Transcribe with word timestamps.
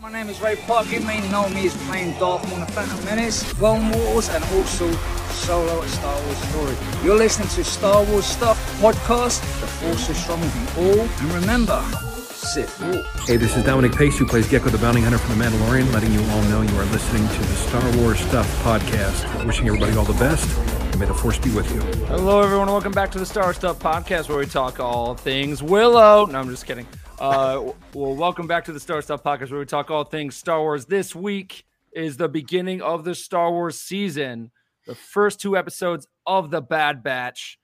My 0.00 0.10
name 0.10 0.30
is 0.30 0.40
Ray 0.40 0.56
Park. 0.56 0.90
You 0.90 1.00
may 1.00 1.20
know 1.30 1.46
me 1.50 1.66
as 1.66 1.76
playing 1.86 2.18
Darth 2.18 2.42
Maul 2.48 2.54
in 2.54 2.60
the 2.60 2.72
Phantom 2.72 3.04
Menace, 3.04 3.52
Clone 3.52 3.90
Wars, 3.90 4.30
and 4.30 4.42
also 4.44 4.90
Solo, 5.32 5.82
a 5.82 5.88
Star 5.88 6.22
Wars 6.24 6.38
story. 6.38 6.76
You're 7.04 7.16
listening 7.18 7.48
to 7.48 7.64
Star 7.64 8.02
Wars 8.04 8.24
Stuff 8.24 8.58
podcast. 8.80 9.40
The 9.60 9.66
Force 9.66 10.08
is 10.08 10.16
strong 10.16 10.40
with 10.40 10.76
you 10.78 11.00
all. 11.00 11.00
And 11.00 11.32
remember, 11.34 11.82
Sith 12.30 12.80
Walk. 12.80 13.04
Hey, 13.26 13.36
this 13.36 13.54
is 13.56 13.64
Dominic 13.64 13.92
Pace, 13.92 14.18
who 14.18 14.26
plays 14.26 14.46
Gekko 14.48 14.70
the 14.70 14.78
Bounty 14.78 15.02
Hunter 15.02 15.18
from 15.18 15.38
The 15.38 15.44
Mandalorian, 15.44 15.92
letting 15.92 16.12
you 16.12 16.22
all 16.30 16.42
know 16.44 16.62
you 16.62 16.76
are 16.78 16.86
listening 16.86 17.28
to 17.28 17.38
the 17.38 17.54
Star 17.56 17.96
Wars 17.98 18.20
Stuff 18.20 18.48
podcast. 18.64 19.44
Wishing 19.44 19.66
everybody 19.68 19.94
all 19.98 20.04
the 20.04 20.14
best, 20.14 20.48
and 20.92 20.98
may 20.98 21.04
the 21.06 21.14
Force 21.14 21.38
be 21.38 21.50
with 21.50 21.70
you. 21.74 21.80
Hello, 22.06 22.40
everyone. 22.40 22.68
and 22.68 22.72
Welcome 22.72 22.92
back 22.92 23.10
to 23.12 23.18
the 23.18 23.26
Star 23.26 23.52
Stuff 23.52 23.78
podcast, 23.80 24.30
where 24.30 24.38
we 24.38 24.46
talk 24.46 24.80
all 24.80 25.14
things 25.14 25.62
Willow. 25.62 26.24
No, 26.24 26.38
I'm 26.38 26.48
just 26.48 26.64
kidding. 26.64 26.86
Uh, 27.20 27.72
well, 27.92 28.14
welcome 28.14 28.46
back 28.46 28.64
to 28.64 28.72
the 28.72 28.80
Star 28.80 29.02
Stuff 29.02 29.22
podcast, 29.22 29.50
where 29.50 29.60
we 29.60 29.66
talk 29.66 29.90
all 29.90 30.04
things 30.04 30.36
Star 30.36 30.60
Wars. 30.60 30.86
This 30.86 31.14
week 31.14 31.66
is 31.92 32.16
the 32.16 32.28
beginning 32.28 32.80
of 32.80 33.04
the 33.04 33.14
Star 33.14 33.50
Wars 33.50 33.78
season. 33.78 34.50
The 34.86 34.94
first 34.94 35.38
two 35.40 35.56
episodes 35.56 36.06
of 36.26 36.50
the 36.50 36.62
Bad 36.62 37.02
Batch. 37.02 37.58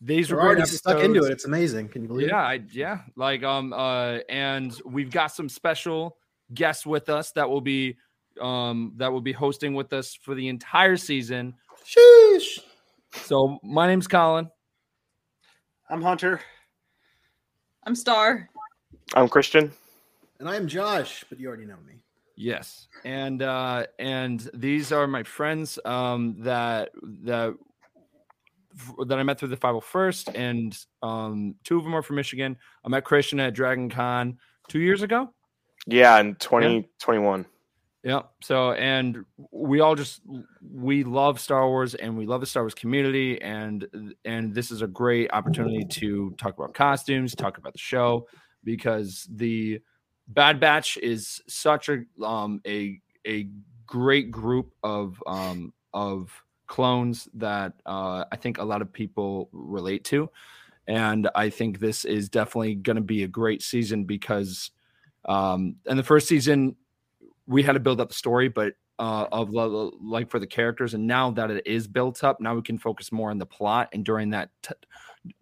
These 0.00 0.30
We're 0.30 0.36
were 0.36 0.40
great 0.42 0.46
already 0.48 0.60
episodes. 0.62 0.78
stuck 0.80 1.00
into 1.00 1.24
it. 1.24 1.30
It's 1.30 1.44
amazing. 1.44 1.88
Can 1.90 2.02
you 2.02 2.08
believe 2.08 2.28
Yeah, 2.28 2.50
it? 2.50 2.62
I, 2.62 2.64
yeah. 2.72 3.00
Like 3.16 3.44
um 3.44 3.72
uh 3.72 4.18
and 4.28 4.76
we've 4.84 5.10
got 5.10 5.28
some 5.28 5.48
special 5.48 6.16
guests 6.54 6.84
with 6.86 7.08
us 7.08 7.30
that 7.32 7.48
will 7.48 7.60
be 7.60 7.96
um 8.40 8.94
that 8.96 9.12
will 9.12 9.20
be 9.20 9.30
hosting 9.32 9.74
with 9.74 9.92
us 9.92 10.14
for 10.14 10.34
the 10.34 10.48
entire 10.48 10.96
season. 10.96 11.54
Sheesh. 11.86 12.58
So 13.12 13.60
my 13.62 13.86
name's 13.86 14.08
Colin. 14.08 14.50
I'm 15.88 16.02
Hunter. 16.02 16.40
I'm 17.84 17.94
Star. 17.96 18.48
I'm 19.14 19.28
Christian. 19.28 19.72
And 20.38 20.48
I 20.48 20.56
am 20.56 20.68
Josh, 20.68 21.24
but 21.28 21.40
you 21.40 21.48
already 21.48 21.64
know 21.64 21.78
me. 21.86 21.94
Yes. 22.36 22.86
And 23.04 23.42
uh 23.42 23.86
and 23.98 24.48
these 24.54 24.92
are 24.92 25.06
my 25.06 25.22
friends 25.22 25.78
um 25.84 26.36
that 26.38 26.90
that 27.24 27.54
that 29.06 29.18
I 29.18 29.22
met 29.22 29.38
through 29.38 29.48
the 29.48 29.56
501st 29.56 30.38
and 30.38 30.78
um 31.02 31.56
two 31.64 31.76
of 31.76 31.84
them 31.84 31.94
are 31.94 32.02
from 32.02 32.16
Michigan. 32.16 32.56
I 32.84 32.88
met 32.88 33.04
Christian 33.04 33.40
at 33.40 33.54
Dragon 33.54 33.90
Con 33.90 34.38
2 34.68 34.78
years 34.78 35.02
ago. 35.02 35.32
Yeah, 35.86 36.18
in 36.20 36.36
2021. 36.36 37.44
Yeah. 38.02 38.22
So, 38.42 38.72
and 38.72 39.24
we 39.52 39.80
all 39.80 39.94
just 39.94 40.22
we 40.60 41.04
love 41.04 41.38
Star 41.38 41.68
Wars 41.68 41.94
and 41.94 42.16
we 42.16 42.26
love 42.26 42.40
the 42.40 42.46
Star 42.46 42.64
Wars 42.64 42.74
community, 42.74 43.40
and 43.40 44.14
and 44.24 44.52
this 44.52 44.72
is 44.72 44.82
a 44.82 44.88
great 44.88 45.30
opportunity 45.32 45.84
to 45.84 46.32
talk 46.32 46.58
about 46.58 46.74
costumes, 46.74 47.34
talk 47.34 47.58
about 47.58 47.74
the 47.74 47.78
show, 47.78 48.26
because 48.64 49.28
the 49.30 49.80
Bad 50.26 50.58
Batch 50.58 50.96
is 50.96 51.40
such 51.46 51.88
a 51.88 52.02
um 52.24 52.60
a 52.66 53.00
a 53.24 53.48
great 53.86 54.32
group 54.32 54.72
of 54.82 55.22
um 55.26 55.72
of 55.94 56.32
clones 56.66 57.28
that 57.34 57.74
uh, 57.86 58.24
I 58.32 58.36
think 58.36 58.58
a 58.58 58.64
lot 58.64 58.82
of 58.82 58.92
people 58.92 59.48
relate 59.52 60.02
to, 60.06 60.28
and 60.88 61.28
I 61.36 61.50
think 61.50 61.78
this 61.78 62.04
is 62.04 62.28
definitely 62.28 62.74
going 62.74 62.96
to 62.96 63.02
be 63.02 63.22
a 63.22 63.28
great 63.28 63.62
season 63.62 64.04
because 64.04 64.72
um 65.26 65.76
and 65.86 65.96
the 65.96 66.02
first 66.02 66.26
season 66.26 66.74
we 67.46 67.62
had 67.62 67.72
to 67.72 67.80
build 67.80 68.00
up 68.00 68.08
the 68.08 68.14
story, 68.14 68.48
but 68.48 68.74
uh, 68.98 69.26
of 69.32 69.50
like 69.50 70.30
for 70.30 70.38
the 70.38 70.46
characters, 70.46 70.94
and 70.94 71.06
now 71.06 71.30
that 71.30 71.50
it 71.50 71.66
is 71.66 71.86
built 71.86 72.22
up, 72.22 72.40
now 72.40 72.54
we 72.54 72.62
can 72.62 72.78
focus 72.78 73.10
more 73.10 73.30
on 73.30 73.38
the 73.38 73.46
plot. 73.46 73.88
And 73.92 74.04
during 74.04 74.30
that, 74.30 74.50
t- 74.62 74.74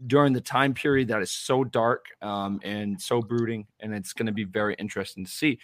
during 0.07 0.33
the 0.33 0.41
time 0.41 0.73
period 0.73 1.09
that 1.09 1.21
is 1.21 1.31
so 1.31 1.65
dark 1.65 2.07
um, 2.23 2.61
and 2.63 3.01
so 3.01 3.21
brooding, 3.21 3.67
and 3.81 3.95
it's 3.95 4.13
going 4.13 4.27
to 4.27 4.33
be 4.33 4.45
very 4.45 4.75
interesting 4.75 5.25
to 5.25 5.31
see. 5.31 5.59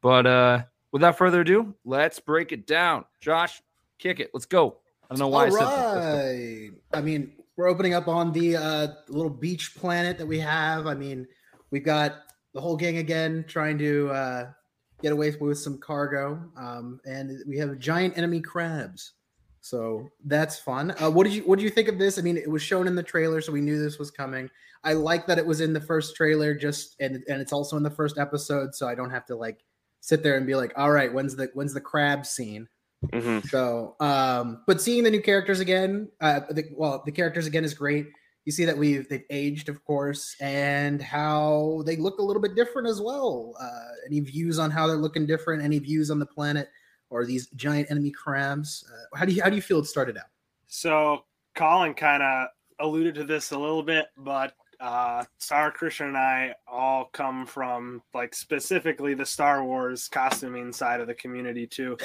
But 0.00 0.26
uh, 0.26 0.62
without 0.92 1.18
further 1.18 1.40
ado, 1.40 1.74
let's 1.84 2.20
break 2.20 2.52
it 2.52 2.66
down. 2.66 3.04
Josh, 3.20 3.60
kick 3.98 4.20
it. 4.20 4.30
Let's 4.32 4.46
go. 4.46 4.78
I 5.04 5.14
don't 5.14 5.18
know 5.18 5.28
why 5.28 5.48
All 5.48 5.96
right. 5.96 6.70
I 6.92 7.00
mean, 7.00 7.32
we're 7.56 7.68
opening 7.68 7.94
up 7.94 8.08
on 8.08 8.32
the 8.32 8.56
uh, 8.56 8.88
little 9.08 9.30
beach 9.30 9.74
planet 9.74 10.16
that 10.18 10.26
we 10.26 10.38
have. 10.38 10.86
I 10.86 10.94
mean, 10.94 11.26
we've 11.70 11.84
got 11.84 12.14
the 12.54 12.60
whole 12.60 12.76
gang 12.76 12.98
again 12.98 13.44
trying 13.46 13.78
to 13.78 14.10
uh, 14.10 14.50
get 15.02 15.12
away 15.12 15.34
with 15.40 15.58
some 15.58 15.78
cargo, 15.78 16.42
um, 16.56 17.00
and 17.04 17.38
we 17.46 17.58
have 17.58 17.78
giant 17.78 18.16
enemy 18.16 18.40
crabs. 18.40 19.12
So 19.60 20.08
that's 20.24 20.58
fun. 20.58 20.92
Uh, 21.00 21.10
what 21.10 21.24
did 21.24 21.34
you 21.34 21.42
What 21.42 21.58
do 21.58 21.64
you 21.64 21.70
think 21.70 21.88
of 21.88 21.98
this? 21.98 22.18
I 22.18 22.22
mean, 22.22 22.36
it 22.36 22.50
was 22.50 22.62
shown 22.62 22.86
in 22.86 22.94
the 22.94 23.02
trailer, 23.02 23.40
so 23.40 23.52
we 23.52 23.60
knew 23.60 23.82
this 23.82 23.98
was 23.98 24.10
coming. 24.10 24.50
I 24.84 24.94
like 24.94 25.26
that 25.28 25.38
it 25.38 25.46
was 25.46 25.60
in 25.60 25.72
the 25.72 25.80
first 25.80 26.16
trailer, 26.16 26.54
just 26.54 26.96
and 27.00 27.22
and 27.28 27.40
it's 27.40 27.52
also 27.52 27.76
in 27.76 27.82
the 27.82 27.90
first 27.90 28.18
episode, 28.18 28.74
so 28.74 28.88
I 28.88 28.94
don't 28.94 29.10
have 29.10 29.26
to 29.26 29.36
like 29.36 29.64
sit 30.00 30.22
there 30.24 30.36
and 30.36 30.46
be 30.46 30.56
like, 30.56 30.72
all 30.76 30.90
right, 30.90 31.12
when's 31.12 31.36
the 31.36 31.48
when's 31.54 31.74
the 31.74 31.80
crab 31.80 32.26
scene? 32.26 32.68
hmm 33.12 33.38
So, 33.40 33.94
um, 34.00 34.62
but 34.66 34.80
seeing 34.80 35.04
the 35.04 35.10
new 35.10 35.22
characters 35.22 35.60
again, 35.60 36.08
uh, 36.20 36.40
the, 36.50 36.64
well, 36.74 37.02
the 37.04 37.12
characters 37.12 37.46
again 37.46 37.64
is 37.64 37.74
great. 37.74 38.08
You 38.44 38.52
see 38.52 38.64
that 38.64 38.76
we've 38.76 39.08
they've 39.08 39.24
aged, 39.30 39.68
of 39.68 39.84
course, 39.84 40.34
and 40.40 41.00
how 41.00 41.82
they 41.86 41.96
look 41.96 42.18
a 42.18 42.22
little 42.22 42.42
bit 42.42 42.54
different 42.56 42.88
as 42.88 43.00
well. 43.00 43.54
Uh, 43.60 43.94
any 44.06 44.20
views 44.20 44.58
on 44.58 44.70
how 44.70 44.86
they're 44.86 44.96
looking 44.96 45.26
different? 45.26 45.62
Any 45.62 45.78
views 45.78 46.10
on 46.10 46.18
the 46.18 46.26
planet 46.26 46.68
or 47.10 47.24
these 47.24 47.46
giant 47.48 47.90
enemy 47.90 48.10
crabs? 48.10 48.84
Uh, 48.92 49.16
how 49.16 49.24
do 49.24 49.32
you 49.32 49.42
how 49.42 49.48
do 49.48 49.56
you 49.56 49.62
feel 49.62 49.78
it 49.78 49.86
started 49.86 50.16
out? 50.16 50.26
So 50.66 51.24
Colin 51.54 51.94
kind 51.94 52.22
of 52.22 52.48
alluded 52.80 53.14
to 53.14 53.24
this 53.24 53.52
a 53.52 53.58
little 53.58 53.82
bit, 53.82 54.06
but 54.16 54.54
uh, 54.80 55.22
Star 55.38 55.70
Christian 55.70 56.08
and 56.08 56.16
I 56.16 56.54
all 56.66 57.08
come 57.12 57.46
from 57.46 58.02
like 58.12 58.34
specifically 58.34 59.14
the 59.14 59.24
Star 59.24 59.64
Wars 59.64 60.08
costuming 60.08 60.72
side 60.72 61.00
of 61.00 61.06
the 61.06 61.14
community 61.14 61.68
too. 61.68 61.96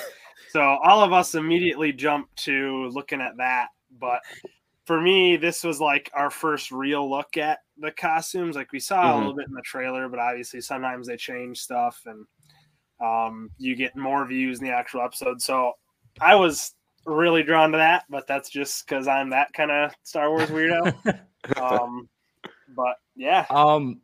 So 0.51 0.61
all 0.61 1.01
of 1.01 1.11
us 1.11 1.33
immediately 1.33 1.91
jumped 1.91 2.35
to 2.43 2.87
looking 2.93 3.19
at 3.19 3.35
that. 3.37 3.69
But 3.99 4.21
for 4.87 4.99
me, 5.01 5.35
this 5.35 5.63
was 5.65 5.81
like 5.81 6.09
our 6.13 6.29
first 6.31 6.71
real 6.71 7.09
look 7.09 7.35
at 7.35 7.59
the 7.77 7.91
costumes. 7.91 8.55
Like 8.55 8.71
we 8.71 8.79
saw 8.79 9.13
a 9.13 9.13
Mhm. 9.13 9.17
little 9.17 9.35
bit 9.35 9.47
in 9.47 9.53
the 9.53 9.61
trailer, 9.61 10.07
but 10.07 10.17
obviously 10.19 10.61
sometimes 10.61 11.07
they 11.07 11.17
change 11.17 11.59
stuff 11.59 12.01
and 12.05 12.25
um, 12.99 13.51
you 13.57 13.75
get 13.75 13.95
more 13.97 14.25
views 14.25 14.59
in 14.59 14.65
the 14.65 14.73
actual 14.73 15.01
episode. 15.01 15.41
So 15.41 15.73
I 16.21 16.35
was 16.35 16.73
really 17.05 17.43
drawn 17.43 17.71
to 17.73 17.77
that, 17.77 18.05
but 18.09 18.25
that's 18.27 18.49
just 18.49 18.87
because 18.87 19.07
I'm 19.07 19.29
that 19.31 19.51
kind 19.53 19.71
of 19.71 19.93
Star 20.03 20.29
Wars 20.29 20.49
weirdo. 20.49 20.93
um, 21.61 22.09
but 22.75 22.95
yeah, 23.15 23.45
Um, 23.49 24.01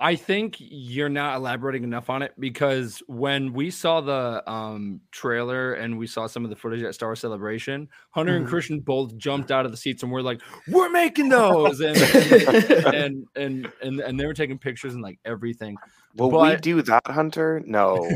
I 0.00 0.16
think 0.16 0.56
you're 0.58 1.08
not 1.08 1.36
elaborating 1.36 1.84
enough 1.84 2.10
on 2.10 2.22
it 2.22 2.32
because 2.38 3.02
when 3.06 3.52
we 3.52 3.70
saw 3.70 4.00
the 4.00 4.42
um 4.50 5.00
trailer 5.12 5.74
and 5.74 5.98
we 5.98 6.06
saw 6.06 6.26
some 6.26 6.44
of 6.44 6.50
the 6.50 6.56
footage 6.56 6.82
at 6.82 6.94
Star 6.94 7.10
Wars 7.10 7.20
Celebration, 7.20 7.88
Hunter 8.10 8.36
and 8.36 8.44
Mhm. 8.46 8.50
Christian 8.50 8.80
both 8.80 9.16
jumped 9.16 9.50
out 9.50 9.64
of 9.64 9.70
the 9.70 9.76
seats 9.76 10.02
and 10.02 10.10
we're 10.10 10.22
like, 10.22 10.40
"We're 10.68 10.90
making 10.90 11.28
those!" 11.28 11.80
and 11.80 11.96
and 12.94 13.26
and 13.36 13.72
and, 13.82 14.00
and 14.00 14.18
they 14.20 14.26
were 14.26 14.34
taking 14.34 14.58
pictures 14.58 14.94
and 14.94 15.02
like 15.02 15.18
everything. 15.24 15.76
Will 16.16 16.30
we 16.30 16.56
do 16.56 16.82
that, 16.82 17.06
Hunter? 17.06 17.62
No. 17.64 18.08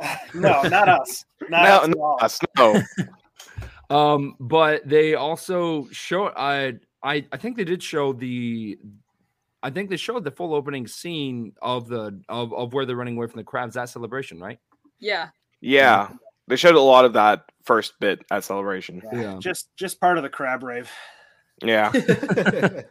no, 0.34 0.62
not 0.62 0.88
us. 0.88 1.24
Not 1.48 1.88
no, 1.90 2.16
us 2.20 2.38
at 2.42 2.48
no, 2.56 2.64
all. 2.64 2.78
us, 2.78 2.86
no. 3.90 3.96
Um, 3.96 4.36
but 4.38 4.86
they 4.88 5.14
also 5.14 5.86
show 5.90 6.28
I 6.36 6.74
I 7.02 7.26
I 7.32 7.36
think 7.36 7.56
they 7.56 7.64
did 7.64 7.82
show 7.82 8.12
the 8.12 8.78
I 9.62 9.70
think 9.70 9.90
they 9.90 9.96
showed 9.96 10.24
the 10.24 10.30
full 10.30 10.54
opening 10.54 10.86
scene 10.86 11.52
of 11.62 11.88
the 11.88 12.20
of, 12.28 12.52
of 12.52 12.72
where 12.72 12.84
they're 12.84 12.96
running 12.96 13.16
away 13.16 13.28
from 13.28 13.38
the 13.38 13.44
crabs 13.44 13.76
at 13.76 13.88
celebration, 13.88 14.40
right? 14.40 14.58
Yeah. 14.98 15.28
Yeah, 15.60 16.10
they 16.48 16.56
showed 16.56 16.74
a 16.74 16.80
lot 16.80 17.04
of 17.04 17.12
that 17.12 17.50
first 17.64 17.98
bit 18.00 18.24
at 18.30 18.44
Celebration. 18.44 19.00
Yeah. 19.12 19.36
Just 19.38 19.74
just 19.76 20.00
part 20.00 20.18
of 20.18 20.22
the 20.22 20.28
crab 20.28 20.62
rave. 20.62 20.90
Yeah, 21.62 21.92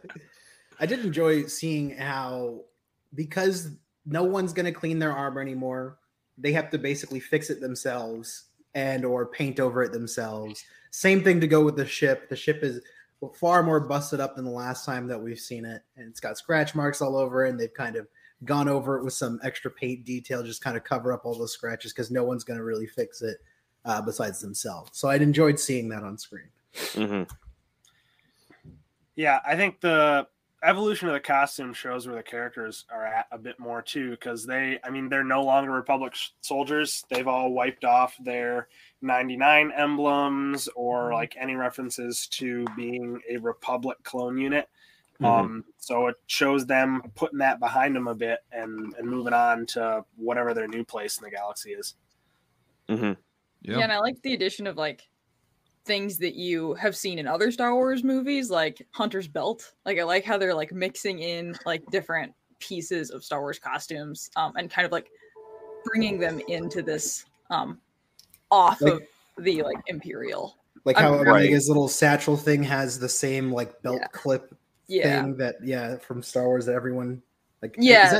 I 0.80 0.86
did 0.86 1.04
enjoy 1.04 1.44
seeing 1.44 1.96
how 1.96 2.62
because 3.14 3.70
no 4.06 4.24
one's 4.24 4.52
going 4.52 4.66
to 4.66 4.72
clean 4.72 4.98
their 4.98 5.12
armor 5.12 5.40
anymore, 5.40 5.98
they 6.38 6.52
have 6.52 6.70
to 6.70 6.78
basically 6.78 7.20
fix 7.20 7.50
it 7.50 7.60
themselves 7.60 8.46
and 8.74 9.04
or 9.04 9.26
paint 9.26 9.60
over 9.60 9.82
it 9.82 9.92
themselves. 9.92 10.64
Same 10.90 11.22
thing 11.22 11.40
to 11.40 11.46
go 11.46 11.62
with 11.62 11.76
the 11.76 11.86
ship. 11.86 12.28
The 12.30 12.36
ship 12.36 12.62
is 12.62 12.80
far 13.30 13.62
more 13.62 13.80
busted 13.80 14.20
up 14.20 14.36
than 14.36 14.44
the 14.44 14.50
last 14.50 14.84
time 14.84 15.06
that 15.06 15.20
we've 15.20 15.38
seen 15.38 15.64
it, 15.64 15.82
and 15.96 16.08
it's 16.08 16.20
got 16.20 16.38
scratch 16.38 16.74
marks 16.74 17.00
all 17.00 17.16
over 17.16 17.44
it. 17.44 17.50
And 17.50 17.60
they've 17.60 17.72
kind 17.72 17.96
of 17.96 18.08
gone 18.44 18.68
over 18.68 18.98
it 18.98 19.04
with 19.04 19.14
some 19.14 19.40
extra 19.44 19.70
paint 19.70 20.04
detail, 20.04 20.42
just 20.42 20.62
kind 20.62 20.76
of 20.76 20.84
cover 20.84 21.12
up 21.12 21.24
all 21.24 21.38
those 21.38 21.52
scratches 21.52 21.92
because 21.92 22.10
no 22.10 22.24
one's 22.24 22.44
going 22.44 22.58
to 22.58 22.64
really 22.64 22.86
fix 22.86 23.22
it 23.22 23.38
uh, 23.84 24.02
besides 24.02 24.40
themselves. 24.40 24.90
So 24.98 25.08
I'd 25.08 25.22
enjoyed 25.22 25.58
seeing 25.58 25.88
that 25.90 26.02
on 26.02 26.18
screen. 26.18 26.48
hmm 26.94 27.22
Yeah, 29.14 29.40
I 29.46 29.56
think 29.56 29.80
the 29.80 30.26
evolution 30.64 31.08
of 31.08 31.14
the 31.14 31.20
costume 31.20 31.72
shows 31.72 32.06
where 32.06 32.16
the 32.16 32.22
characters 32.22 32.84
are 32.92 33.04
at 33.04 33.26
a 33.32 33.38
bit 33.38 33.58
more 33.58 33.82
too, 33.82 34.10
because 34.10 34.46
they, 34.46 34.78
I 34.84 34.90
mean, 34.90 35.08
they're 35.08 35.24
no 35.24 35.42
longer 35.42 35.70
Republic 35.72 36.14
sh- 36.14 36.30
soldiers. 36.40 37.04
They've 37.10 37.28
all 37.28 37.52
wiped 37.52 37.84
off 37.84 38.16
their 38.24 38.68
99 39.02 39.72
emblems 39.76 40.68
or 40.74 41.12
like 41.12 41.36
any 41.38 41.54
references 41.54 42.26
to 42.28 42.64
being 42.76 43.20
a 43.28 43.36
Republic 43.38 43.98
clone 44.04 44.38
unit. 44.38 44.68
Mm-hmm. 45.20 45.24
Um, 45.24 45.64
so 45.78 46.06
it 46.06 46.16
shows 46.26 46.66
them 46.66 47.02
putting 47.14 47.38
that 47.38 47.60
behind 47.60 47.94
them 47.94 48.08
a 48.08 48.14
bit 48.14 48.40
and 48.50 48.94
and 48.98 49.08
moving 49.08 49.32
on 49.34 49.66
to 49.66 50.04
whatever 50.16 50.54
their 50.54 50.68
new 50.68 50.84
place 50.84 51.18
in 51.18 51.24
the 51.24 51.30
galaxy 51.30 51.70
is. 51.72 51.94
mm-hmm. 52.88 53.12
Yeah. 53.62 53.78
and 53.78 53.92
I 53.92 53.98
like 53.98 54.20
the 54.22 54.34
addition 54.34 54.66
of 54.66 54.76
like 54.76 55.08
things 55.84 56.18
that 56.18 56.34
you 56.34 56.74
have 56.74 56.96
seen 56.96 57.18
in 57.18 57.26
other 57.26 57.50
Star 57.52 57.74
Wars 57.74 58.02
movies, 58.04 58.50
like 58.50 58.86
Hunter's 58.90 59.28
Belt. 59.28 59.72
Like 59.84 59.98
I 59.98 60.04
like 60.04 60.24
how 60.24 60.38
they're 60.38 60.54
like 60.54 60.72
mixing 60.72 61.20
in 61.20 61.56
like 61.66 61.84
different 61.90 62.32
pieces 62.58 63.10
of 63.10 63.24
Star 63.24 63.40
Wars 63.40 63.58
costumes, 63.58 64.30
um, 64.36 64.52
and 64.56 64.70
kind 64.70 64.86
of 64.86 64.92
like 64.92 65.10
bringing 65.84 66.18
them 66.18 66.40
into 66.48 66.82
this 66.82 67.24
um 67.50 67.78
off 68.52 68.80
Like- 68.80 68.92
of 68.92 69.02
the 69.38 69.62
like 69.62 69.78
Imperial. 69.88 70.56
Like 70.84 70.98
I'm- 70.98 71.12
how 71.12 71.22
Right. 71.22 71.46
Omega's 71.46 71.68
little 71.68 71.88
satchel 71.88 72.36
thing 72.36 72.62
has 72.64 72.98
the 72.98 73.08
same 73.08 73.50
like 73.50 73.80
belt 73.82 73.98
Yeah. 74.00 74.06
clip 74.12 74.54
Yeah. 74.88 75.22
thing 75.22 75.36
that 75.38 75.56
yeah 75.64 75.96
from 75.98 76.22
Star 76.22 76.44
Wars 76.44 76.66
that 76.66 76.74
everyone 76.74 77.22
like 77.62 77.74
Yeah. 77.78 78.04
is 78.06 78.10
that, 78.12 78.16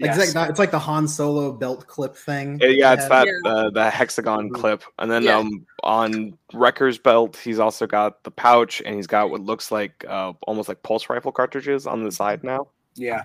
like, 0.00 0.10
is 0.10 0.16
Yes. 0.18 0.32
that 0.32 0.34
not- 0.40 0.50
it's 0.50 0.58
like 0.58 0.70
the 0.70 0.78
Han 0.78 1.06
Solo 1.06 1.52
belt 1.52 1.86
clip 1.86 2.16
thing. 2.16 2.58
Yeah, 2.60 2.68
yeah, 2.68 2.92
it's 2.94 3.08
that- 3.08 3.26
that 3.44 3.48
uh, 3.50 3.70
the 3.70 3.90
hexagon 3.90 4.48
Mhm. 4.50 4.54
clip, 4.54 4.82
and 4.98 5.10
then 5.10 5.22
Yeah. 5.24 5.38
um 5.38 5.66
on 5.82 6.38
Wrecker's 6.52 6.98
belt, 6.98 7.36
he's 7.36 7.58
also 7.58 7.86
got 7.86 8.22
the 8.24 8.30
pouch, 8.30 8.80
and 8.86 8.94
he's 8.94 9.06
got 9.06 9.30
what 9.30 9.40
looks 9.42 9.70
like 9.70 10.04
uh 10.08 10.32
almost 10.46 10.68
like 10.68 10.82
pulse 10.82 11.10
rifle 11.10 11.30
cartridges 11.32 11.86
on 11.86 12.04
the 12.04 12.10
side 12.12 12.42
now. 12.42 12.68
Yeah, 12.94 13.22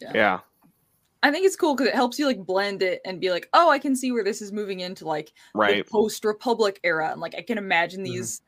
Yeah. 0.00 0.10
Yeah, 0.14 0.40
I 1.22 1.30
think 1.30 1.46
it's 1.46 1.56
cool 1.56 1.74
because 1.74 1.88
it 1.88 1.94
helps 1.94 2.18
you 2.18 2.26
like 2.26 2.44
blend 2.44 2.82
it 2.82 3.00
and 3.04 3.20
be 3.20 3.30
like, 3.30 3.48
oh, 3.52 3.70
I 3.70 3.78
can 3.78 3.94
see 3.94 4.10
where 4.10 4.24
this 4.24 4.42
is 4.42 4.52
moving 4.52 4.80
into 4.80 5.06
like 5.06 5.32
right. 5.54 5.84
the 5.84 5.90
post 5.90 6.24
Republic 6.24 6.80
era, 6.82 7.10
and 7.12 7.20
like 7.20 7.34
I 7.36 7.42
can 7.42 7.58
imagine 7.58 8.00
Mhm. 8.00 8.04
these 8.04 8.42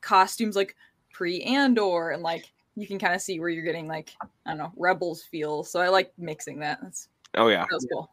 costumes 0.00 0.56
like 0.56 0.74
pre 1.12 1.42
Andor, 1.42 2.10
and 2.10 2.22
like 2.22 2.50
you 2.76 2.86
can 2.86 2.98
kind 2.98 3.14
of 3.14 3.20
see 3.20 3.40
where 3.40 3.48
you're 3.48 3.64
getting 3.64 3.88
like 3.88 4.10
I 4.46 4.50
don't 4.50 4.58
know 4.58 4.72
Rebels 4.76 5.22
feel. 5.24 5.64
So 5.64 5.80
I 5.80 5.88
like 5.88 6.12
mixing 6.16 6.60
that. 6.60 6.78
That's 6.82 7.08
Oh 7.34 7.48
yeah, 7.48 7.66
that 7.68 7.74
was 7.74 7.86
cool. 7.92 8.10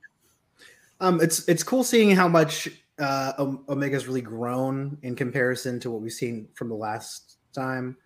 Um, 0.99 1.21
it's 1.21 1.47
it's 1.47 1.63
cool 1.63 1.83
seeing 1.83 2.11
how 2.11 2.27
much 2.27 2.69
uh, 2.99 3.33
Omega's 3.67 4.07
really 4.07 4.21
grown 4.21 4.97
in 5.03 5.15
comparison 5.15 5.79
to 5.81 5.91
what 5.91 6.01
we've 6.01 6.11
seen 6.11 6.47
from 6.53 6.69
the 6.69 6.75
last 6.75 7.37
time. 7.53 7.97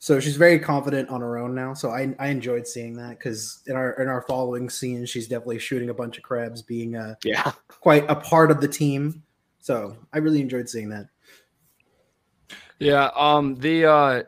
So 0.00 0.20
she's 0.20 0.36
very 0.36 0.60
confident 0.60 1.08
on 1.08 1.20
her 1.20 1.38
own 1.38 1.54
now. 1.54 1.74
So 1.74 1.90
I, 1.90 2.14
I 2.20 2.28
enjoyed 2.28 2.66
seeing 2.66 2.94
that 2.94 3.18
because 3.18 3.62
in 3.66 3.74
our 3.74 4.00
in 4.00 4.08
our 4.08 4.22
following 4.22 4.70
scene, 4.70 5.04
she's 5.06 5.26
definitely 5.26 5.58
shooting 5.58 5.90
a 5.90 5.94
bunch 5.94 6.16
of 6.18 6.22
crabs, 6.22 6.62
being 6.62 6.94
a 6.94 7.18
yeah. 7.24 7.52
quite 7.68 8.08
a 8.08 8.14
part 8.14 8.50
of 8.50 8.60
the 8.60 8.68
team. 8.68 9.22
So 9.58 9.96
I 10.12 10.18
really 10.18 10.40
enjoyed 10.40 10.68
seeing 10.68 10.88
that. 10.90 11.08
Yeah, 12.78 13.10
um 13.16 13.56
the 13.56 13.86
uh 13.86 14.22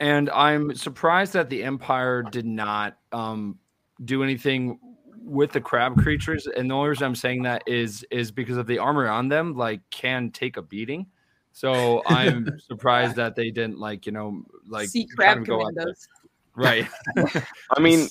and 0.00 0.28
I'm 0.30 0.74
surprised 0.74 1.32
that 1.34 1.48
the 1.48 1.62
Empire 1.62 2.22
did 2.22 2.46
not 2.46 2.98
um 3.12 3.58
do 4.04 4.24
anything 4.24 4.80
with 5.24 5.52
the 5.52 5.60
crab 5.60 5.96
creatures. 5.96 6.48
And 6.48 6.68
the 6.68 6.74
only 6.74 6.90
reason 6.90 7.06
I'm 7.06 7.14
saying 7.14 7.44
that 7.44 7.62
is 7.66 8.04
is 8.10 8.32
because 8.32 8.56
of 8.56 8.66
the 8.66 8.78
armor 8.78 9.08
on 9.08 9.28
them, 9.28 9.54
like 9.54 9.80
can 9.90 10.30
take 10.32 10.56
a 10.56 10.62
beating. 10.62 11.06
So 11.54 12.02
I'm 12.06 12.58
surprised 12.66 13.14
that 13.16 13.36
they 13.36 13.50
didn't 13.50 13.78
like, 13.78 14.06
you 14.06 14.12
know, 14.12 14.42
like 14.66 14.88
see 14.88 15.06
kind 15.06 15.16
crab 15.16 15.38
of 15.38 15.46
go 15.46 15.64
out 15.64 15.72
there. 15.74 15.84
commandos. 15.84 16.08
Right. 16.56 16.88
I 17.76 17.80
mean, 17.80 18.08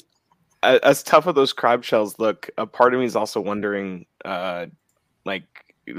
as 0.63 1.03
tough 1.03 1.27
as 1.27 1.35
those 1.35 1.51
crab 1.51 1.83
shells 1.83 2.17
look, 2.17 2.49
a 2.57 2.65
part 2.65 2.93
of 2.93 3.01
me 3.01 3.05
is 3.05 3.17
also 3.17 3.41
wondering, 3.41 4.05
uh, 4.23 4.67
like 5.25 5.43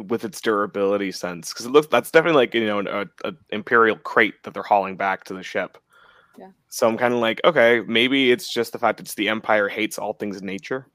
with 0.06 0.25
its 0.25 0.41
durability 0.41 1.12
sense, 1.12 1.52
because 1.52 1.67
it 1.67 1.73
looks 1.73 1.87
that's 1.88 2.11
definitely 2.11 2.38
like 2.38 2.55
you 2.55 2.67
know 2.67 2.79
an 2.79 2.88
a, 2.88 3.06
a 3.25 3.35
imperial 3.50 3.97
crate 3.97 4.43
that 4.43 4.55
they're 4.55 4.62
hauling 4.62 4.97
back 4.97 5.25
to 5.25 5.35
the 5.35 5.43
ship. 5.43 5.76
Yeah. 6.38 6.49
So 6.69 6.88
I'm 6.88 6.97
kind 6.97 7.12
of 7.12 7.20
like, 7.20 7.43
okay, 7.44 7.82
maybe 7.87 8.32
it's 8.32 8.50
just 8.50 8.73
the 8.73 8.79
fact 8.79 9.00
it's 9.00 9.14
the 9.14 9.29
Empire 9.29 9.69
hates 9.69 9.99
all 9.99 10.14
things 10.14 10.38
in 10.38 10.47
nature. 10.47 10.88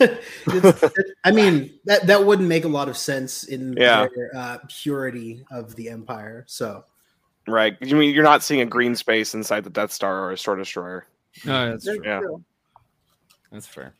It's- 0.00 0.90
I 1.24 1.30
mean, 1.30 1.78
that 1.86 2.06
that 2.06 2.24
wouldn't 2.24 2.48
make 2.48 2.64
a 2.64 2.68
lot 2.68 2.88
of 2.88 2.96
sense 2.96 3.44
in 3.44 3.74
Yeah. 3.78 4.06
their 4.14 4.30
uh, 4.36 4.58
purity 4.68 5.44
of 5.50 5.74
the 5.76 5.88
Empire. 5.88 6.44
So 6.46 6.84
Right. 7.46 7.76
You 7.80 7.96
mean 7.96 8.14
you're 8.14 8.24
not 8.24 8.42
seeing 8.42 8.60
a 8.62 8.66
green 8.66 8.94
space 8.94 9.34
inside 9.34 9.64
the 9.64 9.70
Death 9.70 9.92
Star 9.92 10.24
or 10.24 10.32
a 10.32 10.38
Star 10.38 10.56
Destroyer? 10.56 11.06
No, 11.44 11.70
that's 11.70 11.84
That's 11.84 11.96
true. 11.98 12.06
Yeah. 12.06 12.20
That's 13.52 13.66
fair. 13.66 13.94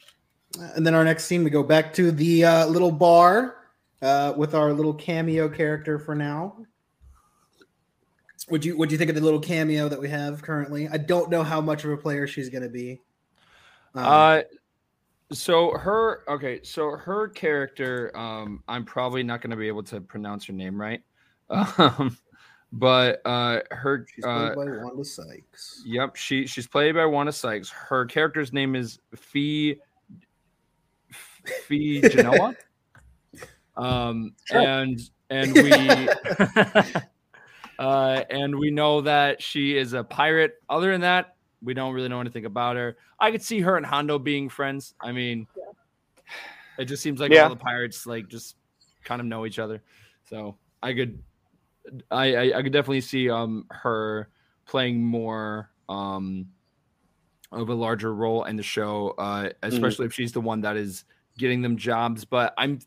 And 0.77 0.87
then 0.87 0.95
our 0.95 1.05
next 1.05 1.25
scene, 1.25 1.45
we 1.45 1.51
go 1.51 1.63
back 1.63 1.93
to 1.95 2.11
the 2.11 2.45
uh, 2.45 2.67
little 2.67 2.93
bar 2.93 3.57
uh, 4.03 4.33
with 4.37 4.55
our 4.55 4.73
little 4.73 4.95
cameo 4.95 5.49
character 5.49 5.99
for 5.99 6.15
now. 6.15 6.57
Would 8.51 8.65
you 8.65 8.77
Would 8.77 8.93
you 8.93 8.99
think 8.99 9.09
of 9.11 9.17
the 9.17 9.23
little 9.23 9.41
cameo 9.41 9.89
that 9.89 10.01
we 10.01 10.09
have 10.11 10.43
currently? 10.43 10.89
I 10.89 10.99
don't 10.99 11.31
know 11.31 11.43
how 11.43 11.61
much 11.61 11.85
of 11.85 11.91
a 11.91 11.97
player 11.97 12.27
she's 12.27 12.51
going 12.51 12.63
to 12.63 12.69
be. 12.69 13.01
Um, 13.95 14.05
Uh, 14.05 14.43
so 15.33 15.77
her 15.77 16.23
okay, 16.29 16.61
so 16.63 16.91
her 16.91 17.29
character, 17.29 18.11
um, 18.17 18.63
I'm 18.69 18.85
probably 18.85 19.23
not 19.23 19.41
going 19.41 19.51
to 19.51 19.57
be 19.57 19.69
able 19.69 19.83
to 19.85 20.01
pronounce 20.01 20.45
her 20.47 20.53
name 20.53 20.81
right, 20.81 21.03
um, 21.51 22.17
but 22.73 23.21
uh, 23.25 23.61
her, 23.71 24.07
she's 24.15 24.25
played 24.25 24.53
uh, 24.53 24.55
by 24.55 24.65
Wanda 24.83 25.05
Sykes. 25.05 25.83
yep, 25.87 26.17
she 26.17 26.47
she's 26.47 26.67
played 26.67 26.95
by 26.95 27.07
Wanda 27.07 27.33
Sykes. 27.33 27.71
Her 27.71 28.05
character's 28.07 28.53
name 28.53 28.75
is 28.77 28.99
Phee 29.17 29.77
Phee 31.67 32.01
Genoa, 32.03 32.55
um, 33.77 34.35
and 34.51 35.01
and 35.31 35.55
we. 35.55 35.73
Uh, 37.77 38.23
and 38.31 38.57
we 38.57 38.71
know 38.71 39.01
that 39.01 39.43
she 39.43 39.77
is 39.77 39.95
a 39.95 40.05
pirate. 40.05 40.55
Other 40.69 40.93
than 40.93 41.01
that, 41.01 41.34
we 41.65 41.75
don't 41.75 41.95
really 41.95 42.09
know 42.09 42.21
anything 42.21 42.45
about 42.45 42.77
her. 42.77 42.97
I 43.19 43.31
could 43.31 43.43
see 43.43 43.61
her 43.61 43.77
and 43.77 43.87
Hondo 43.87 44.19
being 44.19 44.49
friends. 44.49 44.95
I 45.01 45.13
mean, 45.13 45.47
it 46.79 46.85
just 46.87 47.03
seems 47.03 47.21
like 47.21 47.33
Yeah. 47.33 47.45
all 47.45 47.51
the 47.51 47.57
pirates 47.57 48.07
like 48.07 48.29
just 48.29 48.57
kind 49.05 49.21
of 49.21 49.27
know 49.27 49.47
each 49.47 49.59
other. 49.59 49.83
So 50.29 50.57
I 50.83 50.95
could, 50.95 51.23
I, 52.11 52.35
I, 52.35 52.59
I 52.59 52.63
could 52.63 52.73
definitely 52.73 53.01
see 53.03 53.31
um 53.31 53.67
her 53.71 54.29
playing 54.67 55.05
more 55.05 55.71
um 55.89 56.47
of 57.53 57.69
a 57.69 57.75
larger 57.75 58.13
role 58.15 58.45
in 58.45 58.57
the 58.57 58.63
show, 58.63 59.11
uh, 59.17 59.51
especially 59.63 60.07
if 60.07 60.15
she's 60.15 60.33
the 60.33 60.41
one 60.41 60.63
that 60.63 60.77
is 60.77 61.05
getting 61.39 61.63
them 61.63 61.77
jobs. 61.77 62.25
But 62.25 62.53
I'm 62.59 62.81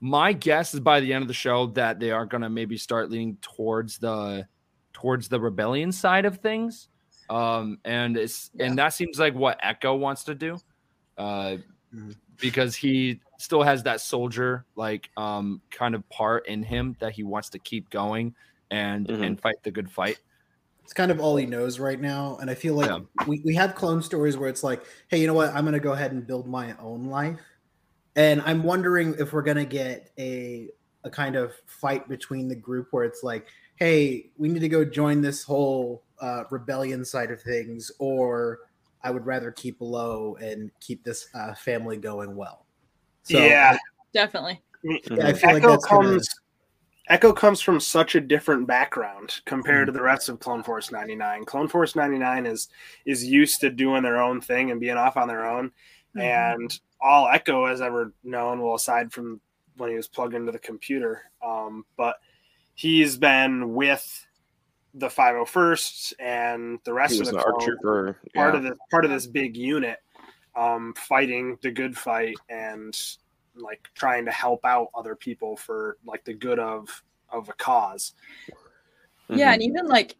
my 0.00 0.32
guess 0.32 0.74
is 0.74 0.80
by 0.80 1.00
the 1.00 1.12
end 1.12 1.22
of 1.22 1.28
the 1.28 1.34
show 1.34 1.66
that 1.68 2.00
they 2.00 2.10
are 2.10 2.26
going 2.26 2.42
to 2.42 2.48
maybe 2.50 2.76
start 2.76 3.10
leaning 3.10 3.36
towards 3.40 3.98
the 3.98 4.46
towards 4.92 5.28
the 5.28 5.38
rebellion 5.40 5.92
side 5.92 6.24
of 6.24 6.38
things 6.38 6.88
um 7.30 7.78
and 7.84 8.16
it's 8.16 8.50
and 8.58 8.78
that 8.78 8.90
seems 8.90 9.18
like 9.18 9.34
what 9.34 9.58
echo 9.62 9.94
wants 9.96 10.24
to 10.24 10.34
do 10.34 10.60
uh 11.18 11.58
Mhm. 11.92 12.18
because 12.40 12.76
he 12.76 13.20
still 13.38 13.62
has 13.62 13.82
that 13.84 14.00
soldier 14.00 14.66
like 14.76 15.10
um 15.16 15.62
kind 15.70 15.94
of 15.94 16.08
part 16.10 16.46
in 16.48 16.62
him 16.62 16.96
that 17.00 17.12
he 17.12 17.22
wants 17.24 17.50
to 17.50 17.58
keep 17.58 17.90
going 17.90 18.34
and 18.70 19.08
Mhm. 19.08 19.22
and 19.22 19.40
fight 19.40 19.56
the 19.64 19.70
good 19.70 19.90
fight 19.90 20.18
It's 20.84 20.92
kind 20.92 21.10
of 21.10 21.20
all 21.20 21.36
he 21.36 21.46
knows 21.46 21.78
right 21.78 22.00
now, 22.00 22.38
and 22.38 22.50
I 22.50 22.54
feel 22.54 22.74
like 22.74 22.90
Yeah. 22.90 23.00
we, 23.26 23.42
we 23.44 23.54
have 23.56 23.74
clone 23.74 24.02
stories 24.02 24.36
where 24.38 24.48
it's 24.48 24.62
like, 24.62 24.84
hey, 25.08 25.20
you 25.20 25.26
know 25.26 25.34
what? 25.34 25.50
I'm 25.54 25.64
going 25.64 25.74
to 25.74 25.80
go 25.80 25.92
ahead 25.92 26.12
and 26.12 26.26
build 26.26 26.48
my 26.48 26.76
own 26.78 27.04
life, 27.04 27.40
and 28.16 28.42
I'm 28.42 28.64
wondering 28.64 29.16
if 29.18 29.32
we're 29.34 29.42
going 29.42 29.58
to 29.58 29.66
get 29.66 30.10
a 30.18 30.70
a 31.04 31.10
kind 31.10 31.36
of 31.36 31.54
fight 31.66 32.08
between 32.08 32.48
the 32.48 32.56
group 32.56 32.88
where 32.92 33.04
it's 33.04 33.22
like, 33.24 33.48
hey, 33.76 34.32
we 34.38 34.48
need 34.48 34.60
to 34.60 34.68
go 34.70 34.84
join 34.84 35.22
this 35.22 35.44
whole 35.44 36.04
uh, 36.20 36.44
rebellion 36.50 37.04
side 37.04 37.30
of 37.30 37.40
things, 37.42 37.90
or 37.98 38.60
I 39.02 39.10
would 39.10 39.26
rather 39.26 39.50
keep 39.50 39.76
low 39.80 40.36
and 40.40 40.70
keep 40.80 41.04
this 41.04 41.28
uh, 41.34 41.54
family 41.54 41.96
going 41.96 42.34
well. 42.34 42.66
So, 43.22 43.38
yeah. 43.38 43.76
Definitely. 44.12 44.60
yeah, 44.82 44.98
I 45.28 45.32
feel 45.32 45.52
like 45.52 45.62
Echo 45.62 45.70
that's 45.70 45.86
gonna- 45.86 46.08
comes. 46.08 46.28
Echo 47.10 47.32
comes 47.32 47.62
from 47.62 47.80
such 47.80 48.16
a 48.16 48.20
different 48.20 48.66
background 48.66 49.40
compared 49.46 49.86
to 49.86 49.92
the 49.92 50.02
rest 50.02 50.28
of 50.28 50.40
Clone 50.40 50.62
Force 50.62 50.92
99. 50.92 51.46
Clone 51.46 51.66
Force 51.66 51.96
99 51.96 52.44
is 52.44 52.68
is 53.06 53.24
used 53.24 53.60
to 53.60 53.70
doing 53.70 54.02
their 54.02 54.20
own 54.20 54.42
thing 54.42 54.70
and 54.70 54.78
being 54.78 54.98
off 54.98 55.16
on 55.16 55.26
their 55.26 55.46
own. 55.48 55.72
And 56.14 56.70
all 57.00 57.28
Echo 57.28 57.66
has 57.66 57.80
ever 57.80 58.12
known, 58.24 58.60
well, 58.60 58.74
aside 58.74 59.12
from 59.12 59.40
when 59.76 59.88
he 59.88 59.96
was 59.96 60.08
plugged 60.08 60.34
into 60.34 60.52
the 60.52 60.58
computer, 60.58 61.22
um, 61.42 61.86
but 61.96 62.16
he's 62.74 63.16
been 63.16 63.72
with 63.74 64.26
the 64.94 65.08
501st 65.08 66.14
and 66.18 66.78
the 66.84 66.92
rest 66.92 67.14
of 67.14 67.20
was 67.20 67.30
the 67.30 67.36
an 67.36 67.42
clone 67.42 67.60
trooper. 67.60 68.18
part 68.34 68.54
yeah. 68.54 68.58
of 68.58 68.62
the 68.64 68.76
part 68.90 69.04
of 69.04 69.10
this 69.10 69.26
big 69.26 69.56
unit 69.56 69.98
um 70.56 70.94
fighting 70.96 71.58
the 71.62 71.70
good 71.70 71.96
fight 71.96 72.34
and 72.48 72.98
like 73.54 73.88
trying 73.94 74.24
to 74.24 74.30
help 74.32 74.64
out 74.64 74.88
other 74.94 75.14
people 75.14 75.56
for 75.56 75.98
like 76.06 76.24
the 76.24 76.32
good 76.32 76.58
of 76.58 77.02
of 77.30 77.48
a 77.48 77.52
cause 77.54 78.14
Yeah, 79.28 79.50
Mhm. 79.50 79.54
and 79.54 79.62
even 79.62 79.86
like 79.88 80.16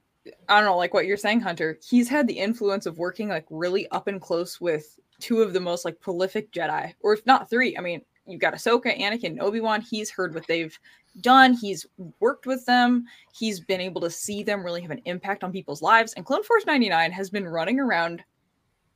I 0.49 0.57
don't 0.61 0.67
know, 0.67 0.77
like 0.77 0.93
what 0.93 1.07
you're 1.07 1.17
saying, 1.17 1.41
Hunter. 1.41 1.79
He's 1.89 2.09
had 2.09 2.27
the 2.29 2.39
influence 2.39 2.85
of 2.85 2.99
working 2.99 3.29
like 3.31 3.47
really 3.49 3.89
up 3.89 4.09
and 4.09 4.21
close 4.21 4.61
with 4.61 4.99
two 5.21 5.41
of 5.41 5.55
the 5.55 5.61
most 5.61 5.87
like 5.87 5.99
prolific 6.01 6.53
Jedi, 6.53 6.93
or 7.01 7.15
if 7.15 7.25
not 7.25 7.49
three. 7.49 7.75
I 7.79 7.81
mean, 7.81 8.03
you've 8.27 8.41
got 8.43 8.53
Ahsoka, 8.53 8.95
Anakin, 9.01 9.41
Obi 9.41 9.61
Wan. 9.61 9.81
He's 9.81 10.11
heard 10.11 10.35
what 10.35 10.47
they've 10.47 10.79
done. 11.21 11.53
He's 11.53 11.87
worked 12.21 12.47
with 12.47 12.65
them. 12.67 13.05
He's 13.33 13.61
been 13.61 13.81
able 13.81 14.01
to 14.03 14.11
see 14.11 14.43
them 14.43 14.65
really 14.65 14.83
have 14.83 14.91
an 14.91 15.03
impact 15.05 15.45
on 15.45 15.53
people's 15.53 15.83
lives. 15.83 16.13
And 16.15 16.25
Clone 16.25 16.45
Force 16.45 16.67
99 16.67 17.13
has 17.13 17.31
been 17.31 17.47
running 17.47 17.81
around 17.81 18.23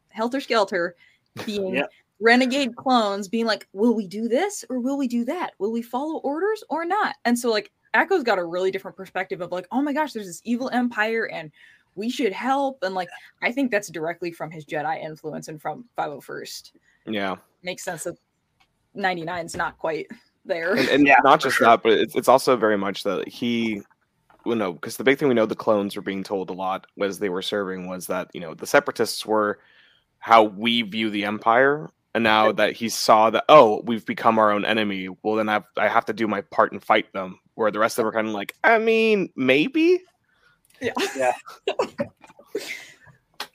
helter 0.09 0.41
skelter, 0.41 0.97
being 1.47 1.83
renegade 2.21 2.77
clones, 2.77 3.29
being 3.29 3.47
like, 3.47 3.67
will 3.73 3.95
we 3.95 4.07
do 4.07 4.29
this 4.29 4.65
or 4.69 4.79
will 4.79 4.97
we 4.97 5.09
do 5.09 5.25
that? 5.25 5.53
Will 5.59 5.73
we 5.73 5.83
follow 5.83 6.19
orders 6.19 6.63
or 6.69 6.85
not? 6.85 7.17
And 7.25 7.39
so, 7.39 7.51
like, 7.51 7.73
Echo's 7.95 8.23
got 8.23 8.39
a 8.39 8.45
really 8.45 8.71
different 8.71 8.97
perspective 8.97 9.41
of 9.41 9.53
like, 9.53 9.67
oh 9.71 9.83
my 9.83 9.93
gosh, 9.93 10.13
there's 10.13 10.27
this 10.27 10.41
evil 10.45 10.71
empire 10.71 11.29
and 11.29 11.51
we 11.95 12.09
should 12.09 12.33
help. 12.33 12.79
And 12.83 12.95
like, 12.95 13.09
I 13.43 13.53
think 13.53 13.71
that's 13.71 13.91
directly 13.91 14.33
from 14.33 14.51
his 14.51 14.65
Jedi 14.65 15.03
influence 15.03 15.49
and 15.49 15.61
from 15.61 15.85
501st. 15.99 16.73
Yeah, 17.07 17.37
Makes 17.63 17.85
sense 17.85 18.05
that 18.05 18.17
99's 18.97 19.57
not 19.57 19.79
quite 19.79 20.07
there. 20.45 20.75
and, 20.75 20.89
and 20.89 21.07
Yeah, 21.07 21.17
not 21.23 21.41
just 21.41 21.57
sure. 21.57 21.67
that, 21.67 21.83
but 21.83 21.93
it's, 21.93 22.15
it's 22.15 22.29
also 22.29 22.57
very 22.57 22.79
much 22.79 23.05
that 23.05 23.29
he, 23.29 23.83
well, 24.45 24.57
no, 24.57 24.73
because 24.73 24.97
the 24.97 25.05
big 25.05 25.19
thing 25.19 25.29
we 25.29 25.35
know 25.35 25.47
the 25.47 25.55
clones 25.55 25.97
were 25.97 26.03
being 26.03 26.23
told 26.23 26.51
a 26.51 26.55
lot 26.55 26.87
as 27.01 27.19
they 27.19 27.29
were 27.29 27.43
serving 27.43 27.89
was 27.89 28.07
that 28.09 28.29
you 28.33 28.41
know 28.41 28.55
the 28.55 28.67
separatists 28.67 29.25
were 29.25 29.59
how 30.19 30.43
we 30.45 30.83
view 30.83 31.11
the 31.11 31.25
empire, 31.25 31.91
and 32.15 32.25
now 32.25 32.53
that 32.53 32.73
he 32.73 32.89
saw 32.89 33.31
that 33.31 33.45
oh 33.49 33.83
we've 33.85 34.05
become 34.07 34.39
our 34.39 34.51
own 34.51 34.65
enemy, 34.65 35.09
well 35.23 35.37
then 35.37 35.49
I 35.49 35.63
I 35.77 35.89
have 35.89 36.05
to 36.07 36.13
do 36.13 36.27
my 36.27 36.41
part 36.41 36.73
and 36.73 36.83
fight 36.83 37.13
them. 37.13 37.39
Where 37.55 37.71
the 37.71 37.79
rest 37.79 37.99
of 37.99 38.03
them 38.03 38.07
were 38.07 38.13
kind 38.13 38.29
of 38.29 38.35
like, 38.35 38.55
I 38.65 38.79
mean, 38.79 39.29
maybe. 39.37 40.01
Yeah. 40.81 40.93
Yeah. 41.17 41.33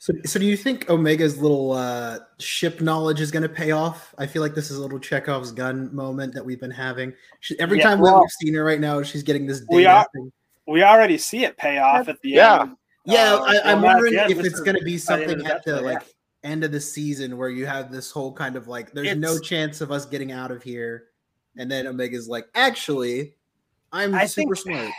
So, 0.08 0.14
so 0.26 0.40
do 0.40 0.46
you 0.46 0.56
think 0.56 0.90
Omega's 0.90 1.38
little 1.38 1.74
uh, 1.74 2.20
ship 2.40 2.80
knowledge 2.80 3.20
is 3.20 3.30
going 3.30 3.44
to 3.44 3.50
pay 3.50 3.72
off? 3.72 4.16
I 4.18 4.26
feel 4.26 4.42
like 4.42 4.56
this 4.56 4.72
is 4.72 4.78
a 4.78 4.82
little 4.82 5.00
Chekhov's 5.00 5.52
gun 5.52 5.94
moment 5.94 6.34
that 6.34 6.46
we've 6.46 6.62
been 6.62 6.72
having. 6.72 7.12
She, 7.42 7.60
every 7.60 7.80
Yeah, 7.80 7.84
time 7.90 8.00
well- 8.00 8.22
we've 8.22 8.32
seen 8.32 8.54
her 8.54 8.64
right 8.64 8.80
now, 8.80 9.04
she's 9.04 9.22
getting 9.22 9.46
this. 9.46 9.66
We 9.70 9.86
are- 9.86 10.08
thing. 10.14 10.32
We 10.66 10.82
already 10.84 11.18
see 11.18 11.44
it 11.44 11.58
pay 11.58 11.80
off 11.80 12.08
at 12.08 12.22
the 12.22 12.30
Yeah. 12.30 12.62
end. 12.62 12.78
Yeah, 13.04 13.34
Uh, 13.36 13.44
I, 13.66 13.72
I'm 13.74 13.82
wondering 13.82 14.18
end, 14.18 14.32
if 14.32 14.40
it's 14.40 14.62
going 14.62 14.78
to 14.78 14.84
be 14.86 14.98
by 14.98 15.18
the 15.18 15.24
end 15.24 15.30
something 15.32 15.40
the 15.40 15.54
at 15.54 15.66
the 15.66 15.72
episode, 15.72 15.86
yeah. 15.86 15.94
like 15.96 16.04
end 16.46 16.64
of 16.64 16.72
the 16.72 16.80
season 16.80 17.36
where 17.38 17.50
you 17.50 17.66
have 17.66 17.92
this 17.92 18.10
whole 18.10 18.32
kind 18.32 18.56
of 18.56 18.70
like, 18.70 18.94
there's 18.94 19.18
no 19.18 19.38
chance 19.38 19.82
of 19.82 19.92
us 19.92 20.06
getting 20.06 20.32
out 20.32 20.52
of 20.52 20.64
here, 20.64 21.08
and 21.58 21.70
then 21.70 21.86
Omega's 21.86 22.30
like, 22.30 22.48
actually, 22.56 23.36
I'm 23.92 24.16
I 24.16 24.26
super 24.26 24.56
think- 24.56 24.78
smart. 24.78 24.94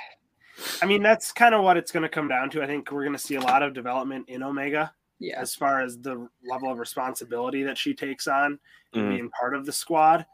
I 0.83 0.87
mean, 0.87 1.03
that's 1.03 1.33
kind 1.33 1.55
of 1.55 1.63
what 1.63 1.79
it's 1.79 1.93
going 1.93 2.03
to 2.03 2.09
come 2.11 2.29
down 2.29 2.51
to. 2.51 2.63
I 2.63 2.67
think 2.67 2.91
we're 2.93 3.05
going 3.05 3.17
to 3.17 3.19
see 3.19 3.37
a 3.37 3.41
lot 3.41 3.63
of 3.63 3.73
development 3.73 4.29
in 4.29 4.43
Omega 4.43 4.93
Yeah. 5.21 5.41
as 5.41 5.55
far 5.55 5.81
as 5.81 5.99
the 5.99 6.29
level 6.45 6.71
of 6.71 6.79
responsibility 6.79 7.63
that 7.65 7.77
she 7.77 7.93
takes 7.95 8.27
on 8.29 8.59
Mhm. 8.95 9.09
being 9.11 9.31
part 9.31 9.55
of 9.55 9.67
the 9.67 9.73
squad. 9.73 10.27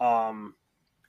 Um, 0.00 0.54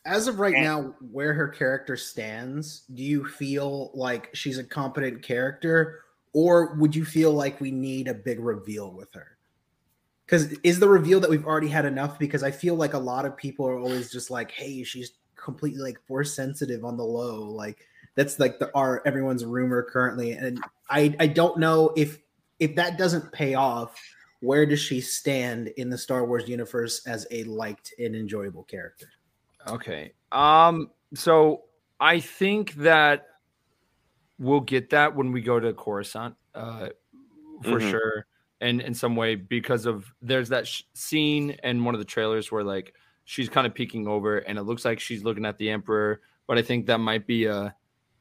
As 0.05 0.27
of 0.27 0.39
right 0.39 0.53
And- 0.53 0.63
now, 0.63 0.95
where 1.11 1.33
her 1.33 1.47
character 1.47 1.97
stands, 1.97 2.81
do 2.93 3.01
you 3.01 3.25
feel 3.25 3.89
like 3.95 4.29
she's 4.35 4.59
a 4.59 4.63
competent 4.63 5.23
character, 5.23 6.01
or 6.33 6.75
would 6.75 6.95
you 6.95 7.03
feel 7.05 7.31
like 7.33 7.59
we 7.59 7.71
need 7.71 8.07
a 8.07 8.13
big 8.13 8.39
reveal 8.39 8.91
with 8.91 9.11
her? 9.13 9.37
Because 10.25 10.53
is 10.63 10.79
the 10.79 10.89
reveal 10.89 11.19
that 11.21 11.29
we've 11.29 11.45
already 11.45 11.69
had 11.69 11.85
enough? 11.85 12.19
Because 12.19 12.43
I 12.43 12.51
feel 12.51 12.75
like 12.75 12.93
a 12.93 12.99
lot 12.99 13.25
of 13.25 13.35
people 13.37 13.65
are 13.67 13.77
always 13.79 14.11
just 14.11 14.29
like, 14.29 14.51
"Hey, 14.51 14.83
she's 14.83 15.13
completely 15.35 15.81
like 15.81 15.99
force 16.05 16.33
sensitive 16.35 16.83
on 16.85 16.97
the 16.97 17.03
low." 17.05 17.43
Like 17.49 17.87
that's 18.15 18.39
like 18.39 18.59
the 18.59 18.71
our 18.75 19.01
everyone's 19.07 19.43
rumor 19.45 19.81
currently, 19.83 20.33
and 20.33 20.63
I 20.89 21.15
I 21.19 21.27
don't 21.27 21.57
know 21.59 21.93
if 21.95 22.19
if 22.59 22.75
that 22.75 22.97
doesn't 22.97 23.31
pay 23.31 23.53
off. 23.55 23.99
Where 24.41 24.65
does 24.65 24.79
she 24.79 25.01
stand 25.01 25.69
in 25.77 25.89
the 25.89 25.97
Star 25.97 26.25
Wars 26.25 26.47
universe 26.47 27.05
as 27.07 27.25
a 27.31 27.43
liked 27.45 27.93
and 27.97 28.15
enjoyable 28.15 28.63
character? 28.63 29.07
Okay. 29.67 30.13
Um. 30.31 30.91
So 31.15 31.63
I 31.99 32.19
think 32.19 32.73
that 32.75 33.27
we'll 34.37 34.59
get 34.59 34.89
that 34.91 35.15
when 35.15 35.31
we 35.31 35.41
go 35.41 35.59
to 35.59 35.73
Coruscant, 35.73 36.35
uh, 36.53 36.89
for 37.63 37.79
Mhm. 37.79 37.89
sure, 37.89 38.25
and 38.61 38.81
in 38.81 38.93
some 38.93 39.15
way 39.15 39.35
because 39.35 39.85
of 39.85 40.13
there's 40.21 40.49
that 40.49 40.67
sh- 40.67 40.83
scene 40.93 41.51
in 41.63 41.83
one 41.83 41.95
of 41.95 41.99
the 41.99 42.05
trailers 42.05 42.51
where 42.51 42.63
like 42.63 42.93
she's 43.23 43.49
kind 43.49 43.65
of 43.65 43.73
peeking 43.73 44.07
over 44.07 44.39
and 44.39 44.59
it 44.59 44.63
looks 44.63 44.85
like 44.85 44.99
she's 44.99 45.23
looking 45.23 45.45
at 45.45 45.57
the 45.57 45.69
Emperor, 45.69 46.21
but 46.47 46.57
I 46.57 46.61
think 46.61 46.85
that 46.87 46.99
might 46.99 47.25
be 47.25 47.45
a 47.45 47.75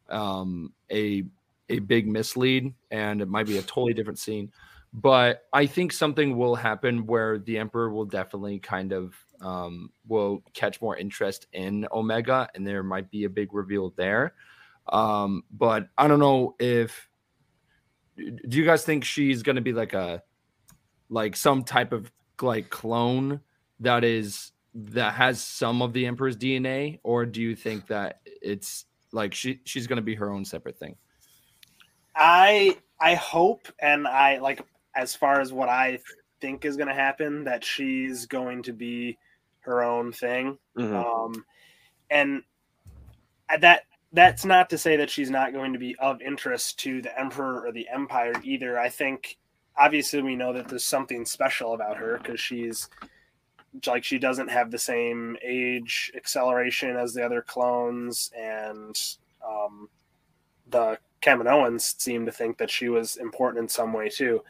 um 0.08 0.72
a 0.90 1.24
a 1.68 1.78
big 1.78 2.06
mislead 2.06 2.72
and 2.90 3.20
it 3.20 3.28
might 3.28 3.46
be 3.46 3.58
a 3.58 3.62
totally 3.62 3.94
different 3.94 4.18
scene. 4.18 4.50
But 4.92 5.42
I 5.52 5.66
think 5.66 5.92
something 5.92 6.36
will 6.36 6.54
happen 6.54 7.04
where 7.06 7.38
the 7.38 7.58
Emperor 7.58 7.90
will 7.90 8.04
definitely 8.04 8.60
kind 8.60 8.92
of 8.92 9.14
um, 9.40 9.90
will 10.06 10.44
catch 10.52 10.80
more 10.80 10.96
interest 10.96 11.48
in 11.52 11.86
Omega, 11.90 12.48
and 12.54 12.64
there 12.64 12.84
might 12.84 13.10
be 13.10 13.24
a 13.24 13.28
big 13.28 13.52
reveal 13.52 13.92
there. 13.96 14.34
Um, 14.88 15.42
but 15.50 15.88
I 15.98 16.06
don't 16.06 16.20
know 16.20 16.54
if 16.60 17.08
do 18.16 18.56
you 18.56 18.64
guys 18.64 18.84
think 18.84 19.04
she's 19.04 19.42
going 19.42 19.56
to 19.56 19.62
be 19.62 19.72
like 19.72 19.94
a 19.94 20.22
like 21.08 21.34
some 21.34 21.64
type 21.64 21.92
of 21.92 22.12
like 22.40 22.70
clone 22.70 23.40
that 23.80 24.04
is 24.04 24.52
that 24.74 25.14
has 25.14 25.42
some 25.42 25.82
of 25.82 25.92
the 25.92 26.06
Emperor's 26.06 26.36
DNA, 26.36 27.00
or 27.02 27.26
do 27.26 27.40
you 27.40 27.56
think 27.56 27.88
that 27.88 28.20
it's 28.24 28.84
like 29.12 29.34
she 29.34 29.60
she's 29.64 29.86
going 29.86 29.96
to 29.96 30.02
be 30.02 30.14
her 30.14 30.30
own 30.30 30.44
separate 30.44 30.78
thing? 30.78 30.96
I 32.16 32.76
I 33.00 33.14
hope 33.14 33.68
and 33.80 34.06
I 34.06 34.38
like 34.38 34.62
as 34.96 35.14
far 35.14 35.40
as 35.40 35.52
what 35.52 35.68
I 35.68 35.98
think 36.40 36.64
is 36.64 36.76
going 36.76 36.88
to 36.88 36.94
happen 36.94 37.44
that 37.44 37.64
she's 37.64 38.26
going 38.26 38.62
to 38.64 38.72
be 38.72 39.18
her 39.60 39.82
own 39.82 40.12
thing. 40.12 40.58
Mhm. 40.76 41.04
Um, 41.04 41.44
and 42.10 42.42
that 43.60 43.82
that's 44.12 44.44
not 44.44 44.70
to 44.70 44.78
say 44.78 44.96
that 44.96 45.10
she's 45.10 45.30
not 45.30 45.52
going 45.52 45.72
to 45.72 45.78
be 45.78 45.96
of 45.96 46.22
interest 46.22 46.78
to 46.80 47.02
the 47.02 47.18
emperor 47.18 47.66
or 47.66 47.72
the 47.72 47.88
empire 47.88 48.34
either. 48.44 48.78
I 48.78 48.88
think 48.88 49.36
obviously 49.76 50.22
we 50.22 50.36
know 50.36 50.52
that 50.52 50.68
there's 50.68 50.84
something 50.84 51.24
special 51.24 51.74
about 51.74 51.96
her 51.96 52.18
because 52.18 52.38
she's 52.38 52.88
like 53.86 54.04
she 54.04 54.18
doesn't 54.18 54.50
have 54.50 54.70
the 54.70 54.78
same 54.78 55.36
age 55.42 56.12
acceleration 56.14 56.96
as 56.96 57.12
the 57.12 57.24
other 57.24 57.42
clones 57.42 58.30
and 58.38 58.96
um, 59.44 59.88
the 60.70 60.96
Kaminoans 61.24 62.00
seemed 62.00 62.26
to 62.26 62.32
think 62.32 62.58
that 62.58 62.70
she 62.70 62.88
was 62.88 63.16
important 63.16 63.62
in 63.62 63.68
some 63.68 63.92
way 63.92 64.08
too. 64.08 64.42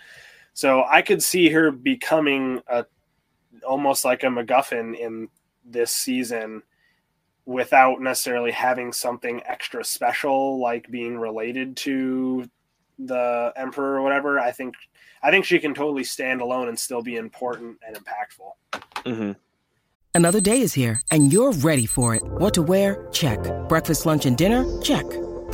So 0.53 0.85
I 0.85 1.03
could 1.03 1.23
see 1.23 1.51
her 1.51 1.71
becoming 1.71 2.63
a 2.69 2.87
almost 3.67 4.05
like 4.05 4.25
a 4.25 4.27
MacGuffin 4.27 4.99
in 4.99 5.29
this 5.65 5.91
season 5.91 6.63
without 7.47 8.01
necessarily 8.01 8.51
having 8.51 8.93
something 8.93 9.43
extra 9.45 9.85
special 9.85 10.59
like 10.61 10.91
being 10.91 11.19
related 11.19 11.77
to 11.77 12.49
the 12.99 13.53
emperor 13.57 13.97
or 13.97 14.03
whatever. 14.03 14.39
I 14.39 14.53
think 14.53 14.75
I 15.23 15.31
think 15.31 15.45
she 15.45 15.59
can 15.59 15.75
totally 15.75 16.05
stand 16.05 16.41
alone 16.41 16.69
and 16.69 16.79
still 16.79 17.03
be 17.03 17.17
important 17.17 17.79
and 17.87 17.97
impactful. 17.97 18.83
mm-hmm. 19.05 19.33
Another 20.17 20.41
day 20.41 20.61
is 20.61 20.73
here, 20.73 21.01
and 21.11 21.33
you're 21.33 21.51
ready 21.51 21.87
for 21.87 22.15
it. 22.15 22.23
What 22.23 22.55
to 22.55 22.63
wear? 22.63 23.09
Check. 23.11 23.41
Breakfast, 23.69 24.07
lunch, 24.07 24.27
and 24.27 24.37
dinner? 24.37 24.65
Check. 24.81 25.05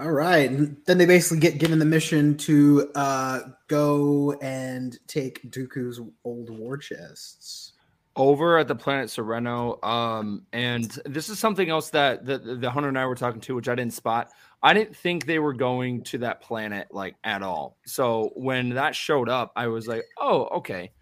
All 0.00 0.12
right. 0.12 0.50
and 0.50 0.76
Then 0.86 0.96
they 0.96 1.04
basically 1.04 1.40
get 1.40 1.58
given 1.58 1.78
the 1.78 1.84
mission 1.84 2.36
to 2.38 2.90
uh, 2.94 3.40
go 3.68 4.32
and 4.40 4.98
take 5.06 5.50
Dooku's 5.50 6.00
old 6.24 6.48
war 6.48 6.78
chests. 6.78 7.74
over 8.16 8.58
at 8.58 8.68
the 8.68 8.74
planet 8.74 9.08
Serenno. 9.08 9.82
Um, 9.84 10.46
and 10.52 10.84
this 11.04 11.28
is 11.28 11.38
something 11.38 11.70
else 11.70 11.90
that 11.90 12.24
the, 12.24 12.38
the 12.38 12.70
hunter 12.70 12.88
and 12.88 12.98
I 12.98 13.06
were 13.06 13.14
talking 13.14 13.40
to, 13.42 13.54
which 13.54 13.68
I 13.68 13.74
didn't 13.74 13.92
spot. 13.94 14.30
I 14.62 14.74
didn't 14.74 14.96
think 14.96 15.24
they 15.26 15.38
were 15.38 15.54
going 15.54 16.02
to 16.04 16.18
that 16.18 16.42
planet 16.42 16.88
like 16.90 17.16
at 17.24 17.42
all. 17.42 17.76
So 17.86 18.32
when 18.34 18.70
that 18.70 18.94
showed 18.94 19.28
up, 19.28 19.52
I 19.56 19.68
was 19.68 19.86
like, 19.86 20.04
oh, 20.18 20.44
okay. 20.58 20.92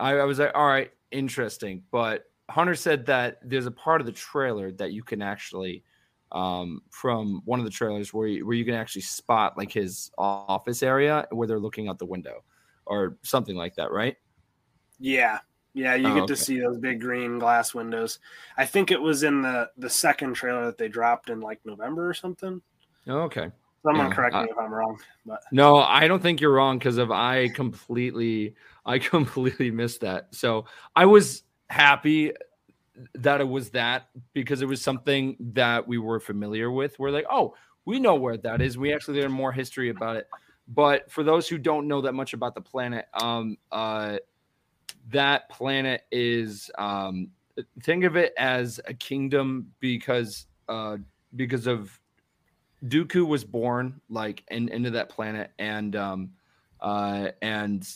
I, 0.00 0.18
I 0.18 0.24
was 0.24 0.38
like, 0.38 0.52
all 0.54 0.66
right, 0.66 0.90
interesting. 1.10 1.82
But 1.90 2.24
Hunter 2.50 2.74
said 2.74 3.06
that 3.06 3.38
there's 3.44 3.66
a 3.66 3.70
part 3.70 4.00
of 4.00 4.06
the 4.06 4.12
trailer 4.12 4.72
that 4.72 4.92
you 4.92 5.02
can 5.02 5.22
actually, 5.22 5.84
um, 6.32 6.82
from 6.90 7.42
one 7.44 7.58
of 7.58 7.64
the 7.64 7.70
trailers 7.70 8.12
where 8.12 8.26
you, 8.26 8.46
where 8.46 8.56
you 8.56 8.64
can 8.64 8.74
actually 8.74 9.02
spot 9.02 9.56
like 9.56 9.70
his 9.72 10.10
office 10.18 10.82
area 10.82 11.26
where 11.30 11.46
they're 11.46 11.60
looking 11.60 11.88
out 11.88 11.98
the 11.98 12.06
window 12.06 12.42
or 12.86 13.18
something 13.22 13.56
like 13.56 13.74
that, 13.76 13.90
right? 13.92 14.16
Yeah. 14.98 15.38
Yeah, 15.74 15.94
you 15.94 16.06
Oh, 16.08 16.14
get 16.14 16.22
okay. 16.24 16.34
to 16.34 16.36
see 16.36 16.60
those 16.60 16.78
big 16.78 17.00
green 17.00 17.38
glass 17.38 17.72
windows. 17.74 18.18
I 18.58 18.66
think 18.66 18.90
it 18.90 19.00
was 19.00 19.22
in 19.22 19.40
the 19.40 19.70
the 19.78 19.88
second 19.88 20.34
trailer 20.34 20.66
that 20.66 20.76
they 20.76 20.88
dropped 20.88 21.30
in 21.30 21.40
like 21.40 21.60
November 21.64 22.08
or 22.08 22.12
something. 22.14 22.60
Okay. 23.08 23.50
Someone 23.84 24.06
Yeah, 24.08 24.14
correct 24.14 24.34
me 24.34 24.40
I- 24.42 24.44
if 24.44 24.58
I'm 24.58 24.72
wrong, 24.72 24.98
but 25.24 25.40
No, 25.50 25.76
I 25.78 26.06
don't 26.08 26.22
think 26.22 26.40
you're 26.40 26.52
wrong 26.52 26.78
because 26.78 26.98
if 26.98 27.10
I 27.10 27.48
completely, 27.48 28.54
I 28.84 28.98
completely 29.00 29.70
missed 29.70 30.02
that. 30.02 30.34
So 30.34 30.66
I 30.94 31.06
was 31.06 31.42
happy 31.70 32.32
that 33.14 33.40
it 33.40 33.48
was 33.48 33.70
that 33.70 34.08
because 34.32 34.62
it 34.62 34.68
was 34.68 34.82
something 34.82 35.36
that 35.40 35.86
we 35.86 35.98
were 35.98 36.20
familiar 36.20 36.70
with. 36.70 36.98
We're 36.98 37.10
like, 37.10 37.26
oh, 37.30 37.54
we 37.84 37.98
know 37.98 38.14
where 38.14 38.36
that 38.36 38.60
is. 38.60 38.78
We 38.78 38.92
actually 38.92 39.20
learned 39.20 39.34
more 39.34 39.52
history 39.52 39.90
about 39.90 40.16
it. 40.16 40.28
But 40.68 41.10
for 41.10 41.24
those 41.24 41.48
who 41.48 41.58
don't 41.58 41.88
know 41.88 42.00
that 42.02 42.12
much 42.12 42.32
about 42.34 42.54
the 42.54 42.60
planet, 42.60 43.06
um, 43.20 43.56
uh, 43.72 44.18
that 45.10 45.48
planet 45.48 46.02
is 46.12 46.70
um, 46.78 47.28
think 47.82 48.04
of 48.04 48.16
it 48.16 48.32
as 48.38 48.80
a 48.86 48.94
kingdom 48.94 49.72
because 49.80 50.46
uh, 50.68 50.98
because 51.34 51.66
of 51.66 51.98
Dooku 52.84 53.26
was 53.26 53.44
born 53.44 54.00
like 54.08 54.44
in, 54.50 54.68
into 54.68 54.90
that 54.90 55.08
planet 55.08 55.52
and 55.58 55.94
um 55.94 56.30
uh 56.80 57.28
and 57.40 57.88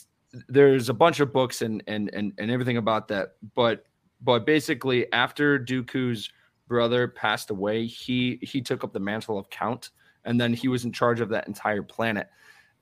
there's 0.47 0.89
a 0.89 0.93
bunch 0.93 1.19
of 1.19 1.33
books 1.33 1.61
and 1.61 1.83
and 1.87 2.09
and, 2.13 2.33
and 2.37 2.49
everything 2.51 2.77
about 2.77 3.07
that 3.09 3.35
but 3.53 3.85
but 4.21 4.45
basically 4.45 5.11
after 5.13 5.59
Dooku's 5.59 6.29
brother 6.67 7.07
passed 7.07 7.49
away 7.49 7.85
he 7.85 8.39
he 8.41 8.61
took 8.61 8.83
up 8.83 8.91
the 8.91 8.99
mantle 8.99 9.37
of 9.39 9.49
count 9.49 9.91
and 10.27 10.39
then 10.39 10.53
he 10.53 10.67
was 10.67 10.85
in 10.85 10.91
charge 10.91 11.21
of 11.21 11.29
that 11.29 11.47
entire 11.47 11.81
planet. 11.81 12.29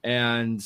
And 0.03 0.61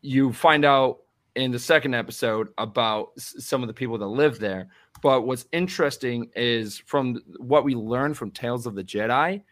you 0.00 0.32
find 0.32 0.64
out 0.64 1.00
in 1.34 1.50
the 1.50 1.58
second 1.58 1.94
episode 1.94 2.48
about 2.56 3.10
some 3.18 3.62
of 3.62 3.66
the 3.66 3.74
people 3.74 3.98
that 3.98 4.06
live 4.06 4.38
there. 4.38 4.68
But 5.02 5.26
what's 5.26 5.46
interesting 5.52 6.30
is 6.36 6.78
from 6.78 7.20
what 7.38 7.64
we 7.64 7.74
learned 7.74 8.16
from 8.16 8.30
tales 8.30 8.64
of 8.64 8.74
the 8.74 8.84
jedi 8.84 9.42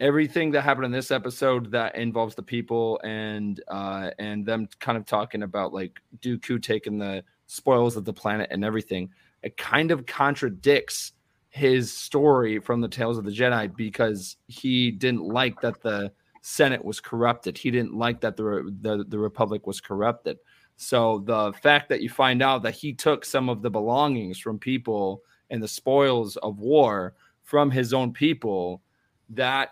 everything 0.00 0.52
that 0.52 0.62
happened 0.62 0.84
in 0.84 0.92
this 0.92 1.10
episode 1.10 1.72
that 1.72 1.96
involves 1.96 2.36
the 2.36 2.42
people 2.42 3.00
and 3.02 3.60
uh 3.66 4.12
and 4.20 4.46
them 4.46 4.68
kind 4.78 4.96
of 4.96 5.04
talking 5.04 5.42
about 5.42 5.74
like 5.74 5.98
Dooku 6.20 6.62
taking 6.62 6.98
the 6.98 7.24
spoils 7.46 7.96
of 7.96 8.04
the 8.04 8.12
planet 8.12 8.46
and 8.52 8.64
everything 8.64 9.10
it 9.42 9.56
kind 9.56 9.90
of 9.90 10.06
contradicts 10.06 11.12
his 11.50 11.92
story 11.92 12.58
from 12.58 12.80
the 12.80 12.88
tales 12.88 13.18
of 13.18 13.24
the 13.24 13.30
jedi 13.30 13.74
because 13.74 14.36
he 14.46 14.90
didn't 14.90 15.22
like 15.22 15.60
that 15.60 15.80
the 15.82 16.12
senate 16.42 16.84
was 16.84 17.00
corrupted. 17.00 17.58
He 17.58 17.70
didn't 17.70 17.94
like 17.94 18.20
that 18.20 18.36
the 18.36 18.74
the, 18.80 19.04
the 19.04 19.18
republic 19.18 19.66
was 19.66 19.80
corrupted. 19.80 20.38
So 20.76 21.22
the 21.26 21.52
fact 21.62 21.88
that 21.88 22.02
you 22.02 22.08
find 22.08 22.42
out 22.42 22.62
that 22.62 22.74
he 22.74 22.92
took 22.92 23.24
some 23.24 23.48
of 23.48 23.62
the 23.62 23.70
belongings 23.70 24.38
from 24.38 24.58
people 24.58 25.22
and 25.50 25.62
the 25.62 25.68
spoils 25.68 26.36
of 26.36 26.60
war 26.60 27.14
from 27.42 27.70
his 27.70 27.92
own 27.92 28.12
people 28.12 28.82
that 29.30 29.70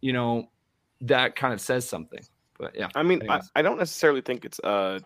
you 0.00 0.12
know 0.12 0.50
that 1.02 1.36
kind 1.36 1.54
of 1.54 1.60
says 1.60 1.88
something. 1.88 2.20
But 2.58 2.74
yeah. 2.74 2.88
I 2.94 3.02
mean, 3.02 3.22
I. 3.30 3.40
I 3.54 3.62
don't 3.62 3.78
necessarily 3.78 4.20
think 4.20 4.44
it's 4.44 4.58
uh, 4.60 4.98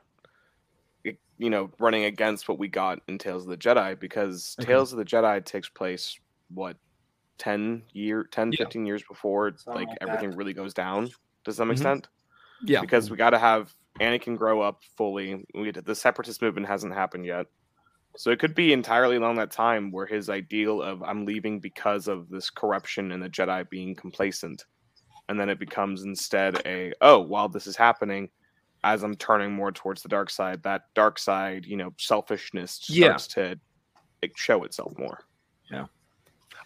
you 1.42 1.50
know, 1.50 1.70
running 1.80 2.04
against 2.04 2.48
what 2.48 2.58
we 2.58 2.68
got 2.68 3.00
in 3.08 3.18
Tales 3.18 3.44
of 3.44 3.50
the 3.50 3.56
Jedi 3.56 3.98
because. 3.98 4.56
Tales 4.60 4.92
of 4.92 4.98
the 4.98 5.04
Jedi 5.04 5.44
takes 5.44 5.68
place 5.68 6.18
what 6.50 6.76
10 7.38 7.82
year 7.92 8.24
10 8.24 8.52
Yeah. 8.52 8.58
15 8.58 8.86
years 8.86 9.02
before 9.08 9.50
Something 9.56 9.74
like 9.80 9.88
like 9.88 9.98
that. 9.98 10.02
everything 10.02 10.36
really 10.36 10.52
goes 10.54 10.74
down 10.74 11.10
to 11.44 11.52
some 11.52 11.68
Mhm. 11.68 11.72
extent 11.72 12.08
yeah 12.64 12.80
because 12.82 13.10
we 13.10 13.16
got 13.16 13.30
to 13.30 13.38
have 13.38 13.74
Anakin 14.00 14.36
grow 14.36 14.60
up 14.62 14.82
fully. 14.96 15.44
We 15.54 15.70
the 15.72 15.94
separatist 15.94 16.42
movement 16.42 16.66
hasn't 16.68 16.94
happened 16.94 17.26
yet. 17.26 17.46
So 18.16 18.30
it 18.30 18.38
could 18.38 18.54
be 18.54 18.72
entirely 18.72 19.16
along 19.16 19.36
that 19.36 19.50
time 19.50 19.90
where 19.90 20.06
his 20.06 20.28
ideal 20.30 20.82
of 20.82 21.02
I'm 21.02 21.24
leaving 21.26 21.60
because 21.60 22.08
of 22.08 22.28
this 22.28 22.50
corruption 22.50 23.12
and 23.12 23.22
the 23.22 23.28
Jedi 23.30 23.68
being 23.70 23.94
complacent. 23.96 24.64
And 25.28 25.40
then 25.40 25.48
it 25.50 25.58
becomes 25.58 26.04
instead 26.04 26.60
a 26.66 26.92
oh, 27.00 27.20
while 27.20 27.48
this 27.48 27.66
is 27.66 27.76
happening, 27.76 28.30
as 28.84 29.02
I'm 29.02 29.14
turning 29.16 29.52
more 29.52 29.72
towards 29.72 30.02
the 30.02 30.08
dark 30.08 30.30
side, 30.30 30.62
that 30.64 30.82
dark 30.94 31.18
side, 31.18 31.66
you 31.66 31.76
know, 31.76 31.92
selfishness 31.98 32.88
Yeah. 32.88 33.16
starts 33.16 33.26
to 33.34 33.60
like, 34.22 34.36
show 34.36 34.64
itself 34.64 34.96
more. 34.98 35.24
Yeah. 35.70 35.86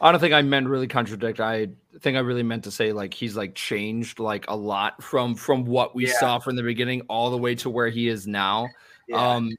I 0.01 0.11
don't 0.13 0.21
think 0.21 0.35
I 0.35 0.43
meant 0.43 0.69
really 0.69 0.89
contradict. 0.89 1.41
I 1.41 1.69
think 2.01 2.17
I 2.17 2.21
really 2.21 2.43
meant 2.43 2.65
to 2.65 2.71
say 2.71 2.93
like 2.93 3.15
he's 3.15 3.37
like 3.37 3.55
changed 3.55 4.19
like 4.19 4.45
a 4.49 4.57
lot 4.57 5.03
from 5.03 5.35
from 5.35 5.65
what 5.65 5.95
we 5.95 6.07
Yeah. 6.07 6.19
saw 6.19 6.39
from 6.39 6.57
the 6.57 6.63
beginning 6.63 7.03
all 7.09 7.31
the 7.31 7.39
way 7.39 7.55
to 7.57 7.71
where 7.71 7.89
he 7.89 8.09
is 8.09 8.27
now. 8.27 8.69
yeah. 9.09 9.35
Um 9.35 9.57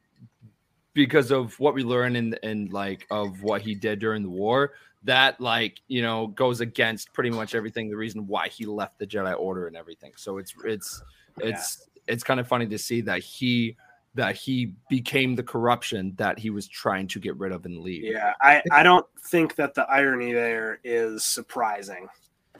because 0.93 1.31
of 1.31 1.60
what 1.60 1.75
we 1.75 1.84
learned 1.84 2.17
in 2.17 2.34
in 2.43 2.67
like 2.71 3.05
of 3.12 3.43
what 3.43 3.62
he 3.62 3.75
did 3.75 3.99
during 3.99 4.23
the 4.23 4.29
war. 4.29 4.73
That 5.03 5.39
like 5.39 5.79
you 5.88 6.01
know 6.01 6.27
goes 6.27 6.60
against 6.62 7.13
pretty 7.13 7.29
much 7.29 7.55
everything. 7.55 7.89
The 7.89 7.95
reason 7.97 8.27
why 8.27 8.49
he 8.49 8.65
left 8.65 8.99
the 8.99 9.08
Jedi 9.08 9.39
Order 9.39 9.67
and 9.67 9.75
everything. 9.75 10.13
So 10.17 10.38
it's 10.38 10.53
it's 10.65 11.01
it's 11.38 11.88
it's 12.07 12.23
kind 12.23 12.39
of 12.39 12.47
funny 12.47 12.67
to 12.67 12.77
see 12.77 13.01
that 13.01 13.19
he 13.19 13.75
that 14.15 14.35
he 14.35 14.73
became 14.89 15.35
the 15.35 15.43
corruption 15.43 16.13
that 16.17 16.39
he 16.39 16.49
was 16.49 16.67
trying 16.67 17.07
to 17.07 17.19
get 17.19 17.37
rid 17.37 17.51
of 17.51 17.65
and 17.65 17.79
leave. 17.79 18.03
yeah, 18.03 18.33
I, 18.41 18.63
I 18.71 18.81
don't 18.81 19.05
think 19.29 19.55
that 19.55 19.75
the 19.75 19.83
irony 19.89 20.33
there 20.33 20.79
is 20.83 21.23
surprising. 21.23 22.07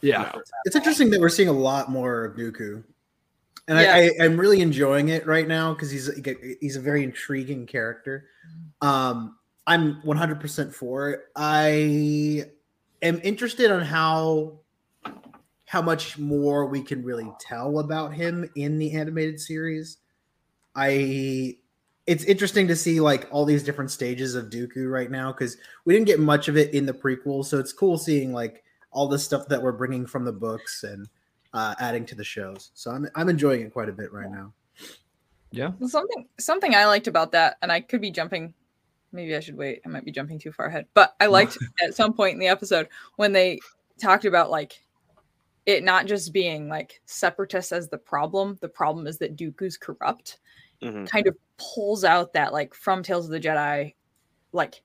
Yeah. 0.02 0.32
No. 0.36 0.42
It's 0.66 0.76
interesting 0.76 1.10
that 1.10 1.20
we're 1.20 1.30
seeing 1.30 1.50
a 1.50 1.54
lot 1.54 1.90
more 1.90 2.26
of 2.26 2.36
Dooku, 2.36 2.84
and 3.68 3.80
Yeah. 3.80 3.96
I, 3.96 4.00
I, 4.22 4.26
I'm 4.26 4.40
really 4.40 4.62
enjoying 4.62 5.10
it 5.10 5.26
right 5.26 5.48
now 5.48 5.74
because 5.74 5.90
he's 5.90 6.10
he's 6.62 6.76
a 6.76 6.82
very 6.82 7.04
intriguing 7.04 7.66
character. 7.66 8.26
Um, 8.82 9.38
I'm 9.66 10.02
100% 10.04 10.74
for 10.74 11.10
it. 11.10 11.22
I 11.36 12.46
am 13.02 13.20
interested 13.24 13.72
on 13.72 13.82
how 13.82 14.60
how 15.68 15.82
much 15.82 16.18
more 16.18 16.66
we 16.66 16.82
can 16.82 17.04
really 17.04 17.30
tell 17.42 17.80
about 17.80 18.14
him 18.14 18.50
in 18.56 18.80
the 18.80 18.94
animated 18.94 19.38
series. 19.38 19.98
I 20.74 21.58
it's 22.06 22.24
interesting 22.24 22.70
to 22.70 22.76
see 22.76 23.02
like 23.02 23.28
all 23.32 23.44
these 23.44 23.64
different 23.64 23.92
stages 23.92 24.34
of 24.34 24.46
Dooku 24.46 24.90
right 24.90 25.12
now 25.12 25.34
because 25.34 25.58
we 25.84 25.94
didn't 25.94 26.08
get 26.08 26.22
much 26.22 26.48
of 26.48 26.56
it 26.56 26.74
in 26.74 26.86
the 26.86 26.94
prequel, 26.94 27.44
so 27.44 27.60
it's 27.60 27.74
cool 27.74 27.98
seeing 27.98 28.32
like 28.32 28.64
all 28.92 29.10
the 29.10 29.20
stuff 29.20 29.50
that 29.50 29.62
we're 29.62 29.74
bringing 29.74 30.06
from 30.06 30.24
the 30.24 30.32
books 30.32 30.84
and 30.84 31.10
uh, 31.54 31.76
adding 31.80 32.06
to 32.06 32.16
the 32.16 32.24
shows. 32.24 32.72
So 32.74 32.92
I'm 32.92 33.10
I'm 33.14 33.28
enjoying 33.28 33.62
it 33.62 33.74
quite 33.74 33.90
a 33.90 33.94
bit 33.94 34.14
right 34.14 34.32
now. 34.32 34.54
Yeah. 35.52 35.72
Well, 35.80 35.90
Something 35.90 36.30
something 36.40 36.76
I 36.76 36.86
liked 36.86 37.08
about 37.08 37.34
that, 37.34 37.58
and 37.62 37.74
I 37.74 37.82
could 37.82 38.00
be 38.00 38.12
jumping. 38.12 38.54
Maybe 39.12 39.36
I 39.36 39.42
should 39.42 39.58
wait. 39.58 39.82
I 39.86 39.90
might 39.90 40.06
be 40.06 40.12
jumping 40.14 40.40
too 40.40 40.54
far 40.54 40.68
ahead. 40.68 40.86
But 40.94 41.14
I 41.20 41.26
liked 41.26 41.58
at 41.84 41.94
some 41.94 42.14
point 42.14 42.36
in 42.36 42.40
the 42.40 42.48
episode 42.48 42.88
when 43.18 43.34
they 43.34 43.60
talked 44.00 44.24
about 44.24 44.50
like 44.50 44.80
it 45.68 45.84
not 45.84 46.08
just 46.08 46.34
being 46.34 46.70
like 46.70 47.02
separatists 47.06 47.72
as 47.74 47.90
the 47.90 47.98
problem. 47.98 48.58
The 48.62 48.70
problem 48.70 49.06
is 49.06 49.18
that 49.20 49.36
Dooku's 49.36 49.78
corrupt. 49.78 50.40
Mhm. 50.82 51.08
Kind 51.08 51.28
of 51.28 51.36
pulls 51.58 52.04
out 52.04 52.34
that 52.34 52.54
like 52.54 52.74
from 52.74 53.04
Tales 53.04 53.26
of 53.26 53.32
the 53.32 53.40
Jedi, 53.40 53.94
like 54.54 54.82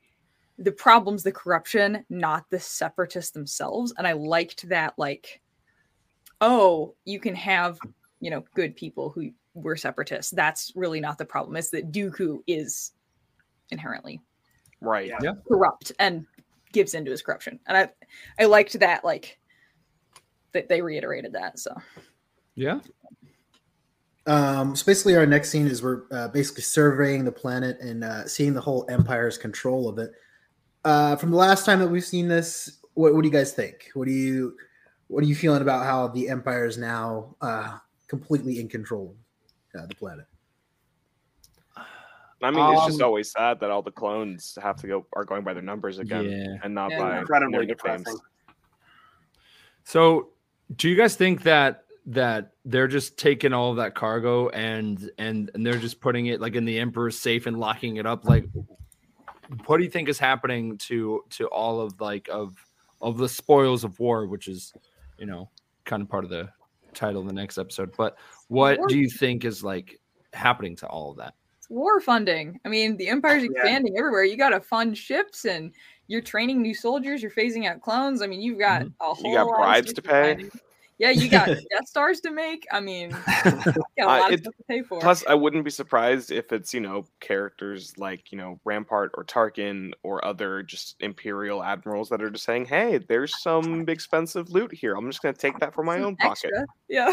the 0.58 0.72
problem's 0.72 1.22
the 1.22 1.32
corruption, 1.32 2.04
not 2.10 2.50
the 2.50 2.58
separatists 2.60 3.30
themselves. 3.30 3.94
And 3.96 4.06
I 4.06 4.12
liked 4.12 4.68
that 4.68 4.98
like, 4.98 5.40
oh, 6.40 6.94
you 7.04 7.20
can 7.20 7.34
have 7.36 7.78
you 8.20 8.30
know 8.30 8.44
good 8.54 8.74
people 8.76 9.10
who 9.10 9.30
were 9.54 9.76
separatists. 9.76 10.32
That's 10.32 10.72
really 10.74 11.00
not 11.00 11.16
the 11.18 11.24
problem. 11.24 11.56
It's 11.56 11.70
that 11.70 11.92
Dooku 11.92 12.40
is 12.46 12.92
inherently 13.70 14.20
Right. 14.80 15.12
Yeah. 15.22 15.34
corrupt 15.46 15.92
and 16.00 16.26
gives 16.72 16.94
into 16.94 17.10
his 17.12 17.22
corruption. 17.22 17.60
And 17.66 17.76
I 17.76 17.88
I 18.42 18.46
liked 18.46 18.78
that 18.80 19.04
like 19.04 19.38
that 20.52 20.68
they 20.68 20.80
reiterated 20.82 21.32
that. 21.32 21.58
So 21.58 21.74
Yeah. 22.54 22.80
Um, 24.26 24.76
so 24.76 24.86
basically, 24.86 25.16
our 25.16 25.26
next 25.26 25.50
scene 25.50 25.66
is 25.66 25.82
we're 25.82 26.02
uh, 26.12 26.28
basically 26.28 26.62
surveying 26.62 27.24
the 27.24 27.32
planet 27.32 27.80
and 27.80 28.04
uh, 28.04 28.26
seeing 28.28 28.54
the 28.54 28.60
whole 28.60 28.86
Empire's 28.88 29.36
control 29.36 29.88
of 29.88 29.98
it. 29.98 30.12
Uh, 30.84 31.16
from 31.16 31.30
the 31.32 31.36
last 31.36 31.66
time 31.66 31.80
that 31.80 31.88
we've 31.88 32.04
seen 32.04 32.28
this, 32.28 32.78
what, 32.94 33.14
what 33.14 33.22
do 33.22 33.28
you 33.28 33.32
guys 33.34 33.52
think? 33.52 33.90
What 33.94 34.06
do 34.06 34.12
you 34.12 34.56
what 35.08 35.24
are 35.24 35.26
you 35.26 35.34
feeling 35.34 35.60
about 35.60 35.84
how 35.84 36.06
the 36.08 36.28
Empire 36.28 36.66
is 36.66 36.78
now 36.78 37.34
uh, 37.40 37.78
completely 38.06 38.60
in 38.60 38.68
control 38.68 39.16
of 39.74 39.82
uh, 39.82 39.86
the 39.86 39.94
planet? 39.96 40.26
I 42.44 42.50
mean, 42.50 42.72
it's 42.74 42.86
just 42.86 43.00
Um, 43.00 43.06
always 43.06 43.30
sad 43.30 43.60
that 43.60 43.70
all 43.70 43.82
the 43.82 43.92
clones 43.92 44.56
have 44.62 44.76
to 44.82 44.86
go 44.86 45.06
are 45.14 45.24
going 45.24 45.42
by 45.44 45.52
their 45.52 45.62
numbers 45.62 45.98
again 45.98 46.24
Yeah. 46.24 46.56
and 46.64 46.74
not 46.74 46.90
Yeah. 46.90 46.98
by 46.98 47.18
Incredibly 47.20 47.58
their 47.58 47.66
nicknames. 47.66 48.02
depressing. 48.04 48.20
So, 49.84 50.30
do 50.76 50.88
you 50.88 50.96
guys 50.96 51.16
think 51.16 51.42
that 51.42 51.84
that 52.06 52.52
they're 52.64 52.88
just 52.88 53.16
taking 53.16 53.52
all 53.52 53.70
of 53.70 53.76
that 53.76 53.94
cargo 53.94 54.48
and 54.50 55.10
and 55.18 55.50
and 55.54 55.64
they're 55.64 55.78
just 55.78 56.00
putting 56.00 56.26
it 56.26 56.40
like 56.40 56.54
in 56.54 56.64
the 56.64 56.78
emperor's 56.78 57.18
safe 57.18 57.46
and 57.46 57.58
locking 57.58 57.96
it 57.96 58.06
up? 58.06 58.24
Like, 58.24 58.46
what 59.66 59.78
do 59.78 59.84
you 59.84 59.90
think 59.90 60.08
is 60.08 60.18
happening 60.18 60.78
to 60.78 61.22
to 61.30 61.46
all 61.46 61.80
of 61.80 62.00
like 62.00 62.28
of 62.30 62.54
of 63.00 63.18
the 63.18 63.28
spoils 63.28 63.84
of 63.84 63.98
war, 63.98 64.26
which 64.26 64.48
is 64.48 64.72
you 65.18 65.26
know 65.26 65.50
kind 65.84 66.02
of 66.02 66.08
part 66.08 66.24
of 66.24 66.30
the 66.30 66.48
title 66.94 67.20
of 67.22 67.26
the 67.28 67.34
next 67.34 67.58
episode? 67.58 67.94
But 67.96 68.16
what 68.48 68.78
War- 68.78 68.88
do 68.88 68.98
you 68.98 69.08
think 69.08 69.44
is 69.44 69.62
like 69.62 70.00
happening 70.32 70.76
to 70.76 70.86
all 70.86 71.10
of 71.10 71.16
that? 71.18 71.34
it's 71.58 71.70
war 71.70 72.00
funding. 72.00 72.58
I 72.64 72.68
mean, 72.68 72.96
the 72.96 73.06
Empire's 73.08 73.44
oh, 73.44 73.46
Yeah. 73.54 73.60
expanding 73.60 73.96
everywhere. 73.96 74.24
You 74.24 74.36
got 74.36 74.50
to 74.50 74.60
fund 74.60 74.98
ships 74.98 75.44
and 75.44 75.72
you're 76.12 76.20
training 76.20 76.60
new 76.60 76.74
soldiers. 76.74 77.22
You're 77.22 77.30
phasing 77.32 77.66
out 77.66 77.80
clones. 77.80 78.20
I 78.20 78.26
mean, 78.26 78.42
you've 78.42 78.58
got 78.58 78.82
a 78.82 79.14
whole 79.14 79.30
you 79.30 79.36
got 79.36 79.46
lot 79.46 79.56
bribes 79.56 79.90
stuff 79.90 80.04
to 80.04 80.10
pay? 80.10 80.34
finding. 80.34 80.50
Yeah, 80.98 81.08
you 81.10 81.28
got 81.30 81.46
Death 81.70 81.86
Stars 81.88 82.20
to 82.20 82.30
make. 82.30 82.64
I 82.70 82.78
mean, 82.78 83.10
you 83.44 83.50
got 83.52 83.66
a 83.66 84.02
Uh, 84.02 84.06
lot 84.06 84.26
of 84.32 84.38
it- 84.38 84.40
stuff 84.44 84.54
to 84.58 84.62
pay 84.68 84.82
for. 84.82 85.00
Plus, 85.00 85.24
I 85.26 85.34
wouldn't 85.34 85.64
be 85.64 85.70
surprised 85.70 86.30
if 86.30 86.52
it's 86.52 86.72
you 86.74 86.80
know 86.80 87.06
characters 87.18 87.94
like 87.96 88.30
you 88.30 88.36
know 88.38 88.60
Rampart 88.64 89.12
or 89.14 89.24
Tarkin 89.24 89.92
or 90.02 90.22
other 90.24 90.62
just 90.62 90.96
Imperial 91.00 91.62
admirals 91.64 92.08
that 92.10 92.22
are 92.22 92.30
just 92.30 92.44
saying, 92.44 92.66
"Hey, 92.66 92.98
there's 92.98 93.40
some 93.42 93.88
expensive 93.88 94.50
loot 94.50 94.72
here. 94.72 94.94
I'm 94.94 95.10
just 95.10 95.22
going 95.22 95.34
to 95.34 95.40
take 95.40 95.58
that 95.60 95.74
for 95.74 95.82
my 95.82 95.96
Some 95.96 96.04
own 96.08 96.16
pocket." 96.16 96.50
Yeah. 96.88 97.10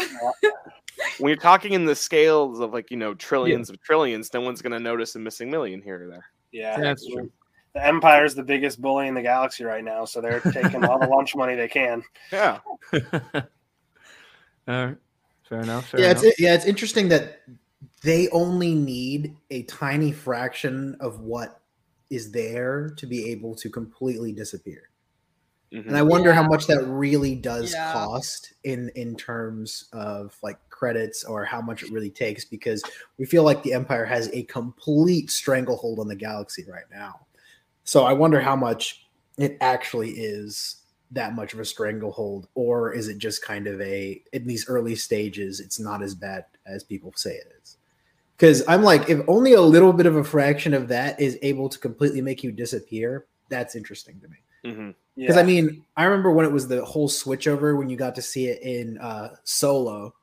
When 1.18 1.30
you're 1.30 1.36
talking 1.36 1.72
in 1.72 1.86
the 1.86 1.96
scales 1.96 2.60
of 2.60 2.72
like 2.74 2.90
you 2.90 2.96
know 2.98 3.14
trillions 3.14 3.70
of 3.70 3.80
trillions, 3.82 4.32
no 4.34 4.42
one's 4.42 4.60
going 4.62 4.72
to 4.72 4.78
notice 4.80 5.16
a 5.16 5.18
missing 5.18 5.50
million 5.50 5.80
here 5.82 6.04
or 6.04 6.06
there. 6.10 6.26
Yeah, 6.52 6.78
That's 6.78 7.06
true. 7.06 7.30
The 7.72 7.86
Empire's 7.86 8.34
the 8.34 8.42
biggest 8.42 8.80
bully 8.80 9.06
in 9.06 9.14
the 9.14 9.22
galaxy 9.22 9.64
right 9.64 9.84
now, 9.84 10.04
so 10.04 10.20
they're 10.20 10.40
taking 10.40 10.84
all 10.84 10.98
the 10.98 11.06
lunch 11.16 11.36
money 11.36 11.54
they 11.54 11.68
can. 11.68 12.02
Yeah, 12.32 12.58
All 14.68 14.86
right. 14.86 14.96
Fair 15.48 15.60
enough. 15.62 15.88
Fair 15.88 16.00
yeah, 16.00 16.10
enough. 16.10 16.24
it's 16.24 16.40
yeah, 16.40 16.54
it's 16.54 16.64
interesting 16.64 17.08
that 17.08 17.42
they 18.02 18.28
only 18.28 18.74
need 18.74 19.36
a 19.50 19.62
tiny 19.64 20.12
fraction 20.12 20.96
of 21.00 21.20
what 21.20 21.60
is 22.10 22.30
there 22.30 22.90
to 22.96 23.06
be 23.06 23.30
able 23.30 23.54
to 23.56 23.68
completely 23.70 24.32
disappear. 24.32 24.82
Mhm. 25.72 25.86
And 25.86 25.96
I 25.96 26.02
wonder 26.02 26.32
how 26.32 26.42
much 26.42 26.66
that 26.66 26.84
really 26.86 27.34
does 27.36 27.72
Yeah. 27.72 27.92
cost 27.92 28.52
in 28.64 28.90
in 28.96 29.16
terms 29.16 29.88
of 29.92 30.36
like 30.42 30.58
credits 30.70 31.24
or 31.24 31.44
how 31.44 31.60
much 31.60 31.82
it 31.84 31.92
really 31.92 32.10
takes 32.10 32.44
because 32.44 32.82
we 33.18 33.26
feel 33.26 33.44
like 33.44 33.62
the 33.62 33.72
Empire 33.72 34.04
has 34.04 34.28
a 34.32 34.42
complete 34.44 35.30
stranglehold 35.30 35.98
on 36.00 36.08
the 36.08 36.16
galaxy 36.16 36.64
right 36.68 36.90
now. 36.90 37.26
So 37.84 38.04
I 38.04 38.12
wonder 38.12 38.40
how 38.40 38.56
much 38.56 39.06
it 39.38 39.56
actually 39.60 40.10
is 40.10 40.76
that 41.12 41.34
much 41.34 41.54
of 41.54 41.60
a 41.60 41.64
stranglehold, 41.64 42.48
or 42.54 42.92
is 42.92 43.08
it 43.08 43.18
just 43.18 43.44
kind 43.44 43.66
of 43.66 43.80
a 43.80 44.22
in 44.32 44.46
these 44.46 44.68
early 44.68 44.94
stages, 44.94 45.60
it's 45.60 45.80
not 45.80 46.02
as 46.02 46.14
bad 46.14 46.44
as 46.66 46.84
people 46.84 47.12
say 47.16 47.32
it 47.34 47.52
is. 47.62 47.78
Because 48.36 48.62
I'm 48.68 48.82
like, 48.82 49.10
if 49.10 49.20
only 49.28 49.54
a 49.54 49.60
little 49.60 49.92
bit 49.92 50.06
of 50.06 50.16
a 50.16 50.24
fraction 50.24 50.72
of 50.72 50.88
that 50.88 51.20
is 51.20 51.38
able 51.42 51.68
to 51.68 51.78
completely 51.78 52.22
make 52.22 52.42
you 52.44 52.52
disappear, 52.52 53.26
that's 53.48 53.74
interesting 53.74 54.20
to 54.20 54.28
me. 54.28 54.36
Mhm. 54.64 54.94
Because 55.16 55.36
Yeah. 55.36 55.42
I 55.42 55.44
mean, 55.44 55.84
I 55.96 56.04
remember 56.04 56.30
when 56.30 56.46
it 56.46 56.52
was 56.52 56.68
the 56.68 56.84
whole 56.84 57.08
switchover 57.08 57.76
when 57.76 57.90
you 57.90 57.96
got 57.96 58.14
to 58.14 58.22
see 58.22 58.46
it 58.46 58.62
in 58.62 58.96
uh, 58.98 59.34
Solo, 59.44 60.14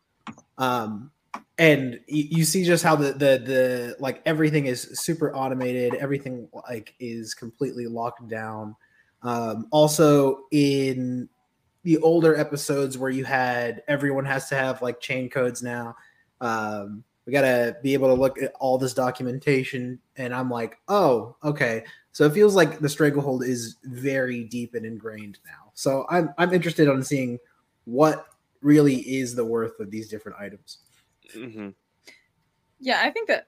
um, 0.58 1.12
and 1.58 2.00
you, 2.08 2.24
you 2.30 2.44
see 2.46 2.64
just 2.64 2.84
how 2.84 2.96
the 2.96 3.14
the 3.14 3.42
the 3.44 3.96
like 4.00 4.22
everything 4.26 4.68
is 4.68 4.82
super 5.00 5.34
automated, 5.36 5.96
everything 5.96 6.48
like 6.70 6.94
is 7.00 7.34
completely 7.34 7.88
locked 7.88 8.28
down. 8.28 8.76
Um, 9.24 9.68
also, 9.72 10.46
in 10.52 11.28
the 11.84 11.98
older 12.00 12.36
episodes 12.36 12.98
where 12.98 13.10
you 13.10 13.26
had 13.26 13.82
everyone 13.88 14.26
has 14.26 14.50
to 14.50 14.56
have 14.56 14.82
like 14.82 15.00
chain 15.00 15.30
codes 15.30 15.64
now, 15.64 15.96
um, 16.42 17.04
we 17.26 17.34
got 17.34 17.42
to 17.42 17.76
be 17.82 17.94
able 17.94 18.08
to 18.08 18.20
look 18.20 18.42
at 18.42 18.54
all 18.60 18.78
this 18.78 18.94
documentation, 18.94 20.00
and 20.16 20.34
I'm 20.34 20.50
like, 20.50 20.78
oh, 20.88 21.36
okay. 21.44 21.84
So 22.12 22.26
it 22.26 22.34
feels 22.34 22.56
like 22.56 22.80
the 22.80 22.90
stranglehold 22.90 23.44
is 23.44 23.78
very 23.84 24.44
deep 24.44 24.74
and 24.76 24.86
ingrained 24.86 25.40
now. 25.46 25.72
So 25.74 26.06
I'm 26.10 26.34
I'm 26.38 26.54
interested 26.54 26.88
on 26.88 27.02
seeing 27.04 27.40
what 27.86 28.28
really 28.62 28.98
is 28.98 29.36
the 29.36 29.46
worth 29.46 29.80
of 29.80 29.92
these 29.92 30.08
different 30.08 30.38
items. 30.40 30.80
Mhm. 31.36 31.76
Yeah, 32.80 33.02
I 33.04 33.10
think 33.10 33.28
that 33.28 33.48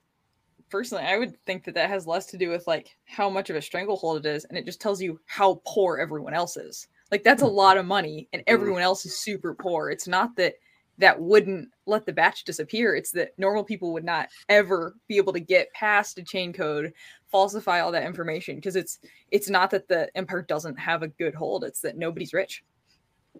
personally, 0.70 1.04
I 1.04 1.18
would 1.18 1.40
think 1.46 1.64
that 1.66 1.76
that 1.76 1.90
has 1.90 2.08
less 2.08 2.26
to 2.28 2.38
do 2.38 2.50
with 2.50 2.68
like 2.68 2.98
how 3.06 3.30
much 3.30 3.50
of 3.50 3.56
a 3.56 3.62
stranglehold 3.62 4.26
it 4.26 4.30
is, 4.30 4.46
and 4.46 4.58
it 4.58 4.66
just 4.66 4.82
tells 4.82 5.02
you 5.02 5.20
how 5.26 5.62
poor 5.66 5.98
everyone 5.98 6.34
else 6.34 6.58
is. 6.58 6.88
Like 7.12 7.24
that's 7.24 7.42
a 7.42 7.48
lot 7.48 7.78
of 7.78 7.86
money, 7.86 8.28
and 8.34 8.44
everyone 8.48 8.82
else 8.82 9.06
is 9.06 9.20
super 9.20 9.56
poor. 9.56 9.90
It's 9.90 10.08
not 10.08 10.36
that 10.38 10.56
that 11.00 11.20
wouldn't 11.20 11.70
let 11.86 12.06
the 12.06 12.14
batch 12.14 12.44
disappear. 12.44 12.96
It's 12.96 13.12
that 13.14 13.32
normal 13.38 13.64
people 13.64 13.94
would 13.94 14.04
not 14.04 14.30
ever 14.50 14.96
be 15.08 15.18
able 15.18 15.34
to 15.34 15.40
get 15.40 15.72
past 15.74 16.18
a 16.20 16.24
chain 16.24 16.52
code, 16.54 16.94
falsify 17.32 17.80
all 17.80 17.92
that 17.94 18.06
information 18.06 18.56
because 18.56 18.76
it's 18.76 19.00
it's 19.32 19.50
not 19.50 19.72
that 19.72 19.88
the 19.88 20.10
empire 20.16 20.42
doesn't 20.42 20.78
have 20.80 21.04
a 21.04 21.08
good 21.08 21.36
hold. 21.36 21.64
It's 21.64 21.82
that 21.82 21.98
nobody's 21.98 22.34
rich. 22.34 22.64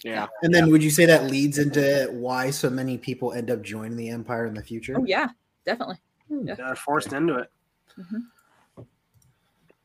Yeah. 0.04 0.28
And 0.44 0.54
then 0.54 0.72
would 0.72 0.84
you 0.84 0.90
say 0.90 1.06
that 1.06 1.30
leads 1.30 1.58
into 1.58 2.10
why 2.12 2.52
so 2.52 2.70
many 2.70 2.98
people 2.98 3.34
end 3.34 3.52
up 3.52 3.62
joining 3.62 3.98
the 3.98 4.10
empire 4.10 4.46
in 4.46 4.54
the 4.54 4.64
future? 4.64 4.96
Oh 4.98 5.06
yeah, 5.06 5.30
definitely. 5.66 5.98
They're 6.30 6.76
forced 6.76 7.14
into 7.14 7.36
it. 7.36 7.52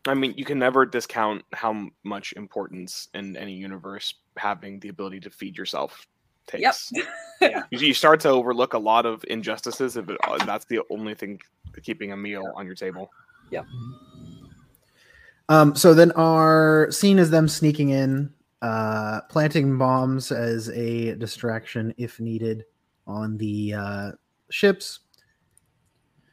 I 0.07 0.15
mean, 0.15 0.35
you 0.37 0.45
can 0.45 0.59
never 0.59 0.85
discount 0.85 1.43
how 1.53 1.89
much 2.03 2.35
importance 2.35 3.09
in 3.15 3.37
any 3.37 3.55
universe 3.55 4.15
having 4.37 4.79
the 4.81 4.91
ability 4.91 5.21
to 5.21 5.31
feed 5.31 5.57
yourself 5.57 6.07
takes. 6.47 6.93
Yep. 6.93 7.07
You, 7.71 7.79
you 7.79 7.93
start 7.93 8.21
to 8.21 8.31
overlook 8.31 8.73
a 8.73 8.79
lot 8.79 9.05
of 9.05 9.23
injustices 9.29 9.99
if 9.99 10.09
it, 10.09 10.17
uh, 10.25 10.43
that's 10.47 10.65
the 10.65 10.81
only 10.89 11.15
thing 11.15 11.39
keeping 11.83 12.13
a 12.13 12.17
meal 12.17 12.51
on 12.57 12.65
your 12.65 12.75
table. 12.75 13.11
Yeah. 13.51 13.65
Um, 15.51 15.75
so 15.75 15.93
then 15.93 16.11
our 16.13 16.91
scene 16.91 17.19
is 17.19 17.29
them 17.29 17.49
sneaking 17.49 17.91
in, 17.91 18.33
uh, 18.65 19.21
planting 19.29 19.77
bombs 19.77 20.33
as 20.33 20.71
a 20.71 21.15
distraction 21.17 21.93
if 21.99 22.19
needed 22.19 22.65
on 23.07 23.37
the 23.37 23.75
uh, 23.75 24.11
ships. 24.51 25.01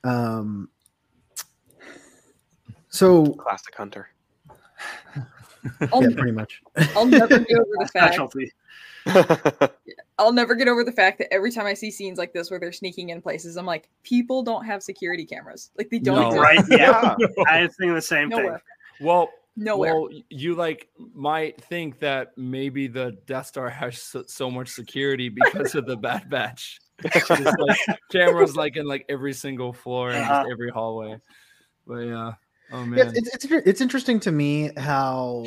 Um, 0.06 0.70
so 2.88 3.26
Classic 3.34 3.76
Hunter. 3.76 4.08
I'll, 5.92 6.02
yeah, 6.02 6.16
pretty 6.16 6.32
much. 6.32 6.62
I'll 6.96 7.06
never 7.06 7.38
get 7.40 7.58
over 7.58 7.70
the 7.80 7.90
fact 7.94 8.16
Specialty. 8.16 8.52
I'll 10.18 10.32
never 10.32 10.56
get 10.56 10.70
over 10.70 10.84
the 10.86 10.92
fact 10.92 11.18
that 11.20 11.32
every 11.34 11.52
time 11.52 11.66
I 11.66 11.74
see 11.74 11.92
scenes 11.92 12.18
like 12.18 12.32
this 12.32 12.50
where 12.50 12.60
they're 12.62 12.72
sneaking 12.72 13.10
in 13.10 13.22
places, 13.22 13.58
I'm 13.58 13.66
like, 13.66 13.90
people 14.04 14.42
don't 14.42 14.64
have 14.66 14.82
security 14.82 15.26
cameras. 15.26 15.72
Like 15.78 15.90
they 15.90 16.00
don't 16.00 16.16
No. 16.16 16.28
exist 16.44 16.70
Right? 16.72 16.80
Yeah. 16.80 17.16
I 17.48 17.64
was 17.64 17.76
thinking 17.78 17.94
the 17.94 18.02
same 18.02 18.30
nowhere. 18.30 18.54
thing. 19.00 19.06
Well, 19.08 19.30
Nowhere. 19.62 19.94
Well, 19.94 20.10
you 20.30 20.56
like 20.56 20.90
might 21.14 21.62
think 21.66 22.00
that 22.00 22.30
maybe 22.36 22.88
the 22.88 23.16
Death 23.28 23.46
Star 23.46 23.70
has 23.70 24.02
so, 24.02 24.24
so 24.28 24.50
much 24.50 24.70
security 24.70 25.30
because 25.30 25.76
of 25.76 25.86
the 25.86 25.96
Bad 25.96 26.30
Batch. 26.30 26.80
Like 27.04 27.78
cameras 28.12 28.56
like 28.56 28.76
in 28.78 28.86
like 28.86 29.06
every 29.08 29.34
single 29.34 29.72
floor 29.72 30.10
and 30.10 30.20
Uh-huh. 30.24 30.42
just 30.44 30.52
every 30.52 30.72
hallway. 30.72 31.18
But 31.86 32.00
yeah. 32.00 32.34
Oh 32.72 32.86
man. 32.86 32.98
Yeah, 32.98 33.12
it's, 33.14 33.36
it's 33.36 33.46
it's 33.68 33.82
interesting 33.82 34.20
to 34.22 34.32
me 34.32 34.72
how 34.78 35.46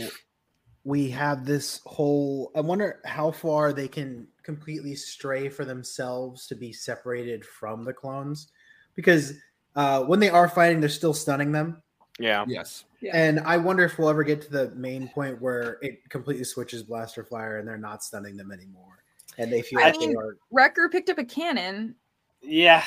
we 0.84 1.10
have 1.10 1.44
this 1.44 1.80
whole. 1.84 2.52
I 2.54 2.60
wonder 2.60 3.00
how 3.04 3.30
far 3.32 3.72
they 3.72 3.88
can 3.88 4.28
completely 4.42 4.94
stray 4.94 5.48
for 5.48 5.64
themselves 5.64 6.46
to 6.48 6.54
be 6.54 6.72
separated 6.72 7.44
from 7.44 7.82
the 7.82 7.94
clones, 7.94 8.48
because 8.94 9.32
uh, 9.74 10.02
when 10.04 10.20
they 10.20 10.28
are 10.28 10.48
fighting, 10.48 10.80
they're 10.80 10.88
still 10.88 11.14
stunning 11.14 11.50
them. 11.50 11.82
Yeah. 12.18 12.44
yes. 12.46 12.84
Yeah. 13.00 13.16
And 13.16 13.40
I 13.40 13.56
wonder 13.56 13.84
if 13.84 13.98
we'll 13.98 14.08
ever 14.08 14.24
get 14.24 14.40
to 14.42 14.50
the 14.50 14.70
main 14.70 15.08
point 15.08 15.40
where 15.40 15.78
it 15.82 16.08
completely 16.08 16.44
switches 16.44 16.82
blaster 16.82 17.24
Flyer 17.24 17.58
and 17.58 17.68
they're 17.68 17.76
not 17.76 18.02
stunning 18.02 18.36
them 18.36 18.50
anymore, 18.52 19.02
and 19.38 19.52
they 19.52 19.62
feel 19.62 19.80
I 19.80 19.90
like 19.90 20.00
they 20.00 20.14
are. 20.14 20.36
Wrecker 20.50 20.88
picked 20.88 21.10
up 21.10 21.18
a 21.18 21.24
cannon. 21.24 21.94
Yeah. 22.42 22.84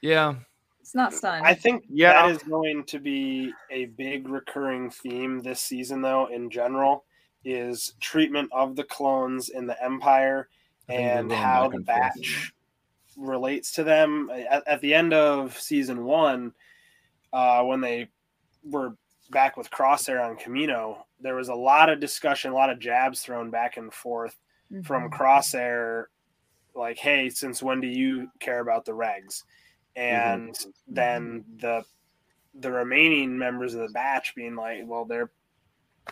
Yeah. 0.00 0.34
It's 0.80 0.94
not 0.94 1.12
stunned. 1.12 1.46
I 1.46 1.54
think 1.54 1.84
Yeah. 1.88 2.14
that 2.14 2.30
is 2.30 2.42
going 2.42 2.84
to 2.84 2.98
be 2.98 3.52
a 3.70 3.86
big 3.86 4.28
recurring 4.28 4.90
theme 4.90 5.40
this 5.40 5.60
season, 5.60 6.00
though, 6.02 6.26
in 6.26 6.50
general, 6.50 7.04
is 7.44 7.94
treatment 8.00 8.50
of 8.52 8.74
the 8.74 8.84
clones 8.84 9.50
in 9.50 9.66
the 9.66 9.82
Empire 9.82 10.48
I 10.88 10.92
think 10.92 11.06
they're 11.06 11.18
and 11.18 11.32
how 11.32 11.68
the 11.68 11.80
batch 11.80 12.52
relates 13.16 13.72
to 13.72 13.84
them. 13.84 14.30
At, 14.30 14.66
at 14.66 14.80
the 14.80 14.94
end 14.94 15.12
of 15.12 15.58
season 15.58 16.04
one, 16.04 16.52
uh, 17.32 17.62
when 17.64 17.80
they 17.80 18.08
were 18.70 18.96
back 19.30 19.56
with 19.56 19.70
Crosshair 19.70 20.24
on 20.24 20.36
Kamino, 20.36 21.04
there 21.20 21.34
was 21.34 21.48
a 21.48 21.54
lot 21.54 21.88
of 21.90 22.00
discussion, 22.00 22.50
a 22.52 22.54
lot 22.54 22.70
of 22.70 22.78
jabs 22.78 23.22
thrown 23.22 23.50
back 23.50 23.76
and 23.76 23.92
forth 23.92 24.36
from 24.84 25.10
Mhm. 25.10 25.12
Crosshair, 25.12 26.06
like, 26.74 26.98
"Hey, 26.98 27.28
since 27.30 27.62
when 27.62 27.80
do 27.80 27.86
you 27.88 28.30
care 28.40 28.60
about 28.60 28.84
the 28.84 28.92
regs?" 28.92 29.44
And 29.96 30.56
then 30.86 31.44
the 31.56 31.84
the 32.54 32.70
remaining 32.72 33.38
members 33.38 33.74
of 33.74 33.86
the 33.86 33.92
batch 33.92 34.34
being 34.34 34.56
like, 34.56 34.80
"Well, 34.84 35.04
they're 35.04 35.30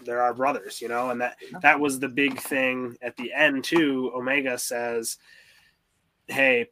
they're 0.02 0.22
our 0.22 0.34
brothers," 0.34 0.80
you 0.82 0.88
know, 0.88 1.10
and 1.10 1.20
that 1.20 1.38
that 1.62 1.80
was 1.80 1.98
the 1.98 2.08
big 2.08 2.38
thing 2.40 2.96
at 3.02 3.16
the 3.16 3.32
end 3.32 3.64
too. 3.64 4.10
Omega 4.14 4.58
says, 4.58 5.18
"Hey." 6.28 6.70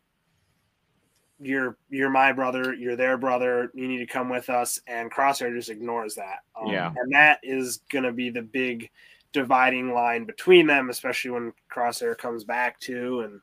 You're 1.44 1.76
you're 1.90 2.10
my 2.10 2.32
brother. 2.32 2.72
You're 2.74 2.96
their 2.96 3.16
brother. 3.16 3.70
You 3.74 3.86
need 3.88 3.98
to 3.98 4.06
come 4.06 4.28
with 4.28 4.48
us. 4.48 4.80
And 4.86 5.12
Crosshair 5.12 5.54
just 5.54 5.68
ignores 5.70 6.14
that. 6.14 6.38
Um, 6.60 6.68
Yeah. 6.68 6.92
and 6.96 7.12
that 7.12 7.40
is 7.42 7.78
going 7.90 8.04
to 8.04 8.12
be 8.12 8.30
the 8.30 8.42
big 8.42 8.90
dividing 9.32 9.92
line 9.92 10.24
between 10.24 10.66
them, 10.66 10.90
especially 10.90 11.32
when 11.32 11.52
Crosshair 11.72 12.16
comes 12.16 12.44
back 12.44 12.78
too. 12.80 13.20
And 13.20 13.40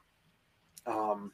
um, 0.96 1.32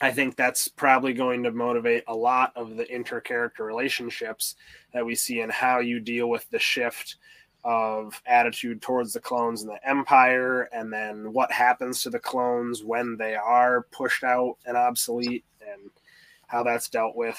I 0.00 0.12
think 0.12 0.36
that's 0.36 0.68
probably 0.68 1.12
going 1.12 1.42
to 1.42 1.50
motivate 1.50 2.04
a 2.06 2.14
lot 2.14 2.52
of 2.56 2.76
the 2.76 2.92
inter-character 2.94 3.64
relationships 3.64 4.54
that 4.94 5.04
we 5.04 5.14
see 5.14 5.40
and 5.40 5.50
how 5.50 5.80
you 5.80 5.98
deal 6.00 6.28
with 6.30 6.48
the 6.50 6.58
shift 6.58 7.16
of 7.64 8.22
attitude 8.24 8.80
towards 8.80 9.12
the 9.12 9.20
clones 9.20 9.62
and 9.62 9.70
the 9.72 9.88
Empire, 9.88 10.68
and 10.72 10.92
then 10.92 11.32
what 11.32 11.50
happens 11.50 12.00
to 12.02 12.08
the 12.08 12.18
clones 12.18 12.84
when 12.84 13.16
they 13.16 13.34
are 13.34 13.82
pushed 13.90 14.22
out 14.22 14.56
and 14.64 14.76
obsolete, 14.76 15.44
and 15.72 15.90
how 16.46 16.62
that's 16.62 16.88
dealt 16.88 17.14
with, 17.16 17.38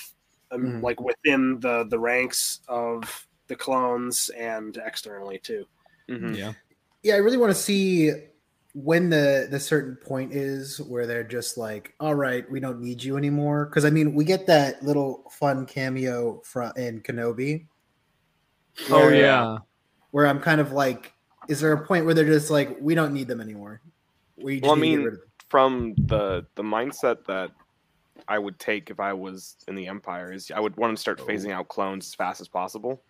um, 0.51 0.63
Mhm. 0.63 0.83
like 0.83 0.99
within 1.01 1.59
the 1.59 1.85
the 1.89 1.99
ranks 1.99 2.61
of 2.67 3.27
the 3.47 3.55
clones 3.55 4.29
and 4.37 4.77
externally 4.77 5.39
too. 5.39 5.65
Mhm. 6.07 6.35
Yeah. 6.37 6.53
yeah, 7.03 7.15
I 7.15 7.17
really 7.17 7.37
want 7.37 7.51
to 7.55 7.59
see 7.61 8.11
when 8.75 9.09
the 9.09 9.47
the 9.49 9.59
certain 9.59 9.95
point 9.95 10.31
is 10.33 10.79
where 10.81 11.07
they're 11.07 11.23
just 11.23 11.57
like, 11.57 11.95
all 11.99 12.13
right, 12.13 12.49
we 12.51 12.59
don't 12.59 12.79
need 12.79 13.03
you 13.03 13.17
anymore. 13.17 13.65
Because 13.65 13.83
I 13.85 13.89
mean, 13.89 14.13
we 14.13 14.23
get 14.25 14.45
that 14.47 14.83
little 14.83 15.23
fun 15.31 15.65
cameo 15.65 16.41
from 16.45 16.71
in 16.77 17.01
Kenobi. 17.01 17.65
Oh 18.91 19.09
yeah. 19.09 19.57
where 20.11 20.25
I'm 20.25 20.39
kind 20.39 20.59
of 20.61 20.71
like, 20.71 21.13
is 21.47 21.59
there 21.61 21.71
a 21.73 21.85
point 21.85 22.05
where 22.05 22.13
they're 22.15 22.25
just 22.25 22.49
like, 22.49 22.77
we 22.81 22.95
don't 22.95 23.13
need 23.13 23.27
them 23.27 23.41
anymore? 23.41 23.81
We 24.37 24.59
just 24.59 24.63
Well, 24.63 24.77
I 24.77 24.81
need 24.81 24.81
to 24.81 24.89
get 24.91 24.97
mean, 24.97 25.05
rid 25.05 25.13
of 25.15 25.19
them. 25.19 25.29
from 25.49 25.93
the 26.07 26.45
the 26.55 26.63
mindset 26.63 27.25
that 27.25 27.51
I 28.27 28.39
would 28.39 28.59
take 28.59 28.89
if 28.89 28.99
I 28.99 29.13
was 29.13 29.55
in 29.67 29.75
the 29.75 29.87
Empire 29.87 30.31
is 30.31 30.51
I 30.51 30.59
would 30.59 30.75
want 30.77 30.95
to 30.95 30.99
start 31.01 31.19
phasing 31.19 31.51
out 31.51 31.67
clones 31.67 32.07
as 32.07 32.15
fast 32.15 32.41
as 32.41 32.47
possible 32.47 33.03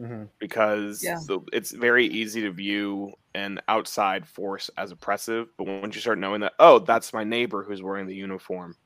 Mhm. 0.00 0.28
because 0.38 1.02
Yeah. 1.02 1.18
the, 1.26 1.40
it's 1.52 1.70
very 1.70 2.06
easy 2.06 2.40
to 2.42 2.50
view 2.50 3.12
an 3.34 3.60
outside 3.68 4.26
force 4.26 4.70
as 4.76 4.90
oppressive, 4.90 5.48
but 5.56 5.66
once 5.66 5.94
you 5.94 6.00
start 6.00 6.18
knowing 6.18 6.40
that, 6.40 6.54
oh, 6.58 6.78
that's 6.80 7.12
my 7.12 7.24
neighbor 7.24 7.62
who's 7.62 7.82
wearing 7.82 8.06
the 8.06 8.14
uniform, 8.14 8.76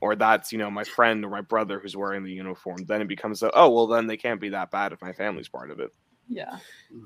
or 0.00 0.14
that's 0.16 0.52
you 0.52 0.58
know 0.58 0.70
my 0.70 0.84
friend 0.84 1.24
or 1.24 1.30
my 1.30 1.40
brother 1.40 1.80
who's 1.80 1.96
wearing 1.96 2.22
the 2.24 2.32
uniform, 2.32 2.84
then 2.86 3.00
it 3.00 3.08
becomes 3.08 3.42
a, 3.42 3.50
oh 3.54 3.70
well, 3.70 3.86
then 3.86 4.06
they 4.06 4.16
can't 4.16 4.40
be 4.40 4.50
that 4.50 4.70
bad 4.70 4.92
if 4.92 5.00
my 5.00 5.12
family's 5.12 5.48
part 5.48 5.70
of 5.70 5.80
it. 5.80 5.90
Yeah. 6.28 6.58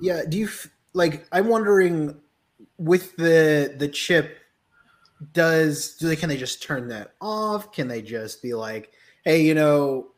Yeah. 0.02 0.22
Do 0.28 0.36
you 0.38 0.46
f- 0.46 0.68
like? 0.92 1.26
I'm 1.32 1.48
wondering 1.48 2.20
with 2.78 3.14
the 3.16 3.74
the 3.78 3.88
chip. 3.88 4.38
Does 5.32 5.96
do 5.96 6.08
they 6.08 6.16
can 6.16 6.28
they 6.28 6.36
just 6.36 6.62
turn 6.62 6.88
that 6.88 7.14
off? 7.20 7.72
Can 7.72 7.88
they 7.88 8.02
just 8.02 8.42
be 8.42 8.54
like, 8.54 8.92
hey, 9.24 9.42
you 9.42 9.54
know, 9.54 10.08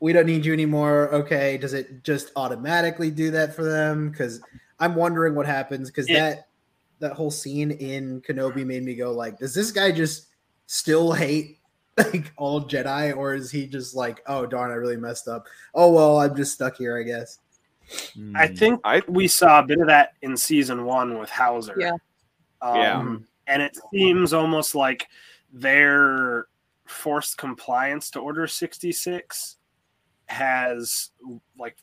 we 0.00 0.12
don't 0.12 0.26
need 0.26 0.44
you 0.44 0.52
anymore? 0.52 1.12
Okay. 1.14 1.56
Does 1.58 1.72
it 1.74 2.02
just 2.04 2.30
automatically 2.36 3.10
do 3.10 3.30
that 3.32 3.54
for 3.54 3.64
them? 3.64 4.10
Because 4.10 4.40
I'm 4.78 4.94
wondering 4.94 5.34
what 5.34 5.46
happens. 5.46 5.90
Because 5.90 6.08
It- 6.08 6.14
that 6.14 6.48
that 7.00 7.12
whole 7.14 7.32
scene 7.32 7.72
in 7.72 8.20
Kenobi 8.20 8.64
made 8.64 8.84
me 8.84 8.94
go 8.94 9.10
like, 9.10 9.36
does 9.38 9.54
this 9.54 9.72
guy 9.72 9.90
just 9.90 10.28
still 10.66 11.12
hate 11.12 11.58
like 11.96 12.32
all 12.36 12.62
Jedi, 12.68 13.14
or 13.16 13.34
is 13.34 13.50
he 13.50 13.66
just 13.66 13.94
like, 13.96 14.22
oh 14.26 14.46
darn, 14.46 14.70
I 14.70 14.74
really 14.74 14.96
messed 14.96 15.26
up. 15.28 15.46
Oh 15.74 15.90
well, 15.92 16.20
I'm 16.20 16.36
just 16.36 16.52
stuck 16.52 16.76
here, 16.76 16.96
I 16.96 17.02
guess. 17.02 17.38
I 18.36 18.46
Mm. 18.48 18.58
think 18.58 18.80
I- 18.84 19.02
we 19.08 19.26
saw 19.28 19.58
a 19.58 19.62
bit 19.64 19.80
of 19.80 19.88
that 19.88 20.12
in 20.22 20.36
season 20.36 20.84
one 20.84 21.18
with 21.18 21.28
Howzer. 21.28 21.74
Yeah. 21.78 21.96
Um, 22.62 22.76
Yeah. 22.76 23.16
And 23.46 23.62
it 23.62 23.76
seems 23.92 24.32
almost 24.32 24.74
like 24.74 25.06
their 25.52 26.46
forced 26.86 27.38
compliance 27.38 28.10
to 28.10 28.20
Order 28.20 28.46
66 28.46 29.56
has 30.26 31.10
like 31.58 31.76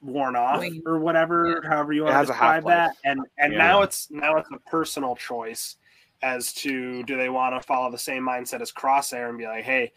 worn 0.00 0.36
off 0.36 0.64
or 0.86 0.98
whatever, 0.98 1.62
however 1.68 1.92
you 1.92 2.02
want 2.04 2.12
to 2.12 2.16
has 2.18 2.28
describe 2.28 2.64
that. 2.66 2.92
And 3.04 3.20
and 3.38 3.52
Yeah. 3.52 3.58
now 3.58 3.82
it's 3.82 4.10
now 4.10 4.36
it's 4.36 4.48
a 4.52 4.58
personal 4.70 5.16
choice 5.16 5.76
as 6.22 6.52
to 6.52 7.02
do 7.04 7.16
they 7.16 7.28
want 7.28 7.60
to 7.60 7.66
follow 7.66 7.90
the 7.90 7.98
same 7.98 8.22
mindset 8.22 8.60
as 8.60 8.72
Crosshair 8.72 9.28
and 9.28 9.38
be 9.38 9.46
like, 9.46 9.64
hey, 9.64 9.92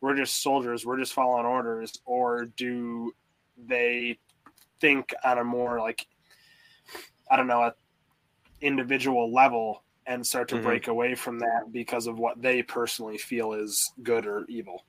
we're 0.00 0.16
just 0.16 0.42
soldiers, 0.42 0.84
we're 0.86 0.98
just 0.98 1.12
following 1.12 1.46
orders, 1.46 2.00
or 2.04 2.46
do 2.56 3.12
they 3.56 4.18
think 4.80 5.12
on 5.24 5.38
a 5.38 5.44
more 5.44 5.80
like 5.80 6.06
I 7.30 7.36
don't 7.36 7.46
know, 7.46 7.62
a 7.62 7.74
individual 8.60 9.32
level 9.32 9.82
and 10.08 10.26
start 10.26 10.48
to 10.48 10.56
Mhm. 10.56 10.62
break 10.62 10.88
away 10.88 11.14
from 11.14 11.38
that 11.38 11.70
because 11.70 12.06
of 12.06 12.18
what 12.18 12.40
they 12.40 12.62
personally 12.62 13.18
feel 13.18 13.52
is 13.52 13.92
good 14.02 14.26
or 14.26 14.44
evil. 14.48 14.84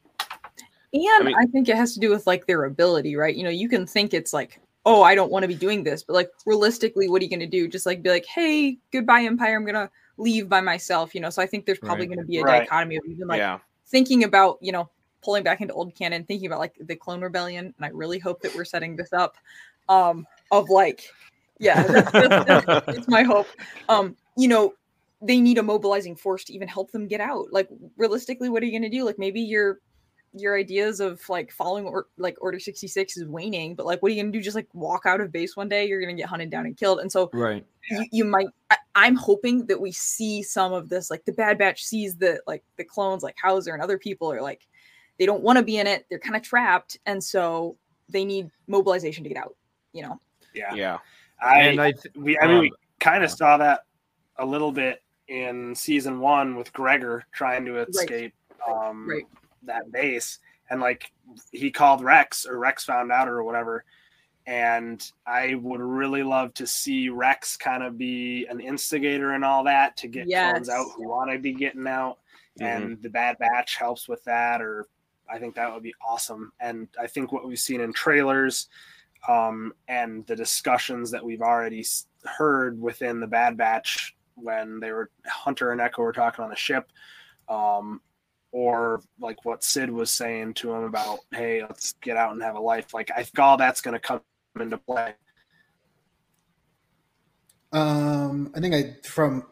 And 0.94 1.26
mean- 1.26 1.36
I 1.36 1.46
think 1.46 1.70
it 1.70 1.76
has 1.76 1.94
to 1.94 2.00
do 2.00 2.10
with 2.10 2.26
like 2.26 2.48
their 2.48 2.64
ability, 2.64 3.16
right? 3.16 3.36
You 3.36 3.44
know, 3.44 3.50
you 3.50 3.70
can 3.70 3.86
think 3.86 4.14
it's 4.14 4.34
like, 4.34 4.60
oh, 4.86 5.04
I 5.04 5.14
don't 5.14 5.30
want 5.32 5.44
to 5.44 5.48
be 5.48 5.56
doing 5.56 5.84
this, 5.84 6.02
but 6.04 6.14
like 6.14 6.32
realistically, 6.46 7.10
what 7.10 7.22
are 7.22 7.26
you 7.26 7.30
going 7.30 7.42
to 7.42 7.46
do? 7.46 7.68
Just 7.68 7.86
like 7.86 8.02
be 8.02 8.10
like, 8.10 8.26
hey, 8.26 8.80
goodbye, 8.92 9.22
Empire. 9.22 9.56
I'm 9.56 9.66
going 9.66 9.76
to 9.76 9.90
leave 10.18 10.50
by 10.50 10.62
myself, 10.62 11.14
you 11.14 11.22
know? 11.22 11.30
So 11.30 11.42
I 11.42 11.46
think 11.46 11.66
there's 11.66 11.80
probably 11.80 12.08
Right. 12.08 12.16
going 12.16 12.26
to 12.26 12.26
be 12.26 12.40
a 12.40 12.44
Right. 12.44 12.62
dichotomy 12.62 12.96
of 12.96 13.04
even 13.06 13.28
like 13.28 13.40
yeah, 13.40 13.60
thinking 13.88 14.24
about, 14.24 14.58
you 14.62 14.72
know, 14.72 14.90
pulling 15.22 15.44
back 15.44 15.60
into 15.62 15.74
old 15.74 15.94
canon, 15.96 16.24
thinking 16.24 16.48
about 16.48 16.60
like 16.60 16.74
the 16.80 16.96
clone 16.96 17.22
rebellion. 17.22 17.74
And 17.78 17.86
I 17.86 17.90
really 17.90 18.20
hope 18.20 18.42
that 18.42 18.56
we're 18.56 18.66
setting 18.66 18.96
this 18.96 19.12
up 19.12 19.36
um, 19.90 20.26
of 20.50 20.70
like, 20.70 21.04
yeah, 21.60 21.86
that's, 21.86 22.12
that's, 22.14 22.46
that's, 22.46 22.66
it's 22.98 23.08
my 23.10 23.24
hope. 23.24 23.48
Um, 23.90 24.16
you 24.38 24.48
know, 24.48 24.74
they 25.22 25.42
need 25.42 25.58
a 25.58 25.64
mobilizing 25.64 26.16
force 26.16 26.44
to 26.46 26.54
even 26.54 26.68
help 26.68 26.92
them 26.92 27.08
get 27.08 27.20
out. 27.22 27.48
Like 27.52 27.70
realistically, 27.98 28.50
what 28.50 28.64
are 28.64 28.66
you 28.66 28.72
going 28.72 28.90
to 28.90 28.98
do? 28.98 29.04
Like 29.04 29.20
maybe 29.20 29.42
your 29.42 29.80
your 30.34 30.56
ideas 30.56 31.00
of 31.00 31.28
like 31.28 31.52
following 31.52 31.86
or 31.86 32.06
like 32.18 32.38
Order 32.40 32.60
66 32.60 33.18
is 33.18 33.26
waning, 33.26 33.74
but 33.74 33.86
like 33.88 34.02
what 34.02 34.12
are 34.12 34.16
you 34.16 34.22
going 34.22 34.32
to 34.32 34.38
do? 34.38 34.44
Just 34.44 34.56
like 34.56 34.68
walk 34.74 35.04
out 35.06 35.22
of 35.22 35.32
base 35.32 35.58
one 35.58 35.68
day? 35.68 35.88
You're 35.88 36.00
going 36.00 36.16
to 36.16 36.22
get 36.22 36.30
hunted 36.30 36.52
down 36.52 36.68
and 36.68 36.78
killed. 36.78 37.00
And 37.00 37.12
so 37.12 37.30
Right. 37.34 37.66
you, 37.90 38.06
you 38.12 38.26
might 38.26 38.48
I, 38.70 38.78
i'm 38.96 39.16
hoping 39.16 39.66
that 39.66 39.80
we 39.80 39.92
see 39.92 40.44
some 40.44 40.74
of 40.74 40.90
this 40.90 41.10
like 41.10 41.26
the 41.26 41.32
bad 41.32 41.58
batch 41.58 41.84
sees 41.84 42.16
that 42.18 42.42
like 42.46 42.64
the 42.78 42.84
clones 42.84 43.24
like 43.24 43.36
Howzer 43.42 43.74
and 43.74 43.82
other 43.82 43.98
people 43.98 44.32
are 44.32 44.42
like 44.42 44.68
they 45.18 45.26
don't 45.26 45.42
want 45.42 45.58
to 45.58 45.64
be 45.64 45.78
in 45.78 45.88
it 45.88 46.06
they're 46.10 46.20
kind 46.20 46.36
of 46.36 46.42
trapped 46.42 46.98
and 47.06 47.24
so 47.24 47.76
they 48.10 48.24
need 48.26 48.50
mobilization 48.68 49.24
to 49.24 49.30
get 49.30 49.38
out 49.38 49.56
you 49.94 50.04
know 50.04 50.20
Yeah. 50.54 50.74
yeah. 50.76 50.98
I, 51.42 51.62
and 51.62 51.82
I, 51.82 51.92
th- 51.92 52.14
we 52.16 52.38
I 52.38 52.48
mean 52.48 52.56
um, 52.58 52.62
we 52.62 52.72
kind 53.00 53.24
of 53.24 53.32
saw 53.32 53.58
that 53.58 53.86
a 54.38 54.46
little 54.46 54.72
bit 54.72 55.02
in 55.30 55.74
season 55.76 56.20
one 56.20 56.56
with 56.56 56.74
Gregor 56.74 57.24
trying 57.32 57.66
to 57.66 57.78
escape 57.78 58.34
um 58.68 59.08
Right. 59.10 59.24
that 59.64 59.92
base. 59.92 60.40
And 60.70 60.82
like 60.82 61.12
he 61.52 61.72
called 61.72 62.04
Rex 62.04 62.46
or 62.46 62.58
Rex 62.60 62.84
found 62.86 63.12
out 63.12 63.28
or 63.30 63.44
whatever. 63.44 63.86
And 64.46 65.00
I 65.28 65.56
would 65.56 65.82
really 65.82 66.24
love 66.24 66.54
to 66.56 66.66
see 66.66 67.10
Rex 67.10 67.56
kind 67.58 67.84
of 67.84 67.98
be 67.98 68.48
an 68.48 68.60
instigator 68.60 69.34
and 69.34 69.46
all 69.46 69.64
that 69.66 69.96
to 69.98 70.08
get 70.08 70.28
clones 70.54 70.70
out 70.70 70.88
who 70.96 71.08
want 71.08 71.32
to 71.32 71.38
be 71.40 71.54
getting 71.54 71.88
out. 71.88 72.18
Mhm. 72.60 72.66
and 72.76 73.02
the 73.04 73.10
Bad 73.10 73.38
Batch 73.38 73.78
helps 73.78 74.10
with 74.10 74.22
that 74.26 74.62
or 74.62 74.88
I 75.32 75.38
think 75.38 75.56
that 75.56 75.72
would 75.72 75.84
be 75.84 75.94
awesome. 76.06 76.52
And 76.60 76.88
I 77.00 77.06
think 77.08 77.32
what 77.32 77.48
we've 77.48 77.60
seen 77.60 77.80
in 77.82 77.94
trailers 77.94 78.68
um, 79.28 79.74
and 79.88 80.26
the 80.28 80.36
discussions 80.36 81.12
that 81.12 81.24
we've 81.24 81.42
already 81.42 81.86
heard 82.26 82.82
within 82.82 83.20
the 83.20 83.28
Bad 83.28 83.56
Batch 83.58 84.16
when 84.42 84.80
they 84.80 84.92
were 84.92 85.10
Hunter 85.26 85.72
and 85.72 85.82
Echo 85.82 86.02
were 86.02 86.14
talking 86.14 86.44
on 86.44 86.50
the 86.50 86.56
ship, 86.56 86.90
um, 87.48 88.02
or 88.52 89.02
like 89.20 89.46
what 89.46 89.64
Cid 89.64 89.90
was 89.90 90.12
saying 90.12 90.56
to 90.56 90.74
him 90.74 90.84
about, 90.84 91.20
hey, 91.32 91.62
let's 91.62 91.94
get 92.02 92.18
out 92.18 92.34
and 92.34 92.42
have 92.42 92.56
a 92.56 92.60
life. 92.60 92.94
Like 92.94 93.12
I 93.16 93.24
think 93.24 93.40
all 93.40 93.58
that's 93.58 93.82
going 93.82 93.94
to 93.94 94.00
come 94.00 94.22
into 94.60 94.78
play. 94.78 95.14
Um, 97.72 98.52
I 98.56 98.60
think 98.60 98.74
I 98.74 98.96
from 99.08 99.46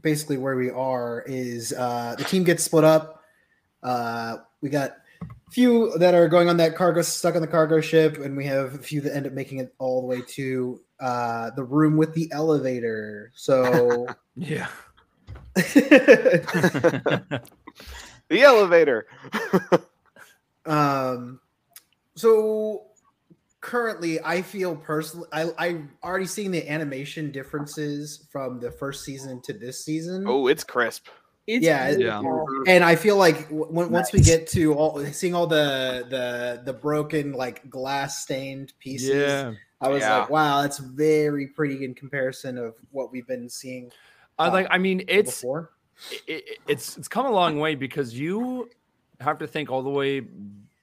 basically 0.00 0.36
where 0.36 0.56
we 0.56 0.70
are 0.70 1.22
is 1.26 1.72
uh, 1.72 2.16
the 2.18 2.24
team 2.24 2.44
gets 2.44 2.64
split 2.64 2.84
up. 2.84 3.22
Uh, 3.82 4.38
we 4.60 4.68
got 4.68 4.96
a 5.22 5.50
few 5.50 5.96
that 5.98 6.14
are 6.14 6.28
going 6.28 6.48
on 6.48 6.56
that 6.56 6.74
cargo 6.76 7.02
stuck 7.02 7.36
on 7.36 7.40
the 7.40 7.46
cargo 7.46 7.80
ship, 7.80 8.18
and 8.18 8.36
we 8.36 8.44
have 8.46 8.74
a 8.74 8.78
few 8.78 9.00
that 9.02 9.14
end 9.14 9.26
up 9.26 9.32
making 9.32 9.58
it 9.58 9.74
all 9.78 10.00
the 10.00 10.06
way 10.06 10.22
to 10.22 10.80
uh, 11.02 11.50
the 11.56 11.64
room 11.64 11.96
with 11.96 12.14
the 12.14 12.30
elevator. 12.32 13.32
So 13.34 14.06
yeah. 14.36 14.68
the 15.54 17.42
elevator. 18.32 19.06
um, 20.66 21.40
so 22.16 22.86
currently 23.60 24.18
i 24.24 24.42
feel 24.42 24.74
personally 24.74 25.28
i 25.32 25.48
i 25.56 25.80
already 26.02 26.26
seen 26.26 26.50
the 26.50 26.68
animation 26.68 27.30
differences 27.30 28.26
from 28.32 28.58
the 28.58 28.72
first 28.72 29.04
season 29.04 29.40
to 29.40 29.52
this 29.52 29.84
season 29.84 30.24
oh, 30.26 30.48
it's 30.48 30.64
crisp. 30.64 31.06
it's 31.46 31.64
Yeah, 31.64 31.86
it- 31.86 31.98
beautiful. 31.98 32.44
and 32.66 32.82
I 32.82 32.96
feel 32.96 33.16
like 33.16 33.44
w- 33.50 33.66
when, 33.66 33.90
once 33.92 34.12
we 34.12 34.20
get 34.20 34.48
to 34.48 34.74
all 34.74 35.04
seeing 35.06 35.32
all 35.36 35.46
the 35.46 36.04
the 36.10 36.60
the 36.64 36.72
broken 36.72 37.34
like 37.34 37.70
glass 37.70 38.22
stained 38.24 38.72
pieces, 38.80 39.10
Yeah. 39.10 39.52
I 39.82 39.88
was 39.88 40.00
Yeah. 40.00 40.18
like, 40.18 40.30
wow, 40.30 40.62
that's 40.62 40.78
very 40.78 41.48
pretty 41.48 41.84
in 41.84 41.94
comparison 41.94 42.56
of 42.56 42.76
what 42.92 43.10
we've 43.12 43.26
been 43.26 43.48
seeing 43.48 43.90
I 44.38 44.48
like. 44.48 44.66
Uh, 44.66 44.70
I 44.72 44.78
mean, 44.78 45.02
it's 45.08 45.40
before. 45.40 45.70
it, 46.10 46.22
it- 46.48 46.58
it's 46.68 46.96
it's 46.96 47.08
come 47.08 47.26
a 47.26 47.30
long 47.30 47.58
way 47.58 47.74
because 47.74 48.18
you 48.18 48.70
have 49.20 49.38
to 49.38 49.46
think 49.46 49.70
all 49.70 49.82
the 49.82 49.90
way 49.90 50.22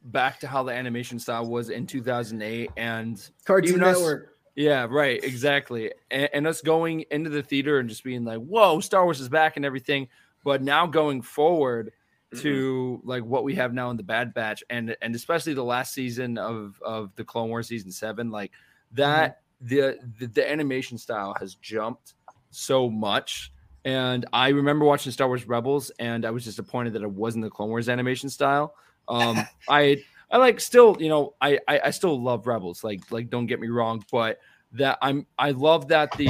back 0.03 0.39
to 0.41 0.47
how 0.47 0.63
the 0.63 0.71
animation 0.73 1.19
style 1.19 1.45
was 1.45 1.69
in 1.69 1.85
2008 1.88 2.69
and 2.77 3.29
Cartoon 3.45 3.81
us- 3.83 3.97
Network. 3.97 4.38
yeah 4.55 4.88
right 4.89 5.21
exactly 5.23 5.91
and, 6.09 6.29
and 6.33 6.47
us 6.47 6.62
going 6.62 7.03
into 7.12 7.29
the 7.29 7.43
theater 7.43 7.79
and 7.79 7.89
just 7.89 8.03
being 8.03 8.23
like 8.23 8.39
whoa 8.39 8.79
star 8.79 9.03
wars 9.03 9.19
is 9.19 9.27
back 9.29 9.57
and 9.57 9.65
everything 9.65 10.07
but 10.45 10.62
now 10.63 10.88
going 10.88 11.21
forward 11.21 11.91
to 12.38 13.01
like 13.03 13.23
what 13.25 13.43
we 13.43 13.55
have 13.55 13.73
now 13.73 13.89
in 13.89 13.97
the 13.97 14.03
bad 14.03 14.33
batch 14.33 14.63
and 14.69 14.95
and 15.01 15.15
especially 15.15 15.53
the 15.53 15.63
last 15.63 15.93
season 15.93 16.38
of 16.38 16.79
of 16.81 17.13
the 17.15 17.23
clone 17.23 17.49
wars 17.49 17.67
season 17.67 17.91
seven 17.91 18.31
like 18.31 18.51
that 18.93 19.41
the, 19.62 19.99
the 20.19 20.28
the 20.28 20.49
animation 20.49 20.97
style 20.97 21.36
has 21.39 21.56
jumped 21.56 22.13
so 22.49 22.89
much. 22.89 23.52
And 23.86 24.25
I 24.34 24.49
remember 24.49 24.86
watching 24.86 25.12
Star 25.12 25.28
Wars 25.28 25.47
Rebels, 25.47 25.91
and 25.99 26.25
I 26.25 26.32
was 26.32 26.43
disappointed 26.45 26.93
that 26.93 27.02
it 27.02 27.12
wasn't 27.12 27.45
the 27.45 27.49
Clone 27.49 27.69
Wars 27.69 27.89
animation 27.89 28.30
style. 28.30 28.75
Um, 29.08 29.39
I 29.69 30.04
I 30.32 30.38
like 30.38 30.60
still, 30.60 30.97
you 30.99 31.10
know, 31.10 31.34
I, 31.41 31.60
I 31.67 31.80
I 31.86 31.89
still 31.91 32.21
love 32.21 32.45
Rebels. 32.47 32.84
Like 32.84 32.99
like 33.12 33.30
don't 33.30 33.45
get 33.45 33.60
me 33.60 33.67
wrong, 33.67 34.04
but 34.12 34.39
that 34.73 34.97
I'm 35.02 35.25
I 35.38 35.52
love 35.52 35.88
that 35.88 36.12
the 36.17 36.28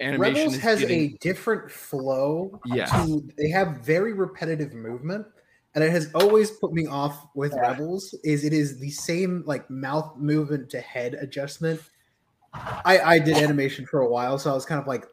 animation 0.00 0.18
Rebels 0.20 0.56
has 0.58 0.80
getting, 0.80 1.14
a 1.14 1.18
different 1.18 1.70
flow. 1.70 2.60
Yeah, 2.64 2.86
to- 2.86 3.28
they 3.38 3.50
have 3.50 3.78
very 3.78 4.12
repetitive 4.12 4.72
movement, 4.72 5.26
and 5.74 5.84
it 5.84 5.90
has 5.90 6.10
always 6.14 6.50
put 6.50 6.72
me 6.72 6.86
off 6.86 7.28
with 7.34 7.52
Yeah. 7.54 7.70
Rebels. 7.70 8.14
Is 8.24 8.44
it 8.44 8.52
is 8.52 8.78
the 8.80 8.90
same 8.90 9.44
like 9.46 9.68
mouth 9.70 10.16
movement 10.16 10.70
to 10.70 10.80
head 10.80 11.14
adjustment. 11.14 11.80
I 12.54 13.00
I 13.04 13.18
did 13.18 13.36
animation 13.36 13.86
for 13.86 14.00
a 14.00 14.08
while, 14.08 14.38
so 14.38 14.50
I 14.50 14.54
was 14.54 14.64
kind 14.66 14.80
of 14.80 14.86
like, 14.86 15.06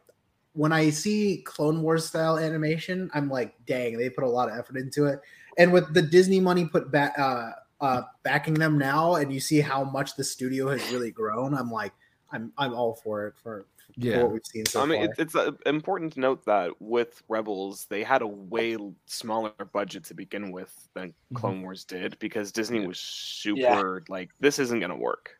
when 0.54 0.72
I 0.72 0.90
see 0.90 1.42
Clone 1.44 1.82
Wars 1.82 2.06
style 2.06 2.38
animation, 2.38 3.10
I'm 3.14 3.28
like, 3.28 3.54
dang, 3.66 3.98
they 3.98 4.08
put 4.10 4.24
a 4.24 4.28
lot 4.28 4.48
of 4.50 4.58
effort 4.58 4.76
into 4.76 5.06
it. 5.06 5.20
And 5.58 5.72
with 5.72 5.92
the 5.94 6.02
Disney 6.02 6.40
money 6.40 6.64
put 6.66 6.90
back 6.90 7.18
uh, 7.18 7.50
uh, 7.80 8.02
backing 8.22 8.54
them 8.54 8.78
now, 8.78 9.16
and 9.16 9.32
you 9.32 9.40
see 9.40 9.60
how 9.60 9.84
much 9.84 10.16
the 10.16 10.24
studio 10.24 10.68
has 10.68 10.90
really 10.92 11.10
grown, 11.10 11.54
I'm 11.54 11.70
like, 11.70 11.92
I'm 12.32 12.52
I'm 12.58 12.72
all 12.74 12.94
for 12.94 13.26
it 13.28 13.34
for, 13.42 13.66
for 13.86 13.92
Yeah. 13.96 14.22
what 14.22 14.32
we've 14.32 14.46
seen 14.46 14.64
so 14.66 14.82
I 14.82 14.86
mean, 14.86 14.98
far. 14.98 15.04
it, 15.04 15.10
it's 15.18 15.34
uh, 15.36 15.52
important 15.66 16.12
to 16.14 16.20
note 16.20 16.44
that 16.46 16.70
with 16.80 17.22
Rebels, 17.28 17.86
they 17.90 18.02
had 18.02 18.22
a 18.22 18.26
way 18.26 18.76
smaller 19.06 19.52
budget 19.72 20.04
to 20.04 20.14
begin 20.14 20.50
with 20.50 20.72
than 20.94 21.08
Mm-hmm. 21.10 21.36
Clone 21.36 21.62
Wars 21.62 21.84
did 21.84 22.18
because 22.20 22.50
Disney 22.52 22.86
was 22.86 22.98
super 22.98 24.02
like, 24.08 24.30
this 24.40 24.58
isn't 24.58 24.78
going 24.80 24.90
to 24.90 24.96
work. 24.96 25.30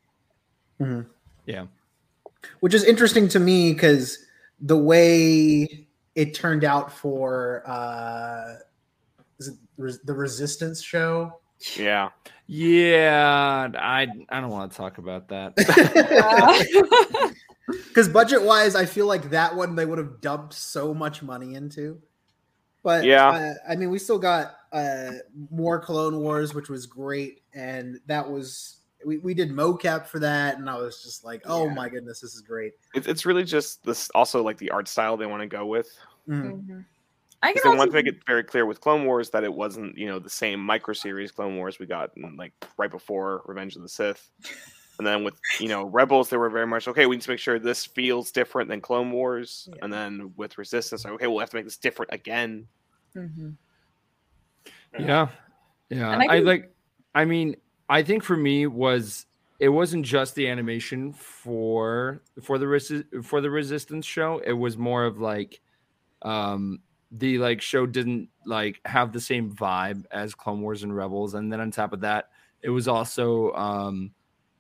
yeah. 1.47 1.67
Which 2.61 2.75
is 2.75 2.85
interesting 2.85 3.29
to 3.29 3.41
me 3.41 3.73
because 3.73 4.19
the 4.61 4.77
way 4.77 5.87
it 6.15 6.35
turned 6.35 6.65
out 6.65 6.93
for 6.93 7.63
uh 7.67 8.55
is 9.39 9.49
it 9.49 9.55
Res- 9.77 10.01
the 10.03 10.15
resistance 10.15 10.81
show 10.83 11.41
Yeah. 11.77 12.11
Yeah, 12.47 13.69
I 13.75 14.07
I 14.29 14.41
don't 14.41 14.51
want 14.51 14.71
to 14.71 14.77
talk 14.77 14.99
about 14.99 15.29
that. 15.29 15.55
because 17.89 18.09
budget 18.09 18.43
wise 18.43 18.77
i 18.77 18.85
feel 18.85 19.07
like 19.07 19.31
that 19.31 19.57
one 19.57 19.75
they 19.75 19.87
would 19.87 19.97
have 19.99 20.21
dumped 20.21 20.53
so 20.53 20.93
much 20.93 21.23
money 21.23 21.55
into 21.55 21.99
but 22.83 23.05
Yeah. 23.05 23.29
uh, 23.29 23.55
i 23.67 23.75
mean 23.75 23.89
we 23.91 23.99
still 23.99 24.19
got 24.19 24.55
uh 24.73 25.13
more 25.51 25.81
clone 25.81 26.19
wars 26.21 26.55
which 26.55 26.69
was 26.69 26.85
great 26.87 27.41
and 27.55 27.99
that 28.07 28.29
was 28.31 28.77
we, 29.05 29.19
we 29.19 29.35
did 29.35 29.51
mocap 29.51 30.07
for 30.07 30.19
that 30.19 30.59
and 30.59 30.69
i 30.69 30.77
was 30.77 31.03
just 31.03 31.25
like 31.25 31.43
oh 31.47 31.67
Yeah. 31.67 31.75
my 31.75 31.89
goodness 31.89 32.21
this 32.21 32.35
is 32.35 32.41
great 32.41 32.73
It's, 32.95 33.07
it's 33.07 33.27
really 33.27 33.45
just 33.45 33.85
this 33.85 34.11
also 34.15 34.43
like 34.43 34.59
the 34.59 34.71
art 34.71 34.89
style 34.89 35.17
they 35.17 35.27
want 35.27 35.43
to 35.43 35.47
go 35.49 35.67
with. 35.67 35.89
Mhm. 36.29 36.67
Mhm. 36.67 36.85
I 37.43 37.49
Because 37.53 37.63
can 37.63 37.73
they 37.73 37.79
want 37.79 37.91
to 37.91 37.95
make 37.95 38.07
it 38.07 38.25
very 38.27 38.43
clear 38.43 38.65
with 38.65 38.81
Clone 38.81 39.05
Wars 39.05 39.29
that 39.31 39.45
it 39.45 39.53
wasn't, 39.53 39.99
you 39.99 40.07
know, 40.07 40.19
the 40.19 40.31
same 40.31 40.59
micro 40.61 40.95
series 40.95 41.31
Clone 41.31 41.57
Wars 41.57 41.79
we 41.79 41.85
got 41.85 42.11
in, 42.17 42.37
like 42.37 42.53
right 42.79 42.91
before 42.91 43.43
Revenge 43.45 43.77
of 43.77 43.83
the 43.83 43.89
Sith. 43.89 44.31
And 44.97 45.05
then 45.05 45.25
with 45.25 45.35
you 45.59 45.67
know 45.67 45.87
Rebels, 45.87 46.31
they 46.31 46.37
were 46.37 46.49
very 46.49 46.69
much 46.69 46.87
okay. 46.87 47.07
We 47.07 47.17
need 47.17 47.23
to 47.23 47.31
make 47.31 47.41
sure 47.41 47.59
this 47.59 47.85
feels 47.85 48.31
different 48.31 48.69
than 48.71 48.81
Clone 48.81 49.11
Wars. 49.11 49.69
Yeah. 49.69 49.79
And 49.83 49.93
then 49.93 50.33
with 50.37 50.57
Resistance, 50.57 51.05
okay, 51.05 51.27
we'll 51.27 51.41
have 51.41 51.51
to 51.51 51.57
make 51.57 51.65
this 51.65 51.77
different 51.77 52.13
again. 52.15 52.69
Mhm. 53.17 53.57
Yeah. 54.97 55.29
Yeah. 55.91 56.13
And 56.13 56.23
I 56.23 56.37
I, 56.37 56.39
like 56.39 56.73
I 57.13 57.25
mean, 57.25 57.57
I 57.89 58.03
think 58.03 58.23
for 58.23 58.37
me 58.37 58.67
was 58.67 59.27
it 59.61 59.69
wasn't 59.69 60.05
just 60.05 60.35
the 60.35 60.49
animation 60.49 61.13
for 61.13 62.23
for 62.43 62.59
the 62.59 62.67
resi- 62.67 63.25
for 63.25 63.41
the 63.41 63.51
resistance 63.51 64.07
show. 64.07 64.39
It 64.39 64.53
was 64.53 64.77
more 64.77 65.05
of 65.05 65.19
like 65.21 65.61
um 66.23 66.81
the 67.11 67.39
like 67.39 67.61
show 67.61 67.87
didn't 67.87 68.29
like 68.45 68.81
have 68.85 69.13
the 69.13 69.21
same 69.21 69.53
vibe 69.55 70.05
as 70.11 70.35
Clone 70.35 70.63
Wars 70.63 70.83
and 70.83 70.95
Rebels. 70.95 71.35
And 71.35 71.53
then 71.53 71.61
on 71.61 71.71
top 71.71 71.93
of 71.93 72.01
that, 72.01 72.31
it 72.63 72.71
was 72.71 72.89
also 72.89 73.53
um 73.53 74.13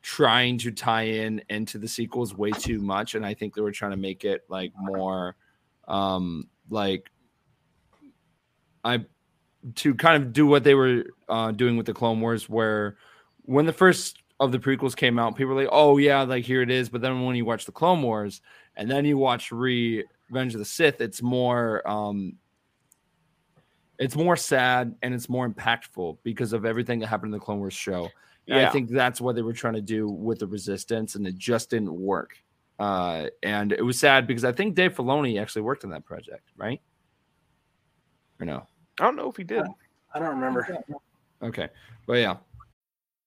trying 0.03 0.59
to 0.59 0.71
tie 0.71 1.05
in 1.05 1.43
into 1.49 1.79
the 1.79 1.89
sequels 1.89 2.35
way 2.35 2.51
too 2.51 2.81
much. 2.81 3.15
And 3.15 3.25
I 3.25 3.35
think 3.35 3.55
they 3.55 3.63
were 3.63 3.73
trying 3.73 3.93
to 3.93 3.97
make 3.97 4.25
it 4.25 4.45
like 4.49 4.73
more 4.77 5.37
um 5.89 6.49
like 6.71 7.11
I 8.85 9.07
to 9.77 9.95
kind 9.95 10.23
of 10.23 10.33
do 10.33 10.47
what 10.47 10.63
they 10.63 10.75
were 10.75 11.05
uh, 11.29 11.51
doing 11.51 11.77
with 11.77 11.87
the 11.87 11.95
Clone 11.95 12.21
Wars, 12.21 12.49
where 12.49 12.97
when 13.45 13.67
the 13.67 13.73
first 13.73 14.19
of 14.41 14.53
the 14.53 14.59
prequels 14.59 14.97
came 14.97 15.19
out, 15.19 15.37
people 15.37 15.55
were 15.55 15.63
like, 15.63 15.71
"Oh 15.73 15.99
yeah, 15.99 16.23
like 16.23 16.45
here 16.45 16.63
it 16.63 16.71
is." 16.71 16.89
But 16.89 17.01
then 17.01 17.25
when 17.25 17.37
you 17.37 17.45
watch 17.45 17.67
the 17.67 17.73
Clone 17.73 18.03
Wars, 18.03 18.41
and 18.77 18.91
then 18.91 19.05
you 19.05 19.17
watch 19.17 19.53
Revenge 19.53 20.55
of 20.55 20.59
the 20.59 20.65
Sith, 20.65 21.01
it's 21.01 21.23
more, 21.23 21.87
um, 21.89 22.35
it's 23.99 24.17
more 24.17 24.37
sad 24.37 24.95
and 25.03 25.15
it's 25.15 25.29
more 25.29 25.49
impactful 25.49 26.19
because 26.25 26.53
of 26.53 26.65
everything 26.65 26.99
that 27.01 27.07
happened 27.07 27.33
in 27.33 27.39
the 27.39 27.45
Clone 27.45 27.59
Wars 27.59 27.75
show. 27.75 28.09
And 28.47 28.59
I 28.67 28.71
think 28.71 28.91
that's 28.91 29.21
what 29.23 29.37
they 29.37 29.43
were 29.43 29.55
trying 29.55 29.75
to 29.75 29.81
do 29.81 30.07
with 30.07 30.39
the 30.39 30.47
Resistance, 30.47 31.15
and 31.15 31.27
it 31.27 31.39
just 31.39 31.71
didn't 31.71 31.95
work. 31.95 32.37
Uh, 32.79 33.29
and 33.43 33.73
it 33.73 33.83
was 33.83 33.99
sad 33.99 34.27
because 34.27 34.45
I 34.45 34.53
think 34.53 34.75
Dave 34.75 34.95
Filoni 34.95 35.41
actually 35.41 35.63
worked 35.63 35.85
on 35.85 35.91
that 35.91 36.05
project, 36.05 36.51
right? 36.57 36.81
Or 38.41 38.47
no? 38.47 38.67
I 39.01 39.05
don't 39.05 39.17
know 39.17 39.31
if 39.31 39.37
he 39.37 39.45
did. 39.45 39.65
I 40.13 40.19
don't 40.19 40.29
remember. 40.29 40.69
Okay, 41.43 41.69
but 42.07 42.15
yeah, 42.15 42.37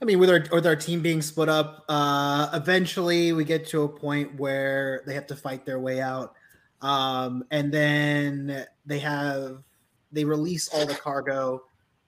I 0.00 0.04
mean, 0.04 0.18
with 0.20 0.30
our 0.30 0.44
with 0.52 0.66
our 0.66 0.76
team 0.76 1.00
being 1.00 1.22
split 1.22 1.48
up, 1.48 1.84
uh, 1.88 2.50
eventually 2.52 3.32
we 3.32 3.44
get 3.44 3.66
to 3.68 3.82
a 3.82 3.88
point 3.88 4.38
where 4.38 5.02
they 5.06 5.14
have 5.14 5.26
to 5.28 5.36
fight 5.36 5.66
their 5.66 5.80
way 5.80 6.00
out, 6.00 6.34
um, 6.82 7.44
and 7.50 7.72
then 7.72 8.64
they 8.86 9.00
have 9.00 9.64
they 10.12 10.24
release 10.24 10.68
all 10.68 10.86
the 10.86 10.94
cargo 10.94 11.62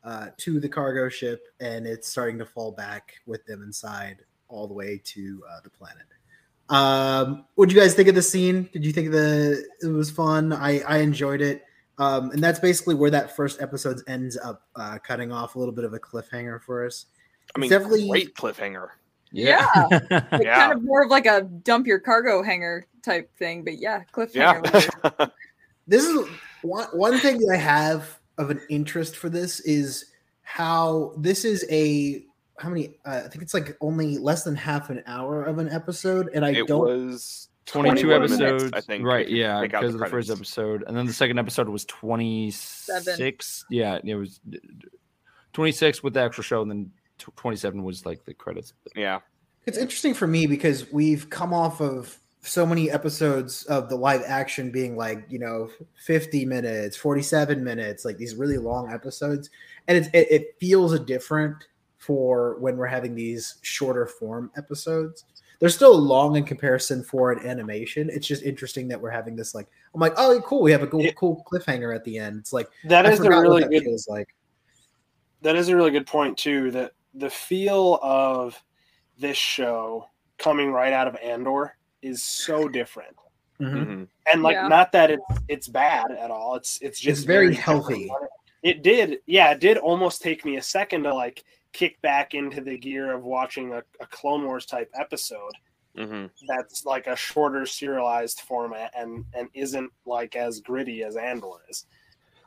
uh, 0.05 0.29
to 0.37 0.61
the 0.61 0.69
cargo 0.69 1.09
ship, 1.09 1.49
and 1.59 1.85
it's 1.85 2.07
starting 2.07 2.39
to 2.39 2.47
fall 2.47 2.71
back 2.71 3.15
with 3.27 3.45
them 3.47 3.63
inside 3.63 4.19
all 4.49 4.69
the 4.69 4.75
way 4.75 5.01
to 5.05 5.43
uh, 5.51 5.61
the 5.65 5.71
planet. 5.71 6.07
Um, 6.69 7.45
what 7.57 7.69
do 7.69 7.75
you 7.75 7.81
guys 7.81 7.95
think 7.95 8.09
of 8.09 8.15
the 8.15 8.23
scene? 8.23 8.69
Did 8.73 8.85
you 8.85 8.93
think 8.93 9.11
the 9.11 9.65
it 9.83 9.89
was 9.89 10.13
fun? 10.13 10.53
I 10.53 10.81
I 10.81 10.99
enjoyed 10.99 11.41
it. 11.41 11.65
Um, 11.99 12.31
and 12.31 12.43
that's 12.43 12.59
basically 12.59 12.95
where 12.95 13.11
that 13.11 13.37
first 13.37 13.61
episode 13.61 14.01
ends 14.09 14.39
up 14.39 14.63
uh, 14.75 14.99
cutting 15.05 15.33
off 15.33 15.55
a 15.55 15.59
little 15.59 15.75
bit 15.75 15.85
of 15.85 15.93
a 15.93 15.99
cliffhanger 15.99 16.63
for 16.63 16.87
us. 16.87 17.07
I 17.55 17.59
mean, 17.61 17.71
definitely- 17.71 18.09
great 18.09 18.35
cliffhanger. 18.35 18.89
Yeah. 19.33 19.67
Like, 20.11 20.43
Yeah. 20.43 20.57
Kind 20.57 20.73
of 20.73 20.83
more 20.83 21.03
of 21.05 21.11
like 21.11 21.27
a 21.27 21.43
dump 21.43 21.87
your 21.87 22.01
cargo 22.01 22.43
hanger 22.43 22.87
type 23.03 23.35
thing, 23.37 23.63
but 23.65 23.79
yeah, 23.79 24.03
Yeah. 24.35 24.61
cliffhanger. 24.61 25.19
was- 25.21 25.31
this 25.87 26.05
is 26.05 26.29
one 26.63 26.87
one 26.93 27.19
thing 27.19 27.39
that 27.39 27.53
I 27.55 27.57
have 27.57 28.19
of 28.39 28.51
an 28.51 28.61
interest 28.69 29.17
for 29.17 29.29
this 29.29 29.61
is 29.61 30.07
how 30.43 31.13
this 31.17 31.45
is 31.45 31.65
a 31.71 32.25
how 32.59 32.69
many 32.69 32.99
uh, 33.07 33.23
I 33.25 33.29
think 33.29 33.43
it's 33.43 33.55
like 33.55 33.77
only 33.81 34.19
less 34.19 34.43
than 34.45 34.55
half 34.57 34.91
an 34.91 35.03
hour 35.07 35.45
of 35.45 35.59
an 35.59 35.69
episode, 35.71 36.29
and 36.35 36.45
I 36.45 36.51
it 36.51 36.67
don't. 36.67 36.89
It 36.91 37.07
was 37.07 37.49
22 37.67 38.03
21 38.03 38.21
minutes, 38.23 38.43
episodes. 38.43 38.73
I 38.75 38.81
think. 38.81 39.05
Right, 39.07 39.29
yeah, 39.29 39.61
take 39.61 39.75
out 39.75 39.81
because 39.83 39.95
of 39.95 40.01
the 40.01 40.07
first 40.07 40.29
episode. 40.31 40.85
And 40.87 40.97
then 40.97 41.07
the 41.07 41.13
second 41.13 41.39
episode 41.39 41.69
was 41.69 41.85
26. 41.87 43.65
Yeah, 43.71 43.99
it 44.05 44.15
was 44.15 44.41
26 45.53 46.03
with 46.03 46.15
the 46.15 46.23
extra 46.23 46.45
show, 46.45 46.63
and 46.63 46.71
then 46.71 46.85
tw- 46.87 46.91
27 47.37 47.83
was 47.83 48.07
like 48.07 48.25
the 48.25 48.35
credits. 48.35 48.73
Yeah. 48.95 49.21
It's 49.67 49.79
interesting 49.79 50.15
for 50.15 50.27
me 50.27 50.47
because 50.47 50.91
we've 50.93 51.29
come 51.31 51.53
off 51.53 51.81
of 51.81 52.19
so 52.43 52.65
many 52.65 52.91
episodes 52.91 53.65
of 53.65 53.89
the 53.89 53.97
live 53.97 54.23
action 54.27 54.71
being 54.71 54.97
like 54.97 55.25
you 55.29 55.39
know 55.39 55.69
50 56.05 56.47
minutes 56.47 56.97
47 56.97 57.63
minutes 57.63 58.05
like 58.05 58.17
these 58.17 58.35
really 58.35 58.57
long 58.57 58.91
episodes 58.91 59.51
and 59.89 59.99
it's, 59.99 60.09
it, 60.15 60.27
it 60.31 60.57
feels 60.59 60.99
different 61.01 61.55
for 61.99 62.59
when 62.61 62.79
we're 62.79 62.87
having 62.87 63.15
these 63.15 63.57
shorter 63.61 64.07
form 64.07 64.51
episodes 64.57 65.25
they're 65.59 65.69
still 65.69 65.99
long 65.99 66.37
in 66.37 66.45
comparison 66.45 67.03
for 67.05 67.31
an 67.31 67.47
animation 67.47 68.09
it's 68.11 68.27
just 68.27 68.43
interesting 68.43 68.89
that 68.89 68.99
we're 68.99 69.11
having 69.11 69.37
this 69.37 69.55
like 69.55 69.69
i'm 69.95 70.01
like 70.01 70.15
oh 70.17 70.41
cool 70.47 70.63
we 70.63 70.73
have 70.73 70.83
a 70.83 70.87
cool, 70.87 71.03
Yeah. 71.03 71.13
cool 71.13 71.45
cliffhanger 71.51 71.95
at 71.95 72.05
the 72.05 72.17
end 72.17 72.39
it's 72.39 72.55
like 72.55 72.69
That 72.85 73.05
I 73.05 73.11
is 73.13 73.21
a 73.21 73.29
really 73.29 73.65
good 73.69 73.83
feels 73.83 74.09
like 74.09 74.35
that 75.43 75.57
is 75.57 75.69
a 75.69 75.77
really 75.77 75.91
good 75.91 76.07
point 76.07 76.39
too 76.39 76.71
that 76.71 76.93
the 77.15 77.31
feel 77.31 77.99
of 78.03 78.61
this 79.19 79.37
show 79.37 80.07
coming 80.39 80.71
right 80.73 80.93
out 80.93 81.07
of 81.09 81.17
andor 81.17 81.77
is 82.03 82.23
so 82.23 82.69
different. 82.69 83.15
Mhm. 83.61 83.87
Mhm. 83.87 84.09
And 84.33 84.43
like 84.43 84.55
Yeah. 84.55 84.69
not 84.69 84.93
that 84.93 85.11
it's 85.11 85.23
it's 85.49 85.69
bad 85.69 86.11
at 86.13 86.31
all. 86.31 86.55
It's 86.55 86.79
it's 86.81 86.99
just 86.99 87.19
It's 87.21 87.27
very 87.27 87.51
different. 87.51 87.65
healthy. 87.85 88.11
It 88.63 88.83
did, 88.83 89.21
yeah, 89.27 89.51
it 89.53 89.61
did 89.61 89.79
almost 89.79 90.21
take 90.23 90.45
me 90.45 90.57
a 90.57 90.63
second 90.63 91.03
to 91.05 91.15
like 91.15 91.45
kick 91.73 92.01
back 92.03 92.35
into 92.35 92.61
the 92.61 92.77
gear 92.77 93.13
of 93.13 93.25
watching 93.25 93.73
a, 93.73 93.83
a 94.01 94.07
Clone 94.07 94.45
Wars 94.45 94.67
type 94.67 94.91
episode 94.95 95.53
Mhm. 95.97 96.31
that's 96.47 96.85
like 96.85 97.07
a 97.07 97.17
shorter 97.17 97.67
serialized 97.67 98.41
format 98.41 98.93
and 98.97 99.25
and 99.35 99.49
isn't 99.55 99.91
like 100.07 100.37
as 100.37 100.61
gritty 100.61 101.03
as 101.05 101.17
Andor 101.17 101.61
is. 101.69 101.87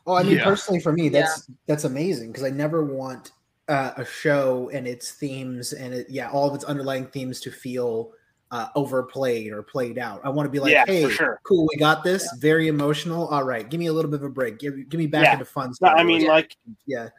Oh, 0.08 0.16
I 0.16 0.24
mean, 0.24 0.38
Yeah. 0.38 0.44
personally, 0.46 0.80
for 0.82 0.92
me, 0.94 1.10
that's 1.10 1.48
that's 1.68 1.84
amazing 1.84 2.32
because 2.32 2.44
I 2.44 2.50
never 2.50 2.84
want 2.84 3.32
uh, 3.68 3.92
a 3.98 4.06
show 4.06 4.70
and 4.74 4.88
its 4.88 5.12
themes 5.12 5.74
and 5.74 5.94
it, 5.94 6.08
yeah, 6.10 6.30
all 6.30 6.48
of 6.50 6.56
its 6.56 6.64
underlying 6.64 7.06
themes 7.08 7.40
to 7.42 7.52
feel 7.52 8.12
uh, 8.52 8.68
overplayed 8.76 9.52
or 9.52 9.64
played 9.64 9.98
out. 9.98 10.22
I 10.24 10.30
want 10.30 10.46
to 10.46 10.52
be 10.52 10.60
like, 10.60 10.72
Yeah, 10.72 10.84
hey, 10.86 11.10
sure. 11.10 11.40
cool, 11.44 11.68
we 11.72 11.78
got 11.80 12.04
this. 12.04 12.28
Very 12.40 12.68
emotional. 12.68 13.28
All 13.30 13.44
right, 13.44 13.68
give 13.68 13.80
me 13.80 13.88
a 13.88 13.94
little 13.94 14.12
bit 14.12 14.20
of 14.20 14.26
a 14.26 14.30
break. 14.30 14.60
Give 14.60 14.88
give 14.90 15.00
me 15.00 15.08
back 15.08 15.24
Yeah. 15.24 15.34
into 15.34 15.46
fun 15.46 15.70
No, 15.70 15.74
stuff. 15.74 15.94
I 15.98 16.04
mean, 16.04 16.28
like 16.28 16.56
yeah, 16.86 17.10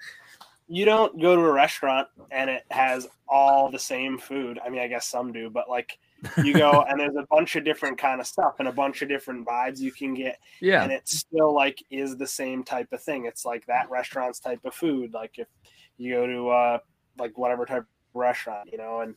you 0.69 0.85
don't 0.85 1.21
go 1.21 1.35
to 1.35 1.43
a 1.43 1.53
restaurant 1.53 2.09
and 2.31 2.49
it 2.51 2.65
has 2.71 3.09
all 3.29 3.71
the 3.71 3.79
same 3.79 4.19
food. 4.19 4.61
I 4.65 4.69
mean, 4.69 4.81
I 4.81 4.87
guess 4.87 5.07
some 5.09 5.33
do, 5.33 5.51
but 5.51 5.69
like 5.69 5.99
you 6.43 6.55
go 6.55 6.83
and 6.89 7.01
there's 7.01 7.17
a 7.17 7.27
bunch 7.31 7.57
of 7.57 7.65
different 7.65 7.99
kind 7.99 8.21
of 8.21 8.27
stuff 8.27 8.55
and 8.59 8.69
a 8.69 8.73
bunch 8.73 9.03
of 9.03 9.09
different 9.09 9.47
vibes 9.47 9.79
you 9.81 9.93
can 9.93 10.15
get 10.15 10.39
Yeah. 10.61 10.83
and 10.83 10.93
it 10.93 11.09
still 11.09 11.53
like 11.53 11.83
is 11.91 12.17
the 12.17 12.27
same 12.27 12.65
type 12.65 12.93
of 12.93 13.03
thing 13.03 13.27
it's 13.27 13.45
like 13.45 13.67
that 13.67 13.91
restaurant's 13.91 14.41
type 14.41 14.65
of 14.65 14.75
food 14.75 15.13
like 15.13 15.33
if 15.39 15.49
you 15.97 16.15
go 16.15 16.27
to 16.27 16.49
uh 16.49 16.79
like 17.19 17.37
whatever 17.39 17.65
type 17.65 17.83
of 17.83 17.87
restaurant 18.15 18.69
you 18.71 18.79
know 18.79 19.01
and 19.01 19.15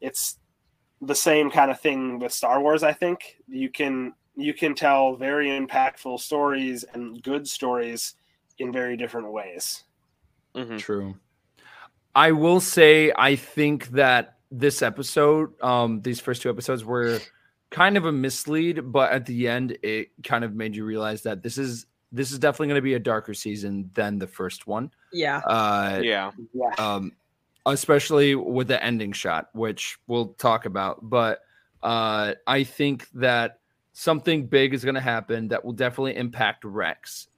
it's 0.00 0.38
the 1.00 1.14
same 1.14 1.50
kind 1.50 1.70
of 1.70 1.80
thing 1.80 2.18
with 2.18 2.32
star 2.32 2.60
wars 2.60 2.82
i 2.82 2.92
think 2.92 3.36
you 3.48 3.68
can 3.68 4.12
you 4.36 4.52
can 4.54 4.74
tell 4.74 5.16
very 5.16 5.48
impactful 5.48 6.18
stories 6.18 6.84
and 6.94 7.22
good 7.22 7.46
stories 7.46 8.14
in 8.58 8.72
very 8.72 8.96
different 8.96 9.30
ways 9.30 9.84
Mhm. 10.54 10.78
True. 10.78 11.16
I 12.14 12.32
will 12.32 12.60
say 12.60 13.12
I 13.16 13.36
think 13.36 13.88
that 13.88 14.38
this 14.50 14.82
episode, 14.82 15.60
um, 15.62 16.00
these 16.02 16.20
first 16.20 16.42
two 16.42 16.50
episodes 16.50 16.84
were 16.84 17.18
kind 17.70 17.96
of 17.96 18.04
a 18.04 18.12
mislead, 18.12 18.92
but 18.92 19.10
at 19.10 19.26
the 19.26 19.48
end 19.48 19.76
it 19.82 20.10
kind 20.22 20.44
of 20.44 20.54
made 20.54 20.76
you 20.76 20.84
realize 20.84 21.22
that 21.22 21.42
this 21.42 21.58
is 21.58 21.86
this 22.12 22.30
is 22.30 22.38
definitely 22.38 22.68
going 22.68 22.78
to 22.78 22.82
be 22.82 22.94
a 22.94 23.00
darker 23.00 23.34
season 23.34 23.90
than 23.94 24.18
the 24.18 24.28
first 24.28 24.68
one. 24.68 24.92
Yeah. 25.14 25.38
Uh 25.38 26.00
Yeah. 26.02 26.32
yeah 26.52 26.74
um 26.78 27.12
especially 27.66 28.34
with 28.34 28.68
the 28.68 28.82
ending 28.84 29.12
shot 29.12 29.48
which 29.54 29.96
we'll 30.06 30.34
talk 30.34 30.66
about 30.66 30.98
but 31.08 31.40
uh 31.82 32.34
i 32.46 32.62
think 32.62 33.08
that 33.14 33.60
something 33.92 34.46
big 34.46 34.74
is 34.74 34.84
going 34.84 34.94
to 34.94 35.00
happen 35.00 35.48
that 35.48 35.64
will 35.64 35.72
definitely 35.72 36.16
impact 36.16 36.64
rex 36.64 37.28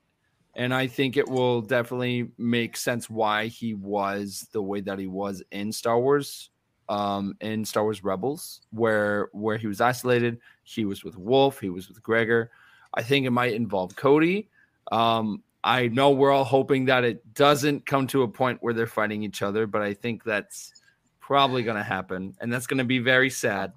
and 0.56 0.74
i 0.74 0.86
think 0.86 1.16
it 1.16 1.28
will 1.28 1.60
definitely 1.60 2.28
make 2.38 2.76
sense 2.76 3.08
why 3.08 3.46
he 3.46 3.74
was 3.74 4.48
the 4.52 4.60
way 4.60 4.80
that 4.80 4.98
he 4.98 5.06
was 5.06 5.42
in 5.52 5.70
star 5.70 6.00
wars 6.00 6.50
um 6.88 7.36
in 7.40 7.64
star 7.64 7.84
wars 7.84 8.02
rebels 8.02 8.62
where 8.70 9.28
where 9.32 9.56
he 9.58 9.66
was 9.66 9.80
isolated 9.80 10.38
he 10.64 10.84
was 10.84 11.04
with 11.04 11.16
wolf 11.16 11.60
he 11.60 11.68
was 11.68 11.88
with 11.88 12.02
gregor 12.02 12.50
i 12.94 13.02
think 13.02 13.26
it 13.26 13.30
might 13.30 13.54
involve 13.54 13.94
cody 13.94 14.48
um 14.90 15.42
I 15.66 15.88
know 15.88 16.12
we're 16.12 16.30
all 16.30 16.44
hoping 16.44 16.84
that 16.84 17.02
it 17.02 17.34
doesn't 17.34 17.86
come 17.86 18.06
to 18.08 18.22
a 18.22 18.28
point 18.28 18.58
where 18.62 18.72
they're 18.72 18.86
fighting 18.86 19.24
each 19.24 19.42
other, 19.42 19.66
but 19.66 19.82
I 19.82 19.94
think 19.94 20.22
that's 20.22 20.72
probably 21.18 21.64
going 21.64 21.76
to 21.76 21.82
happen, 21.82 22.36
and 22.40 22.52
that's 22.52 22.68
going 22.68 22.78
to 22.78 22.84
be 22.84 23.00
very 23.00 23.30
sad. 23.30 23.72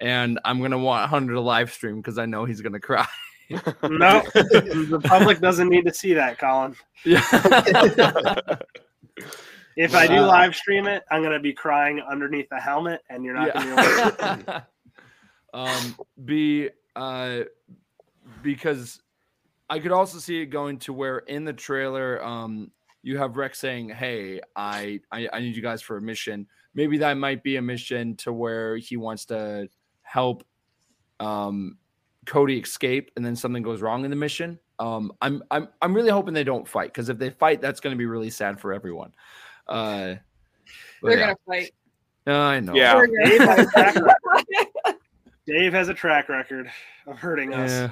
And 0.00 0.38
I'm 0.44 0.60
going 0.60 0.70
to 0.70 0.78
want 0.78 1.10
Hunter 1.10 1.32
to 1.32 1.40
live 1.40 1.72
stream 1.72 1.96
because 1.96 2.16
I 2.16 2.26
know 2.26 2.44
he's 2.44 2.60
going 2.60 2.74
to 2.74 2.80
cry. 2.80 3.08
no 3.50 4.22
the 4.34 5.00
public 5.04 5.40
doesn't 5.40 5.68
need 5.68 5.84
to 5.84 5.92
see 5.92 6.14
that 6.14 6.38
colin 6.38 6.74
yeah. 7.04 7.20
if 9.76 9.94
i 9.94 10.06
do 10.06 10.20
live 10.20 10.54
stream 10.56 10.86
it 10.86 11.02
i'm 11.10 11.20
going 11.20 11.34
to 11.34 11.40
be 11.40 11.52
crying 11.52 12.00
underneath 12.00 12.48
the 12.48 12.58
helmet 12.58 13.02
and 13.10 13.24
you're 13.24 13.34
not 13.34 13.52
going 13.52 13.66
to 13.66 13.74
be 13.76 13.82
able 13.82 14.16
to 14.16 14.44
yeah. 14.48 14.60
um, 15.52 15.96
be 16.24 16.70
uh, 16.96 17.40
because 18.42 19.02
I 19.72 19.78
could 19.78 19.90
also 19.90 20.18
see 20.18 20.42
it 20.42 20.46
going 20.46 20.78
to 20.80 20.92
where 20.92 21.20
in 21.20 21.46
the 21.46 21.52
trailer, 21.54 22.22
um, 22.22 22.70
you 23.02 23.16
have 23.16 23.38
Rex 23.38 23.58
saying, 23.58 23.88
"Hey, 23.88 24.38
I, 24.54 25.00
I 25.10 25.30
I 25.32 25.40
need 25.40 25.56
you 25.56 25.62
guys 25.62 25.80
for 25.80 25.96
a 25.96 26.00
mission." 26.00 26.46
Maybe 26.74 26.98
that 26.98 27.14
might 27.14 27.42
be 27.42 27.56
a 27.56 27.62
mission 27.62 28.14
to 28.16 28.34
where 28.34 28.76
he 28.76 28.98
wants 28.98 29.24
to 29.26 29.70
help 30.02 30.44
um, 31.20 31.78
Cody 32.26 32.58
escape, 32.58 33.12
and 33.16 33.24
then 33.24 33.34
something 33.34 33.62
goes 33.62 33.80
wrong 33.80 34.04
in 34.04 34.10
the 34.10 34.16
mission. 34.16 34.58
Um, 34.78 35.10
I'm 35.22 35.42
I'm 35.50 35.68
I'm 35.80 35.94
really 35.94 36.10
hoping 36.10 36.34
they 36.34 36.44
don't 36.44 36.68
fight 36.68 36.92
because 36.92 37.08
if 37.08 37.16
they 37.16 37.30
fight, 37.30 37.62
that's 37.62 37.80
going 37.80 37.94
to 37.94 37.98
be 37.98 38.04
really 38.04 38.28
sad 38.28 38.60
for 38.60 38.74
everyone. 38.74 39.14
Uh, 39.66 40.16
They're 41.02 41.18
yeah. 41.18 41.18
gonna 41.18 41.36
fight. 41.46 41.70
I 42.26 42.60
know. 42.60 42.74
Yeah. 42.74 43.00
Dave 43.24 43.40
has, 43.40 43.58
a 43.58 43.70
track 43.70 43.94
gonna- 43.94 44.14
record. 44.26 44.96
Dave 45.46 45.72
has 45.72 45.88
a 45.88 45.94
track 45.94 46.28
record 46.28 46.70
of 47.06 47.18
hurting 47.18 47.54
us. 47.54 47.90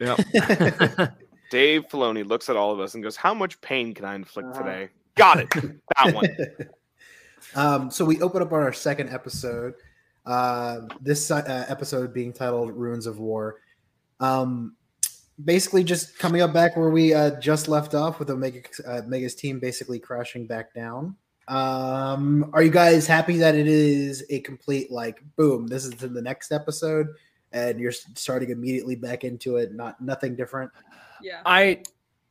Yeah. 0.00 0.16
Dave 1.50 1.84
Filoni 1.88 2.26
looks 2.26 2.48
at 2.48 2.56
all 2.56 2.72
of 2.72 2.80
us 2.80 2.94
and 2.94 3.02
goes, 3.02 3.16
"How 3.16 3.34
much 3.34 3.60
pain 3.60 3.92
can 3.94 4.04
I 4.04 4.14
inflict 4.14 4.50
Uh-huh. 4.50 4.62
today?" 4.62 4.88
Got 5.16 5.40
it. 5.40 5.50
That 5.50 6.14
one. 6.14 6.28
um, 7.54 7.90
so 7.90 8.04
we 8.04 8.20
open 8.22 8.40
up 8.42 8.52
on 8.52 8.62
our 8.62 8.72
second 8.72 9.10
episode. 9.10 9.74
Uh, 10.24 10.82
this 11.00 11.30
uh, 11.30 11.66
episode 11.68 12.14
being 12.14 12.32
titled 12.32 12.72
"Ruins 12.72 13.06
of 13.06 13.18
War." 13.18 13.56
Um, 14.20 14.76
basically, 15.44 15.82
just 15.82 16.18
coming 16.18 16.40
up 16.40 16.52
back 16.52 16.76
where 16.76 16.90
we 16.90 17.12
uh, 17.12 17.38
just 17.40 17.68
left 17.68 17.94
off 17.94 18.18
with 18.18 18.30
Omega 18.30 18.60
uh, 18.86 19.02
Omega's 19.04 19.34
team 19.34 19.58
basically 19.58 19.98
crashing 19.98 20.46
back 20.46 20.72
down. 20.72 21.16
Um, 21.48 22.48
are 22.52 22.62
you 22.62 22.70
guys 22.70 23.08
happy 23.08 23.38
that 23.38 23.56
it 23.56 23.66
is 23.66 24.24
a 24.30 24.38
complete 24.40 24.90
like 24.92 25.20
boom? 25.36 25.66
This 25.66 25.84
is 25.84 26.00
in 26.02 26.14
the 26.14 26.22
next 26.22 26.52
episode, 26.52 27.08
and 27.52 27.78
you're 27.80 27.92
starting 27.92 28.50
immediately 28.50 28.94
back 28.96 29.24
into 29.24 29.56
it. 29.56 29.74
Not 29.74 30.00
nothing 30.00 30.36
different. 30.36 30.70
yeah. 31.22 31.42
I, 31.44 31.82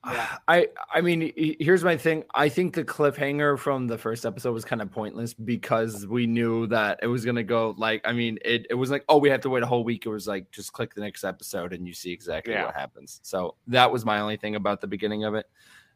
Yeah. 0.06 0.38
I, 0.48 0.68
I 0.94 1.02
mean, 1.02 1.34
here's 1.36 1.84
my 1.84 1.98
thing. 1.98 2.24
I 2.34 2.48
think 2.48 2.74
the 2.74 2.86
cliffhanger 2.86 3.60
from 3.60 3.86
the 3.88 3.98
first 3.98 4.26
episode 4.26 4.54
was 4.54 4.64
kind 4.64 4.82
of 4.82 4.90
pointless 4.90 5.34
because 5.34 6.08
we 6.08 6.26
knew 6.26 6.68
that 6.68 7.00
it 7.04 7.08
was 7.08 7.26
gonna 7.26 7.44
go 7.44 7.76
like. 7.78 8.02
I 8.06 8.14
mean, 8.14 8.40
it 8.46 8.66
it 8.70 8.76
was 8.76 8.92
like, 8.92 9.04
oh, 9.10 9.18
we 9.18 9.30
have 9.30 9.42
to 9.42 9.50
wait 9.50 9.62
a 9.62 9.66
whole 9.66 9.84
week. 9.84 10.06
It 10.06 10.10
was 10.10 10.26
like, 10.26 10.50
just 10.52 10.72
click 10.72 10.96
the 10.96 11.02
next 11.02 11.26
episode 11.26 11.74
and 11.74 11.86
you 11.86 11.94
see 11.94 12.14
exactly 12.14 12.54
Yeah. 12.54 12.68
what 12.68 12.76
happens. 12.76 13.20
So 13.24 13.56
that 13.68 13.92
was 13.92 14.06
my 14.06 14.22
only 14.22 14.38
thing 14.38 14.56
about 14.56 14.80
the 14.80 14.88
beginning 14.88 15.26
of 15.26 15.36
it. 15.36 15.48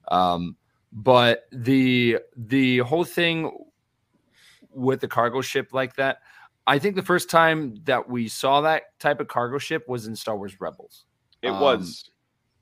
Um, 0.10 0.58
but 0.92 1.46
the 1.54 2.20
the 2.36 2.80
whole 2.80 3.06
thing 3.06 3.58
with 4.70 5.00
the 5.00 5.08
cargo 5.08 5.40
ship 5.40 5.70
like 5.72 5.96
that, 5.96 6.20
I 6.66 6.80
think 6.80 6.96
the 6.96 7.04
first 7.04 7.30
time 7.30 7.76
that 7.84 8.10
we 8.10 8.28
saw 8.28 8.62
that 8.62 8.98
type 9.00 9.20
of 9.20 9.28
cargo 9.28 9.58
ship 9.58 9.88
was 9.88 10.08
in 10.08 10.16
Star 10.16 10.38
Wars 10.38 10.60
Rebels. 10.62 11.06
It 11.42 11.50
Um, 11.50 11.60
was. 11.60 12.10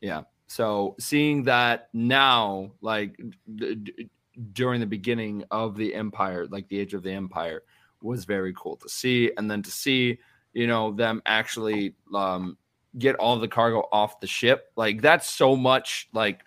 Yeah. 0.02 0.24
So 0.48 0.96
seeing 1.00 1.44
that 1.44 1.90
now, 1.94 2.72
like 2.82 3.16
d- 3.56 3.76
d- 3.76 4.10
during 4.54 4.80
the 4.80 4.88
beginning 4.88 5.44
of 5.52 5.76
the 5.76 5.94
Empire, 5.94 6.48
like 6.48 6.68
the 6.68 6.80
Age 6.80 6.94
of 6.94 7.04
the 7.04 7.12
Empire, 7.12 7.64
was 8.02 8.26
very 8.26 8.54
cool 8.58 8.76
to 8.78 8.90
see, 8.90 9.32
and 9.38 9.50
then 9.50 9.62
to 9.62 9.72
see, 9.72 10.18
you 10.54 10.66
know, 10.66 10.92
them 10.92 11.22
actually 11.26 11.96
um, 12.14 12.58
get 12.98 13.16
all 13.16 13.38
the 13.38 13.48
cargo 13.48 13.88
off 13.92 14.20
the 14.20 14.28
ship, 14.28 14.72
like 14.76 15.02
that's 15.02 15.30
so 15.30 15.56
much 15.56 16.10
like 16.12 16.42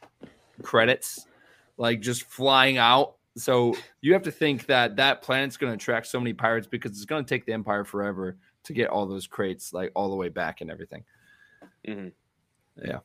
credits, 0.62 1.26
like 1.76 2.00
just 2.00 2.24
flying 2.24 2.76
out. 2.76 3.14
So 3.36 3.74
you 4.00 4.12
have 4.12 4.22
to 4.22 4.30
think 4.30 4.66
that 4.66 4.96
that 4.96 5.22
planet's 5.22 5.56
going 5.56 5.72
to 5.72 5.74
attract 5.74 6.06
so 6.06 6.20
many 6.20 6.32
pirates 6.32 6.66
because 6.66 6.92
it's 6.92 7.04
going 7.04 7.24
to 7.24 7.28
take 7.28 7.46
the 7.46 7.52
Empire 7.52 7.84
forever 7.84 8.36
to 8.64 8.72
get 8.72 8.90
all 8.90 9.06
those 9.06 9.26
crates 9.26 9.72
like 9.72 9.90
all 9.94 10.08
the 10.08 10.16
way 10.16 10.28
back 10.28 10.60
and 10.60 10.70
everything. 10.70 11.04
Mhm. 11.86 12.12
Yeah. 12.82 12.98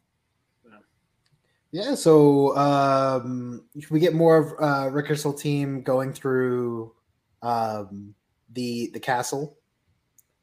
Yeah, 1.71 1.93
so 1.93 2.57
um, 2.57 3.63
we 3.91 3.99
get 3.99 4.15
more 4.15 4.37
of 4.37 4.53
uh, 4.59 4.89
Rick 4.89 5.15
team 5.37 5.83
going 5.83 6.13
through 6.13 6.93
um, 7.43 8.15
the 8.53 8.89
the 8.93 8.99
castle, 8.99 9.59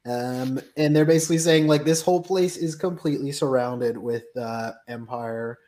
um, 0.05 0.61
and 0.77 0.95
they're 0.95 1.03
basically 1.03 1.37
saying 1.37 1.67
like 1.67 1.83
this 1.83 2.01
whole 2.01 2.23
place 2.23 2.55
is 2.55 2.75
completely 2.75 3.33
surrounded 3.33 3.97
with 3.97 4.23
uh, 4.39 4.71
Empire, 4.87 5.59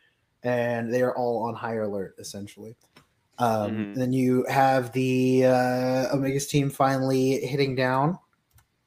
and 0.44 0.94
they 0.94 1.02
are 1.02 1.16
all 1.18 1.44
on 1.44 1.56
high 1.56 1.76
alert 1.76 2.16
essentially. 2.20 2.78
Um, 3.40 3.72
Mhm. 3.72 3.94
and 3.94 3.98
then 3.98 4.14
you 4.14 4.46
have 4.50 4.92
the 4.92 5.46
uh, 5.46 6.14
Omega's 6.14 6.48
team 6.48 6.70
finally 6.70 7.40
hitting 7.40 7.74
down 7.76 8.20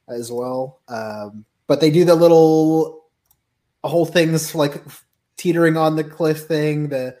as 0.07 0.31
well, 0.31 0.79
um, 0.87 1.43
but 1.67 1.81
they 1.81 1.89
do 1.89 2.05
the 2.05 2.15
little 2.15 3.05
whole 3.83 4.05
things 4.05 4.53
like 4.53 4.81
teetering 5.37 5.75
on 5.75 5.95
the 5.95 6.03
cliff 6.03 6.45
thing. 6.45 6.89
The 6.89 7.17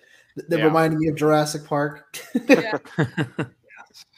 that 0.47 0.59
Yeah. 0.59 0.65
reminded 0.65 0.99
me 0.99 1.07
of 1.09 1.15
Jurassic 1.15 1.65
Park. 1.65 2.23
yeah. 2.47 2.77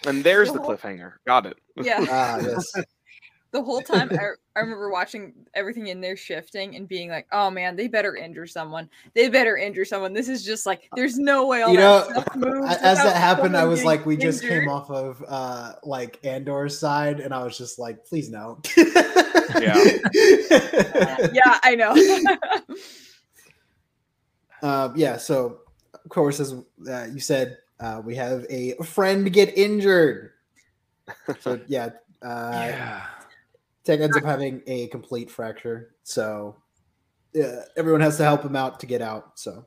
And 0.05 0.23
there's 0.23 0.51
the 0.53 0.59
cliffhanger. 0.59 1.13
Got 1.25 1.47
it. 1.47 1.57
Yeah. 1.75 2.05
ah, 2.09 2.37
yes. 2.37 2.71
the 3.51 3.61
whole 3.63 3.81
time 3.81 4.09
I, 4.11 4.35
I 4.55 4.61
remember 4.61 4.89
watching 4.89 5.33
everything 5.53 5.87
in 5.87 5.99
there 5.99 6.15
shifting 6.15 6.75
and 6.75 6.87
being 6.87 7.09
like, 7.09 7.27
oh 7.31 7.49
man, 7.49 7.75
they 7.75 7.87
better 7.87 8.15
injure 8.15 8.47
someone. 8.47 8.89
They 9.13 9.27
better 9.29 9.57
injure 9.57 9.85
someone. 9.85 10.13
This 10.13 10.29
is 10.29 10.45
just 10.45 10.65
like, 10.65 10.89
there's 10.95 11.17
no 11.17 11.45
way 11.47 11.61
all 11.61 11.71
you 11.71 11.77
that 11.77 12.09
know, 12.09 12.21
stuff 12.21 12.35
moves. 12.35 12.75
as 12.77 12.97
that 12.99 13.17
happened, 13.17 13.57
I 13.57 13.65
was 13.65 13.83
like, 13.83 14.05
we 14.05 14.15
just 14.17 14.41
came 14.41 14.69
off 14.69 14.89
of 14.89 15.23
uh 15.27 15.73
like 15.83 16.19
Andor's 16.23 16.77
side, 16.77 17.19
and 17.19 17.33
I 17.33 17.43
was 17.43 17.57
just 17.57 17.79
like, 17.79 18.05
please 18.05 18.29
no. 18.29 18.61
Yeah. 19.61 19.81
Yeah, 21.31 21.59
I 21.63 21.75
know. 21.75 22.75
Um, 24.61 24.93
yeah. 24.95 25.17
So, 25.17 25.59
of 25.93 26.09
course, 26.09 26.39
as 26.39 26.53
uh, 26.89 27.05
you 27.13 27.19
said, 27.19 27.59
uh, 27.79 28.01
we 28.03 28.15
have 28.15 28.45
a 28.49 28.73
friend 28.83 29.31
get 29.31 29.55
injured. 29.55 30.31
So 31.39 31.59
yeah, 31.67 31.89
uh, 32.23 32.49
yeah. 32.51 33.05
Tech 33.85 33.99
ends 33.99 34.17
up 34.17 34.23
having 34.23 34.61
a 34.67 34.87
complete 34.87 35.29
fracture. 35.29 35.95
So 36.03 36.57
yeah, 37.33 37.61
everyone 37.77 38.01
has 38.01 38.17
to 38.17 38.23
help 38.23 38.43
him 38.43 38.55
out 38.55 38.79
to 38.81 38.85
get 38.85 39.01
out. 39.01 39.39
So 39.39 39.65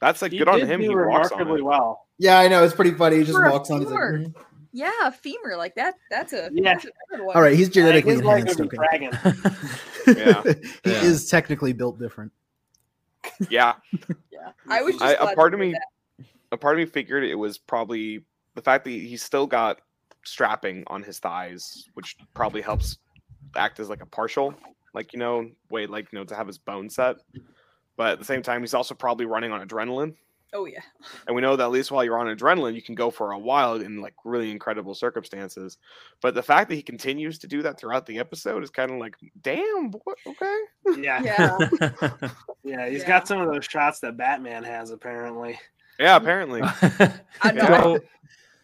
That's 0.00 0.22
like 0.22 0.32
He 0.32 0.38
good 0.38 0.48
on 0.48 0.60
him. 0.60 0.80
He 0.80 0.88
walks 0.88 1.30
on 1.32 1.38
remarkably 1.40 1.60
it. 1.60 1.64
well. 1.64 2.06
yeah, 2.18 2.38
I 2.38 2.48
know 2.48 2.64
it's 2.64 2.74
pretty 2.74 2.92
funny. 2.92 3.16
He 3.18 3.22
just 3.24 3.36
For 3.36 3.50
walks 3.50 3.70
on. 3.70 3.80
He's 3.80 3.90
like, 3.90 3.98
femur. 3.98 4.18
"Mhm." 4.18 4.34
yeah, 4.72 4.90
a 5.04 5.12
femur 5.12 5.56
like 5.56 5.74
that. 5.74 5.94
That's 6.10 6.32
a 6.32 6.48
Yeah. 6.52 6.72
That's 6.74 6.86
a 6.86 6.90
good 7.10 7.20
one. 7.26 7.36
all 7.36 7.42
right, 7.42 7.54
he's 7.56 7.68
genetically 7.68 8.12
His 8.14 8.22
leg 8.22 8.40
enhanced. 8.48 8.60
would 8.60 8.74
Okay. 8.74 9.10
Yeah. 10.06 10.42
he 10.84 10.90
Yeah. 10.90 11.02
is 11.04 11.28
technically 11.28 11.72
built 11.74 11.98
different. 11.98 12.32
Yeah. 13.50 13.74
Yeah, 14.32 14.52
I 14.70 14.80
was 14.80 14.94
just 14.94 15.04
I- 15.04 15.32
a 15.32 15.34
part 15.34 15.52
of 15.52 15.60
me- 15.60 15.72
that. 15.72 16.26
a 16.52 16.56
part 16.56 16.74
of 16.74 16.78
me 16.78 16.86
figured 16.90 17.24
it 17.24 17.34
was 17.34 17.58
probably 17.58 18.24
the 18.54 18.62
fact 18.62 18.84
that 18.84 18.90
he 18.90 19.14
still 19.18 19.46
got 19.46 19.82
strapping 20.24 20.82
on 20.86 21.02
his 21.02 21.18
thighs, 21.18 21.86
which 21.92 22.16
probably 22.32 22.62
helps 22.62 22.96
act 23.56 23.80
as 23.80 23.88
like 23.88 24.02
a 24.02 24.06
partial, 24.06 24.54
like 24.94 25.12
you 25.12 25.18
know, 25.18 25.50
way 25.70 25.86
like 25.86 26.12
you 26.12 26.18
know 26.18 26.24
to 26.24 26.34
have 26.34 26.46
his 26.46 26.58
bone 26.58 26.88
set. 26.90 27.16
But 27.96 28.12
at 28.12 28.18
the 28.18 28.24
same 28.24 28.42
time, 28.42 28.62
he's 28.62 28.74
also 28.74 28.94
probably 28.94 29.26
running 29.26 29.52
on 29.52 29.66
adrenaline, 29.66 30.14
Oh 30.52 30.64
yeah, 30.64 30.80
and 31.26 31.36
we 31.36 31.42
know 31.42 31.54
that 31.54 31.62
at 31.64 31.70
least 31.70 31.90
while 31.92 32.02
you're 32.02 32.18
on 32.18 32.34
adrenaline, 32.34 32.74
you 32.74 32.82
can 32.82 32.94
go 32.94 33.10
for 33.10 33.32
a 33.32 33.38
while 33.38 33.74
in 33.76 34.00
like 34.00 34.14
really 34.24 34.50
incredible 34.50 34.94
circumstances. 34.94 35.76
But 36.22 36.34
the 36.34 36.42
fact 36.42 36.70
that 36.70 36.76
he 36.76 36.82
continues 36.82 37.38
to 37.40 37.46
do 37.46 37.62
that 37.62 37.78
throughout 37.78 38.06
the 38.06 38.18
episode 38.18 38.64
is 38.64 38.70
kind 38.70 38.90
of 38.90 38.96
like, 38.98 39.14
damn, 39.42 39.90
boy, 39.90 40.12
okay. 40.26 40.58
Yeah, 40.98 41.22
yeah. 41.22 41.58
yeah. 42.64 42.88
He's 42.88 43.02
Yeah. 43.02 43.06
got 43.08 43.28
some 43.28 43.40
of 43.42 43.52
those 43.52 43.64
shots 43.66 44.00
that 44.00 44.16
Batman 44.16 44.64
has 44.64 44.90
apparently. 44.90 45.60
Yeah, 46.00 46.16
apparently. 46.16 46.62
I 47.42 47.52
know. 47.52 47.66
So, 47.66 48.00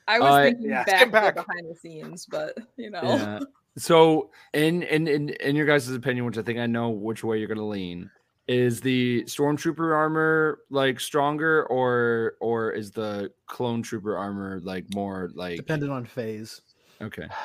I 0.09 0.19
was 0.19 0.33
Uh, 0.33 0.43
thinking 0.45 0.71
yeah. 0.71 0.85
back, 0.85 1.11
back. 1.13 1.35
behind 1.35 1.71
the 1.71 1.77
scenes, 1.77 2.27
but 2.27 2.57
you 2.77 2.91
know, 2.91 3.03
yeah. 3.03 3.39
So, 3.79 4.31
in 4.55 4.83
in 4.85 5.07
in 5.07 5.29
in 5.31 5.57
your 5.57 5.67
guys' 5.67 5.89
opinion, 5.91 6.25
which 6.25 6.39
I 6.39 6.43
think 6.43 6.59
I 6.59 6.67
know 6.67 6.89
which 6.91 7.23
way 7.23 7.39
you're 7.39 7.49
gonna 7.49 7.67
lean, 7.67 8.11
is 8.49 8.81
the 8.81 9.23
stormtrooper 9.25 9.95
armor 9.95 10.61
like 10.71 10.99
stronger, 11.01 11.67
or 11.67 12.35
or 12.41 12.71
is 12.73 12.91
the 12.91 13.33
clone 13.47 13.83
trooper 13.83 14.17
armor 14.17 14.61
like 14.63 14.87
more 14.95 15.31
like 15.35 15.57
Dependent 15.57 15.93
on 15.93 16.05
phase. 16.05 16.61
okay? 17.03 17.27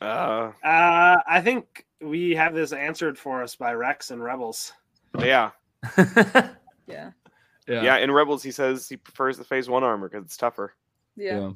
Uh, 0.00 0.50
Uh, 0.64 1.16
I 1.28 1.40
think 1.40 1.86
we 2.00 2.32
have 2.34 2.54
this 2.54 2.72
answered 2.72 3.16
for 3.16 3.40
us 3.40 3.54
by 3.54 3.72
Rex 3.74 4.10
and 4.10 4.20
Rebels. 4.20 4.72
yeah. 5.20 5.50
yeah, 5.96 6.52
yeah. 6.88 7.12
yeah, 7.68 7.96
In 7.98 8.10
Rebels, 8.10 8.42
he 8.42 8.50
says 8.50 8.88
he 8.88 8.96
prefers 8.96 9.38
the 9.38 9.44
Phase 9.44 9.68
One 9.68 9.84
armor 9.84 10.08
because 10.08 10.24
it's 10.24 10.36
tougher. 10.36 10.74
yeah, 11.14 11.38
Yeah. 11.38 11.50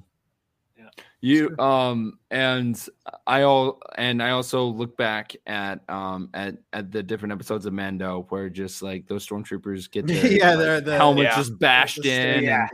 You 1.20 1.56
um 1.58 2.18
and 2.30 2.88
I 3.26 3.42
all 3.42 3.80
and 3.96 4.22
I 4.22 4.30
also 4.30 4.64
look 4.66 4.96
back 4.96 5.34
at 5.46 5.80
um 5.88 6.28
at 6.34 6.56
at 6.72 6.92
the 6.92 7.02
different 7.02 7.32
episodes 7.32 7.66
of 7.66 7.72
Mando 7.72 8.26
where 8.28 8.48
just 8.50 8.82
like 8.82 9.06
those 9.08 9.26
stormtroopers 9.26 9.90
get 9.90 10.06
their 10.06 10.26
Yeah, 10.26 10.50
like, 10.50 10.58
they're 10.58 10.80
the- 10.80 10.96
helmet 10.96 11.24
Yeah. 11.24 11.36
just 11.36 11.58
bashed 11.58 12.02
The 12.02 12.10
in. 12.10 12.42
stand, 12.42 12.44
Yeah. 12.44 12.68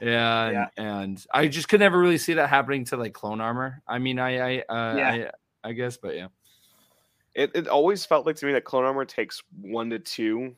Yeah, 0.00 0.44
and, 0.46 0.52
Yeah. 0.54 0.68
and 0.76 1.26
I 1.34 1.48
just 1.48 1.68
could 1.68 1.80
never 1.80 1.98
really 1.98 2.16
see 2.18 2.34
that 2.34 2.48
happening 2.48 2.84
to 2.86 2.96
like 2.96 3.12
clone 3.12 3.40
armor. 3.40 3.82
I 3.86 3.98
mean, 3.98 4.18
I 4.18 4.38
I 4.38 4.58
uh, 4.60 4.96
Yeah. 4.96 5.28
I, 5.64 5.68
I 5.68 5.72
guess, 5.72 5.96
but 5.98 6.16
yeah, 6.16 6.28
It 7.34 7.50
it 7.54 7.68
always 7.68 8.06
felt 8.06 8.24
like 8.24 8.36
to 8.36 8.46
me 8.46 8.52
that 8.52 8.64
clone 8.64 8.84
armor 8.84 9.04
takes 9.04 9.42
one 9.60 9.90
to 9.90 9.98
two 9.98 10.54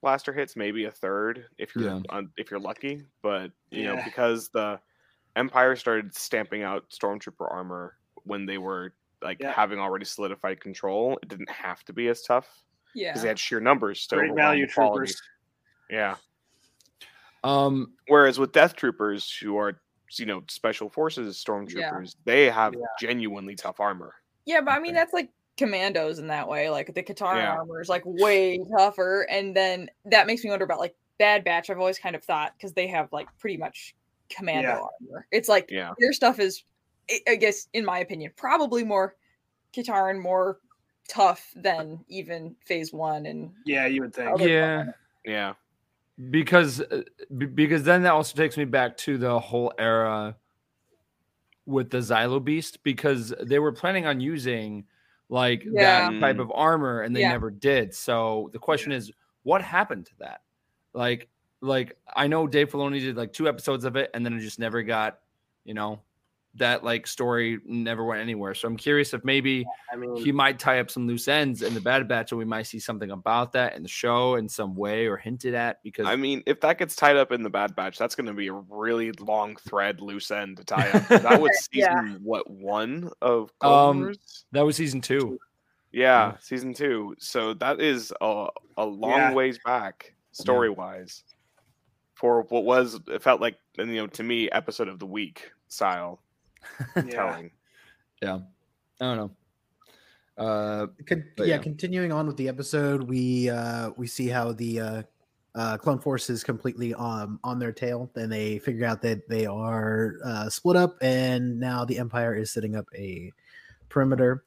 blaster 0.00 0.32
hits, 0.32 0.56
maybe 0.56 0.86
a 0.86 0.90
third 0.90 1.46
if 1.58 1.74
you're 1.76 1.84
Yeah. 1.84 2.00
on, 2.08 2.30
if 2.36 2.50
you're 2.50 2.58
lucky. 2.60 3.04
But 3.22 3.52
you 3.70 3.84
know 3.84 4.00
because 4.04 4.48
the 4.48 4.80
Empire 5.36 5.74
started 5.76 6.14
stamping 6.14 6.62
out 6.62 6.88
stormtrooper 6.90 7.50
armor 7.50 7.96
when 8.24 8.46
they 8.46 8.58
were 8.58 8.94
like 9.22 9.38
Yeah. 9.40 9.52
having 9.52 9.78
already 9.78 10.04
solidified 10.04 10.60
control, 10.60 11.18
it 11.22 11.28
didn't 11.28 11.50
have 11.50 11.84
to 11.84 11.92
be 11.92 12.08
as 12.08 12.22
tough 12.22 12.62
yeah. 12.94 13.10
because 13.10 13.22
they 13.22 13.28
had 13.28 13.38
sheer 13.38 13.60
numbers 13.60 14.06
to 14.08 14.16
Great 14.16 14.34
value 14.34 14.66
quality. 14.68 15.12
troopers. 15.12 15.22
Yeah. 15.90 16.16
um, 17.42 17.94
Whereas 18.08 18.38
with 18.38 18.52
Death 18.52 18.74
Troopers, 18.76 19.30
who 19.36 19.56
are 19.56 19.80
you 20.18 20.26
know 20.26 20.42
special 20.48 20.88
forces 20.88 21.42
stormtroopers, 21.42 22.16
they 22.24 22.48
have 22.50 22.74
Yeah. 22.74 22.80
genuinely 23.00 23.54
tough 23.56 23.80
armor. 23.80 24.14
Yeah, 24.44 24.60
but 24.60 24.72
I 24.72 24.78
mean 24.78 24.94
that's 24.94 25.12
like 25.12 25.30
commandos 25.56 26.18
in 26.18 26.26
that 26.28 26.46
way. 26.48 26.68
Like 26.70 26.94
the 26.94 27.02
Katarn 27.02 27.36
Yeah. 27.36 27.54
armor 27.56 27.80
is 27.80 27.88
like 27.88 28.02
way 28.04 28.58
tougher, 28.78 29.22
and 29.30 29.56
then 29.56 29.90
that 30.04 30.26
makes 30.26 30.44
me 30.44 30.50
wonder 30.50 30.64
about 30.64 30.78
like 30.78 30.94
Bad 31.18 31.44
Batch. 31.44 31.70
I've 31.70 31.78
always 31.78 31.98
kind 31.98 32.14
of 32.14 32.22
thought 32.24 32.52
because 32.56 32.72
they 32.74 32.86
have 32.88 33.12
like 33.12 33.26
pretty 33.38 33.56
much 33.56 33.94
commando 34.28 34.68
Yeah. 34.68 34.80
armor. 35.10 35.26
It's 35.30 35.48
like 35.48 35.70
Yeah. 35.70 35.92
their 35.98 36.12
stuff 36.12 36.38
is, 36.38 36.64
I- 37.10 37.20
I 37.28 37.34
guess, 37.36 37.68
in 37.72 37.84
my 37.84 37.98
opinion, 37.98 38.32
probably 38.36 38.84
more 38.84 39.16
Katarn, 39.72 40.20
more 40.20 40.60
tough 41.08 41.52
than 41.56 42.04
even 42.08 42.56
Phase 42.64 42.92
One 42.92 43.26
and 43.26 43.52
Yeah, 43.66 43.86
you 43.86 44.00
would 44.02 44.14
think. 44.14 44.30
other 44.30 44.48
yeah, 44.48 44.92
Yeah. 45.24 45.54
because 46.30 46.80
uh, 46.80 47.02
because 47.54 47.82
then 47.82 48.02
that 48.04 48.12
also 48.12 48.36
takes 48.36 48.56
me 48.56 48.64
back 48.64 48.96
to 48.98 49.18
the 49.18 49.38
whole 49.38 49.72
era 49.78 50.36
with 51.66 51.90
the 51.90 51.98
Zillo 51.98 52.42
Beast 52.42 52.82
because 52.84 53.34
they 53.42 53.58
were 53.58 53.72
planning 53.72 54.06
on 54.06 54.20
using 54.20 54.86
like 55.28 55.64
Yeah. 55.64 56.10
that 56.10 56.20
type 56.20 56.38
of 56.38 56.50
armor 56.54 57.00
and 57.02 57.14
they 57.16 57.20
Yeah. 57.20 57.30
never 57.32 57.50
did. 57.50 57.94
So 57.94 58.50
the 58.52 58.58
question 58.58 58.92
is, 58.92 59.10
what 59.42 59.60
happened 59.62 60.06
to 60.06 60.16
that? 60.20 60.42
Like, 60.92 61.28
like 61.64 61.96
I 62.14 62.26
know 62.26 62.46
Dave 62.46 62.70
Filoni 62.70 63.00
did 63.00 63.16
like 63.16 63.32
two 63.32 63.48
episodes 63.48 63.84
of 63.84 63.96
it 63.96 64.10
and 64.14 64.24
then 64.24 64.34
it 64.34 64.40
just 64.40 64.58
never 64.58 64.82
got, 64.82 65.18
you 65.64 65.74
know, 65.74 66.00
that 66.56 66.84
like 66.84 67.04
story 67.06 67.58
never 67.64 68.04
went 68.04 68.20
anywhere. 68.20 68.54
So 68.54 68.68
I'm 68.68 68.76
curious 68.76 69.12
if 69.12 69.24
maybe 69.24 69.66
I 69.92 69.96
mean, 69.96 70.14
he 70.14 70.30
might 70.30 70.58
tie 70.60 70.78
up 70.78 70.88
some 70.88 71.06
loose 71.08 71.26
ends 71.26 71.62
in 71.62 71.74
the 71.74 71.80
Bad 71.80 72.06
Batch, 72.06 72.30
and 72.30 72.38
we 72.38 72.44
might 72.44 72.62
see 72.68 72.78
something 72.78 73.10
about 73.10 73.50
that 73.54 73.74
in 73.74 73.82
the 73.82 73.88
show 73.88 74.36
in 74.36 74.48
some 74.48 74.76
way 74.76 75.06
or 75.06 75.16
hinted 75.16 75.54
at. 75.54 75.82
Because 75.82 76.06
I 76.06 76.14
mean, 76.14 76.44
if 76.46 76.60
that 76.60 76.78
gets 76.78 76.94
tied 76.94 77.16
up 77.16 77.32
in 77.32 77.42
the 77.42 77.50
Bad 77.50 77.74
Batch, 77.74 77.98
that's 77.98 78.14
going 78.14 78.26
to 78.26 78.34
be 78.34 78.46
a 78.46 78.52
really 78.52 79.10
long 79.12 79.56
thread, 79.56 80.00
loose 80.00 80.30
end 80.30 80.58
to 80.58 80.64
tie 80.64 80.90
up. 80.90 81.02
That 81.22 81.40
was 81.40 81.50
season 81.72 81.92
Yeah. 82.06 82.14
what 82.22 82.48
one 82.48 83.10
of 83.20 83.50
Clone 83.58 83.90
Um, 83.90 84.00
Wars? 84.02 84.44
that 84.52 84.62
was 84.62 84.76
season 84.76 85.00
two. 85.00 85.40
Yeah, 85.90 86.36
season 86.40 86.72
two. 86.74 87.16
So 87.18 87.54
that 87.54 87.80
is 87.80 88.12
a 88.20 88.46
a 88.76 88.84
long 88.84 89.10
Yeah. 89.18 89.34
ways 89.34 89.58
back 89.64 90.14
story 90.30 90.70
wise 90.70 91.24
for 92.14 92.42
what 92.42 92.64
was 92.64 92.98
it 93.08 93.22
felt 93.22 93.40
like 93.40 93.58
you 93.76 93.84
know 93.86 94.06
to 94.06 94.22
me 94.22 94.50
episode 94.50 94.88
of 94.88 94.98
the 94.98 95.06
week 95.06 95.50
style 95.68 96.20
yeah. 96.96 97.02
telling. 97.02 97.50
I 99.00 99.04
don't 99.04 99.16
know. 99.16 99.30
Uh, 100.36 100.86
Con- 101.06 101.24
yeah, 101.38 101.44
yeah. 101.44 101.58
continuing 101.58 102.12
on 102.12 102.26
with 102.26 102.36
the 102.36 102.48
episode, 102.48 103.02
we 103.02 103.48
uh 103.50 103.90
we 103.96 104.06
see 104.06 104.28
how 104.28 104.52
the 104.52 104.80
uh, 104.80 105.02
uh 105.54 105.76
clone 105.76 106.00
force 106.00 106.28
is 106.28 106.42
completely 106.42 106.94
um 106.94 107.38
on 107.44 107.58
their 107.58 107.72
tail, 107.72 108.10
and 108.16 108.32
they 108.32 108.58
figure 108.58 108.86
out 108.86 109.02
that 109.02 109.28
they 109.28 109.46
are 109.46 110.16
uh, 110.24 110.48
split 110.48 110.76
up, 110.76 110.96
and 111.02 111.58
now 111.60 111.84
the 111.84 111.98
Empire 111.98 112.34
is 112.34 112.50
setting 112.50 112.76
up 112.76 112.86
a 112.94 113.32
perimeter. 113.88 114.44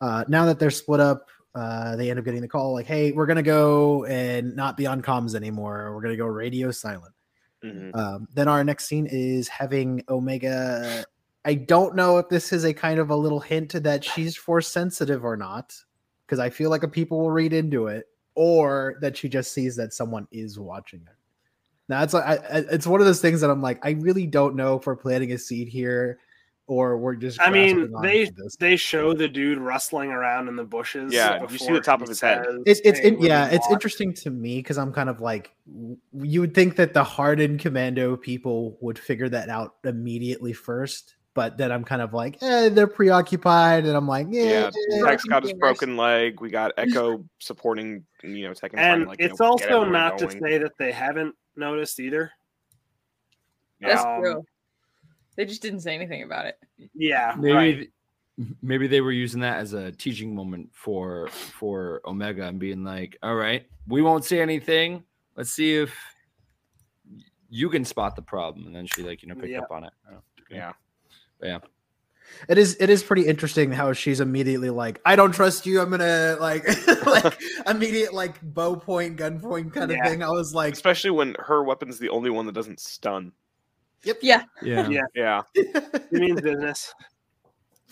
Uh, 0.00 0.24
now 0.28 0.46
that 0.46 0.58
they're 0.58 0.70
split 0.70 1.00
up, 1.00 1.28
uh, 1.54 1.96
they 1.96 2.10
end 2.10 2.18
up 2.18 2.24
getting 2.24 2.40
the 2.42 2.48
call 2.48 2.72
like, 2.72 2.86
"Hey, 2.86 3.12
we're 3.12 3.26
gonna 3.26 3.42
go 3.42 4.04
and 4.04 4.54
not 4.54 4.76
be 4.76 4.86
on 4.86 5.02
comms 5.02 5.34
anymore. 5.34 5.94
We're 5.94 6.02
gonna 6.02 6.16
go 6.16 6.26
radio 6.26 6.70
silent." 6.70 7.14
Mhm. 7.64 7.94
Um, 7.96 8.28
then 8.34 8.46
our 8.48 8.62
next 8.62 8.86
scene 8.86 9.06
is 9.10 9.48
having 9.48 10.04
Omega. 10.08 11.04
I 11.44 11.54
don't 11.54 11.94
know 11.96 12.18
if 12.18 12.28
this 12.28 12.52
is 12.52 12.64
a 12.64 12.72
kind 12.74 13.00
of 13.00 13.10
a 13.10 13.16
little 13.16 13.40
hint 13.40 13.72
that 13.82 14.04
she's 14.04 14.36
force 14.36 14.68
sensitive 14.68 15.24
or 15.24 15.36
not, 15.36 15.74
because 16.26 16.38
I 16.38 16.50
feel 16.50 16.70
like 16.70 16.82
a 16.82 16.88
people 16.88 17.18
will 17.18 17.30
read 17.30 17.52
into 17.52 17.86
it, 17.88 18.06
or 18.34 18.96
that 19.00 19.16
she 19.16 19.28
just 19.28 19.52
sees 19.52 19.74
that 19.76 19.92
someone 19.92 20.28
is 20.30 20.58
watching 20.58 21.00
her. 21.06 21.16
Now 21.88 22.02
it's 22.02 22.12
like 22.14 22.24
I, 22.24 22.34
I- 22.58 22.64
it's 22.70 22.86
one 22.86 23.00
of 23.00 23.06
those 23.06 23.20
things 23.22 23.40
that 23.40 23.50
I'm 23.50 23.62
like, 23.62 23.84
I 23.84 23.90
really 23.92 24.26
don't 24.26 24.54
know 24.54 24.76
if 24.76 24.86
we're 24.86 24.94
planting 24.96 25.32
a 25.32 25.38
seed 25.38 25.68
here, 25.68 26.20
or 26.68 26.96
we're 26.98 27.16
just. 27.16 27.40
I 27.40 27.50
mean, 27.50 27.90
they 28.02 28.30
they 28.60 28.76
show 28.76 29.12
the 29.14 29.26
dude 29.26 29.58
rustling 29.58 30.10
around 30.10 30.46
in 30.46 30.54
the 30.54 30.64
bushes. 30.64 31.12
Yeah, 31.12 31.44
you 31.50 31.58
see 31.58 31.72
the 31.72 31.80
top 31.80 32.00
of 32.02 32.08
his 32.08 32.20
head. 32.20 32.44
It's 32.64 32.80
it's 32.84 33.00
"Hey, 33.00 33.08
in, 33.08 33.20
yeah, 33.20 33.46
it's 33.48 33.66
walk." 33.66 33.72
interesting 33.72 34.14
to 34.14 34.30
me 34.30 34.58
because 34.58 34.78
I'm 34.78 34.92
kind 34.92 35.08
of 35.08 35.20
like 35.20 35.52
you 36.12 36.40
would 36.40 36.54
think 36.54 36.76
that 36.76 36.94
the 36.94 37.02
hardened 37.02 37.58
commando 37.58 38.16
people 38.16 38.76
would 38.80 38.98
figure 38.98 39.28
that 39.30 39.48
out 39.48 39.76
immediately 39.84 40.52
first, 40.52 41.16
but 41.34 41.56
then 41.56 41.72
I'm 41.72 41.84
kind 41.84 42.02
of 42.02 42.12
like, 42.12 42.36
eh, 42.42 42.68
they're 42.68 42.86
preoccupied, 42.86 43.86
and 43.86 43.96
I'm 43.96 44.06
like, 44.06 44.26
Yeah, 44.30 44.70
yeah, 44.90 45.00
Rex 45.02 45.24
got 45.24 45.42
his 45.42 45.54
broken 45.54 45.96
leg. 45.96 46.40
We 46.40 46.50
got 46.50 46.72
Echo 46.76 47.24
supporting, 47.38 48.04
you 48.22 48.46
know, 48.46 48.52
Tekken. 48.52 48.72
trying 48.72 48.92
And 48.92 49.02
to, 49.04 49.08
like, 49.08 49.20
you 49.20 49.26
it's 49.26 49.40
know, 49.40 49.46
also 49.46 49.84
not 49.84 50.18
going. 50.18 50.30
to 50.30 50.38
say 50.38 50.58
that 50.58 50.72
they 50.78 50.92
haven't 50.92 51.34
noticed 51.56 51.98
either. 51.98 52.30
That's 53.80 54.04
Um, 54.04 54.20
true. 54.22 54.44
They 55.38 55.44
just 55.46 55.62
didn't 55.62 55.80
say 55.80 55.94
anything 55.94 56.24
about 56.24 56.46
it. 56.46 56.58
Yeah, 56.96 57.32
maybe 57.38 57.54
right. 57.54 57.90
maybe 58.60 58.88
they 58.88 59.00
were 59.00 59.12
using 59.12 59.40
that 59.42 59.58
as 59.58 59.72
a 59.72 59.92
teaching 59.92 60.34
moment 60.34 60.70
for 60.74 61.28
for 61.28 62.00
Omega 62.04 62.42
and 62.48 62.58
being 62.58 62.82
like, 62.82 63.16
all 63.22 63.36
right, 63.36 63.64
we 63.86 64.02
won't 64.02 64.24
say 64.24 64.40
anything. 64.40 65.04
Let's 65.36 65.50
see 65.50 65.76
if 65.76 65.94
you 67.48 67.70
can 67.70 67.84
spot 67.84 68.16
the 68.16 68.22
problem. 68.22 68.66
And 68.66 68.74
then 68.74 68.86
she 68.86 69.04
like, 69.04 69.22
you 69.22 69.28
know, 69.28 69.36
picked 69.36 69.48
Yeah. 69.48 69.60
up 69.60 69.70
on 69.70 69.84
it. 69.84 69.92
Oh, 70.12 70.18
Yeah. 70.50 70.72
Yeah. 71.40 71.58
it 72.48 72.58
is 72.58 72.76
it 72.80 72.90
is 72.90 73.04
pretty 73.04 73.24
interesting 73.26 73.70
how 73.70 73.92
she's 73.92 74.18
immediately 74.20 74.70
like, 74.70 75.00
I 75.06 75.14
don't 75.14 75.30
trust 75.32 75.66
you. 75.66 75.80
I'm 75.80 75.90
gonna 75.90 76.36
like 76.40 76.66
like 77.06 77.40
immediate 77.66 78.12
like 78.12 78.40
bow 78.42 78.74
point, 78.74 79.14
gun 79.16 79.38
point 79.38 79.72
kind 79.72 79.92
of 79.92 79.98
thing. 80.04 80.22
I 80.24 80.30
was 80.30 80.52
like, 80.52 80.72
Especially 80.72 81.10
when 81.10 81.36
her 81.38 81.62
weapon's 81.62 82.00
the 82.00 82.08
only 82.08 82.30
one 82.30 82.46
that 82.46 82.56
doesn't 82.56 82.80
stun. 82.80 83.30
Yeah. 84.04 84.44
Yeah. 84.62 84.88
Yeah. 84.88 85.02
Yeah. 85.14 85.42
It 85.54 86.12
means 86.12 86.40
business. 86.40 86.94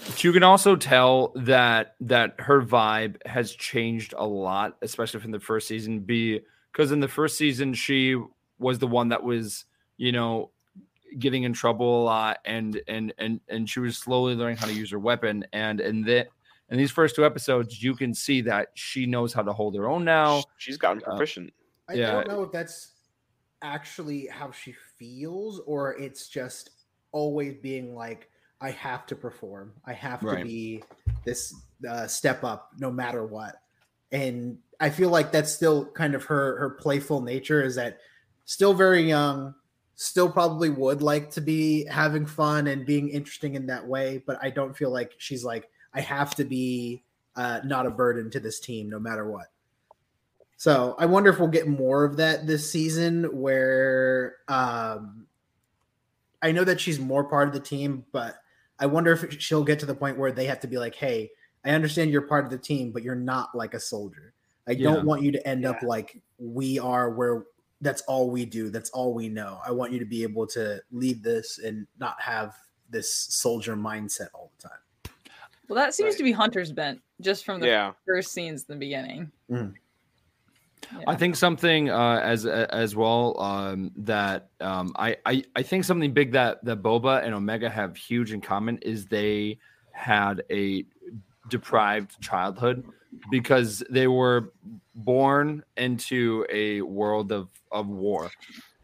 But 0.07 0.23
you 0.25 0.33
can 0.33 0.43
also 0.43 0.77
tell 0.77 1.33
that 1.37 1.95
that 2.01 2.35
her 2.39 2.61
vibe 2.63 3.27
has 3.27 3.53
changed 3.53 4.15
a 4.17 4.27
lot, 4.27 4.77
especially 4.83 5.21
from 5.21 5.31
the 5.31 5.41
first 5.41 5.69
season. 5.69 6.01
B 6.01 6.41
because 6.73 6.93
in 6.93 7.01
the 7.01 7.09
first 7.09 7.39
season 7.39 7.73
she 7.73 8.17
was 8.59 8.79
the 8.79 8.87
one 8.87 9.09
that 9.09 9.23
was, 9.23 9.65
you 9.97 10.13
know, 10.13 10.51
getting 11.19 11.45
in 11.45 11.53
trouble 11.55 12.03
a 12.03 12.05
lot, 12.05 12.39
and 12.45 12.81
and 12.89 13.13
and 13.19 13.41
and 13.49 13.69
she 13.69 13.81
was 13.81 13.97
slowly 13.97 14.35
learning 14.35 14.59
how 14.59 14.67
to 14.67 14.73
use 14.75 14.91
her 14.91 14.99
weapon. 14.99 15.47
And 15.53 15.81
in 15.81 16.03
that 16.03 16.29
in 16.69 16.77
these 16.77 16.91
first 16.91 17.17
two 17.17 17.25
episodes, 17.25 17.83
you 17.83 17.95
can 17.95 18.13
see 18.13 18.43
that 18.43 18.69
she 18.75 19.07
knows 19.07 19.33
how 19.33 19.43
to 19.43 19.53
hold 19.53 19.75
her 19.77 19.89
own 19.89 20.05
now. 20.05 20.43
She's 20.59 20.77
gotten 20.77 21.03
Uh, 21.07 21.11
proficient. 21.11 21.53
I 21.89 21.95
Yeah. 21.95 22.13
don't 22.13 22.29
know 22.29 22.43
if 22.43 22.53
that's 22.53 22.93
actually 23.63 24.27
how 24.27 24.51
she 24.51 24.73
feels 24.99 25.61
or 25.67 25.95
it's 25.95 26.29
just 26.29 26.71
always 27.13 27.55
being 27.55 27.95
like, 27.95 28.29
I 28.61 28.71
have 28.71 29.07
to 29.07 29.17
perform. 29.17 29.73
I 29.85 29.93
have 29.93 30.21
to 30.21 30.43
be 30.43 30.83
this 31.25 31.55
uh, 31.89 32.07
step 32.07 32.43
up 32.43 32.71
no 32.79 32.91
matter 32.91 33.25
what. 33.25 33.57
And 34.13 34.59
I 34.81 34.91
feel 34.91 35.11
like 35.11 35.33
that's 35.33 35.53
still 35.53 35.87
kind 35.87 36.15
of 36.15 36.25
her 36.25 36.59
her 36.59 36.71
playful 36.71 37.21
nature 37.21 37.63
is 37.63 37.75
that 37.75 37.99
still 38.45 38.73
very 38.73 39.03
young, 39.03 39.55
still 39.97 40.31
probably 40.31 40.71
would 40.71 41.03
like 41.03 41.31
to 41.33 41.41
be 41.41 41.85
having 41.87 42.25
fun 42.25 42.69
and 42.69 42.87
being 42.87 43.09
interesting 43.09 43.55
in 43.55 43.67
that 43.67 43.87
way, 43.87 44.23
but 44.27 44.39
I 44.41 44.51
don't 44.51 44.77
feel 44.77 44.91
like 44.91 45.15
she's 45.19 45.45
like 45.45 45.69
I 45.93 46.01
have 46.01 46.35
to 46.37 46.45
be 46.45 47.03
uh, 47.35 47.61
not 47.65 47.87
a 47.87 47.91
burden 47.91 48.31
to 48.31 48.41
this 48.41 48.61
team 48.61 48.89
no 48.89 48.99
matter 48.99 49.31
what. 49.31 49.47
So 50.57 50.95
I 50.99 51.07
wonder 51.07 51.31
if 51.31 51.39
we'll 51.39 51.49
get 51.49 51.69
more 51.69 52.05
of 52.05 52.17
that 52.17 52.47
this 52.47 52.71
season 52.71 53.25
where 53.41 54.37
um 54.49 55.27
I 56.43 56.53
know 56.53 56.65
that 56.65 56.81
she's 56.81 56.99
more 56.99 57.25
part 57.29 57.49
of 57.49 57.55
the 57.55 57.61
team, 57.61 58.05
but 58.13 58.37
I 58.79 58.87
wonder 58.87 59.13
if 59.13 59.41
she'll 59.41 59.65
get 59.65 59.81
to 59.81 59.87
the 59.87 59.95
point 59.95 60.19
where 60.19 60.33
they 60.33 60.47
have 60.47 60.61
to 60.61 60.67
be 60.67 60.79
like, 60.79 60.95
hey, 60.95 61.31
I 61.65 61.71
understand 61.71 62.11
you're 62.11 62.27
part 62.29 62.45
of 62.45 62.51
the 62.51 62.59
team, 62.59 62.93
but 62.93 63.03
you're 63.03 63.15
not 63.15 63.55
like 63.55 63.75
a 63.75 63.81
soldier. 63.81 64.35
I 64.69 64.73
Yeah. 64.73 64.85
don't 64.85 65.07
want 65.07 65.23
you 65.23 65.33
to 65.33 65.49
end 65.49 65.65
up 65.65 65.83
like 65.83 66.23
we 66.39 66.79
are 66.79 67.11
where 67.11 67.47
that's 67.81 68.03
all 68.03 68.31
we 68.31 68.45
do, 68.45 68.71
that's 68.71 68.91
all 68.91 69.15
we 69.15 69.29
know. 69.29 69.61
I 69.65 69.71
want 69.73 69.93
you 69.93 69.99
to 69.99 70.05
be 70.05 70.23
able 70.23 70.47
to 70.49 70.83
lead 70.91 71.23
this 71.23 71.59
and 71.59 71.87
not 71.99 72.21
have 72.21 72.55
this 72.89 73.13
soldier 73.13 73.77
mindset 73.77 74.29
all 74.35 74.53
the 74.59 74.69
time. 74.69 74.79
Well, 75.69 75.77
that 75.77 75.95
seems 75.95 76.11
Right. 76.13 76.19
to 76.19 76.25
be 76.25 76.33
Hunter's 76.33 76.73
bent 76.73 77.03
just 77.21 77.45
from 77.45 77.61
the 77.61 77.67
Yeah. 77.67 77.93
first 78.07 78.33
scenes 78.33 78.63
in 78.63 78.75
the 78.75 78.79
beginning. 78.79 79.33
Mhm. 80.83 81.05
I 81.07 81.17
think 81.17 81.37
something 81.37 81.91
uh, 81.91 82.21
as 82.23 82.47
as 82.47 82.95
well 82.95 83.41
um, 83.41 83.91
that 83.97 84.51
um, 84.61 84.93
I, 84.97 85.17
I 85.27 85.45
I 85.57 85.63
think 85.63 85.85
something 85.85 86.13
big 86.13 86.33
that 86.33 86.65
that 86.65 86.83
Boba 86.83 87.25
and 87.25 87.35
Omega 87.35 87.69
have 87.69 87.97
huge 87.97 88.33
in 88.33 88.41
common 88.41 88.79
is 88.79 89.07
they 89.07 89.59
had 89.93 90.43
a 90.51 90.85
deprived 91.49 92.21
childhood 92.21 92.85
because 93.31 93.83
they 93.91 94.07
were 94.07 94.53
born 94.95 95.65
into 95.77 96.47
a 96.51 96.83
world 96.83 97.33
of 97.33 97.49
of 97.73 97.89
war 97.89 98.31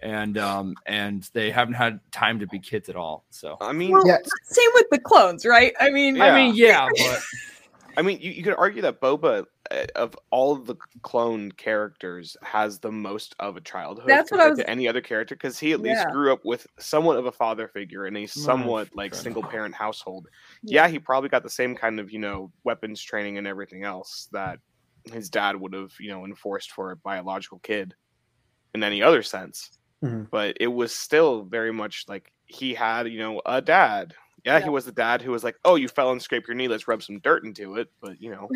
and 0.01 0.39
um 0.39 0.75
and 0.87 1.29
they 1.33 1.51
haven't 1.51 1.75
had 1.75 2.01
time 2.11 2.39
to 2.39 2.47
be 2.47 2.59
kids 2.59 2.89
at 2.89 2.97
all 2.97 3.25
so 3.31 3.57
I 3.61 3.73
mean, 3.73 3.93
Well, 3.93 4.07
Yeah. 4.07 4.19
same 4.45 4.71
with 4.75 4.87
the 4.91 4.99
clones, 4.99 5.45
right? 5.45 5.75
I 5.81 5.91
mean, 5.91 6.21
i 6.21 6.35
mean 6.35 6.55
yeah 6.55 6.89
but 6.97 7.21
I 7.97 8.03
mean, 8.03 8.21
you, 8.21 8.31
you 8.31 8.43
could 8.43 8.55
argue 8.55 8.83
that 8.83 9.01
Boba, 9.01 9.45
of 9.95 10.17
all 10.31 10.53
of 10.53 10.67
the 10.67 10.77
clone 11.03 11.51
characters, 11.53 12.37
has 12.43 12.79
the 12.81 12.91
most 12.93 13.35
of 13.39 13.57
a 13.57 13.61
childhood 13.61 14.09
That's 14.09 14.31
what 14.31 14.41
I 14.41 14.45
compared 14.45 14.59
was- 14.59 14.65
to 14.65 14.71
any 14.71 14.89
other 14.89 15.01
character 15.01 15.35
because 15.35 15.59
he 15.59 15.73
at 15.73 15.81
least 15.81 16.03
Yeah. 16.07 16.11
grew 16.13 16.33
up 16.33 16.45
with 16.45 16.67
somewhat 16.79 17.17
of 17.17 17.27
a 17.27 17.33
father 17.33 17.69
figure 17.69 18.07
in 18.07 18.17
a 18.17 18.27
somewhat 18.27 18.89
like 18.95 19.15
single 19.15 19.43
parent 19.43 19.75
household. 19.75 20.29
Yeah. 20.63 20.85
Yeah, 20.85 20.89
he 20.89 20.99
probably 20.99 21.29
got 21.29 21.43
the 21.43 21.51
same 21.51 21.75
kind 21.77 22.01
of 22.01 22.11
you 22.11 22.19
know 22.19 22.51
weapons 22.65 23.01
training 23.03 23.39
and 23.39 23.47
everything 23.47 23.85
else 23.85 24.29
that 24.33 24.59
his 25.13 25.29
dad 25.31 25.57
would 25.57 25.73
have 25.75 25.93
you 26.01 26.09
know 26.11 26.25
enforced 26.25 26.73
for 26.73 26.91
a 26.91 26.97
biological 26.97 27.59
kid 27.61 27.95
in 28.75 28.83
any 28.83 29.03
other 29.03 29.23
sense. 29.23 29.79
Mhm. 30.03 30.29
But 30.31 30.57
it 30.61 30.67
was 30.69 30.95
still 30.95 31.45
very 31.45 31.73
much 31.73 32.05
like 32.09 32.33
he 32.47 32.75
had 32.75 33.09
you 33.09 33.19
know 33.21 33.41
a 33.47 33.61
dad. 33.63 34.15
Yeah, 34.45 34.59
he 34.59 34.69
was 34.71 34.85
the 34.85 34.91
dad 34.93 35.23
who 35.23 35.31
was 35.31 35.45
like, 35.45 35.55
"Oh, 35.65 35.77
you 35.77 35.87
fell 35.87 36.11
and 36.11 36.21
scraped 36.21 36.49
your 36.49 36.57
knee. 36.57 36.67
Let's 36.67 36.89
rub 36.89 37.01
some 37.01 37.21
dirt 37.21 37.45
into 37.45 37.77
it." 37.77 37.89
But 38.01 38.21
you 38.21 38.31
know, 38.33 38.49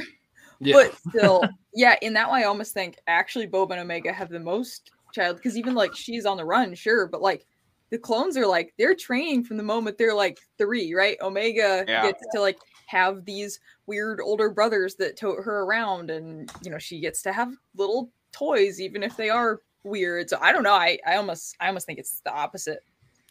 yeah 0.60 0.74
But 0.74 0.96
still, 1.08 1.48
yeah, 1.74 1.96
in 2.02 2.12
that 2.14 2.30
way, 2.30 2.40
I 2.40 2.44
almost 2.44 2.72
think 2.74 2.98
actually 3.06 3.46
Boba 3.48 3.72
and 3.72 3.80
Omega 3.80 4.12
have 4.12 4.28
the 4.30 4.40
most 4.40 4.90
child 5.12 5.36
because 5.36 5.56
even 5.56 5.74
like 5.74 5.94
she's 5.94 6.26
on 6.26 6.36
the 6.36 6.44
run, 6.44 6.74
sure, 6.74 7.06
but 7.06 7.22
like 7.22 7.46
the 7.90 7.98
clones 7.98 8.36
are 8.36 8.46
like 8.46 8.74
they're 8.78 8.94
training 8.94 9.44
from 9.44 9.56
the 9.56 9.62
moment 9.62 9.96
they're 9.98 10.14
like 10.14 10.38
three, 10.58 10.92
right? 10.94 11.16
Omega 11.22 11.84
Yeah. 11.86 12.02
gets 12.02 12.22
to 12.34 12.40
like 12.40 12.58
have 12.86 13.24
these 13.24 13.58
weird 13.86 14.20
older 14.20 14.50
brothers 14.50 14.94
that 14.96 15.16
tote 15.16 15.42
her 15.44 15.60
around, 15.62 16.10
and 16.10 16.50
you 16.64 16.70
know 16.70 16.78
she 16.78 17.00
gets 17.00 17.22
to 17.22 17.32
have 17.32 17.52
little 17.76 18.10
toys, 18.32 18.80
even 18.80 19.02
if 19.02 19.16
they 19.16 19.30
are 19.30 19.60
weird. 19.84 20.28
So 20.30 20.38
I 20.40 20.52
don't 20.52 20.62
know. 20.64 20.72
I 20.74 20.98
I 21.06 21.16
almost 21.16 21.56
I 21.60 21.68
almost 21.68 21.86
think 21.86 21.98
it's 21.98 22.20
the 22.24 22.32
opposite. 22.32 22.80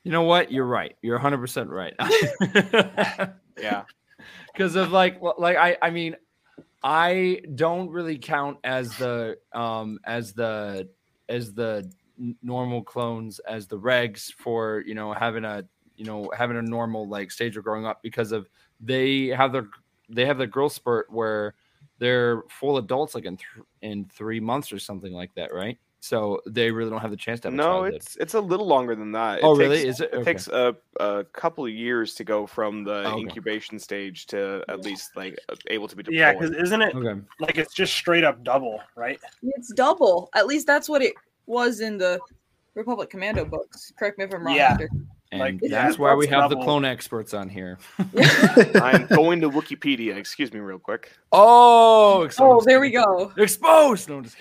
you 0.04 0.12
know 0.12 0.22
what 0.24 0.52
you're 0.52 0.66
right 0.68 0.96
you're 1.02 1.18
100% 1.20 1.68
right 1.70 1.94
yeah, 3.58 3.84
because 4.54 4.76
of 4.76 4.92
like 4.92 5.20
well, 5.22 5.36
like 5.38 5.58
i 5.58 5.78
i 5.82 5.90
mean 5.90 6.16
i 6.86 7.42
don't 7.56 7.90
really 7.90 8.18
count 8.18 8.58
as 8.64 8.96
the 8.98 9.36
um 9.54 10.00
as 10.06 10.34
the 10.34 10.88
as 11.28 11.54
the 11.54 11.92
normal 12.42 12.82
clones 12.84 13.40
as 13.40 13.68
the 13.68 13.78
regs 13.78 14.32
for 14.32 14.84
you 14.86 14.94
know 14.94 15.12
having 15.12 15.44
a 15.44 15.64
you 15.98 16.06
know 16.06 16.32
having 16.38 16.58
a 16.58 16.62
normal 16.62 17.10
like 17.10 17.32
stage 17.32 17.58
of 17.58 17.64
growing 17.64 17.86
up 17.86 18.02
because 18.04 18.32
of 18.32 18.48
they 18.80 19.28
have 19.28 19.52
their 19.52 19.68
they 20.10 20.26
have 20.26 20.38
their 20.38 20.48
growth 20.48 20.74
spurt 20.74 21.12
where 21.12 21.56
they're 21.98 22.44
full 22.50 22.78
adults 22.78 23.16
like 23.16 23.26
in 23.26 23.36
th- 23.36 23.66
in 23.82 24.06
three 24.06 24.40
months 24.40 24.72
or 24.72 24.78
something 24.80 25.12
like 25.12 25.34
that 25.34 25.54
right 25.54 25.80
so 26.06 26.40
they 26.46 26.70
really 26.72 26.90
don't 26.92 27.02
have 27.02 27.10
the 27.12 27.18
chance 27.18 27.40
to 27.42 27.48
have 27.48 27.54
no, 27.56 27.64
childhood. 27.64 27.94
it's 27.96 28.16
it's 28.18 28.34
a 28.36 28.40
little 28.40 28.68
longer 28.68 28.96
than 28.96 29.12
that. 29.14 29.40
It 29.40 29.44
oh 29.44 29.56
really 29.56 29.78
takes- 29.78 30.00
is 30.00 30.02
it 30.02 30.14
It 30.14 30.24
takes 30.24 30.48
a, 30.48 30.76
a 31.00 31.24
couple 31.34 31.66
of 31.66 31.72
years 31.72 32.14
to 32.16 32.24
go 32.24 32.46
from 32.46 32.84
the 32.84 33.08
Okay. 33.08 33.20
incubation 33.22 33.80
stage 33.80 34.28
to 34.28 34.64
at 34.70 34.82
least 34.82 35.16
like 35.16 35.38
uh, 35.50 35.56
able 35.68 35.88
to 35.88 35.96
be 35.96 36.04
deployed. 36.04 36.20
Yeah, 36.20 36.34
because 36.34 36.52
isn't 36.52 36.82
it 36.82 36.96
okay 36.96 37.20
like 37.40 37.58
it's 37.58 37.74
just 37.74 37.94
straight 37.94 38.24
up 38.24 38.44
double, 38.44 38.80
right? 38.96 39.20
It's 39.44 39.74
double. 39.74 40.30
At 40.36 40.46
least 40.48 40.68
that's 40.68 40.88
what 40.88 41.02
it 41.02 41.14
was 41.48 41.80
in 41.82 41.98
the 41.98 42.20
Republic 42.76 43.10
Commando 43.10 43.46
books. 43.46 43.92
Correct 43.98 44.18
me 44.18 44.26
if 44.26 44.34
I'm 44.34 44.46
wrong. 44.46 44.56
Yeah. 44.56 44.70
Hunter. 44.70 44.90
and 45.32 45.40
Like, 45.40 45.60
that's 45.62 45.72
yeah, 45.72 45.92
why 46.02 46.14
we 46.14 46.28
that's 46.28 46.40
have 46.42 46.50
the 46.50 46.58
clone 46.58 46.86
experts 46.86 47.34
on 47.34 47.50
here 47.50 47.78
I'm 48.76 49.08
going 49.08 49.42
to 49.42 49.50
Wikipedia. 49.50 50.16
Excuse 50.18 50.52
me, 50.54 50.60
real 50.60 50.78
quick. 50.80 51.12
Oh, 51.32 52.24
exposed. 52.24 52.64
Oh, 52.64 52.66
there 52.66 52.80
we 52.80 52.92
go. 52.92 53.32
Exposed. 53.38 54.10
No, 54.10 54.22
just 54.22 54.36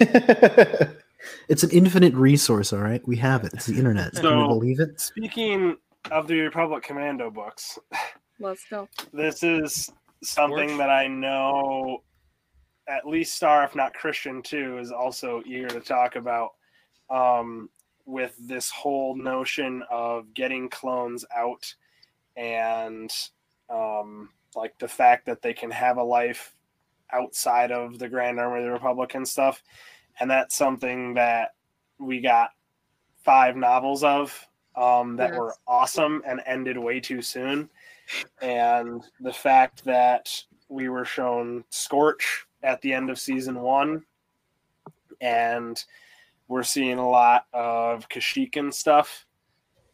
it's 1.48 1.62
an 1.62 1.70
infinite 1.70 2.14
resource, 2.14 2.72
all 2.72 2.80
right. 2.80 3.06
We 3.06 3.16
have 3.16 3.44
it. 3.44 3.52
It's 3.54 3.66
the 3.66 3.78
internet. 3.78 4.14
Can 4.14 4.38
you 4.38 4.46
believe 4.46 4.80
it? 4.80 5.00
Speaking 5.00 5.76
of 6.10 6.26
the 6.26 6.40
Republic 6.40 6.82
Commando 6.82 7.30
books, 7.30 7.78
Let's 8.40 8.64
go. 8.70 8.88
this 9.12 9.42
is 9.42 9.90
something 10.22 10.68
Torch? 10.68 10.78
that 10.78 10.90
I 10.90 11.06
know 11.06 12.02
at 12.88 13.06
least 13.06 13.34
Star, 13.34 13.64
if 13.64 13.74
not 13.74 13.94
Christian 13.94 14.42
too, 14.42 14.78
is 14.78 14.92
also 14.92 15.42
eager 15.46 15.68
to 15.68 15.80
talk 15.80 16.16
about. 16.16 16.50
Um, 17.10 17.70
with 18.08 18.34
this 18.40 18.70
whole 18.70 19.14
notion 19.14 19.82
of 19.90 20.32
getting 20.32 20.68
clones 20.70 21.26
out 21.36 21.74
and 22.36 23.12
um, 23.68 24.30
like 24.56 24.76
the 24.78 24.88
fact 24.88 25.26
that 25.26 25.42
they 25.42 25.52
can 25.52 25.70
have 25.70 25.98
a 25.98 26.02
life 26.02 26.54
outside 27.12 27.72
of 27.72 27.98
the 27.98 28.08
Grand 28.08 28.38
Army 28.40 28.60
of 28.60 28.66
the 28.66 28.72
Republic 28.72 29.14
and 29.14 29.26
stuff. 29.26 29.62
And 30.20 30.30
that's 30.30 30.56
something 30.56 31.14
that 31.14 31.50
we 31.98 32.20
got 32.20 32.50
five 33.24 33.56
novels 33.56 34.04
of 34.04 34.46
um, 34.76 35.16
that 35.16 35.34
were 35.34 35.54
awesome 35.66 36.22
and 36.26 36.40
ended 36.46 36.78
way 36.78 37.00
too 37.00 37.20
soon. 37.22 37.68
And 38.40 39.02
the 39.20 39.32
fact 39.32 39.84
that 39.84 40.44
we 40.68 40.88
were 40.88 41.04
shown 41.04 41.64
Scorch 41.70 42.46
at 42.62 42.80
the 42.82 42.92
end 42.92 43.10
of 43.10 43.18
season 43.18 43.60
one, 43.60 44.04
and 45.20 45.82
we're 46.48 46.62
seeing 46.62 46.98
a 46.98 47.08
lot 47.08 47.44
of 47.52 48.08
Kashyyyk 48.08 48.72
stuff 48.72 49.26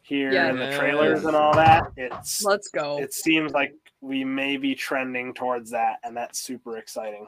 here 0.01 0.31
Yeah. 0.31 0.49
in 0.49 0.57
the 0.57 0.77
trailers 0.77 1.25
and 1.25 1.35
all 1.35 1.53
that. 1.55 1.91
It's 1.97 2.43
Let's 2.43 2.67
go. 2.69 2.99
it 2.99 3.13
seems 3.13 3.51
like 3.53 3.73
we 4.05 4.23
may 4.23 4.55
be 4.57 4.75
trending 4.75 5.33
towards 5.33 5.71
that, 5.71 5.99
and 6.03 6.15
that's 6.15 6.39
super 6.39 6.77
exciting. 6.77 7.27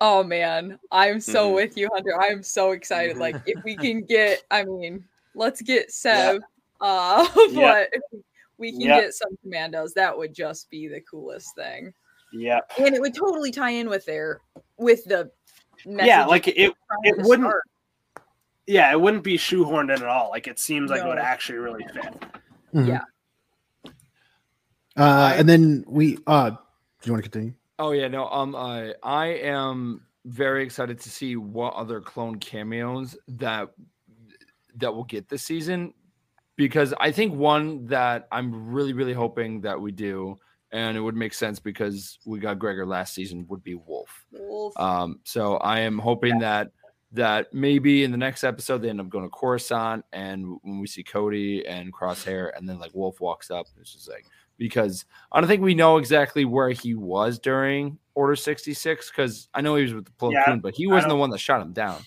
Oh 0.00 0.24
man, 0.24 0.78
I'm 0.90 1.20
so 1.20 1.50
Mhm. 1.50 1.54
with 1.54 1.76
you, 1.76 1.88
Hunter. 1.92 2.20
I'm 2.20 2.42
so 2.42 2.70
excited. 2.72 3.18
Like 3.18 3.36
if 3.46 3.62
we 3.62 3.76
can 3.76 4.00
get, 4.08 4.42
I 4.50 4.64
mean, 4.64 5.04
let's 5.34 5.60
get 5.62 5.92
Sev. 5.92 6.40
Uh, 6.80 7.24
Yeah. 7.50 7.60
but 7.60 7.88
if 7.92 8.02
we 8.58 8.72
can 8.72 8.80
Yeah. 8.80 9.00
get 9.02 9.14
some 9.14 9.36
commandos, 9.42 9.94
that 9.94 10.18
would 10.18 10.34
just 10.34 10.68
be 10.68 10.88
the 10.88 11.00
coolest 11.02 11.54
thing. 11.54 11.94
Yeah. 12.32 12.58
And 12.76 12.92
it 12.92 13.00
would 13.00 13.14
totally 13.14 13.52
tie 13.52 13.70
in 13.70 13.88
with 13.88 14.04
their 14.04 14.40
with 14.78 15.04
the 15.04 15.30
Yeah, 15.84 16.24
like 16.24 16.48
it. 16.48 16.56
it 16.58 16.74
wouldn't- 17.18 17.46
start. 17.48 17.62
Yeah, 18.66 18.90
it 18.90 19.00
wouldn't 19.00 19.22
be 19.22 19.38
shoehorned 19.38 19.94
in 19.96 20.02
at 20.02 20.08
all. 20.08 20.30
Like 20.30 20.48
it 20.48 20.58
seems 20.58 20.90
like 20.90 21.02
it 21.04 21.06
would 21.06 21.18
actually 21.18 21.58
really 21.58 21.84
fit. 21.84 22.20
Mhm. 22.74 22.88
Yeah. 22.88 23.02
Uh, 24.96 25.34
and 25.36 25.48
then 25.48 25.84
we. 25.86 26.18
Uh, 26.26 26.50
do 26.50 26.56
you 27.04 27.12
want 27.12 27.24
to 27.24 27.30
continue? 27.30 27.54
Oh 27.78 27.92
yeah, 27.92 28.08
no. 28.08 28.28
Um, 28.28 28.54
I 28.54 28.94
I 29.02 29.26
am 29.26 30.02
very 30.24 30.62
excited 30.62 31.00
to 31.00 31.10
see 31.10 31.36
what 31.36 31.74
other 31.74 32.00
clone 32.00 32.38
cameos 32.38 33.16
that 33.26 33.70
that 34.76 34.94
will 34.94 35.04
get 35.04 35.28
this 35.28 35.42
season, 35.42 35.92
because 36.56 36.94
I 37.00 37.10
think 37.10 37.34
one 37.34 37.86
that 37.86 38.28
I'm 38.30 38.70
really 38.72 38.92
really 38.92 39.14
hoping 39.14 39.62
that 39.62 39.80
we 39.80 39.90
do, 39.92 40.38
and 40.70 40.96
it 40.96 41.00
would 41.00 41.16
make 41.16 41.34
sense 41.34 41.58
because 41.58 42.18
we 42.24 42.38
got 42.38 42.58
Gregor 42.58 42.86
last 42.86 43.14
season 43.14 43.46
would 43.48 43.64
be 43.64 43.74
Wolf. 43.74 44.24
Wolf. 44.30 44.78
Um, 44.78 45.20
so 45.24 45.56
I 45.56 45.80
am 45.80 45.98
hoping 45.98 46.38
that 46.38 46.70
that 47.12 47.52
maybe 47.52 48.04
in 48.04 48.10
the 48.10 48.16
next 48.16 48.44
episode 48.44 48.78
they 48.78 48.90
end 48.90 49.00
up 49.00 49.08
going 49.08 49.24
to 49.24 49.30
Coruscant, 49.30 50.04
and 50.12 50.56
when 50.62 50.78
we 50.78 50.86
see 50.86 51.02
Cody 51.02 51.66
and 51.66 51.92
Crosshair, 51.92 52.56
and 52.56 52.68
then 52.68 52.78
like 52.78 52.94
Wolf 52.94 53.20
walks 53.20 53.50
up, 53.50 53.66
it's 53.80 53.92
just 53.92 54.08
like 54.08 54.26
because 54.58 55.04
I 55.32 55.40
don't 55.40 55.48
think 55.48 55.62
we 55.62 55.74
know 55.74 55.96
exactly 55.98 56.44
where 56.44 56.70
he 56.70 56.94
was 56.94 57.38
during 57.38 57.98
Order 58.14 58.36
sixty 58.36 58.74
six 58.74 59.10
because 59.10 59.48
I 59.54 59.60
know 59.62 59.74
he 59.76 59.84
was 59.84 59.94
with 59.94 60.04
the 60.04 60.10
Plo 60.12 60.32
Yeah, 60.32 60.44
Koon, 60.44 60.60
but 60.60 60.74
he 60.74 60.86
wasn't 60.86 61.10
the 61.10 61.16
one 61.16 61.30
that 61.30 61.38
shot 61.38 61.62
him 61.62 61.72
down. 61.72 62.02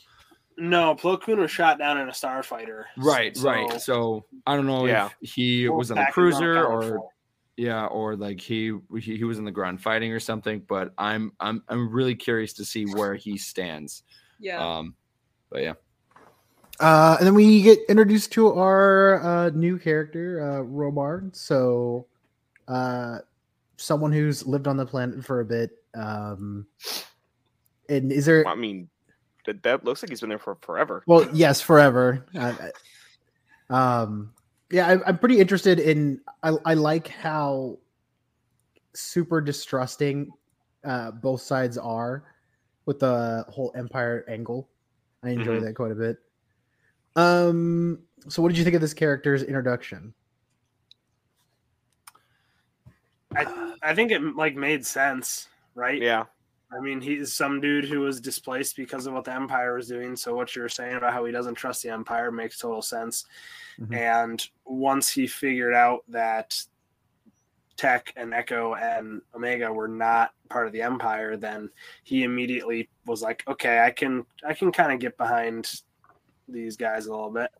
No, 0.57 0.95
Plo 0.95 1.21
Koon 1.21 1.39
was 1.39 1.51
shot 1.51 1.77
down 1.79 1.97
in 1.97 2.07
a 2.07 2.11
starfighter. 2.11 2.83
Right, 2.97 3.35
So- 3.35 3.43
right. 3.49 3.81
So 3.81 4.25
I 4.47 4.55
don't 4.55 4.67
know 4.67 4.85
Yeah. 4.85 5.09
if 5.21 5.31
he 5.33 5.67
was 5.67 5.91
on 5.91 5.97
the 5.97 6.05
cruiser 6.11 6.57
unaccounted 6.59 6.91
or 6.93 6.97
for. 6.99 7.09
yeah, 7.57 7.85
or 7.87 8.15
like 8.15 8.39
he, 8.39 8.71
he 8.99 9.17
he 9.17 9.23
was 9.23 9.37
in 9.39 9.45
the 9.45 9.51
ground 9.51 9.81
fighting 9.81 10.13
or 10.13 10.19
something. 10.19 10.59
But 10.67 10.93
I'm 10.97 11.31
I'm 11.39 11.63
I'm 11.67 11.89
really 11.91 12.15
curious 12.15 12.53
to 12.53 12.65
see 12.65 12.85
where 12.85 13.15
he 13.15 13.37
stands. 13.37 14.03
yeah. 14.39 14.59
Um, 14.77 14.95
but 15.49 15.63
yeah. 15.63 15.73
Uh, 16.79 17.15
and 17.19 17.25
then 17.27 17.33
we 17.33 17.61
get 17.61 17.79
introduced 17.87 18.31
to 18.33 18.49
our 18.53 19.23
uh, 19.23 19.49
new 19.51 19.79
character, 19.79 20.41
uh, 20.41 20.63
Romar. 20.63 21.33
So, 21.35 22.05
uh, 22.67 23.19
someone 23.77 24.11
who's 24.11 24.45
lived 24.45 24.67
on 24.67 24.77
the 24.77 24.85
planet 24.85 25.23
for 25.23 25.39
a 25.41 25.45
bit. 25.45 25.71
Um, 25.93 26.65
and 27.89 28.11
is 28.11 28.25
there? 28.25 28.47
I 28.47 28.55
mean, 28.55 28.89
that, 29.45 29.63
that 29.63 29.83
looks 29.85 30.01
like 30.03 30.09
he's 30.09 30.21
been 30.21 30.29
there 30.29 30.39
for 30.39 30.57
forever. 30.61 31.03
Well, 31.07 31.27
yes, 31.33 31.61
forever. 31.61 32.25
Uh, 32.37 32.53
um, 33.69 34.33
yeah, 34.71 34.87
I, 34.87 35.07
I'm 35.07 35.17
pretty 35.19 35.39
interested 35.39 35.79
in. 35.79 36.21
I, 36.43 36.53
I 36.65 36.73
like 36.73 37.07
how 37.07 37.77
super 38.93 39.41
distrusting 39.41 40.31
uh, 40.83 41.11
both 41.11 41.41
sides 41.41 41.77
are 41.77 42.23
with 42.85 42.99
the 42.99 43.45
whole 43.49 43.71
Empire 43.75 44.25
angle. 44.27 44.69
I 45.23 45.29
enjoy 45.29 45.57
Mhm. 45.59 45.65
that 45.65 45.73
quite 45.75 45.91
a 45.91 45.95
bit. 45.95 46.17
Um, 47.15 47.99
so 48.27 48.41
what 48.41 48.49
did 48.49 48.57
you 48.57 48.63
think 48.63 48.75
of 48.75 48.81
this 48.81 48.93
character's 48.93 49.41
introduction? 49.43 50.13
I 53.35 53.75
I 53.81 53.95
think 53.95 54.11
it 54.11 54.21
like 54.35 54.55
made 54.55 54.85
sense, 54.85 55.47
right? 55.75 56.01
Yeah, 56.01 56.25
I 56.71 56.79
mean, 56.79 57.01
he's 57.01 57.33
some 57.33 57.61
dude 57.61 57.85
who 57.85 58.01
was 58.01 58.19
displaced 58.19 58.75
because 58.75 59.05
of 59.07 59.13
what 59.13 59.25
the 59.25 59.33
Empire 59.33 59.75
was 59.75 59.87
doing. 59.87 60.15
So 60.15 60.35
what 60.35 60.55
you're 60.55 60.69
saying 60.69 60.95
about 60.95 61.13
how 61.13 61.25
he 61.25 61.31
doesn't 61.31 61.55
trust 61.55 61.83
the 61.83 61.89
Empire 61.89 62.31
makes 62.31 62.59
total 62.59 62.81
sense. 62.81 63.25
Mhm. 63.79 63.95
And 63.95 64.49
once 64.65 65.09
he 65.09 65.27
figured 65.27 65.73
out 65.73 66.03
that 66.09 66.61
Tech 67.77 68.13
and 68.15 68.33
Echo 68.33 68.75
and 68.75 69.21
Omega 69.33 69.71
were 69.71 69.87
not 69.87 70.33
part 70.49 70.65
of 70.65 70.73
the 70.73 70.81
Empire, 70.81 71.37
then 71.37 71.69
he 72.03 72.23
immediately 72.23 72.89
was 73.05 73.21
like, 73.21 73.43
"Okay, 73.47 73.79
I 73.79 73.91
can 73.91 74.25
I 74.45 74.53
can 74.53 74.71
kind 74.71 74.91
of 74.91 74.99
get 74.99 75.17
behind 75.17 75.81
these 76.47 76.77
guys 76.77 77.05
a 77.05 77.11
little 77.11 77.31
bit." 77.31 77.51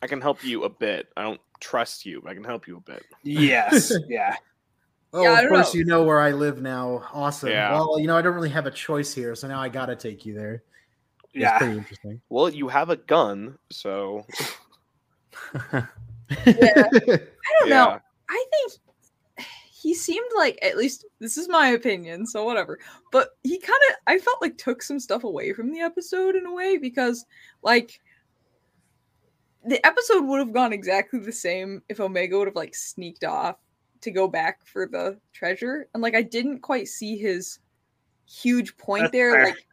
I 0.00 0.06
can 0.06 0.20
help 0.20 0.44
you 0.44 0.64
a 0.64 0.68
bit. 0.68 1.08
I 1.16 1.22
don't 1.22 1.40
trust 1.60 2.06
you, 2.06 2.20
but 2.22 2.30
I 2.30 2.34
can 2.34 2.44
help 2.44 2.66
you 2.66 2.76
a 2.76 2.80
bit. 2.80 3.04
Yes, 3.22 3.92
yeah, 4.08 4.36
Oh, 5.12 5.22
Yeah, 5.22 5.40
of 5.40 5.48
course 5.48 5.74
know. 5.74 5.78
you 5.78 5.84
know 5.84 6.02
where 6.02 6.20
I 6.20 6.32
live 6.32 6.60
now. 6.60 7.02
Awesome. 7.12 7.50
Yeah. 7.50 7.72
Well, 7.72 7.98
you 7.98 8.06
know 8.06 8.16
I 8.16 8.22
don't 8.22 8.34
really 8.34 8.50
have 8.50 8.66
a 8.66 8.70
choice 8.70 9.14
here, 9.14 9.34
so 9.34 9.48
now 9.48 9.60
I 9.60 9.68
gotta 9.68 9.96
take 9.96 10.26
you 10.26 10.34
there. 10.34 10.62
It's 11.34 11.42
yeah. 11.42 11.58
pretty 11.58 11.78
interesting. 11.78 12.20
Well, 12.28 12.48
you 12.48 12.68
have 12.68 12.90
a 12.90 12.96
gun, 12.96 13.58
so 13.70 14.26
I 15.54 15.86
don't 16.40 17.68
know. 17.68 18.00
I 18.28 18.44
think 18.50 18.72
he 19.70 19.94
seemed 19.94 20.28
like 20.36 20.58
at 20.60 20.76
least 20.76 21.06
this 21.20 21.38
is 21.38 21.48
my 21.48 21.68
opinion, 21.68 22.26
so 22.26 22.44
whatever. 22.44 22.78
But 23.12 23.30
he 23.44 23.58
kind 23.58 23.80
of 23.90 23.96
I 24.06 24.18
felt 24.18 24.42
like 24.42 24.58
took 24.58 24.82
some 24.82 25.00
stuff 25.00 25.24
away 25.24 25.52
from 25.52 25.72
the 25.72 25.80
episode 25.80 26.36
in 26.36 26.44
a 26.46 26.52
way 26.52 26.76
because 26.76 27.24
like 27.62 28.00
the 29.64 29.84
episode 29.86 30.24
would 30.24 30.38
have 30.40 30.52
gone 30.52 30.72
exactly 30.72 31.20
the 31.20 31.32
same 31.32 31.82
if 31.88 32.00
Omega 32.00 32.36
would 32.38 32.48
have 32.48 32.56
like 32.56 32.74
sneaked 32.74 33.24
off 33.24 33.56
to 34.00 34.10
go 34.10 34.28
back 34.28 34.64
for 34.66 34.86
the 34.86 35.18
treasure. 35.32 35.88
And 35.94 36.02
like 36.02 36.14
I 36.14 36.22
didn't 36.22 36.60
quite 36.60 36.88
see 36.88 37.16
his 37.16 37.58
huge 38.26 38.76
point 38.76 39.04
That's 39.04 39.12
there. 39.12 39.32
fair. 39.32 39.44
Like 39.46 39.66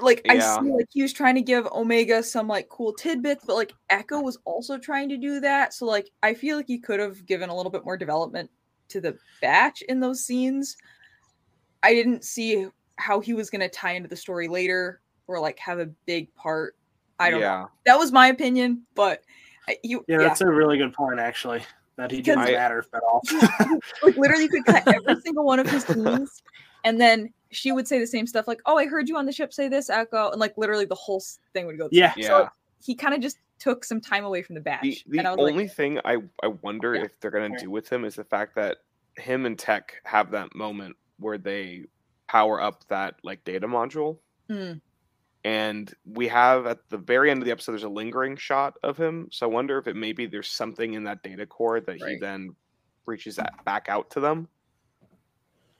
like 0.00 0.26
I 0.28 0.38
see 0.38 0.70
like 0.70 0.88
he 0.90 1.02
was 1.02 1.12
trying 1.12 1.34
to 1.36 1.42
give 1.42 1.66
Omega 1.66 2.22
some 2.22 2.48
like 2.48 2.68
cool 2.68 2.92
tidbits, 2.92 3.44
but 3.46 3.54
like 3.54 3.72
Echo 3.90 4.20
was 4.20 4.38
also 4.44 4.78
trying 4.78 5.08
to 5.10 5.16
do 5.16 5.40
that. 5.40 5.74
So 5.74 5.86
like 5.86 6.10
I 6.22 6.34
feel 6.34 6.56
like 6.56 6.66
he 6.66 6.78
could 6.78 6.98
have 6.98 7.24
given 7.26 7.50
a 7.50 7.56
little 7.56 7.70
bit 7.70 7.84
more 7.84 7.96
development 7.96 8.50
to 8.88 9.00
the 9.00 9.16
batch 9.40 9.82
in 9.82 10.00
those 10.00 10.24
scenes. 10.24 10.76
I 11.82 11.94
didn't 11.94 12.24
see 12.24 12.66
how 12.96 13.20
he 13.20 13.34
was 13.34 13.50
gonna 13.50 13.68
tie 13.68 13.92
into 13.92 14.08
the 14.08 14.16
story 14.16 14.48
later 14.48 15.00
or 15.26 15.38
like 15.38 15.58
have 15.58 15.78
a 15.78 15.86
big 16.06 16.34
part. 16.34 16.76
I 17.18 17.30
don't 17.30 17.40
know. 17.40 17.46
yeah. 17.46 17.66
That 17.86 17.98
was 17.98 18.12
my 18.12 18.28
opinion, 18.28 18.82
but 18.94 19.22
you 19.84 20.04
Yeah, 20.08 20.20
yeah, 20.20 20.28
that's 20.28 20.40
a 20.40 20.46
really 20.46 20.78
good 20.78 20.92
point, 20.92 21.20
actually. 21.20 21.62
That 21.96 22.10
he 22.10 22.22
didn't 22.22 22.44
Because- 22.46 22.54
matter 22.56 22.84
at 22.94 23.02
all. 23.02 23.22
like 24.02 24.16
literally 24.16 24.44
you 24.44 24.48
could 24.48 24.64
cut 24.64 24.88
every 24.94 25.20
single 25.24 25.44
one 25.44 25.58
of 25.60 25.68
his 25.68 25.84
scenes 25.84 26.42
and 26.84 27.00
then 27.00 27.32
she 27.50 27.70
would 27.70 27.86
say 27.86 27.98
the 27.98 28.06
same 28.06 28.26
stuff 28.26 28.48
like 28.48 28.60
oh 28.66 28.78
i 28.78 28.86
heard 28.86 29.08
you 29.08 29.16
on 29.18 29.26
the 29.26 29.32
ship 29.32 29.52
say 29.52 29.68
this 29.68 29.90
echo 29.90 30.30
and 30.30 30.40
like 30.40 30.56
literally 30.56 30.86
the 30.86 30.94
whole 30.94 31.22
thing 31.52 31.66
would 31.66 31.76
go 31.78 31.88
Yeah. 31.92 32.14
Yeah. 32.16 32.26
so 32.26 32.48
he 32.82 32.94
kind 32.94 33.14
of 33.14 33.20
just 33.20 33.36
took 33.58 33.84
some 33.84 34.00
time 34.00 34.24
away 34.24 34.42
from 34.42 34.54
the 34.54 34.60
batch 34.62 34.82
The, 34.82 35.02
the 35.08 35.18
and 35.18 35.28
i 35.28 35.30
was 35.32 35.38
only 35.50 35.64
like 35.64 35.74
thing 35.74 36.00
I, 36.04 36.16
I 36.42 36.46
wonder 36.62 36.94
Yeah. 36.94 37.02
if 37.04 37.20
they're 37.20 37.30
gonna 37.30 37.58
do 37.58 37.70
with 37.70 37.88
him 37.92 38.04
is 38.06 38.14
the 38.14 38.24
fact 38.24 38.54
that 38.56 38.78
him 39.18 39.44
and 39.44 39.58
Tech 39.58 40.00
have 40.04 40.30
that 40.30 40.54
moment 40.54 40.96
where 41.18 41.36
they 41.36 41.84
power 42.26 42.60
up 42.60 42.84
that 42.88 43.16
like 43.22 43.44
data 43.44 43.68
module. 43.68 44.16
mm, 44.48 44.80
And 45.44 45.92
we 46.04 46.28
have 46.28 46.66
at 46.66 46.78
the 46.88 46.98
very 46.98 47.30
end 47.30 47.42
of 47.42 47.46
the 47.46 47.50
episode, 47.50 47.72
there's 47.72 47.82
a 47.82 47.88
lingering 47.88 48.36
shot 48.36 48.74
of 48.82 48.96
him. 48.96 49.28
So 49.32 49.46
I 49.46 49.50
wonder 49.50 49.78
if 49.78 49.88
it 49.88 49.96
maybe 49.96 50.26
there's 50.26 50.48
something 50.48 50.94
in 50.94 51.04
that 51.04 51.22
data 51.22 51.46
core 51.46 51.80
that 51.80 51.96
he 51.96 52.18
then 52.20 52.54
reaches 53.06 53.36
that 53.36 53.64
back 53.64 53.86
out 53.88 54.10
to 54.10 54.20
them. 54.20 54.48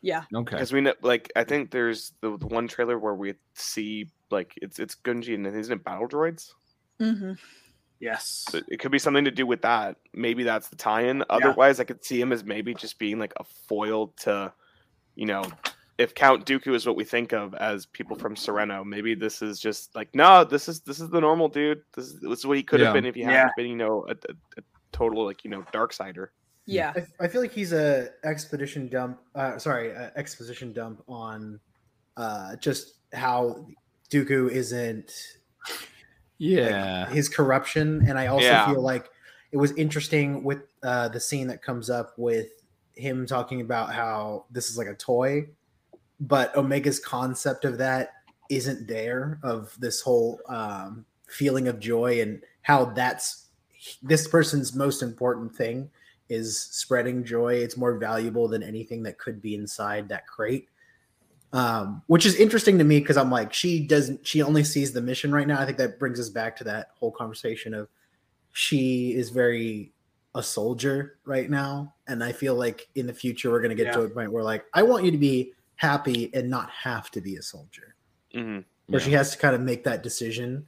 yeah 0.00 0.24
Okay. 0.34 0.56
Because 0.56 0.72
we 0.72 0.80
know, 0.80 0.94
like, 1.02 1.30
I 1.36 1.44
think 1.44 1.70
there's 1.70 2.12
the, 2.20 2.36
the 2.38 2.48
one 2.48 2.66
trailer 2.66 2.98
where 2.98 3.14
we 3.14 3.34
see 3.54 4.10
like 4.30 4.52
it's 4.56 4.78
it's 4.78 4.96
Gungi 4.96 5.34
and 5.34 5.46
isn't 5.46 5.72
it 5.72 5.84
battle 5.84 6.08
droids? 6.08 6.50
mm-hmm 7.00 7.32
yes. 8.02 8.44
So 8.50 8.60
it 8.68 8.80
could 8.80 8.90
be 8.90 8.98
something 8.98 9.24
to 9.24 9.30
do 9.30 9.46
with 9.46 9.62
that. 9.62 9.96
Maybe 10.12 10.42
that's 10.42 10.68
the 10.68 10.76
tie-in. 10.76 11.24
Otherwise, 11.30 11.80
I 11.80 11.84
could 11.84 12.04
see 12.04 12.20
him 12.20 12.32
as 12.32 12.44
maybe 12.44 12.74
just 12.74 12.98
being 12.98 13.18
like 13.18 13.32
a 13.38 13.44
foil 13.44 14.08
to, 14.18 14.52
you 15.14 15.24
know, 15.24 15.44
if 16.02 16.14
Count 16.14 16.44
Dooku 16.44 16.74
is 16.74 16.86
what 16.86 16.96
we 16.96 17.04
think 17.04 17.32
of 17.32 17.54
as 17.54 17.86
people 17.86 18.16
from 18.16 18.34
Serenno. 18.34 18.84
Maybe 18.84 19.14
this 19.14 19.40
is 19.42 19.58
just 19.60 19.94
like 19.94 20.08
no, 20.14 20.44
this 20.44 20.68
is 20.68 20.80
this 20.80 21.00
is 21.00 21.08
the 21.10 21.20
normal 21.20 21.48
dude. 21.48 21.82
This 21.94 22.06
is, 22.06 22.20
this 22.20 22.40
is 22.40 22.46
what 22.46 22.56
he 22.56 22.62
could 22.62 22.80
Yeah. 22.80 22.86
have 22.86 22.94
been 22.94 23.06
if 23.06 23.14
he 23.14 23.22
Yeah. 23.22 23.30
hadn't 23.30 23.56
been, 23.56 23.66
you 23.68 23.76
know, 23.76 24.04
a, 24.08 24.12
a, 24.12 24.34
a 24.58 24.62
total 24.92 25.24
like 25.24 25.44
you 25.44 25.50
know 25.50 25.64
dark 25.72 25.92
sider. 25.92 26.32
yeah 26.66 26.92
I, 26.94 27.24
I 27.24 27.28
feel 27.28 27.40
like 27.40 27.52
he's 27.52 27.72
a 27.72 28.10
expedition 28.24 28.88
dump. 28.88 29.20
Uh, 29.34 29.58
sorry, 29.58 29.90
a 29.90 30.12
exposition 30.16 30.72
dump 30.72 31.02
on 31.08 31.58
uh, 32.16 32.56
just 32.56 32.94
how 33.12 33.66
Dooku 34.10 34.50
isn't 34.50 35.10
Yeah. 36.38 37.08
his 37.08 37.28
corruption, 37.28 38.04
and 38.06 38.18
I 38.18 38.26
also 38.26 38.46
Yeah. 38.46 38.66
feel 38.66 38.82
like 38.82 39.08
it 39.52 39.56
was 39.56 39.72
interesting 39.72 40.42
with 40.44 40.60
uh, 40.82 41.08
the 41.08 41.20
scene 41.20 41.46
that 41.48 41.62
comes 41.62 41.88
up 41.90 42.14
with 42.18 42.48
him 42.94 43.26
talking 43.26 43.60
about 43.60 43.92
how 43.94 44.44
this 44.50 44.68
is 44.70 44.76
like 44.76 44.88
a 44.88 44.94
toy, 44.94 45.48
but 46.22 46.56
Omega's 46.56 47.00
concept 47.00 47.64
of 47.64 47.78
that 47.78 48.12
isn't 48.48 48.86
there 48.86 49.38
of 49.42 49.76
this 49.80 50.00
whole 50.00 50.40
um, 50.48 51.04
feeling 51.26 51.68
of 51.68 51.80
joy 51.80 52.20
and 52.20 52.42
how 52.62 52.84
that's 52.84 53.46
this 54.02 54.28
person's 54.28 54.74
most 54.74 55.02
important 55.02 55.54
thing 55.54 55.90
is 56.28 56.56
spreading 56.58 57.24
joy. 57.24 57.54
It's 57.54 57.76
more 57.76 57.98
valuable 57.98 58.46
than 58.46 58.62
anything 58.62 59.02
that 59.02 59.18
could 59.18 59.42
be 59.42 59.54
inside 59.56 60.08
that 60.08 60.26
crate. 60.26 60.68
Um, 61.52 62.02
which 62.06 62.24
is 62.24 62.36
interesting 62.36 62.78
to 62.78 62.84
me 62.84 63.00
because 63.00 63.18
I'm 63.18 63.30
like, 63.30 63.52
she 63.52 63.84
doesn't, 63.86 64.26
she 64.26 64.40
only 64.42 64.64
sees 64.64 64.92
the 64.92 65.02
mission 65.02 65.32
right 65.32 65.46
now. 65.46 65.60
I 65.60 65.66
think 65.66 65.76
that 65.78 65.98
brings 65.98 66.18
us 66.18 66.30
back 66.30 66.56
to 66.58 66.64
that 66.64 66.90
whole 66.94 67.10
conversation 67.10 67.74
of 67.74 67.88
she 68.52 69.12
is 69.14 69.28
very 69.28 69.92
a 70.34 70.42
soldier 70.42 71.18
right 71.26 71.50
now. 71.50 71.92
And 72.06 72.24
I 72.24 72.32
feel 72.32 72.54
like 72.54 72.88
in 72.94 73.06
the 73.06 73.12
future, 73.12 73.50
we're 73.50 73.60
going 73.60 73.70
to 73.70 73.74
get 73.74 73.88
Yeah. 73.88 74.00
to 74.00 74.02
a 74.02 74.08
point 74.08 74.32
where, 74.32 74.44
like, 74.44 74.64
I 74.72 74.82
want 74.82 75.04
you 75.04 75.10
to 75.10 75.18
be 75.18 75.52
happy 75.76 76.30
and 76.34 76.48
not 76.48 76.70
have 76.70 77.10
to 77.12 77.20
be 77.20 77.36
a 77.36 77.42
soldier, 77.42 77.94
hmm 78.34 78.60
where 78.86 79.00
she 79.00 79.12
has 79.12 79.30
to 79.30 79.38
kind 79.38 79.54
of 79.54 79.60
make 79.60 79.84
that 79.84 80.02
decision. 80.02 80.66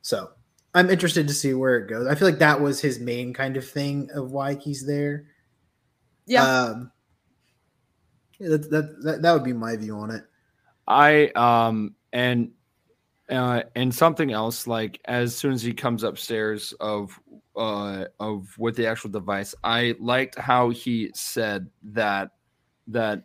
So 0.00 0.30
I'm 0.74 0.88
interested 0.88 1.28
to 1.28 1.34
see 1.34 1.52
where 1.52 1.76
it 1.76 1.88
goes. 1.88 2.06
I 2.06 2.14
feel 2.14 2.28
like 2.28 2.38
that 2.38 2.60
was 2.60 2.80
his 2.80 2.98
main 2.98 3.34
kind 3.34 3.56
of 3.56 3.68
thing 3.68 4.08
of 4.14 4.30
why 4.30 4.54
he's 4.54 4.86
there. 4.86 5.26
Yeah. 6.26 6.44
Um, 6.44 6.92
yeah, 8.38 8.48
that, 8.50 8.70
that, 8.70 9.02
that, 9.02 9.22
that 9.22 9.32
would 9.32 9.44
be 9.44 9.52
my 9.52 9.76
view 9.76 9.96
on 9.96 10.10
it. 10.10 10.24
I 10.86 11.28
um 11.34 11.94
and 12.12 12.52
uh 13.28 13.62
and 13.74 13.92
something 13.92 14.32
else 14.32 14.66
like 14.66 15.00
as 15.06 15.34
soon 15.34 15.52
as 15.52 15.62
he 15.62 15.72
comes 15.72 16.04
upstairs 16.04 16.72
of 16.78 17.18
uh 17.56 18.04
of 18.20 18.54
with 18.58 18.76
the 18.76 18.86
actual 18.86 19.10
device, 19.10 19.54
I 19.64 19.96
liked 19.98 20.38
how 20.38 20.70
he 20.70 21.10
said 21.14 21.68
that 21.82 22.30
that 22.88 23.24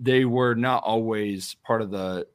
they 0.00 0.24
were 0.24 0.54
not 0.54 0.82
always 0.84 1.54
part 1.64 1.82
of 1.82 1.90
the 1.90 2.26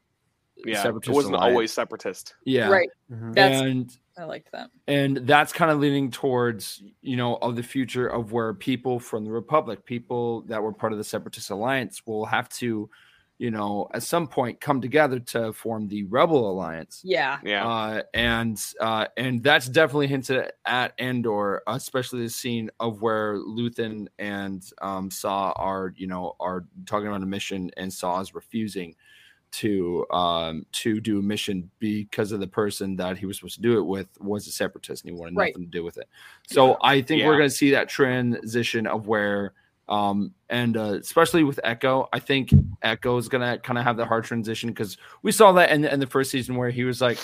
Yeah, 0.65 0.87
it 0.87 1.07
wasn't 1.09 1.35
alliance. 1.35 1.51
always 1.53 1.71
separatist. 1.73 2.35
yeah 2.45 2.69
Right. 2.69 2.89
Mhm. 3.11 3.33
That's 3.33 3.61
and 3.61 3.97
I 4.17 4.25
liked 4.25 4.51
that. 4.51 4.69
and 4.87 5.17
that's 5.25 5.51
kind 5.53 5.71
of 5.71 5.79
leaning 5.79 6.11
towards 6.11 6.83
you 7.01 7.17
know 7.17 7.35
of 7.37 7.55
the 7.55 7.63
future 7.63 8.07
of 8.07 8.31
where 8.31 8.53
people 8.53 8.99
from 8.99 9.23
the 9.25 9.31
republic 9.31 9.85
people 9.85 10.41
that 10.43 10.61
were 10.61 10.73
part 10.73 10.91
of 10.91 10.97
the 10.97 11.03
separatist 11.03 11.49
alliance 11.49 12.01
will 12.05 12.25
have 12.25 12.47
to 12.49 12.89
you 13.41 13.49
know 13.49 13.87
at 13.91 14.03
some 14.03 14.27
point 14.27 14.61
come 14.61 14.79
together 14.79 15.19
to 15.19 15.51
form 15.51 15.87
the 15.87 16.03
rebel 16.03 16.51
alliance 16.51 17.01
Yeah. 17.03 17.39
Yeah, 17.43 17.67
uh, 17.67 18.01
and 18.13 18.63
uh, 18.79 19.07
and 19.17 19.41
that's 19.41 19.67
definitely 19.67 20.07
hinted 20.07 20.51
at 20.65 20.93
Andor, 20.99 21.63
especially 21.65 22.21
the 22.21 22.29
scene 22.29 22.69
of 22.79 23.01
where 23.01 23.37
Luthen 23.37 24.07
and 24.19 24.63
um, 24.79 25.09
Saw 25.09 25.53
are, 25.55 25.91
you 25.97 26.05
know, 26.05 26.35
are 26.39 26.65
talking 26.85 27.07
about 27.07 27.23
a 27.23 27.25
mission, 27.25 27.71
and 27.77 27.91
Saw 27.91 28.19
is 28.19 28.35
refusing 28.35 28.95
to 29.53 30.05
um 30.11 30.65
to 30.71 31.01
do 31.01 31.19
a 31.19 31.21
mission 31.21 31.69
because 31.79 32.31
of 32.31 32.39
the 32.39 32.47
person 32.47 32.95
that 32.95 33.17
he 33.17 33.25
was 33.25 33.37
supposed 33.37 33.55
to 33.55 33.61
do 33.61 33.77
it 33.79 33.83
with 33.83 34.07
was 34.21 34.47
a 34.47 34.51
separatist 34.51 35.03
and 35.03 35.13
he 35.13 35.19
wanted 35.19 35.35
Right. 35.35 35.51
nothing 35.53 35.65
to 35.65 35.71
do 35.71 35.83
with 35.83 35.97
it. 35.97 36.07
So 36.47 36.77
I 36.81 37.01
think 37.01 37.25
we're 37.25 37.37
going 37.37 37.49
to 37.49 37.55
see 37.55 37.71
that 37.71 37.89
transition 37.89 38.87
of 38.87 39.07
where 39.07 39.53
um 39.91 40.33
and 40.49 40.77
uh, 40.77 40.97
especially 40.99 41.43
with 41.43 41.59
Echo, 41.63 42.07
I 42.11 42.19
think 42.19 42.51
Echo 42.81 43.17
is 43.17 43.29
going 43.29 43.41
to 43.41 43.59
kind 43.59 43.77
of 43.77 43.85
have 43.85 43.97
the 43.97 44.05
hard 44.05 44.23
transition 44.23 44.69
because 44.69 44.97
we 45.21 45.31
saw 45.31 45.51
that 45.53 45.69
in, 45.71 45.85
in 45.85 45.99
the 45.99 46.07
first 46.07 46.31
season 46.31 46.55
where 46.55 46.71
he 46.71 46.83
was 46.83 47.01
like 47.01 47.19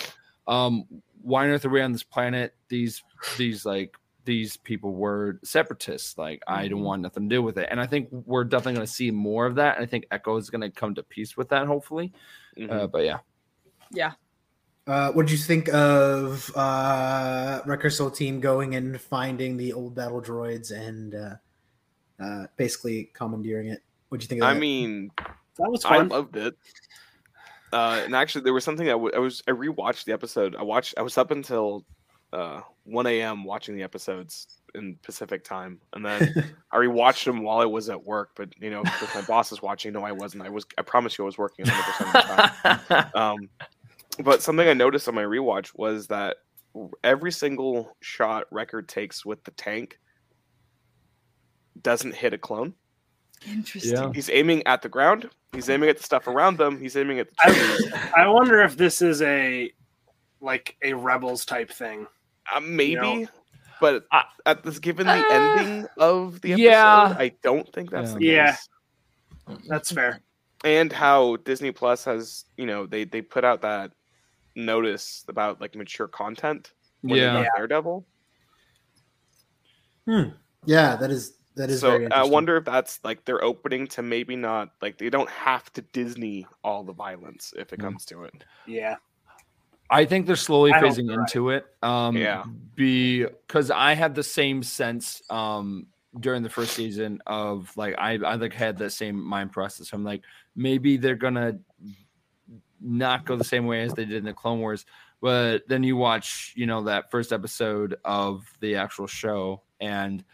um 0.46 0.84
why 1.22 1.44
on 1.44 1.50
earth 1.50 1.64
are 1.64 1.70
we 1.70 1.80
on 1.82 1.92
this 1.92 2.04
planet? 2.04 2.54
These 2.68 3.02
these 3.36 3.66
like 3.66 3.96
these 4.24 4.56
people 4.58 4.92
were 4.94 5.40
separatists. 5.42 6.16
Like 6.18 6.42
i 6.46 6.68
don't 6.68 6.82
want 6.82 7.02
nothing 7.02 7.28
to 7.28 7.34
do 7.36 7.42
with 7.42 7.58
it. 7.58 7.68
And 7.70 7.80
i 7.80 7.86
think 7.86 8.08
we're 8.12 8.44
definitely 8.44 8.74
going 8.74 8.86
to 8.86 8.92
see 8.92 9.10
more 9.10 9.46
of 9.46 9.54
that 9.56 9.76
and 9.76 9.84
i 9.84 9.86
think 9.86 10.06
echo 10.10 10.36
is 10.36 10.50
going 10.50 10.60
to 10.60 10.70
come 10.70 10.94
to 10.94 11.02
peace 11.02 11.36
with 11.36 11.48
that 11.48 11.66
hopefully. 11.66 12.12
Mhm. 12.58 12.70
uh, 12.70 12.86
but 12.86 13.04
yeah. 13.04 13.18
Yeah. 13.90 14.12
Uh, 14.86 15.12
what 15.12 15.26
did 15.26 15.32
you 15.32 15.38
think 15.38 15.68
of 15.68 16.50
uh, 16.56 17.60
Wrecker 17.66 17.90
Soul 17.90 18.10
Team 18.10 18.40
going 18.40 18.74
and 18.74 18.98
finding 18.98 19.56
the 19.58 19.74
old 19.74 19.94
battle 19.94 20.22
droids 20.22 20.70
and 20.70 21.14
uh, 22.20 22.46
basically 22.56 23.10
commandeering 23.14 23.68
it? 23.68 23.82
What 24.08 24.20
do 24.20 24.24
you 24.24 24.28
think? 24.28 24.42
Of 24.42 24.48
I 24.48 24.54
mean, 24.54 25.10
That 25.58 25.70
was 25.70 25.84
I 25.84 25.98
loved 25.98 26.36
it. 26.36 26.54
Uh, 27.72 28.00
and 28.04 28.14
actually, 28.14 28.42
there 28.42 28.54
was 28.54 28.64
something 28.64 28.88
I, 28.88 28.92
w- 28.92 29.12
I 29.14 29.18
was 29.18 29.42
I 29.46 29.50
rewatched 29.50 30.04
the 30.04 30.12
episode. 30.12 30.56
I 30.56 30.62
watched. 30.62 30.94
I 30.96 31.02
was 31.02 31.18
up 31.18 31.30
until 31.30 31.84
uh, 32.32 32.60
1 32.84 33.06
a.m. 33.06 33.44
watching 33.44 33.76
the 33.76 33.82
episodes 33.82 34.60
in 34.74 34.96
Pacific 35.02 35.44
time, 35.44 35.80
and 35.92 36.04
then 36.04 36.54
I 36.72 36.76
rewatched 36.76 37.24
them 37.24 37.42
while 37.42 37.58
I 37.58 37.66
was 37.66 37.90
at 37.90 38.02
work. 38.02 38.30
But 38.36 38.50
you 38.58 38.70
know, 38.70 38.80
with 38.82 39.14
my 39.14 39.20
bosses 39.22 39.60
watching, 39.60 39.92
no, 39.92 40.02
I 40.02 40.12
wasn't. 40.12 40.44
I 40.44 40.48
was. 40.48 40.64
I 40.78 40.82
promise 40.82 41.18
you, 41.18 41.24
I 41.24 41.26
was 41.26 41.36
working 41.36 41.66
100 41.66 41.84
percent 41.84 42.16
of 42.16 42.88
the 42.88 42.94
time. 42.94 43.10
Um, 43.14 43.48
but 44.24 44.42
something 44.42 44.66
I 44.66 44.72
noticed 44.72 45.06
on 45.08 45.14
my 45.14 45.22
rewatch 45.22 45.70
was 45.76 46.06
that 46.08 46.38
every 47.04 47.32
single 47.32 47.96
shot 48.00 48.46
Wrecker 48.50 48.82
takes 48.82 49.24
with 49.24 49.42
the 49.44 49.50
tank 49.52 49.98
doesn't 51.82 52.14
hit 52.14 52.32
a 52.34 52.38
clone. 52.38 52.74
Interesting. 53.48 53.92
Yeah. 53.94 54.10
He's 54.14 54.30
aiming 54.30 54.66
at 54.66 54.82
the 54.82 54.88
ground. 54.88 55.30
He's 55.52 55.70
aiming 55.70 55.88
at 55.88 55.96
the 55.98 56.02
stuff 56.02 56.26
around 56.26 56.58
them. 56.58 56.80
He's 56.80 56.96
aiming 56.96 57.20
at 57.20 57.28
the 57.30 57.36
trees. 57.52 57.92
I, 58.16 58.22
I 58.24 58.28
wonder 58.28 58.60
if 58.60 58.76
this 58.76 59.00
is 59.00 59.22
a 59.22 59.72
like 60.40 60.76
a 60.82 60.92
rebels 60.92 61.44
type 61.44 61.70
thing. 61.70 62.06
Uh, 62.54 62.60
maybe, 62.60 62.94
know? 62.94 63.26
but 63.80 64.04
I- 64.12 64.24
at 64.46 64.62
this, 64.64 64.78
given 64.78 65.06
the 65.06 65.12
Uh, 65.12 65.28
ending 65.30 65.86
of 65.98 66.40
the 66.40 66.52
episode, 66.52 66.64
yeah. 66.64 67.14
I 67.18 67.32
don't 67.42 67.70
think 67.72 67.90
that's 67.90 68.12
the 68.14 68.20
case. 68.20 68.26
Yeah. 68.28 68.56
That's 69.68 69.90
fair. 69.92 70.20
And 70.64 70.92
how 70.92 71.36
Disney 71.36 71.70
Plus 71.72 72.04
has, 72.04 72.44
you 72.56 72.66
know, 72.66 72.86
they 72.86 73.04
they 73.04 73.22
put 73.22 73.44
out 73.44 73.62
that 73.62 73.92
notice 74.56 75.24
about 75.28 75.60
like 75.60 75.74
mature 75.76 76.08
content. 76.08 76.72
when 77.02 77.16
yeah 77.16 77.44
got 77.44 77.52
Daredevil. 77.56 78.04
yeah, 80.64 80.96
that 80.96 81.10
is 81.10 81.37
that 81.58 81.70
is 81.70 81.80
so 81.80 81.90
very 81.90 82.10
I 82.10 82.24
wonder 82.24 82.56
if 82.56 82.64
that's 82.64 82.98
like 83.04 83.24
they're 83.24 83.44
opening 83.44 83.86
to 83.88 84.02
maybe 84.02 84.34
not 84.34 84.70
like 84.80 84.96
they 84.98 85.10
don't 85.10 85.28
have 85.30 85.70
to 85.74 85.82
Disney 85.82 86.46
all 86.64 86.82
the 86.82 86.92
violence 86.94 87.52
if 87.56 87.72
it 87.72 87.78
Mm. 87.78 87.82
comes 87.82 88.04
to 88.06 88.24
it. 88.24 88.44
Yeah. 88.66 88.96
I 89.90 90.04
think 90.04 90.26
they're 90.26 90.36
slowly 90.36 90.72
I 90.72 90.80
phasing 90.80 91.06
you're 91.08 91.18
right. 91.18 91.28
into 91.34 91.50
it. 91.50 91.66
Um, 91.82 92.16
Yeah. 92.16 92.44
because 92.74 93.70
I 93.70 93.94
had 93.94 94.14
the 94.14 94.22
same 94.22 94.62
sense 94.62 95.22
um 95.30 95.86
during 96.18 96.42
the 96.42 96.50
first 96.50 96.72
season 96.72 97.20
of 97.26 97.70
like 97.76 97.94
I 97.98 98.12
I 98.14 98.34
like 98.36 98.54
had 98.54 98.78
that 98.78 98.90
same 98.90 99.22
mind 99.22 99.52
process. 99.52 99.92
I'm 99.92 100.04
like 100.04 100.22
maybe 100.56 100.96
they're 100.96 101.14
gonna 101.16 101.58
not 102.80 103.24
go 103.26 103.36
the 103.36 103.44
same 103.44 103.66
way 103.66 103.82
as 103.82 103.92
they 103.92 104.04
did 104.04 104.16
in 104.18 104.24
the 104.24 104.32
Clone 104.32 104.60
Wars, 104.60 104.86
but 105.20 105.66
then 105.68 105.82
you 105.82 105.96
watch 105.96 106.52
you 106.56 106.66
know 106.66 106.82
that 106.84 107.10
first 107.10 107.32
episode 107.32 107.96
of 108.04 108.44
the 108.60 108.76
actual 108.76 109.06
show 109.06 109.62
and 109.80 110.24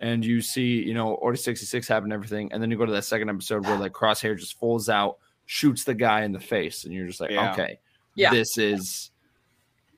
and 0.00 0.24
you 0.24 0.40
see 0.40 0.82
you 0.82 0.94
know 0.94 1.14
Order 1.14 1.36
66 1.36 1.86
happen 1.88 2.12
everything, 2.12 2.52
and 2.52 2.62
then 2.62 2.70
you 2.70 2.76
go 2.76 2.86
to 2.86 2.92
that 2.92 3.04
second 3.04 3.28
episode 3.30 3.66
where 3.66 3.78
like 3.78 3.92
Crosshair 3.92 4.36
just 4.38 4.58
falls 4.58 4.88
out, 4.88 5.18
shoots 5.46 5.84
the 5.84 5.94
guy 5.94 6.22
in 6.24 6.32
the 6.32 6.40
face, 6.40 6.84
and 6.84 6.92
you're 6.92 7.06
just 7.06 7.20
like 7.20 7.30
Yeah. 7.30 7.52
okay 7.52 7.78
Yeah. 8.14 8.30
this 8.30 8.58
is 8.58 9.10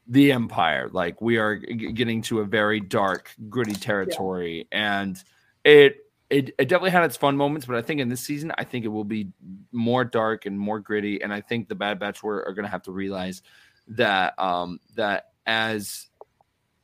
the 0.08 0.30
empire 0.30 0.88
like 0.92 1.20
we 1.20 1.36
are 1.36 1.56
g- 1.56 1.90
getting 1.90 2.22
to 2.22 2.38
a 2.38 2.44
very 2.44 2.78
dark 2.78 3.34
gritty 3.48 3.72
territory 3.74 4.68
and 4.70 5.20
it, 5.64 5.96
it 6.30 6.50
it 6.60 6.68
definitely 6.68 6.90
had 6.92 7.02
its 7.02 7.16
fun 7.16 7.36
moments 7.36 7.66
but 7.66 7.74
i 7.74 7.82
think 7.82 8.00
in 8.00 8.08
this 8.08 8.20
season 8.20 8.52
i 8.56 8.62
think 8.62 8.84
it 8.84 8.88
will 8.88 9.02
be 9.02 9.26
more 9.72 10.04
dark 10.04 10.46
and 10.46 10.56
more 10.56 10.78
gritty 10.78 11.20
and 11.22 11.32
i 11.34 11.40
think 11.40 11.68
the 11.68 11.74
bad 11.74 11.98
batch 11.98 12.22
were, 12.22 12.46
are 12.46 12.52
going 12.52 12.64
to 12.64 12.70
have 12.70 12.82
to 12.82 12.92
realize 12.92 13.42
that 13.88 14.38
um 14.38 14.78
that 14.94 15.30
as 15.44 16.06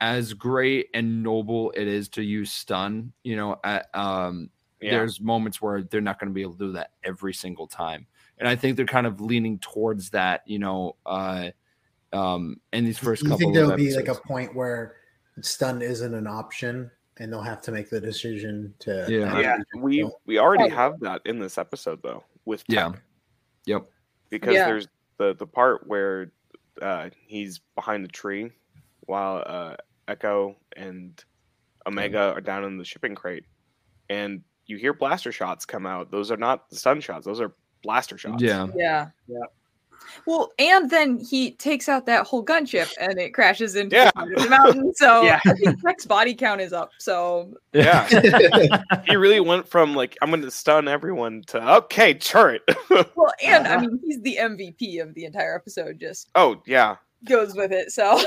as 0.03 0.33
great 0.33 0.89
and 0.93 1.23
noble 1.23 1.71
it 1.77 1.87
is 1.87 2.09
to 2.09 2.21
use 2.21 2.51
stun 2.51 3.13
you 3.23 3.37
know 3.37 3.57
at, 3.63 3.87
um 3.95 4.49
Yeah. 4.81 4.91
there's 4.91 5.21
moments 5.21 5.61
where 5.61 5.81
they're 5.81 6.01
not 6.01 6.19
going 6.19 6.27
to 6.29 6.33
be 6.33 6.41
able 6.41 6.55
to 6.55 6.65
do 6.67 6.71
that 6.73 6.91
every 7.05 7.33
single 7.33 7.67
time 7.67 8.05
and 8.37 8.49
i 8.49 8.53
think 8.57 8.75
they're 8.75 8.85
kind 8.85 9.07
of 9.07 9.21
leaning 9.21 9.59
towards 9.59 10.09
that 10.09 10.41
you 10.45 10.59
know 10.59 10.97
uh 11.05 11.51
um 12.11 12.59
in 12.73 12.83
these 12.83 12.97
first 12.99 13.23
you 13.23 13.29
couple 13.29 13.39
think 13.39 13.53
there'll 13.53 13.77
be 13.77 13.95
like 13.95 14.09
a 14.09 14.15
point 14.15 14.53
where 14.53 14.97
stun 15.39 15.81
isn't 15.81 16.13
an 16.13 16.27
option 16.27 16.91
and 17.17 17.31
they'll 17.31 17.41
have 17.41 17.61
to 17.61 17.71
make 17.71 17.89
the 17.89 18.01
decision 18.01 18.73
to 18.79 19.05
Yeah. 19.07 19.39
Yeah. 19.39 19.57
We 19.77 20.09
we 20.25 20.37
already 20.37 20.67
have 20.69 20.99
that 20.99 21.21
in 21.25 21.39
this 21.39 21.57
episode 21.57 22.01
though 22.03 22.25
with 22.43 22.65
Yeah. 22.67 22.91
Yep. 23.67 23.85
because 24.29 24.53
Yeah. 24.55 24.65
there's 24.65 24.87
the 25.17 25.33
the 25.33 25.47
part 25.47 25.87
where 25.87 26.31
uh, 26.81 27.09
he's 27.25 27.61
behind 27.75 28.03
the 28.03 28.09
tree 28.09 28.51
while 29.01 29.43
uh, 29.45 29.75
Echo 30.07 30.55
and 30.75 31.23
Omega 31.85 32.33
are 32.33 32.41
down 32.41 32.63
in 32.63 32.77
the 32.77 32.85
shipping 32.85 33.15
crate, 33.15 33.45
and 34.09 34.41
you 34.65 34.77
hear 34.77 34.93
blaster 34.93 35.31
shots 35.31 35.65
come 35.65 35.85
out. 35.85 36.11
Those 36.11 36.31
are 36.31 36.37
not 36.37 36.69
the 36.69 36.75
stun 36.75 37.01
shots; 37.01 37.25
those 37.25 37.41
are 37.41 37.53
blaster 37.83 38.17
shots. 38.17 38.41
Yeah. 38.41 38.67
Yeah. 38.75 39.07
Well, 40.25 40.51
and 40.59 40.89
then 40.89 41.17
he 41.19 41.51
takes 41.51 41.87
out 41.87 42.05
that 42.07 42.25
whole 42.27 42.43
gunship 42.45 42.91
and 42.99 43.17
it 43.17 43.33
crashes 43.33 43.75
into 43.77 43.95
Yeah. 43.95 44.11
the, 44.15 44.41
the 44.43 44.49
mountain. 44.49 44.93
So 44.95 45.21
Yeah. 45.23 45.39
I 45.45 45.53
think 45.53 45.81
Tech's 45.81 46.05
body 46.05 46.33
count 46.33 46.59
is 46.59 46.73
up. 46.73 46.91
So 46.99 47.53
Yeah. 47.71 48.07
he 49.07 49.15
really 49.15 49.39
went 49.39 49.67
from 49.67 49.95
like 49.95 50.17
I'm 50.21 50.29
going 50.29 50.41
to 50.41 50.51
stun 50.51 50.89
everyone 50.89 51.43
to 51.47 51.75
okay, 51.77 52.13
turret. 52.15 52.61
well, 52.89 53.31
and 53.41 53.65
Uh-huh. 53.65 53.75
I 53.75 53.79
mean 53.81 53.99
he's 54.03 54.21
the 54.21 54.37
MVP 54.41 55.01
of 55.01 55.13
the 55.13 55.23
entire 55.23 55.55
episode. 55.55 55.99
Just 55.99 56.29
oh 56.35 56.61
yeah, 56.65 56.97
goes 57.25 57.55
with 57.55 57.71
it. 57.71 57.91
So 57.91 58.21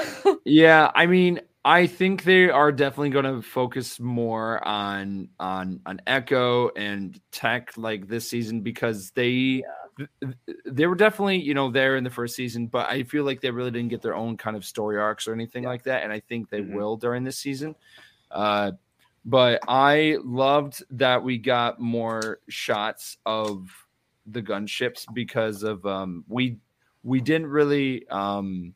Yeah, 0.47 0.91
I 0.95 1.05
mean, 1.07 1.41
I 1.67 1.89
think 1.89 2.23
they 2.23 2.49
are 2.49 2.71
definitely 2.71 3.11
going 3.11 3.25
to 3.25 3.43
focus 3.43 3.99
more 3.99 4.67
on 4.67 5.29
on 5.41 5.81
on 5.85 6.01
Echo 6.07 6.69
and 6.77 7.21
Tech 7.33 7.77
like 7.77 8.07
this 8.07 8.31
season 8.31 8.61
because 8.61 9.11
they 9.11 9.65
th- 9.99 10.09
th- 10.23 10.59
they 10.65 10.87
were 10.87 10.95
definitely 10.95 11.39
you 11.39 11.55
know 11.55 11.69
there 11.73 11.97
in 11.97 12.05
the 12.05 12.11
first 12.11 12.37
season, 12.37 12.69
but 12.69 12.89
I 12.89 13.03
feel 13.03 13.25
like 13.25 13.41
they 13.41 13.51
really 13.51 13.73
didn't 13.73 13.89
get 13.89 14.01
their 14.01 14.15
own 14.15 14.37
kind 14.37 14.57
of 14.57 14.65
story 14.65 14.97
arcs 14.97 15.27
or 15.27 15.33
anything 15.33 15.65
like 15.65 15.83
that, 15.83 16.05
and 16.05 16.13
I 16.13 16.21
think 16.21 16.51
they 16.51 16.61
Mhm. 16.61 16.73
will 16.77 16.97
during 16.97 17.25
this 17.25 17.39
season. 17.39 17.75
Uh, 18.31 18.71
but 19.25 19.61
I 19.67 20.19
loved 20.23 20.85
that 20.91 21.21
we 21.25 21.37
got 21.37 21.81
more 21.81 22.39
shots 22.49 23.19
of 23.27 23.69
the 24.27 24.41
gunships 24.43 25.05
because 25.13 25.65
of 25.65 25.85
um 25.85 26.25
we 26.29 26.59
we 27.03 27.21
didn't 27.21 27.49
really 27.49 28.07
um 28.09 28.73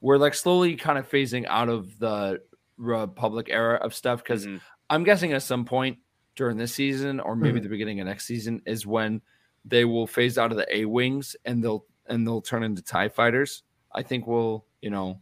we're 0.00 0.16
like 0.18 0.34
slowly 0.34 0.76
kind 0.76 0.98
of 0.98 1.08
phasing 1.10 1.44
out 1.48 1.68
of 1.68 1.98
the 1.98 2.40
republic 2.76 3.48
era 3.50 3.76
of 3.76 3.92
stuff 3.94 4.22
because 4.22 4.46
Mhm. 4.46 4.60
i'm 4.90 5.02
guessing 5.04 5.32
at 5.32 5.42
some 5.42 5.64
point 5.64 5.98
during 6.36 6.56
this 6.56 6.72
season 6.72 7.18
or 7.20 7.34
maybe 7.34 7.58
Mhm. 7.58 7.64
the 7.64 7.68
beginning 7.68 8.00
of 8.00 8.06
next 8.06 8.24
season 8.26 8.62
is 8.66 8.86
when 8.86 9.20
they 9.64 9.84
will 9.84 10.06
phase 10.06 10.38
out 10.38 10.52
of 10.52 10.56
the 10.56 10.76
a 10.76 10.84
wings 10.84 11.34
and 11.44 11.62
they'll 11.62 11.84
and 12.06 12.26
they'll 12.26 12.40
turn 12.40 12.62
into 12.62 12.80
tie 12.82 13.08
fighters 13.08 13.64
i 13.94 14.02
think 14.02 14.26
we'll 14.28 14.64
you 14.80 14.90
know 14.90 15.20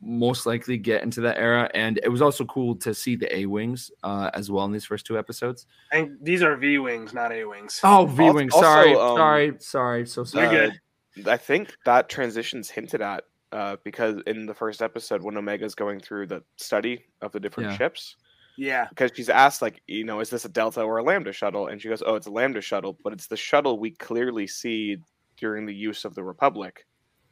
most 0.00 0.46
likely 0.46 0.78
get 0.78 1.02
into 1.02 1.20
that 1.20 1.36
era 1.36 1.68
and 1.74 1.98
it 2.04 2.08
was 2.08 2.22
also 2.22 2.44
cool 2.44 2.76
to 2.76 2.94
see 2.94 3.16
the 3.16 3.34
a 3.36 3.44
wings 3.46 3.90
uh, 4.04 4.30
as 4.32 4.48
well 4.50 4.64
in 4.64 4.70
these 4.72 4.84
first 4.84 5.04
two 5.04 5.18
episodes 5.18 5.66
And 5.90 6.16
these 6.22 6.42
are 6.44 6.56
V 6.56 6.78
wings, 6.78 7.12
not 7.12 7.32
A 7.32 7.44
wings. 7.44 7.80
oh 7.82 8.06
v 8.06 8.30
wings 8.30 8.54
also, 8.54 8.64
sorry 8.64 8.92
um, 8.94 9.16
sorry 9.16 9.52
sorry 9.58 10.06
so 10.06 10.22
sorry 10.22 10.44
You're 10.56 10.68
good. 10.68 11.26
Uh, 11.26 11.30
I 11.32 11.36
think 11.36 11.76
that 11.84 12.08
transition's 12.08 12.70
hinted 12.70 13.02
at 13.02 13.24
uh, 13.52 13.76
because 13.84 14.20
in 14.26 14.46
the 14.46 14.54
first 14.54 14.82
episode, 14.82 15.22
when 15.22 15.36
Omega's 15.36 15.74
going 15.74 16.00
through 16.00 16.26
the 16.26 16.42
study 16.56 17.04
of 17.22 17.32
the 17.32 17.40
different 17.40 17.70
Yeah. 17.70 17.76
ships, 17.76 18.16
Yeah. 18.56 18.86
because 18.88 19.10
she's 19.14 19.28
asked 19.28 19.62
like, 19.62 19.82
you 19.86 20.04
know, 20.04 20.20
is 20.20 20.30
this 20.30 20.44
a 20.44 20.48
Delta 20.48 20.82
or 20.82 20.98
a 20.98 21.02
Lambda 21.02 21.32
shuttle? 21.32 21.68
And 21.68 21.80
she 21.80 21.88
goes, 21.88 22.02
oh, 22.04 22.14
it's 22.16 22.26
a 22.26 22.30
Lambda 22.30 22.60
shuttle, 22.60 22.98
but 23.04 23.12
it's 23.12 23.26
the 23.26 23.36
shuttle 23.36 23.78
we 23.78 23.92
clearly 23.92 24.46
see 24.46 24.98
during 25.36 25.64
the 25.66 25.74
use 25.74 26.04
of 26.04 26.14
the 26.14 26.24
Republic. 26.24 26.86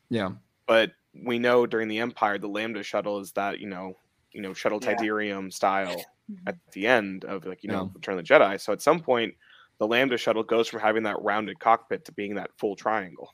yeah 0.08 0.30
But 0.66 0.92
we 1.24 1.38
know 1.38 1.66
during 1.66 1.88
the 1.88 1.98
Empire, 1.98 2.38
the 2.38 2.48
Lambda 2.48 2.82
shuttle 2.82 3.18
is 3.20 3.32
that 3.32 3.58
you 3.60 3.66
know, 3.68 3.98
you 4.32 4.40
know, 4.40 4.52
shuttle 4.54 4.78
Yeah. 4.82 4.94
Tydirium 4.94 5.52
style 5.52 6.02
at 6.46 6.56
the 6.72 6.86
end 6.86 7.24
of 7.24 7.44
like 7.46 7.62
you 7.64 7.70
know 7.70 7.84
Yeah. 7.84 7.90
Return 7.94 8.18
of 8.18 8.26
the 8.26 8.34
Jedi. 8.34 8.60
So 8.60 8.72
at 8.72 8.80
some 8.82 9.00
point, 9.00 9.34
the 9.78 9.86
Lambda 9.86 10.16
shuttle 10.16 10.42
goes 10.42 10.68
from 10.68 10.80
having 10.80 11.02
that 11.04 11.20
rounded 11.22 11.58
cockpit 11.58 12.04
to 12.06 12.12
being 12.12 12.34
that 12.36 12.50
full 12.58 12.76
triangle. 12.76 13.30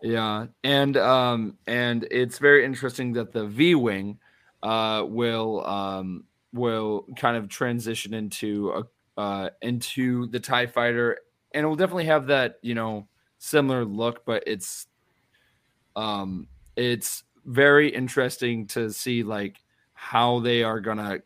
Yeah, 0.00 0.46
and 0.62 0.96
um, 0.96 1.58
and 1.66 2.06
it's 2.10 2.38
very 2.38 2.64
interesting 2.64 3.12
that 3.14 3.32
the 3.32 3.46
V 3.46 3.74
wing 3.74 4.18
uh 4.62 5.04
will 5.06 5.64
um 5.66 6.24
will 6.52 7.06
kind 7.16 7.36
of 7.36 7.48
transition 7.48 8.14
into 8.14 8.70
a 9.16 9.20
uh 9.20 9.50
into 9.60 10.26
the 10.28 10.38
Tie 10.38 10.66
Fighter, 10.66 11.18
and 11.52 11.64
it 11.64 11.68
will 11.68 11.76
definitely 11.76 12.04
have 12.06 12.28
that 12.28 12.58
you 12.62 12.74
know 12.74 13.08
similar 13.38 13.84
look, 13.84 14.24
but 14.24 14.44
it's 14.46 14.86
um 15.96 16.46
it's 16.76 17.24
very 17.44 17.88
interesting 17.88 18.66
to 18.66 18.90
see 18.92 19.22
like 19.22 19.60
how 19.94 20.38
they 20.40 20.62
are 20.62 20.80
gonna 20.80 21.18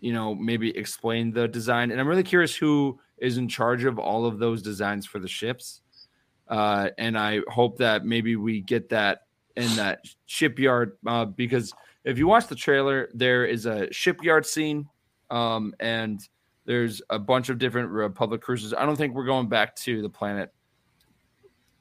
you 0.00 0.12
know 0.12 0.34
maybe 0.34 0.76
explain 0.76 1.32
the 1.32 1.48
design, 1.48 1.90
and 1.90 2.00
I'm 2.00 2.08
really 2.08 2.24
curious 2.24 2.56
who 2.56 3.00
is 3.18 3.38
in 3.38 3.48
charge 3.48 3.84
of 3.84 3.98
all 3.98 4.26
of 4.26 4.38
those 4.38 4.62
designs 4.62 5.06
for 5.06 5.18
the 5.20 5.28
ships 5.28 5.82
uh, 6.48 6.90
and 6.98 7.18
I 7.18 7.40
hope 7.48 7.78
that 7.78 8.04
maybe 8.04 8.36
we 8.36 8.60
get 8.60 8.88
that 8.90 9.22
in 9.56 9.74
that 9.76 10.04
shipyard 10.26 10.96
uh, 11.06 11.24
because 11.24 11.72
if 12.04 12.16
you 12.16 12.26
watch 12.26 12.46
the 12.46 12.54
trailer, 12.54 13.08
there 13.12 13.44
is 13.44 13.66
a 13.66 13.92
shipyard 13.92 14.46
scene, 14.46 14.88
um, 15.30 15.74
and 15.80 16.20
there's 16.64 17.02
a 17.10 17.18
bunch 17.18 17.48
of 17.48 17.58
different 17.58 17.90
Republic 17.90 18.40
cruisers. 18.40 18.72
I 18.72 18.86
don't 18.86 18.96
think 18.96 19.14
we're 19.14 19.24
going 19.24 19.48
back 19.48 19.74
to 19.76 20.00
the 20.00 20.08
planet 20.08 20.52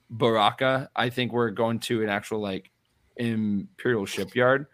Baraka. 0.09 0.89
I 0.95 1.09
think 1.09 1.31
we're 1.31 1.51
going 1.51 1.79
to 1.81 2.03
an 2.03 2.09
actual 2.09 2.39
like 2.39 2.71
imperial 3.15 4.05
shipyard, 4.05 4.65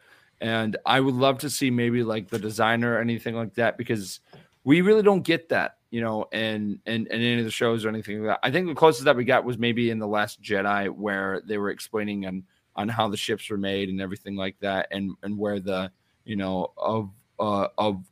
and 0.42 0.78
I 0.86 1.00
would 1.00 1.16
love 1.16 1.40
to 1.40 1.50
see 1.50 1.70
maybe 1.70 2.04
like 2.04 2.30
the 2.30 2.40
designer 2.40 2.96
or 2.96 3.00
anything 3.00 3.36
like 3.36 3.54
that 3.56 3.78
because 3.78 4.22
we 4.64 4.82
really 4.82 5.04
don't 5.04 5.24
get 5.24 5.50
that, 5.50 5.78
you 5.94 6.02
know, 6.02 6.26
and 6.34 6.80
and 6.88 7.08
and 7.12 7.22
any 7.22 7.38
of 7.38 7.46
the 7.46 7.52
shows 7.52 7.86
or 7.86 7.90
anything 7.90 8.18
like 8.24 8.30
that. 8.42 8.48
I 8.48 8.50
think 8.50 8.66
the 8.66 8.74
closest 8.74 9.06
that 9.06 9.16
we 9.16 9.26
got 9.26 9.46
was 9.46 9.60
maybe 9.60 9.92
in 9.92 10.00
the 10.00 10.08
Last 10.08 10.42
Jedi, 10.42 10.90
where 10.90 11.40
they 11.46 11.60
were 11.60 11.70
explaining 11.70 12.26
on 12.26 12.44
on 12.76 12.90
how 12.90 13.08
the 13.08 13.16
ships 13.16 13.48
were 13.48 13.60
made 13.60 13.90
and 13.90 14.02
everything 14.02 14.36
like 14.36 14.56
that, 14.62 14.88
and 14.90 15.12
and 15.22 15.38
where 15.38 15.60
the 15.60 15.92
you 16.26 16.36
know 16.36 16.74
of 16.78 17.12
uh, 17.40 17.68
of 17.78 18.04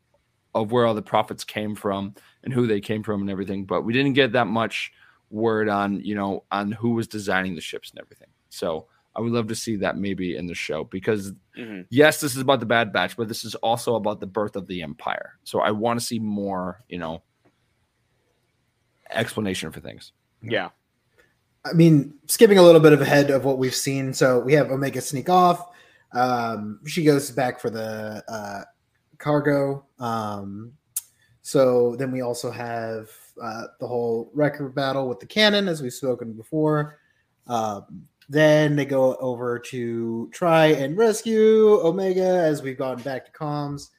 of 0.53 0.71
where 0.71 0.85
all 0.85 0.93
the 0.93 1.01
prophets 1.01 1.43
came 1.43 1.73
from 1.73 2.13
and 2.43 2.53
who 2.53 2.67
they 2.67 2.79
came 2.81 3.01
from 3.01 3.21
and 3.21 3.31
everything. 3.31 3.65
But 3.65 3.81
we 3.81 3.93
didn't 3.93 4.13
get 4.13 4.33
that 4.33 4.45
much 4.45 4.91
word 5.31 5.67
on 5.67 6.01
you 6.01 6.13
know 6.13 6.43
on 6.51 6.71
who 6.71 6.91
was 6.91 7.07
designing 7.07 7.55
the 7.55 7.61
ships 7.61 7.89
and 7.89 7.99
everything. 7.99 8.29
So 8.49 8.85
I 9.15 9.21
would 9.21 9.31
love 9.31 9.47
to 9.47 9.55
see 9.55 9.75
that 9.77 9.97
maybe 9.97 10.35
in 10.37 10.45
the 10.45 10.53
show 10.53 10.83
because 10.83 11.33
Mhm. 11.57 11.87
yes, 11.89 12.21
this 12.21 12.35
is 12.35 12.41
about 12.41 12.59
the 12.59 12.67
Bad 12.67 12.93
Batch, 12.93 13.17
but 13.17 13.27
this 13.27 13.43
is 13.43 13.55
also 13.55 13.95
about 13.95 14.19
the 14.19 14.27
birth 14.27 14.55
of 14.55 14.67
the 14.67 14.83
Empire. 14.83 15.39
So 15.45 15.61
I 15.61 15.71
want 15.71 15.99
to 15.99 16.05
see 16.05 16.19
more, 16.19 16.83
you 16.87 16.99
know, 16.99 17.23
explanation 19.11 19.71
for 19.71 19.79
things. 19.79 20.13
Yeah. 20.41 20.69
I 21.63 21.73
mean, 21.73 22.15
skipping 22.25 22.57
a 22.57 22.63
little 22.63 22.81
bit 22.81 22.93
of 22.93 23.01
ahead 23.01 23.29
of 23.29 23.45
what 23.45 23.57
we've 23.57 23.75
seen. 23.75 24.13
So 24.13 24.39
we 24.39 24.53
have 24.53 24.71
Omega 24.71 25.01
sneak 25.01 25.29
off. 25.29 25.69
Um, 26.13 26.79
she 26.85 27.03
goes 27.03 27.29
back 27.31 27.59
for 27.59 27.69
the 27.69 28.23
uh, 28.27 28.63
cargo. 29.17 29.85
Um, 29.99 30.73
so 31.41 31.95
then 31.97 32.11
we 32.11 32.21
also 32.21 32.51
have 32.51 33.09
uh, 33.41 33.63
the 33.79 33.87
whole 33.87 34.31
Wrecker 34.33 34.69
battle 34.69 35.07
with 35.07 35.19
the 35.19 35.25
cannon, 35.25 35.67
as 35.67 35.81
we've 35.81 35.93
spoken 35.93 36.33
before. 36.33 36.99
Um, 37.47 38.07
then 38.29 38.75
they 38.75 38.85
go 38.85 39.15
over 39.17 39.59
to 39.59 40.29
try 40.31 40.67
and 40.67 40.97
rescue 40.97 41.79
Omega 41.83 42.21
as 42.21 42.61
we've 42.61 42.77
gone 42.77 43.01
back 43.01 43.25
to 43.25 43.31
comms, 43.31 43.89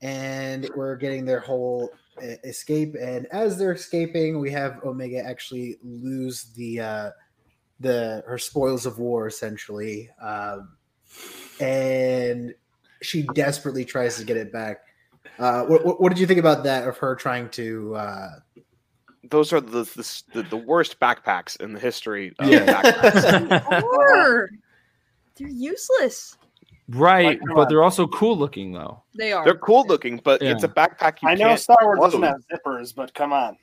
and 0.00 0.68
we're 0.74 0.96
getting 0.96 1.24
their 1.24 1.40
whole 1.40 1.90
escape. 2.20 2.94
And 3.00 3.26
as 3.32 3.58
they're 3.58 3.72
escaping, 3.72 4.38
we 4.40 4.50
have 4.52 4.82
Omega 4.84 5.24
actually 5.24 5.76
lose 5.82 6.44
the 6.56 6.80
uh, 6.80 7.10
the 7.80 8.22
her 8.26 8.38
spoils 8.38 8.86
of 8.86 8.98
war 8.98 9.26
essentially, 9.26 10.10
um, 10.22 10.76
and 11.60 12.54
she 13.02 13.22
desperately 13.34 13.84
tries 13.84 14.16
to 14.16 14.24
get 14.24 14.36
it 14.36 14.52
back. 14.52 14.78
Uh, 15.38 15.64
what, 15.64 15.84
what, 15.84 16.00
what 16.00 16.08
did 16.10 16.18
you 16.18 16.26
think 16.26 16.38
about 16.38 16.64
that 16.64 16.86
of 16.86 16.96
her 16.98 17.14
trying 17.16 17.48
to? 17.50 17.94
Uh, 17.96 18.28
Those 19.28 19.52
are 19.52 19.60
the 19.60 19.82
the, 19.82 20.22
the, 20.32 20.42
the 20.44 20.56
worst 20.56 21.00
backpacks 21.00 21.60
in 21.60 21.72
the 21.72 21.80
history 21.80 22.32
of 22.38 22.48
Yeah. 22.48 22.82
backpacks. 22.82 24.48
they're 25.36 25.48
useless. 25.48 26.36
Right, 26.88 27.40
Like, 27.40 27.40
but 27.54 27.62
on. 27.62 27.68
they're 27.68 27.82
also 27.82 28.06
cool 28.08 28.36
looking 28.36 28.72
though. 28.72 29.02
They 29.14 29.32
are. 29.32 29.44
They're 29.44 29.56
cool 29.56 29.86
looking, 29.86 30.20
but 30.22 30.42
it's 30.42 30.64
a 30.64 30.68
backpack 30.68 31.22
you 31.22 31.28
I 31.28 31.34
know 31.34 31.48
can't 31.48 31.60
Star 31.60 31.78
Wars 31.82 31.98
doesn't 32.00 32.22
have 32.22 32.44
zippers, 32.52 32.94
but 32.94 33.14
come 33.14 33.32
on. 33.32 33.56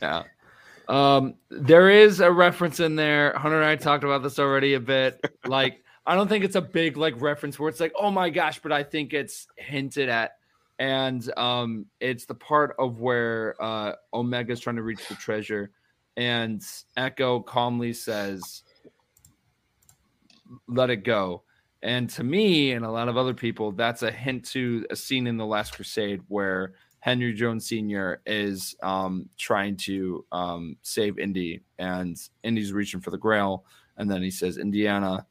Yeah. 0.00 0.22
Um, 0.88 1.34
there 1.50 1.90
is 1.90 2.20
a 2.20 2.30
reference 2.32 2.80
in 2.80 2.96
there. 2.96 3.36
Hunter 3.36 3.56
and 3.60 3.64
I 3.68 3.76
talked 3.76 4.04
about 4.04 4.22
this 4.22 4.38
already 4.38 4.74
a 4.74 4.80
bit. 4.80 5.20
Like, 5.46 5.82
I 6.06 6.14
don't 6.14 6.28
think 6.28 6.44
it's 6.44 6.56
a 6.56 6.60
big 6.62 6.96
like 6.96 7.20
reference 7.20 7.58
where 7.58 7.68
it's 7.68 7.80
like, 7.80 7.92
oh 7.98 8.10
my 8.10 8.30
gosh, 8.30 8.60
but 8.60 8.70
I 8.70 8.82
think 8.82 9.12
it's 9.12 9.46
hinted 9.56 10.08
at. 10.08 10.32
And 10.78 11.28
um, 11.36 11.86
it's 12.00 12.26
the 12.26 12.34
part 12.34 12.76
of 12.78 13.00
where 13.00 13.56
uh 13.60 13.94
Omega's 14.12 14.60
trying 14.60 14.76
to 14.76 14.82
reach 14.82 15.08
the 15.08 15.14
treasure, 15.16 15.70
and 16.16 16.62
Echo 16.96 17.40
calmly 17.40 17.92
says, 17.92 18.62
Let 20.68 20.90
it 20.90 21.02
go. 21.04 21.42
And 21.82 22.10
to 22.10 22.24
me 22.24 22.72
and 22.72 22.84
a 22.84 22.90
lot 22.90 23.08
of 23.08 23.16
other 23.16 23.34
people, 23.34 23.72
that's 23.72 24.02
a 24.02 24.10
hint 24.10 24.44
to 24.46 24.84
a 24.90 24.96
scene 24.96 25.26
in 25.26 25.36
The 25.36 25.46
Last 25.46 25.74
Crusade 25.74 26.20
where 26.28 26.74
Henry 27.00 27.32
Jones 27.32 27.68
Sr. 27.68 28.20
is 28.26 28.74
um, 28.82 29.28
trying 29.38 29.76
to 29.78 30.24
um, 30.32 30.76
save 30.82 31.18
Indy, 31.18 31.62
and 31.78 32.18
Indy's 32.42 32.72
reaching 32.72 33.00
for 33.00 33.10
the 33.10 33.18
Grail, 33.18 33.64
and 33.96 34.10
then 34.10 34.22
he 34.22 34.30
says, 34.30 34.58
"Indiana, 34.58 35.24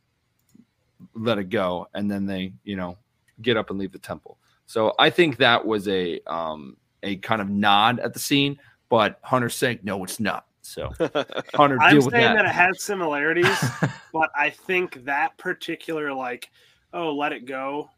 let 1.14 1.38
it 1.38 1.50
go," 1.50 1.88
and 1.94 2.10
then 2.10 2.26
they, 2.26 2.54
you 2.64 2.78
know, 2.78 2.98
get 3.42 3.58
up 3.58 3.70
and 3.70 3.78
leave 3.78 3.92
the 3.92 4.00
temple. 4.00 4.38
So 4.66 4.94
I 4.98 5.10
think 5.10 5.38
that 5.38 5.66
was 5.66 5.88
a 5.90 6.22
um, 6.26 6.78
a 7.04 7.18
kind 7.18 7.42
of 7.42 7.50
nod 7.50 8.00
at 8.00 8.14
the 8.14 8.20
scene, 8.20 8.58
but 8.88 9.20
Hunter's 9.22 9.56
saying, 9.56 9.80
"No, 9.84 10.04
it's 10.06 10.20
not." 10.22 10.46
So 10.68 10.92
Hunter, 11.56 11.78
I'm 11.82 11.94
deal 11.94 12.02
saying 12.10 12.12
that. 12.12 12.36
that. 12.36 12.46
it 12.46 12.52
has 12.52 12.84
similarities, 12.84 13.48
but 14.14 14.30
I 14.36 14.50
think 14.50 15.06
that 15.06 15.38
particular 15.38 16.14
like, 16.14 16.50
oh, 16.94 17.14
let 17.16 17.32
it 17.32 17.46
go, 17.46 17.90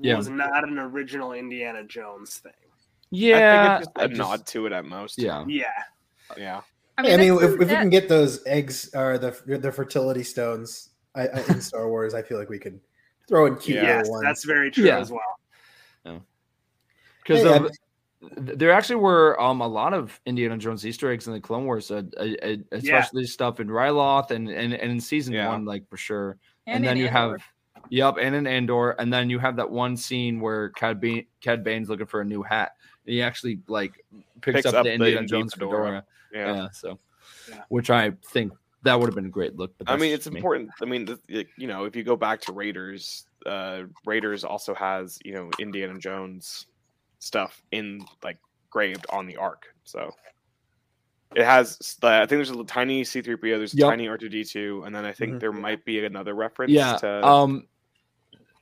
Yeah. 0.00 0.16
was 0.16 0.28
not 0.28 0.64
an 0.66 0.78
original 0.80 1.34
Indiana 1.34 1.84
Jones 1.84 2.38
thing. 2.38 2.52
yeah, 3.10 3.36
I 3.36 3.78
think 3.78 3.80
it's 3.80 3.86
just 3.86 3.98
I 3.98 4.04
a 4.04 4.08
just- 4.08 4.18
nod 4.18 4.46
to 4.48 4.66
it 4.66 4.72
at 4.72 4.84
most. 4.84 5.18
Yeah, 5.18 5.44
Yeah, 5.46 5.66
Yeah. 6.36 6.62
I 6.98 7.12
I 7.12 7.16
mean, 7.16 7.32
if, 7.32 7.42
if 7.42 7.58
we 7.60 7.66
can 7.66 7.90
get 7.90 8.08
those 8.08 8.44
eggs 8.46 8.90
or 8.94 9.16
the 9.18 9.30
the 9.58 9.70
fertility 9.70 10.24
stones 10.24 10.90
I, 11.14 11.28
I, 11.28 11.38
in 11.48 11.60
Star 11.60 11.88
Wars, 11.88 12.12
I 12.14 12.22
feel 12.22 12.38
like 12.38 12.48
we 12.48 12.58
could 12.58 12.80
throw 13.28 13.46
in 13.46 13.54
cute 13.56 13.82
yes, 13.82 13.98
little 14.06 14.12
ones. 14.14 14.24
that's 14.24 14.44
very 14.44 14.70
true 14.70 14.84
Yeah. 14.86 14.98
as 14.98 15.12
well. 15.12 16.20
because 17.22 17.42
Hey, 17.42 17.56
of 17.56 17.70
there 18.36 18.70
actually 18.72 18.96
were 18.96 19.40
um 19.40 19.60
a 19.60 19.66
lot 19.68 19.94
of 19.94 20.20
Indiana 20.26 20.56
Jones 20.58 20.84
Easter 20.86 21.10
eggs 21.10 21.26
in 21.26 21.32
the 21.32 21.40
Clone 21.40 21.64
Wars, 21.64 21.90
uh, 21.90 22.02
uh, 22.16 22.22
uh, 22.42 22.56
especially 22.72 23.26
stuff 23.26 23.60
in 23.60 23.68
Ryloth 23.68 24.30
and, 24.30 24.48
and 24.48 24.74
and 24.74 24.90
in 24.92 25.00
season 25.00 25.34
Yeah. 25.34 25.48
one, 25.48 25.64
like 25.64 25.88
for 25.88 25.96
sure. 25.96 26.36
And, 26.66 26.76
and 26.76 26.84
then 26.84 26.96
you 26.96 27.06
Andor. 27.08 27.38
have, 27.38 27.42
yep, 27.90 28.14
and 28.20 28.34
in 28.34 28.46
Andor, 28.46 28.92
and 28.92 29.12
then 29.12 29.28
you 29.28 29.38
have 29.38 29.56
that 29.56 29.70
one 29.70 29.96
scene 29.96 30.40
where 30.40 30.70
Cad 30.70 31.00
Bane, 31.00 31.26
Cad 31.42 31.62
Bane's 31.62 31.88
looking 31.90 32.06
for 32.06 32.20
a 32.22 32.24
new 32.24 32.42
hat. 32.42 32.72
And 33.06 33.12
he 33.14 33.20
actually 33.22 33.60
like 33.68 34.02
picks, 34.40 34.56
Picks 34.56 34.66
up, 34.66 34.74
up 34.74 34.84
the 34.84 34.90
the 34.90 34.94
Indiana 34.94 35.20
Indy 35.20 35.30
Jones 35.30 35.52
fedora. 35.54 35.70
fedora. 35.76 36.04
Yeah. 36.32 36.54
Yeah, 36.54 36.68
so 36.70 36.98
Yeah. 37.50 37.62
which 37.68 37.90
I 37.90 38.12
think 38.32 38.52
that 38.82 38.98
would 38.98 39.06
have 39.06 39.14
been 39.14 39.26
a 39.26 39.30
great 39.30 39.56
look. 39.56 39.72
But 39.78 39.90
I 39.90 39.96
mean, 39.96 40.12
it's 40.14 40.30
me. 40.30 40.38
important. 40.38 40.70
I 40.80 40.84
mean, 40.86 41.06
th- 41.28 41.46
you 41.58 41.66
know, 41.66 41.84
if 41.84 41.94
you 41.96 42.02
go 42.02 42.16
back 42.16 42.40
to 42.42 42.52
Raiders, 42.52 43.26
uh, 43.46 43.82
Raiders 44.06 44.44
also 44.44 44.74
has 44.74 45.18
you 45.24 45.32
know 45.34 45.50
Indiana 45.58 45.98
Jones 45.98 46.66
stuff 47.24 47.62
in 47.72 48.04
like 48.22 48.38
graved 48.70 49.06
on 49.10 49.26
the 49.26 49.36
Ark. 49.36 49.66
So 49.84 50.12
it 51.34 51.44
has. 51.44 51.96
the- 52.00 52.06
I 52.08 52.18
think 52.26 52.30
there's 52.38 52.50
a 52.50 52.64
tiny 52.64 53.02
C-3PO. 53.04 53.58
There's 53.58 53.74
a 53.74 53.78
Yep. 53.78 53.88
tiny 53.90 54.06
R2D2, 54.08 54.84
and 54.86 54.94
then 54.94 55.04
I 55.04 55.12
think 55.12 55.34
Mhm. 55.34 55.40
there 55.40 55.52
might 55.52 55.84
be 55.84 56.04
another 56.04 56.34
reference. 56.34 56.72
Yeah. 56.72 56.96
to, 56.98 57.24
Um, 57.26 57.66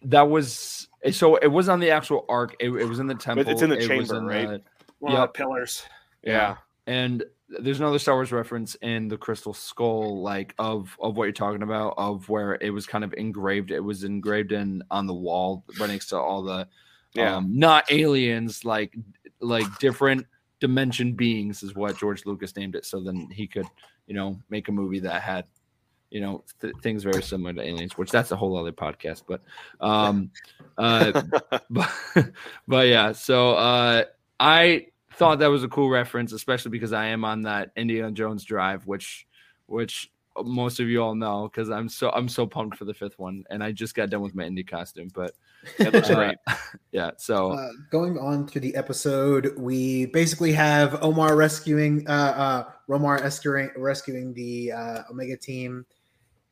that 0.04 0.22
was 0.22 0.88
so 1.12 1.36
it 1.36 1.46
was 1.48 1.68
on 1.68 1.80
the 1.80 1.90
actual 1.90 2.24
arc. 2.28 2.54
It, 2.60 2.70
it 2.70 2.84
was 2.88 2.98
in 2.98 3.06
the 3.06 3.14
temple. 3.14 3.48
it's 3.48 3.62
in 3.62 3.70
the 3.70 3.78
it 3.78 3.86
chamber, 3.86 4.16
in 4.18 4.26
right? 4.26 4.48
the- 4.48 4.62
One 5.00 5.12
of 5.12 5.18
Yep. 5.18 5.34
the 5.34 5.38
pillars. 5.38 5.84
yeah. 6.22 6.56
and 6.88 7.22
there's 7.60 7.78
another 7.78 7.98
Star 8.00 8.14
Wars 8.16 8.32
reference 8.32 8.74
in 8.76 9.06
the 9.08 9.16
Crystal 9.16 9.52
Skull, 9.54 10.20
like 10.22 10.52
of 10.58 10.96
of 11.00 11.16
what 11.16 11.24
you're 11.24 11.32
talking 11.32 11.62
about, 11.62 11.94
of 11.98 12.28
where 12.28 12.56
it 12.60 12.70
was 12.70 12.86
kind 12.86 13.04
of 13.04 13.12
engraved. 13.14 13.70
It 13.70 13.78
was 13.80 14.02
engraved 14.04 14.50
in 14.52 14.82
on 14.90 15.06
the 15.06 15.14
wall 15.14 15.64
right 15.78 15.88
next 15.88 16.08
to 16.08 16.16
all 16.18 16.42
the, 16.42 16.66
Yeah. 17.14 17.36
um, 17.36 17.58
not 17.58 17.90
aliens, 17.90 18.64
like 18.64 18.96
like 19.40 19.66
different 19.78 20.26
dimension 20.60 21.12
beings 21.14 21.62
is 21.62 21.74
what 21.74 21.98
George 21.98 22.24
Lucas 22.24 22.56
named 22.56 22.76
it. 22.76 22.86
So 22.86 23.02
then 23.02 23.28
he 23.30 23.46
could, 23.46 23.66
you 24.06 24.14
know, 24.14 24.40
make 24.48 24.68
a 24.68 24.72
movie 24.72 25.00
that 25.00 25.20
had, 25.20 25.44
you 26.10 26.20
know, 26.20 26.44
th- 26.60 26.74
things 26.82 27.02
very 27.02 27.22
similar 27.22 27.52
to 27.52 27.60
aliens, 27.60 27.98
which 27.98 28.10
that's 28.10 28.30
a 28.30 28.36
whole 28.36 28.56
other 28.56 28.72
podcast. 28.72 29.24
But, 29.26 29.42
um, 29.80 30.30
uh, 30.78 31.22
but 31.70 31.90
but 32.68 32.86
yeah, 32.86 33.12
so 33.12 33.52
uh, 33.52 34.04
I 34.38 34.86
thought 35.14 35.40
that 35.40 35.48
was 35.48 35.64
a 35.64 35.68
cool 35.68 35.90
reference, 35.90 36.32
especially 36.32 36.70
because 36.70 36.92
I 36.92 37.06
am 37.06 37.24
on 37.24 37.42
that 37.42 37.72
Indiana 37.76 38.12
Jones 38.12 38.44
drive, 38.44 38.86
which 38.86 39.26
which 39.66 40.10
most 40.45 40.80
of 40.80 40.89
you 40.89 41.03
all 41.03 41.14
know 41.14 41.49
because 41.49 41.70
I'm 41.70 41.89
so 41.89 42.11
I'm 42.11 42.28
so 42.28 42.47
pumped 42.47 42.76
for 42.76 42.85
the 42.85 42.95
fifth 42.95 43.18
one, 43.18 43.45
and 43.51 43.62
I 43.62 43.72
just 43.72 43.95
got 43.95 44.11
done 44.11 44.22
with 44.22 44.35
my 44.35 44.45
indie 44.45 44.66
costume. 44.66 45.09
But 45.14 45.33
It 45.78 45.93
looks 45.93 46.11
great. 46.14 46.37
yeah, 46.93 47.11
so 47.18 47.53
Uh, 47.53 47.68
going 47.91 48.18
on 48.18 48.47
to 48.47 48.61
the 48.61 48.74
episode, 48.74 49.55
we 49.59 50.07
basically 50.07 50.53
have 50.53 51.03
Omar 51.03 51.37
rescuing, 51.37 52.07
uh, 52.09 52.12
uh, 52.12 52.64
Romar 52.89 53.20
rescuing, 53.20 53.70
rescuing 53.76 54.33
the 54.35 54.72
uh, 54.72 55.03
Omega 55.11 55.37
team, 55.37 55.85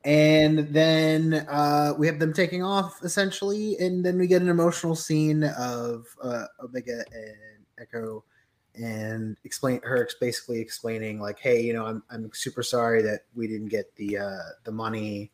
and 0.05 0.59
then 0.73 1.45
uh, 1.49 1.93
we 1.97 2.07
have 2.07 2.19
them 2.19 2.33
taking 2.33 2.63
off 2.63 3.03
essentially, 3.03 3.77
and 3.79 4.03
then 4.05 4.17
we 4.17 4.27
get 4.27 4.41
an 4.41 4.49
emotional 4.49 4.95
scene 4.95 5.43
of 5.43 6.05
uh, 6.23 6.45
Omega 6.63 7.03
and 7.13 7.65
Echo, 7.79 8.23
and 8.75 9.37
explain 9.43 9.81
her 9.83 10.07
basically 10.19 10.59
explaining 10.59 11.19
like, 11.19 11.39
hey, 11.39 11.61
you 11.61 11.73
know, 11.73 11.85
I'm 11.85 12.03
I'm 12.09 12.29
super 12.33 12.63
sorry 12.63 13.01
that 13.03 13.21
we 13.35 13.47
didn't 13.47 13.69
get 13.69 13.93
the 13.95 14.17
uh, 14.17 14.39
the 14.63 14.71
money, 14.71 15.31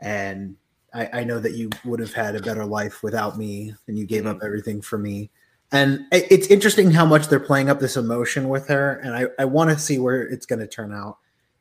and 0.00 0.56
I, 0.94 1.20
I 1.20 1.24
know 1.24 1.38
that 1.38 1.54
you 1.54 1.70
would 1.84 2.00
have 2.00 2.12
had 2.12 2.36
a 2.36 2.40
better 2.42 2.64
life 2.64 3.02
without 3.02 3.38
me, 3.38 3.74
and 3.86 3.98
you 3.98 4.06
gave 4.06 4.26
up 4.26 4.38
everything 4.42 4.80
for 4.82 4.98
me. 4.98 5.30
And 5.72 6.06
it's 6.10 6.48
interesting 6.48 6.90
how 6.90 7.06
much 7.06 7.28
they're 7.28 7.38
playing 7.38 7.70
up 7.70 7.78
this 7.78 7.96
emotion 7.96 8.48
with 8.48 8.66
her, 8.68 8.94
and 9.04 9.14
I, 9.14 9.26
I 9.38 9.44
want 9.44 9.70
to 9.70 9.78
see 9.78 9.98
where 9.98 10.22
it's 10.22 10.46
going 10.46 10.58
to 10.58 10.66
turn 10.66 10.92
out. 10.92 11.18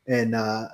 And 0.08 0.34
uh, 0.34 0.70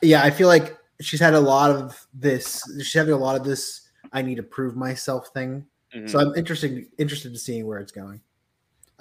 yeah, 0.00 0.22
I 0.22 0.30
feel 0.30 0.48
like 0.48 0.78
she's 1.00 1.20
had 1.20 1.34
a 1.34 1.40
lot 1.40 1.70
of 1.70 2.06
this. 2.14 2.62
She's 2.78 2.94
having 2.94 3.12
a 3.12 3.18
lot 3.18 3.36
of 3.36 3.44
this. 3.44 3.82
I 4.12 4.22
need 4.22 4.36
to 4.36 4.42
prove 4.42 4.74
myself 4.74 5.28
thing. 5.34 5.66
Mhm. 5.94 6.08
So 6.08 6.18
I'm 6.18 6.34
interested 6.34 6.86
interested 6.96 7.32
to 7.32 7.38
seeing 7.38 7.66
where 7.66 7.78
it's 7.78 7.92
going. 7.92 8.20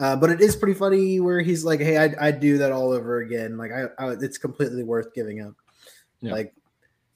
Uh, 0.03 0.17
but 0.17 0.29
it 0.29 0.41
is 0.41 0.53
pretty 0.53 0.73
funny 0.73 1.21
where 1.21 1.39
he's 1.39 1.63
like, 1.63 1.79
"Hey, 1.79 1.95
I'd, 1.95 2.15
I'd 2.15 2.41
do 2.41 2.57
that 2.57 2.73
all 2.73 2.91
over 2.91 3.21
again. 3.21 3.55
Like, 3.57 3.71
I, 3.71 3.83
I 3.97 4.11
it's 4.19 4.37
completely 4.37 4.83
worth 4.83 5.13
giving 5.13 5.39
up. 5.39 5.53
Yeah. 6.19 6.33
Like, 6.33 6.53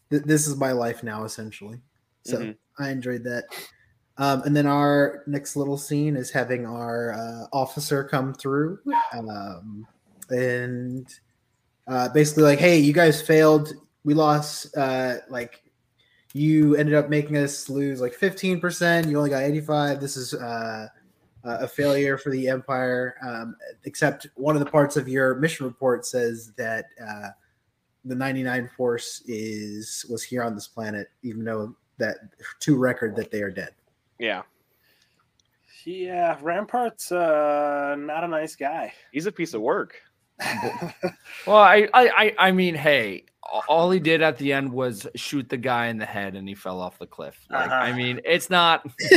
th- 0.09 0.23
this 0.23 0.47
is 0.47 0.55
my 0.55 0.71
life 0.71 1.03
now, 1.03 1.25
essentially." 1.25 1.81
So 2.23 2.37
Mhm. 2.37 2.55
I 2.79 2.91
enjoyed 2.91 3.25
that. 3.25 3.43
Um, 4.17 4.41
and 4.43 4.55
then 4.55 4.67
our 4.67 5.23
next 5.27 5.57
little 5.57 5.77
scene 5.77 6.15
is 6.15 6.31
having 6.31 6.65
our 6.65 7.11
uh, 7.11 7.47
officer 7.51 8.05
come 8.05 8.33
through, 8.33 8.79
um, 9.11 9.85
and 10.29 11.13
uh, 11.87 12.07
basically 12.13 12.43
like, 12.43 12.59
"Hey, 12.59 12.77
you 12.77 12.93
guys 12.93 13.21
failed. 13.21 13.73
We 14.05 14.13
lost. 14.13 14.77
Uh, 14.77 15.15
like, 15.29 15.61
you 16.31 16.77
ended 16.77 16.95
up 16.95 17.09
making 17.09 17.35
us 17.35 17.69
lose 17.69 17.99
like 17.99 18.13
fifteen 18.13 18.61
percent. 18.61 19.07
You 19.09 19.17
only 19.17 19.29
got 19.29 19.43
eighty-five. 19.43 19.99
This 19.99 20.15
is 20.15 20.33
uh, 20.33 20.87
a 21.61 21.67
failure 21.67 22.17
for 22.17 22.29
the 22.29 22.47
Empire. 22.47 23.15
Um, 23.25 23.55
except 23.85 24.27
one 24.35 24.55
of 24.55 24.59
the 24.63 24.69
parts 24.69 24.97
of 24.97 25.07
your 25.07 25.35
mission 25.35 25.65
report 25.65 26.05
says 26.05 26.51
that 26.57 26.85
uh, 27.01 27.29
the 28.05 28.15
ninety-nine 28.15 28.69
Force 28.75 29.21
is 29.27 30.05
was 30.09 30.23
here 30.23 30.43
on 30.43 30.55
this 30.55 30.67
planet, 30.67 31.07
even 31.23 31.43
though 31.43 31.75
that 31.97 32.17
to 32.59 32.77
record 32.77 33.15
that 33.15 33.31
they 33.31 33.41
are 33.41 33.51
dead." 33.51 33.71
yeah. 34.19 34.43
Yeah, 35.85 36.37
Rampart's 36.41 37.13
uh, 37.13 37.95
not 37.97 38.25
a 38.25 38.27
nice 38.27 38.57
guy. 38.57 38.91
He's 39.13 39.25
a 39.25 39.31
piece 39.31 39.53
of 39.53 39.61
work. 39.61 39.95
well, 41.47 41.55
I, 41.57 41.87
I 41.93 42.07
I 42.09 42.35
I 42.47 42.51
mean, 42.51 42.75
hey, 42.75 43.23
all 43.69 43.89
he 43.89 43.99
did 44.01 44.21
at 44.21 44.37
the 44.37 44.51
end 44.51 44.69
was 44.73 45.07
shoot 45.15 45.47
the 45.47 45.55
guy 45.55 45.87
in 45.87 45.97
the 45.97 46.05
head, 46.05 46.35
and 46.35 46.45
he 46.45 46.55
fell 46.55 46.81
off 46.81 46.99
the 46.99 47.07
cliff. 47.07 47.39
Like, 47.49 47.69
I 47.71 47.89
Uh-huh. 47.91 47.97
mean, 47.97 48.19
it's 48.25 48.49
not 48.49 48.85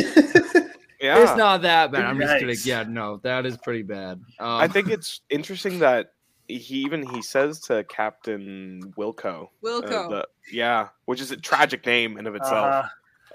Yeah. 1.00 1.22
it's 1.22 1.36
not 1.36 1.62
that 1.62 1.90
bad. 1.92 2.04
I'm 2.04 2.18
just 2.20 2.38
kidding. 2.38 2.56
Yeah, 2.64 2.82
no, 2.86 3.16
that 3.18 3.46
is 3.46 3.56
pretty 3.56 3.82
bad. 3.82 4.20
Um, 4.38 4.48
I 4.60 4.68
think 4.68 4.88
it's 4.88 5.20
interesting 5.30 5.78
that 5.78 6.12
he 6.46 6.56
even 6.84 7.08
he 7.08 7.22
says 7.22 7.60
to 7.60 7.84
Captain 7.84 8.92
Wilco. 8.98 9.44
uh, 9.44 9.46
Wilco. 9.64 10.10
the- 10.10 10.28
yeah, 10.52 10.88
which 11.06 11.20
is 11.20 11.30
a 11.30 11.36
tragic 11.36 11.86
name 11.86 12.18
in 12.18 12.26
of 12.26 12.34
itself. 12.34 12.84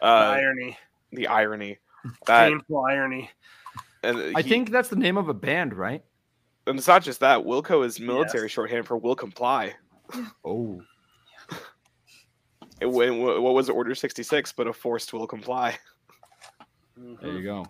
Uh, 0.02 0.06
Uh, 0.06 0.06
irony, 0.38 0.78
the 1.12 1.28
irony. 1.28 1.78
That 2.28 2.50
painful 2.50 2.86
irony. 2.86 3.32
and 4.04 4.38
I 4.38 4.42
think 4.44 4.70
that's 4.70 4.90
the 4.90 4.96
name 4.96 5.18
of 5.18 5.28
a 5.30 5.34
band, 5.34 5.74
right? 5.74 6.04
and 6.68 6.78
it's 6.78 6.88
not 6.88 7.04
just 7.04 7.20
that. 7.22 7.40
Wilco 7.40 7.86
is 7.86 8.00
military 8.00 8.50
shorthand 8.50 8.86
for 8.86 8.98
will 8.98 9.16
comply. 9.16 9.74
Oh, 10.46 10.82
It, 12.82 12.86
wa- 12.88 13.12
wa- 13.12 13.40
what 13.40 13.54
was 13.54 13.70
it, 13.70 13.72
Order 13.74 13.96
sixty 13.96 14.22
six? 14.24 14.52
But 14.52 14.68
a 14.68 14.74
forced 14.74 15.14
will 15.14 15.26
comply. 15.28 15.78
There 16.98 17.32
you 17.32 17.44
go. 17.44 17.66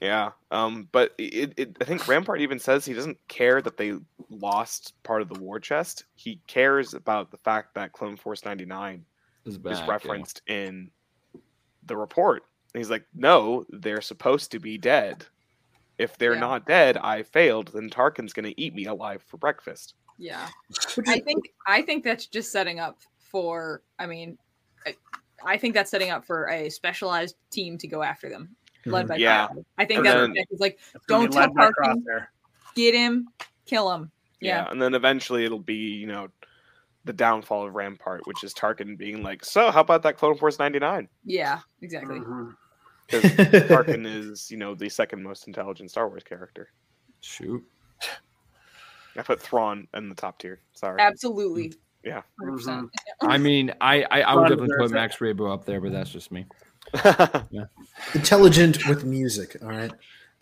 Yeah. 0.00 0.30
Um. 0.50 0.88
But 0.92 1.12
it, 1.18 1.52
it, 1.56 1.76
I 1.80 1.84
think 1.84 2.06
Rampart 2.08 2.40
even 2.40 2.58
says 2.58 2.84
he 2.84 2.94
doesn't 2.94 3.18
care 3.28 3.60
that 3.60 3.76
they 3.76 3.94
lost 4.30 4.94
part 5.02 5.20
of 5.20 5.28
the 5.28 5.38
war 5.38 5.60
chest. 5.60 6.04
He 6.14 6.40
cares 6.46 6.94
about 6.94 7.30
the 7.30 7.36
fact 7.36 7.74
that 7.74 7.92
Clone 7.92 8.16
Force 8.16 8.44
ninety 8.44 8.64
nine 8.64 9.04
Is 9.44 9.54
is 9.54 9.58
back, 9.58 9.78
yeah. 9.78 9.86
referenced 9.90 10.42
in 10.46 10.90
the 11.86 11.96
report. 11.96 12.44
And 12.72 12.80
he's 12.80 12.90
like, 12.90 13.04
no, 13.14 13.64
they're 13.70 14.00
supposed 14.00 14.52
to 14.52 14.58
be 14.60 14.78
dead. 14.78 15.26
If 15.98 16.16
they're 16.16 16.34
Yeah. 16.34 16.40
not 16.40 16.66
dead, 16.66 16.96
I 16.96 17.22
failed. 17.22 17.72
Then 17.74 17.90
Tarkin's 17.90 18.32
gonna 18.32 18.54
eat 18.56 18.74
me 18.74 18.86
alive 18.86 19.22
for 19.26 19.36
breakfast. 19.36 19.94
Yeah. 20.16 20.48
I 21.08 21.20
think 21.20 21.52
I 21.66 21.82
think 21.82 22.04
that's 22.04 22.26
just 22.26 22.52
setting 22.52 22.80
up 22.80 22.98
for. 23.18 23.82
I 23.98 24.06
mean, 24.06 24.38
I, 24.86 24.94
I 25.44 25.56
think 25.58 25.74
that's 25.74 25.90
setting 25.90 26.10
up 26.10 26.24
for 26.24 26.48
a 26.48 26.70
specialized 26.70 27.36
team 27.50 27.76
to 27.78 27.86
go 27.88 28.02
after 28.02 28.28
them, 28.30 28.54
led 28.86 29.08
by 29.08 29.16
Yeah. 29.16 29.48
Kylo. 29.48 29.64
I 29.78 29.84
think 29.84 29.98
And 29.98 30.06
that's 30.06 30.14
then- 30.14 30.22
what 30.22 30.30
Nick 30.32 30.48
is 30.50 30.60
like. 30.60 30.78
Don't 31.08 31.26
be 31.30 31.32
tell 31.36 31.52
led 31.52 31.72
Tarkin. 31.78 32.26
Get 32.74 32.94
him, 32.94 33.28
kill 33.66 33.90
him. 33.92 34.10
Yeah. 34.40 34.64
Yeah. 34.64 34.70
And 34.70 34.80
then 34.80 34.94
eventually 34.94 35.44
it'll 35.44 35.58
be, 35.58 35.74
you 35.74 36.06
know, 36.06 36.28
the 37.04 37.12
downfall 37.12 37.66
of 37.66 37.74
Rampart, 37.74 38.26
which 38.26 38.44
is 38.44 38.52
Tarkin 38.54 38.96
being 38.96 39.22
like, 39.22 39.44
so 39.44 39.70
how 39.70 39.80
about 39.80 40.02
that 40.02 40.16
Clone 40.16 40.36
Force 40.36 40.58
99? 40.58 41.08
Yeah. 41.24 41.60
Exactly. 41.82 42.20
Mhm. 42.20 42.54
Because 43.06 43.30
Tarkin 43.68 44.06
is, 44.32 44.50
you 44.50 44.56
know, 44.56 44.74
the 44.74 44.88
second 44.88 45.22
most 45.22 45.46
intelligent 45.46 45.90
Star 45.90 46.08
Wars 46.08 46.22
character. 46.22 46.70
Shoot. 47.20 47.64
I 49.16 49.22
put 49.22 49.40
Thrawn 49.40 49.88
in 49.94 50.08
the 50.08 50.14
top 50.14 50.38
tier. 50.38 50.60
Sorry. 50.72 51.00
Absolutely. 51.00 51.74
Yeah. 52.04 52.22
100%. 52.40 52.88
I 53.22 53.36
mean, 53.36 53.72
I 53.80 54.04
I, 54.10 54.22
I 54.22 54.34
would 54.34 54.48
definitely 54.48 54.76
put. 54.78 54.90
Max 54.92 55.16
Rebo 55.16 55.52
up 55.52 55.64
there, 55.64 55.80
but 55.80 55.92
that's 55.92 56.10
just 56.10 56.30
me. 56.30 56.46
Intelligent 58.14 58.86
with 58.88 59.04
music. 59.04 59.56
All 59.62 59.68
right, 59.68 59.90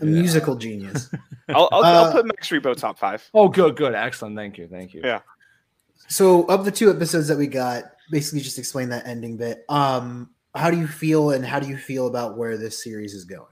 a 0.01 0.05
Yeah. 0.07 0.11
musical 0.21 0.57
genius. 0.57 1.11
I'll, 1.49 1.69
I'll, 1.73 1.85
Uh, 1.85 2.05
I'll 2.05 2.13
put 2.13 2.27
Max 2.27 2.49
Rebo 2.49 2.77
top 2.77 2.99
five. 2.99 3.29
Oh, 3.35 3.49
good, 3.49 3.77
good, 3.77 3.95
excellent. 3.95 4.37
Thank 4.37 4.59
you, 4.59 4.69
thank 4.69 4.95
you. 4.95 5.03
Yeah. 5.05 5.21
So, 6.09 6.45
of 6.45 6.65
the 6.65 6.71
two 6.71 6.91
episodes 6.91 7.29
that 7.29 7.37
we 7.37 7.47
got, 7.47 7.85
basically 8.11 8.41
just 8.41 8.59
explain 8.59 8.89
that 8.91 9.07
ending 9.07 9.37
bit. 9.37 9.65
Um, 9.69 10.31
how 10.55 10.71
do 10.71 10.79
you 10.79 10.87
feel, 10.87 11.31
and 11.33 11.45
how 11.45 11.61
do 11.61 11.69
you 11.69 11.77
feel 11.77 12.07
about 12.07 12.37
where 12.39 12.57
this 12.57 12.83
series 12.83 13.15
is 13.15 13.25
going? 13.25 13.45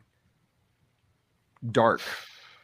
dark. 1.72 2.00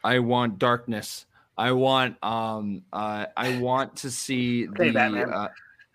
I 0.03 0.19
want 0.19 0.59
darkness. 0.59 1.25
I 1.57 1.71
want 1.73 2.23
um 2.23 2.83
uh 2.93 3.25
I 3.35 3.57
want 3.59 3.97
to 3.97 4.09
see 4.11 4.67
Okay, 4.69 4.87
the 4.87 4.93
Batman. 4.93 5.29
uh, 5.33 5.49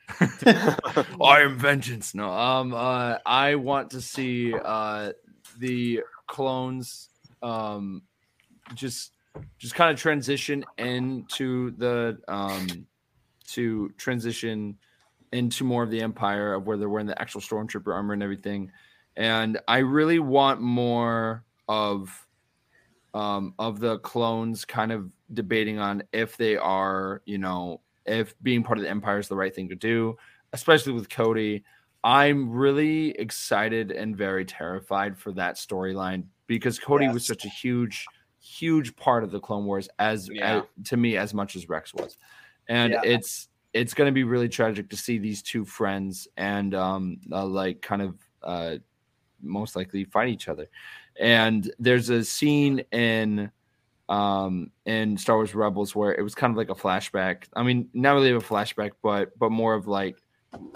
I 0.20 1.40
am 1.43 1.59
vengeance. 1.59 2.14
No, 2.14 2.30
um 2.30 2.74
uh 2.74 3.18
I 3.26 3.56
want 3.56 3.90
to 3.90 4.01
see 4.01 4.55
uh 4.55 5.12
the 5.59 6.01
clones 6.26 7.09
um 7.43 8.02
just 8.74 9.12
just 9.59 9.74
kind 9.74 9.93
of 9.93 10.01
transition 10.01 10.64
into 10.78 11.72
the 11.72 12.18
um 12.28 12.86
to 13.48 13.90
transition 13.97 14.78
into 15.32 15.64
more 15.64 15.82
of 15.82 15.90
the 15.90 16.01
empire 16.01 16.55
of 16.55 16.66
where 16.66 16.76
they're 16.76 16.89
wearing 16.89 17.06
the 17.06 17.20
actual 17.20 17.40
stormtrooper 17.40 17.93
armor 17.93 18.14
and 18.14 18.22
everything. 18.22 18.70
And 19.16 19.59
I 19.68 19.78
really 19.78 20.18
want 20.18 20.60
more 20.60 21.44
of 21.68 22.26
um, 23.14 23.55
of 23.59 23.80
the 23.80 23.98
clones 23.98 24.64
kind 24.64 24.93
of 24.93 25.10
debating 25.32 25.78
on 25.78 26.02
if 26.12 26.36
they 26.36 26.56
are, 26.56 27.22
you 27.26 27.39
know, 27.39 27.80
if 28.09 28.35
being 28.43 28.62
part 28.62 28.78
of 28.78 28.85
the 28.85 28.90
empire 28.90 29.18
is 29.18 29.28
the 29.28 29.36
right 29.36 29.55
thing 29.55 29.68
to 29.68 29.74
do, 29.76 30.16
especially 30.52 30.93
with 30.93 31.09
Cody. 31.09 31.64
I'm 32.05 32.51
really 32.51 33.10
excited 33.10 33.90
and 33.90 34.16
very 34.16 34.44
terrified 34.44 35.18
for 35.18 35.32
that 35.32 35.56
storyline 35.56 36.24
because 36.47 36.78
Cody 36.78 37.09
was 37.09 37.26
such 37.26 37.44
a 37.44 37.48
huge, 37.48 38.06
huge 38.40 38.94
part 38.97 39.24
of 39.24 39.30
the 39.32 39.40
Clone 39.40 39.64
Wars 39.66 39.89
as, 39.98 40.28
Yeah. 40.32 40.59
as- 40.59 40.86
to 40.89 40.97
me 40.97 41.16
as 41.16 41.35
much 41.35 41.56
as 41.56 41.68
Rex 41.68 41.93
was, 41.94 42.16
and 42.68 42.93
Yeah. 42.93 43.01
it's 43.05 43.48
it's 43.74 43.93
going 43.93 44.09
to 44.09 44.14
be 44.14 44.24
really 44.24 44.48
tragic 44.48 44.89
to 44.90 44.97
see 44.97 45.18
these 45.18 45.43
two 45.43 45.62
friends 45.64 46.26
and 46.39 46.74
um 46.74 47.18
uh, 47.30 47.44
like 47.44 47.82
kind 47.82 48.01
of 48.01 48.16
uh 48.43 48.76
most 49.43 49.76
likely 49.76 50.05
fight 50.05 50.28
each 50.30 50.48
other 50.48 50.66
and 51.20 51.70
there's 51.78 52.09
a 52.09 52.24
scene 52.24 52.78
in 52.93 53.51
um 54.09 54.70
in 54.86 55.16
Star 55.18 55.36
Wars 55.36 55.55
Rebels 55.55 55.94
where 55.94 56.14
it 56.14 56.22
was 56.22 56.35
kind 56.35 56.51
of 56.51 56.56
like 56.56 56.70
a 56.70 56.74
flashback. 56.74 57.44
I 57.55 57.62
mean, 57.62 57.89
not 57.93 58.12
really 58.14 58.30
a 58.30 58.39
flashback, 58.39 58.93
but 59.02 59.39
but 59.39 59.51
more 59.51 59.74
of 59.74 59.86
like 59.86 60.16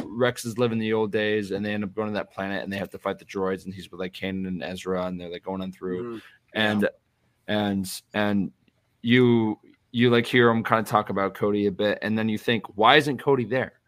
Rex 0.05 0.45
is 0.45 0.59
living 0.59 0.79
the 0.79 0.93
old 0.93 1.13
days 1.13 1.51
and 1.51 1.65
they 1.65 1.73
end 1.73 1.83
up 1.85 1.95
going 1.95 2.09
to 2.09 2.15
that 2.15 2.31
planet 2.31 2.63
and 2.63 2.71
they 2.73 2.77
have 2.77 2.91
to 2.91 2.99
fight 2.99 3.19
the 3.19 3.25
droids 3.25 3.65
and 3.65 3.73
he's 3.73 3.91
with 3.91 4.01
like 4.01 4.13
Kanan 4.13 4.47
and 4.47 4.63
Ezra 4.63 5.07
and 5.07 5.19
they're 5.19 5.31
like 5.31 5.45
going 5.45 5.63
on 5.63 5.73
through 5.73 6.17
Mhm. 6.17 6.23
and 6.53 6.89
and 7.49 8.03
and 8.13 8.53
you 9.01 9.59
you 9.93 10.11
like 10.11 10.27
hear 10.27 10.51
him 10.51 10.63
kind 10.63 10.81
of 10.81 10.87
talk 10.87 11.09
about 11.11 11.35
Cody 11.35 11.67
a 11.67 11.73
bit 11.73 11.99
and 12.03 12.17
then 12.19 12.29
you 12.29 12.39
think 12.39 12.65
why 12.77 12.97
isn't 12.97 13.19
Cody 13.19 13.45
there? 13.47 13.81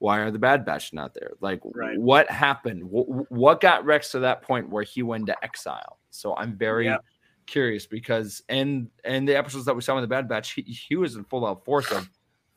Why 0.00 0.18
are 0.20 0.30
the 0.30 0.38
Bad 0.38 0.64
Batch 0.64 0.92
not 0.92 1.14
there? 1.14 1.32
Like 1.40 1.60
Right. 1.64 1.98
what 1.98 2.30
happened? 2.30 2.82
What, 2.84 3.30
what 3.30 3.60
got 3.60 3.84
Rex 3.84 4.10
to 4.12 4.20
that 4.20 4.42
point 4.42 4.68
where 4.68 4.82
he 4.84 5.02
went 5.02 5.26
to 5.26 5.44
exile? 5.44 5.98
So 6.10 6.34
I'm 6.36 6.56
very 6.56 6.86
Yep. 6.86 7.04
Curious 7.48 7.86
because 7.86 8.42
and 8.48 8.88
and 9.04 9.26
the 9.28 9.36
episodes 9.36 9.64
that 9.64 9.74
we 9.74 9.82
saw 9.82 9.96
in 9.96 10.02
the 10.02 10.08
Bad 10.08 10.28
Batch, 10.28 10.52
he, 10.52 10.62
he 10.62 10.96
was 10.96 11.16
in 11.16 11.24
full 11.24 11.46
out 11.46 11.64
force 11.64 11.90
of 11.90 12.08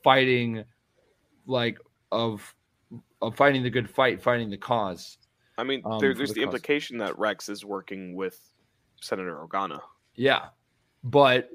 fighting, 0.04 0.64
like 1.46 1.80
of 2.12 2.54
of 3.22 3.36
fighting 3.36 3.64
the 3.64 3.70
good 3.70 3.90
fight, 3.90 4.22
fighting 4.22 4.50
the 4.50 4.58
cause. 4.58 5.18
I 5.58 5.64
mean, 5.64 5.82
Um, 5.86 6.00
there, 6.00 6.14
there's 6.14 6.30
the 6.30 6.36
the 6.36 6.44
implication 6.44 6.98
that 7.00 7.18
Rex 7.18 7.50
is 7.50 7.64
working 7.64 8.16
with 8.16 8.40
Senator 9.02 9.36
Organa. 9.36 9.80
Yeah, 10.16 10.48
but 11.04 11.50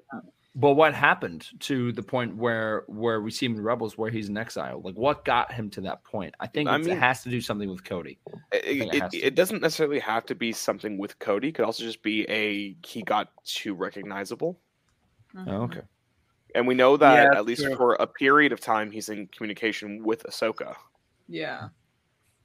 but 0.59 0.73
what 0.73 0.95
happened 0.95 1.47
to 1.61 1.93
the 1.93 2.03
point 2.03 2.35
where 2.35 2.85
where 2.87 3.21
we 3.21 3.31
see 3.31 3.45
him 3.47 3.55
in 3.57 3.63
Rebels, 3.63 3.99
where 3.99 4.11
he's 4.11 4.31
in 4.31 4.39
exile? 4.39 4.81
Like, 4.83 4.95
what 4.97 5.25
got 5.27 5.53
him 5.53 5.69
to 5.71 5.83
that 5.83 6.03
point? 6.03 6.35
I 6.41 6.47
think 6.47 6.69
I 6.69 6.79
mean- 6.79 6.89
it 6.91 6.99
has 6.99 7.23
to 7.25 7.29
do 7.31 7.41
something 7.43 7.69
with 7.69 7.85
Cody. 7.85 8.19
It, 8.53 8.95
it 8.95 8.95
it, 8.95 9.25
it 9.25 9.35
doesn't 9.35 9.61
necessarily 9.61 9.99
have 10.01 10.25
to 10.27 10.35
be 10.35 10.53
something 10.53 10.97
with 10.97 11.19
Cody. 11.19 11.49
It 11.49 11.55
could 11.57 11.67
also 11.67 11.85
just 11.85 12.03
be 12.03 12.23
a 12.31 12.75
he 12.87 13.03
got 13.03 13.29
too 13.45 13.75
recognizable. 13.75 14.59
Mm-hmm. 15.35 15.51
Oh, 15.51 15.63
okay. 15.65 15.83
And 16.55 16.67
we 16.67 16.75
know 16.75 16.97
that 16.97 17.33
Yeah, 17.33 17.39
at 17.39 17.45
least 17.45 17.63
true. 17.63 17.77
for 17.77 17.95
a 17.97 18.07
period 18.07 18.51
of 18.51 18.61
time 18.61 18.91
he's 18.91 19.11
in 19.11 19.27
communication 19.27 20.03
with 20.03 20.23
Ahsoka 20.23 20.75
Yeah. 21.29 21.69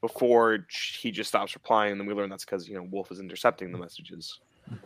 before 0.01 0.65
he 0.99 1.11
just 1.11 1.29
stops 1.29 1.55
replying. 1.55 1.93
And 1.93 2.01
then 2.01 2.07
we 2.07 2.13
learn 2.13 2.29
that's 2.29 2.43
because 2.43 2.67
you 2.67 2.75
know 2.75 2.83
Wolffe 2.91 3.11
is 3.11 3.21
intercepting 3.21 3.71
the 3.71 3.77
messages. 3.77 4.39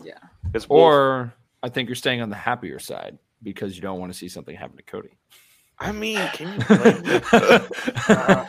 Yeah. 0.03 0.19
Because 0.43 0.67
Or 0.69 1.33
I 1.65 1.69
think 1.69 1.89
you're 1.89 1.95
staying 1.95 2.21
on 2.21 2.29
the 2.29 2.35
happier 2.35 2.77
side 2.77 3.17
because 3.41 3.75
you 3.75 3.81
don't 3.81 3.99
want 3.99 4.13
to 4.13 4.17
see 4.17 4.29
something 4.29 4.55
happen 4.55 4.77
to 4.77 4.83
Cody. 4.83 5.17
I 5.79 5.91
mean, 5.91 6.19
can 6.33 6.59
you 6.59 6.65
blame 6.77 7.01
me? 7.01 7.21
Uh, 8.07 8.45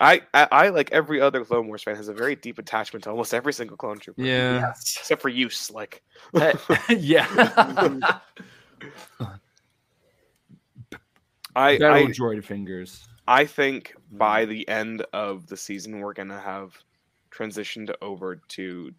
I, 0.00 0.22
I 0.34 0.48
I 0.50 0.68
like 0.70 0.90
every 0.90 1.20
other 1.20 1.44
Clone 1.44 1.68
Wars 1.68 1.84
fan 1.84 1.94
has 1.94 2.08
a 2.08 2.12
very 2.12 2.34
deep 2.34 2.58
attachment 2.58 3.04
to 3.04 3.10
almost 3.10 3.32
every 3.32 3.52
single 3.52 3.76
clone 3.76 4.00
trooper. 4.00 4.20
yeah. 4.20 4.70
Except 4.70 5.22
for 5.22 5.28
you, 5.28 5.50
Slick. 5.50 6.02
yeah. 6.88 7.28
I, 11.54 11.78
Battle 11.78 11.78
I 11.78 12.04
droid 12.06 12.42
fingers. 12.42 13.06
I 13.28 13.44
think 13.44 13.94
by 14.10 14.46
the 14.46 14.68
end 14.68 15.06
of 15.12 15.46
the 15.46 15.56
season, 15.56 16.00
we're 16.00 16.12
gonna 16.12 16.40
have 16.40 16.76
transitioned 17.30 17.94
over 18.02 18.40
to 18.48 18.92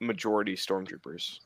majority 0.00 0.54
stormtroopers 0.56 1.40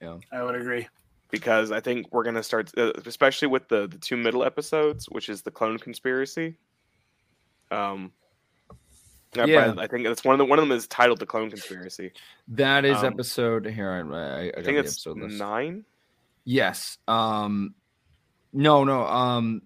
Yeah, 0.00 0.18
I 0.32 0.42
would 0.42 0.54
agree. 0.54 0.88
because 1.30 1.70
I 1.70 1.80
think 1.80 2.06
we're 2.12 2.24
gonna 2.24 2.42
start, 2.42 2.70
uh, 2.78 2.92
especially 3.04 3.48
with 3.48 3.68
the 3.68 3.86
the 3.86 3.98
two 3.98 4.16
middle 4.16 4.42
episodes, 4.44 5.06
which 5.10 5.28
is 5.28 5.42
the 5.42 5.50
clone 5.50 5.78
conspiracy. 5.78 6.56
Um, 7.70 8.12
Yeah. 9.34 9.74
I 9.76 9.86
think 9.86 10.06
it's 10.06 10.24
one 10.24 10.34
of 10.34 10.38
the 10.38 10.44
one 10.46 10.58
of 10.58 10.66
them 10.66 10.76
is 10.76 10.86
titled 10.86 11.18
the 11.18 11.26
clone 11.26 11.50
conspiracy. 11.50 12.12
That 12.48 12.84
is 12.86 12.96
Um, 12.98 13.06
episode 13.12 13.66
here. 13.66 13.90
I, 13.90 14.00
I, 14.00 14.22
I, 14.46 14.52
I 14.56 14.62
think 14.62 14.78
it's 14.78 14.92
episode 14.92 15.18
list. 15.18 15.38
nine. 15.38 15.84
Yes. 16.44 16.96
Um 17.06 17.74
no, 18.52 18.84
no. 18.84 19.04
Um 19.04 19.62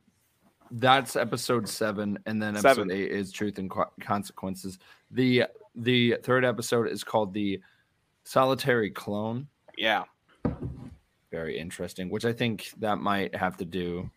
that's 0.73 1.17
episode 1.17 1.69
7 1.69 2.19
and 2.27 2.43
then 2.43 2.55
episode 2.57 2.75
Seven. 2.75 2.91
8 2.91 3.11
is 3.11 3.33
truth 3.33 3.59
and 3.59 3.71
Co- 3.71 3.91
consequences. 4.01 4.79
The 5.11 5.45
the 5.75 6.17
third 6.23 6.45
episode 6.45 6.89
is 6.89 7.03
called 7.05 7.33
the 7.33 7.61
solitary 8.25 8.91
clone. 8.91 9.47
Yeah, 9.77 10.05
Very 11.31 11.59
interesting, 11.59 12.11
which 12.11 12.25
I 12.25 12.33
think 12.33 12.71
that 12.79 12.99
might 12.99 13.35
have 13.35 13.57
to 13.59 13.65
do 13.65 14.11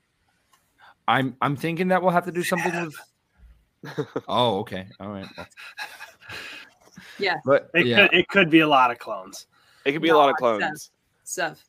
I'm 1.08 1.36
I'm 1.42 1.56
thinking 1.56 1.88
that 1.90 2.02
we'll 2.02 2.12
have 2.12 2.26
to 2.26 2.32
do 2.32 2.44
something 2.44 2.72
with 2.86 4.08
Oh, 4.28 4.60
okay. 4.60 4.88
All 5.00 5.10
right. 5.10 5.28
Well, 5.38 5.48
Yeah. 7.20 7.38
But 7.46 7.70
It, 7.74 7.86
yeah. 7.88 8.08
could, 8.08 8.18
it 8.20 8.28
could 8.30 8.50
be 8.50 8.60
a 8.62 8.68
lot 8.68 8.92
of 8.92 9.00
clones. 9.00 9.48
it 9.86 9.92
could 9.92 10.02
be 10.02 10.10
a 10.10 10.16
lot 10.18 10.30
of 10.30 10.36
No, 10.42 10.56
it's 10.56 10.60
clones. 10.62 10.92
Seth. 11.24 11.64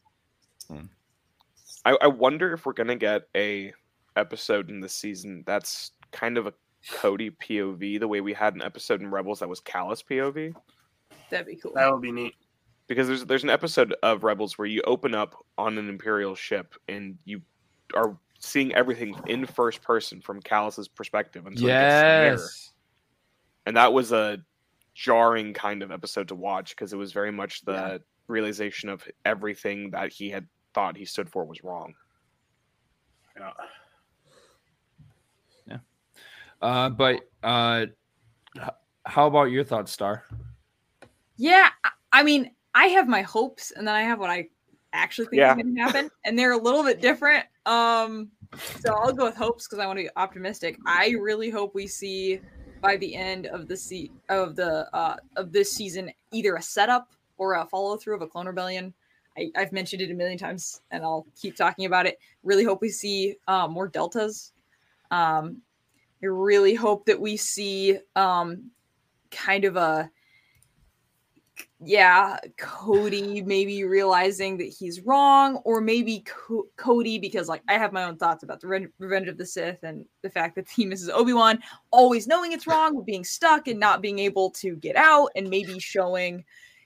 Hmm. 0.68 0.86
I, 1.84 1.96
I 2.02 2.06
wonder 2.06 2.52
if 2.52 2.64
we're 2.64 2.72
gonna 2.72 2.96
get 2.96 3.22
a 3.34 3.72
episode 4.16 4.70
in 4.70 4.80
the 4.80 4.88
season 4.88 5.42
that's 5.46 5.92
kind 6.12 6.38
of 6.38 6.46
a 6.46 6.52
Cody 6.92 7.30
POV, 7.30 7.98
the 7.98 8.06
way 8.08 8.20
we 8.20 8.32
had 8.34 8.54
an 8.54 8.62
episode 8.62 9.00
in 9.00 9.10
Rebels 9.10 9.40
that 9.40 9.48
was 9.48 9.60
Kallus 9.60 10.04
POV. 10.04 10.54
That'd 11.30 11.46
be 11.46 11.56
cool. 11.56 11.72
That 11.74 11.90
would 11.92 12.02
be 12.02 12.12
neat. 12.12 12.34
Because 12.86 13.08
there's 13.08 13.24
there's 13.24 13.44
an 13.44 13.50
episode 13.50 13.94
of 14.02 14.22
Rebels 14.24 14.58
where 14.58 14.66
you 14.68 14.82
open 14.86 15.14
up 15.14 15.34
on 15.56 15.78
an 15.78 15.88
Imperial 15.88 16.34
ship 16.34 16.74
and 16.88 17.16
you 17.24 17.40
are 17.94 18.16
seeing 18.38 18.74
everything 18.74 19.16
in 19.26 19.46
first 19.46 19.80
person 19.80 20.20
from 20.20 20.42
Kallus's 20.42 20.88
perspective 20.88 21.46
until 21.46 21.62
he 21.62 21.68
gets 21.68 22.02
near. 22.02 22.24
yes. 22.32 22.72
And 23.64 23.76
that 23.78 23.94
was 23.94 24.12
a 24.12 24.38
jarring 24.94 25.54
kind 25.54 25.82
of 25.82 25.90
episode 25.90 26.28
to 26.28 26.34
watch 26.34 26.70
because 26.76 26.92
it 26.92 26.96
was 26.96 27.12
very 27.14 27.32
much 27.32 27.62
the 27.64 27.72
Yeah. 27.72 27.98
realization 28.28 28.90
of 28.90 29.02
everything 29.24 29.90
that 29.92 30.12
he 30.12 30.28
had 30.28 30.46
thought 30.74 30.96
he 30.98 31.06
stood 31.06 31.30
for 31.30 31.46
was 31.46 31.64
wrong. 31.64 31.94
Yeah. 33.38 33.52
Uh 36.64 36.88
but 36.88 37.20
uh 37.42 37.86
how 39.04 39.26
about 39.26 39.50
your 39.50 39.64
thoughts, 39.64 39.92
Star? 39.92 40.24
Yeah, 41.36 41.68
I- 41.84 41.90
I 42.12 42.22
mean, 42.22 42.52
I 42.74 42.86
have 42.86 43.06
my 43.06 43.20
hopes, 43.22 43.70
and 43.72 43.86
then 43.86 43.94
I 43.94 44.02
have 44.02 44.18
what 44.18 44.30
I 44.30 44.48
actually 44.94 45.26
think 45.26 45.40
Yeah. 45.40 45.50
is 45.56 45.62
going 45.62 45.74
to 45.74 45.82
happen, 45.82 46.10
and 46.24 46.38
they're 46.38 46.52
a 46.52 46.56
little 46.56 46.82
bit 46.82 47.00
different. 47.02 47.44
Um, 47.66 48.30
so 48.80 48.94
I'll 48.94 49.12
go 49.12 49.24
with 49.26 49.34
hopes 49.36 49.66
because 49.66 49.78
I 49.80 49.86
want 49.86 49.98
to 49.98 50.04
be 50.04 50.10
optimistic. 50.16 50.78
I 50.86 51.10
really 51.20 51.50
hope 51.50 51.74
we 51.74 51.86
see 51.86 52.40
by 52.80 52.96
the 52.96 53.14
end 53.14 53.46
of 53.48 53.68
the 53.68 53.76
se- 53.76 54.12
of 54.30 54.56
the 54.56 54.88
uh, 54.96 55.16
of 55.36 55.52
this 55.52 55.70
season 55.72 56.10
either 56.32 56.54
a 56.56 56.62
setup 56.62 57.10
or 57.36 57.54
a 57.54 57.66
follow 57.66 57.96
through 57.98 58.14
of 58.14 58.22
a 58.22 58.26
clone 58.26 58.46
rebellion. 58.46 58.94
I, 59.36 59.50
I've 59.56 59.72
mentioned 59.72 60.00
it 60.00 60.10
a 60.10 60.14
million 60.14 60.38
times, 60.38 60.80
and 60.92 61.02
I'll 61.02 61.26
keep 61.38 61.56
talking 61.56 61.84
about 61.84 62.06
it. 62.06 62.18
Really 62.42 62.64
hope 62.64 62.80
we 62.80 62.88
see 62.88 63.36
uh, 63.48 63.66
more 63.68 63.88
deltas. 63.88 64.52
Um, 65.10 65.60
I 66.24 66.28
really 66.28 66.74
hope 66.74 67.04
that 67.06 67.20
we 67.20 67.36
see 67.36 67.98
um, 68.16 68.70
kind 69.30 69.64
of 69.64 69.76
a 69.76 70.10
yeah, 71.86 72.38
Cody 72.56 73.42
maybe 73.42 73.84
realizing 73.84 74.56
that 74.56 74.64
he's 74.68 75.02
wrong, 75.02 75.56
or 75.64 75.82
maybe 75.82 76.24
Co- 76.26 76.66
Cody 76.76 77.18
because 77.18 77.46
like 77.46 77.62
I 77.68 77.74
have 77.74 77.92
my 77.92 78.04
own 78.04 78.16
thoughts 78.16 78.42
about 78.42 78.60
the 78.60 78.68
Re- 78.68 78.86
Revenge 78.98 79.28
of 79.28 79.36
the 79.36 79.44
Sith 79.44 79.82
and 79.82 80.06
the 80.22 80.30
fact 80.30 80.54
that 80.54 80.68
he 80.68 80.86
misses 80.86 81.10
Obi 81.10 81.34
Wan, 81.34 81.62
always 81.90 82.26
knowing 82.26 82.52
it's 82.52 82.66
wrong, 82.66 83.02
being 83.04 83.22
stuck 83.22 83.68
and 83.68 83.78
not 83.78 84.00
being 84.00 84.18
able 84.18 84.50
to 84.52 84.76
get 84.76 84.96
out, 84.96 85.30
and 85.36 85.50
maybe 85.50 85.78
showing, 85.78 86.42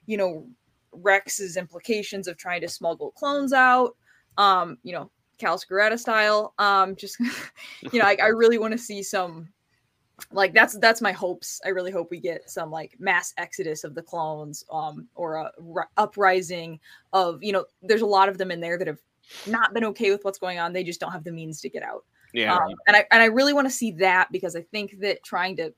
you 0.06 0.16
know, 0.16 0.47
Rex's 0.90 1.56
implications 1.56 2.27
of 2.27 2.36
trying 2.36 2.62
to 2.62 2.69
smuggle 2.69 3.12
clones 3.12 3.52
out. 3.52 3.94
Um, 4.36 4.78
you 4.82 4.93
know, 4.93 5.10
Kal 5.39 5.59
Skirata 5.59 5.98
style. 5.98 6.55
Um, 6.59 6.97
just 6.97 7.19
you 7.93 7.98
know, 7.98 8.05
I, 8.05 8.16
I 8.23 8.27
really 8.28 8.59
want 8.59 8.73
to 8.73 8.78
see 8.78 9.02
some 9.02 9.48
like 10.32 10.52
that's 10.52 10.77
that's 10.78 11.01
my 11.01 11.12
hopes 11.12 11.60
i 11.65 11.69
really 11.69 11.93
hope 11.93 12.10
we 12.10 12.19
get 12.19 12.51
some 12.51 12.70
like 12.70 12.97
mass 12.98 13.32
exodus 13.39 13.85
of 13.85 13.94
the 13.94 14.02
clones 14.02 14.65
um 14.73 15.06
or 15.15 15.36
a 15.36 15.52
r- 15.77 15.89
uprising 15.97 16.78
of 17.12 17.43
you 17.43 17.52
know 17.52 17.65
there's 17.82 18.02
a 18.02 18.06
lot 18.06 18.28
of 18.28 18.36
them 18.36 18.51
in 18.51 18.60
there 18.60 18.77
that 18.77 18.89
have 18.89 18.98
not 19.47 19.73
been 19.74 19.85
okay 19.85 20.10
with 20.10 20.24
what's 20.24 20.39
going 20.39 20.59
on 20.59 20.73
they 20.73 20.82
just 20.82 20.98
don't 21.01 21.12
have 21.12 21.23
the 21.24 21.31
means 21.31 21.60
to 21.60 21.69
get 21.69 21.82
out 21.82 22.05
Yeah. 22.32 22.56
um, 22.56 22.74
and 22.89 22.97
i 22.97 23.06
and 23.12 23.23
i 23.23 23.27
really 23.27 23.52
want 23.52 23.66
to 23.69 23.70
see 23.73 23.93
that 23.93 24.31
because 24.32 24.56
i 24.56 24.62
think 24.62 24.98
that 25.01 25.23
trying 25.23 25.56
to 25.59 25.73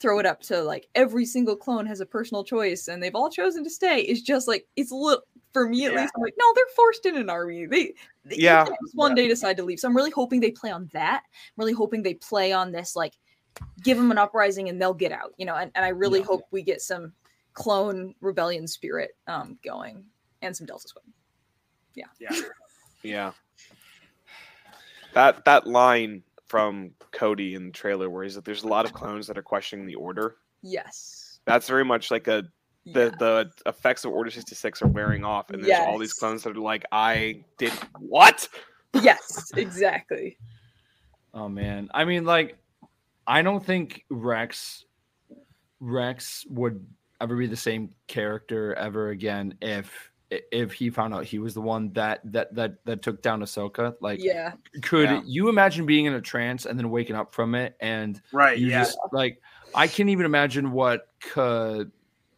throw 0.00 0.18
it 0.18 0.26
up 0.26 0.40
to 0.40 0.62
like 0.62 0.88
every 0.94 1.26
single 1.26 1.54
clone 1.54 1.84
has 1.86 2.00
a 2.00 2.06
personal 2.06 2.42
choice 2.42 2.88
and 2.88 3.02
they've 3.02 3.14
all 3.14 3.28
chosen 3.30 3.62
to 3.62 3.70
stay 3.70 4.00
is 4.00 4.22
just 4.22 4.48
like 4.48 4.66
it's 4.76 4.90
a 4.92 4.94
little 4.94 5.22
for 5.52 5.68
me 5.68 5.84
at 5.84 5.92
Yeah. 5.92 6.00
least 6.00 6.12
i'm 6.16 6.22
like 6.22 6.34
no 6.38 6.44
they're 6.54 6.64
forced 6.74 7.04
in 7.06 7.16
an 7.16 7.28
army 7.28 7.66
they, 7.66 7.92
they 8.24 8.36
Yeah. 8.36 8.66
one 8.94 9.14
day 9.14 9.28
decide 9.28 9.56
to 9.58 9.62
leave 9.62 9.78
so 9.78 9.88
i'm 9.88 9.96
really 9.96 10.10
hoping 10.10 10.40
they 10.40 10.50
play 10.52 10.70
on 10.70 10.88
that 10.94 11.22
i'm 11.26 11.52
really 11.58 11.74
hoping 11.74 12.02
they 12.02 12.14
play 12.14 12.50
on 12.52 12.72
this 12.72 12.96
like 12.96 13.14
give 13.82 13.98
them 13.98 14.10
an 14.10 14.16
uprising 14.18 14.68
and 14.70 14.80
they'll 14.80 14.94
get 14.94 15.12
out 15.12 15.34
you 15.36 15.44
know 15.44 15.56
and, 15.56 15.70
and 15.74 15.84
i 15.84 15.88
really 15.88 16.20
Yeah. 16.20 16.26
hope 16.26 16.42
we 16.50 16.62
get 16.62 16.80
some 16.80 17.12
clone 17.52 18.14
rebellion 18.22 18.66
spirit 18.66 19.10
um 19.26 19.58
going 19.62 20.04
and 20.40 20.56
some 20.56 20.66
delta 20.66 20.88
squad 20.88 21.04
Yeah. 21.94 22.06
Yeah. 22.18 22.30
Yeah. 23.02 23.32
That 25.12 25.44
that 25.44 25.66
line 25.66 26.22
from 26.50 26.90
Cody 27.12 27.54
in 27.54 27.66
the 27.66 27.72
trailer 27.72 28.10
where 28.10 28.24
he's 28.24 28.36
like, 28.36 28.44
"There's 28.44 28.64
a 28.64 28.68
lot 28.68 28.84
of 28.84 28.92
clones 28.92 29.26
that 29.28 29.38
are 29.38 29.42
questioning 29.42 29.86
the 29.86 29.94
order." 29.94 30.36
yes 30.62 31.40
That's 31.46 31.66
very 31.66 31.84
much 31.84 32.10
like 32.10 32.28
a 32.28 32.44
the 32.84 33.04
yeah. 33.04 33.10
the 33.18 33.50
effects 33.66 34.04
of 34.04 34.12
Order 34.12 34.30
sixty 34.30 34.54
six 34.54 34.82
are 34.82 34.88
wearing 34.88 35.24
off, 35.24 35.50
and 35.50 35.62
there's 35.64 35.78
all 35.86 35.98
these 35.98 36.12
clones 36.12 36.42
that 36.42 36.56
are 36.56 36.60
like, 36.60 36.84
"I 36.92 37.44
did 37.56 37.72
what?" 37.98 38.48
yes 38.94 39.52
exactly 39.56 40.36
Oh 41.32 41.48
man. 41.48 41.88
I 41.94 42.04
mean, 42.04 42.24
like, 42.24 42.58
I 43.26 43.42
don't 43.42 43.64
think 43.64 44.04
Rex 44.10 44.84
Rex 45.78 46.44
would 46.50 46.84
ever 47.20 47.36
be 47.36 47.46
the 47.46 47.56
same 47.56 47.90
character 48.06 48.74
ever 48.74 49.10
again 49.10 49.54
if 49.60 50.09
if 50.30 50.72
he 50.72 50.90
found 50.90 51.12
out 51.12 51.24
he 51.24 51.38
was 51.38 51.54
the 51.54 51.60
one 51.60 51.92
that 51.92 52.20
that 52.24 52.54
that 52.54 52.84
that 52.84 53.02
took 53.02 53.20
down 53.22 53.40
Ahsoka. 53.40 53.94
Like, 54.00 54.22
yeah 54.22 54.52
could 54.82 55.10
Yeah. 55.10 55.22
you 55.24 55.48
imagine 55.48 55.86
being 55.86 56.06
in 56.06 56.14
a 56.14 56.20
trance 56.20 56.66
and 56.66 56.78
then 56.78 56.90
waking 56.90 57.16
up 57.16 57.32
from 57.32 57.54
it 57.54 57.76
and 57.80 58.20
Right. 58.32 58.58
you 58.58 58.68
yeah. 58.68 58.80
just 58.80 58.98
like 59.12 59.40
I 59.74 59.86
can't 59.86 60.08
even 60.08 60.26
imagine 60.26 60.72
what 60.72 61.08
could 61.20 61.90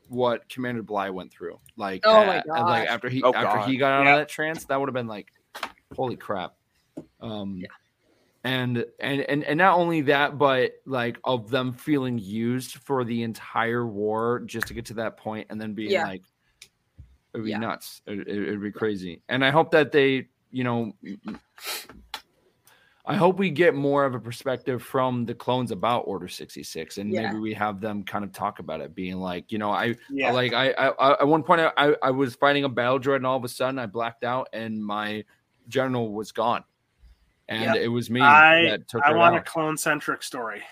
what 0.09 0.47
Commander 0.51 0.83
Bly 0.83 1.09
went 1.11 1.33
through. 1.33 1.59
Like, 1.77 2.03
Oh 2.05 2.25
my 2.27 2.37
a- 2.37 2.43
and, 2.55 2.67
like 2.67 2.89
after 2.89 3.09
he 3.09 3.23
Oh, 3.23 3.33
after 3.33 3.61
God. 3.61 3.69
he 3.69 3.77
got 3.79 3.93
out 3.93 4.05
Yeah. 4.05 4.13
of 4.15 4.19
that 4.21 4.29
trance, 4.29 4.65
that 4.67 4.79
would 4.79 4.89
have 4.89 4.95
been 4.95 5.07
like, 5.07 5.33
holy 5.95 6.17
crap. 6.17 6.55
Um, 7.21 7.57
Yeah. 7.57 7.69
and 8.45 8.85
and 9.01 9.21
and 9.23 9.45
and 9.45 9.57
not 9.57 9.79
only 9.79 10.03
that, 10.03 10.37
but 10.37 10.73
like 10.85 11.19
of 11.25 11.49
them 11.49 11.73
feeling 11.73 12.19
used 12.19 12.75
for 12.77 13.05
the 13.05 13.23
entire 13.23 13.87
war 13.87 14.41
just 14.45 14.67
to 14.67 14.75
get 14.75 14.85
to 14.87 14.95
that 14.95 15.17
point, 15.17 15.47
and 15.49 15.59
then 15.61 15.73
being 15.73 15.91
Yeah. 15.93 16.05
like, 16.05 16.23
it 17.35 17.39
would 17.39 17.45
be 17.45 17.51
Yeah. 17.51 17.59
nuts. 17.59 18.03
It, 18.07 18.21
it, 18.21 18.29
it'd 18.29 18.63
be 18.63 18.71
crazy. 18.73 19.23
And 19.29 19.45
I 19.45 19.51
hope 19.51 19.71
that 19.73 19.93
they, 19.93 20.29
you 20.51 20.65
know. 20.65 20.93
I 23.05 23.17
hope 23.17 23.37
we 23.39 23.51
get 23.51 23.75
more 23.75 24.05
of 24.05 24.15
a 24.15 24.21
perspective 24.21 24.81
from 24.81 25.27
the 25.27 25.35
clones 25.35 25.73
about 25.73 26.03
Order 26.07 26.29
66 26.29 26.99
and 26.99 27.11
Yeah. 27.13 27.23
maybe 27.29 27.41
we 27.41 27.53
have 27.55 27.81
them 27.81 28.05
kind 28.05 28.25
of 28.25 28.33
talk 28.33 28.61
about 28.61 28.81
it 28.81 28.95
being 28.95 29.17
like, 29.17 29.51
you 29.51 29.59
know, 29.59 29.73
I 29.73 29.97
Yeah. 30.09 30.31
like 30.31 30.53
I, 30.53 30.71
I 30.71 30.89
I- 30.91 31.21
at 31.21 31.27
one 31.27 31.43
point 31.43 31.63
I, 31.63 31.73
I 31.77 31.97
I 32.01 32.11
was 32.13 32.37
fighting 32.37 32.63
a 32.63 32.69
battle 32.69 33.01
droid 33.01 33.17
and 33.17 33.27
all 33.27 33.37
of 33.37 33.43
a 33.45 33.49
sudden 33.49 33.79
I 33.81 33.87
blacked 33.87 34.23
out 34.23 34.49
and 34.53 34.85
my 34.85 35.25
general 35.69 36.13
was 36.13 36.31
gone. 36.31 36.63
And 37.49 37.75
Yep. 37.75 37.77
it 37.77 37.89
was 37.89 38.09
me 38.09 38.21
I 38.21 38.63
that 38.71 38.87
took 38.87 39.03
I 39.05 39.11
her 39.11 39.17
want 39.19 39.35
a 39.35 39.41
clone 39.41 39.77
centric 39.77 40.23
story. 40.23 40.63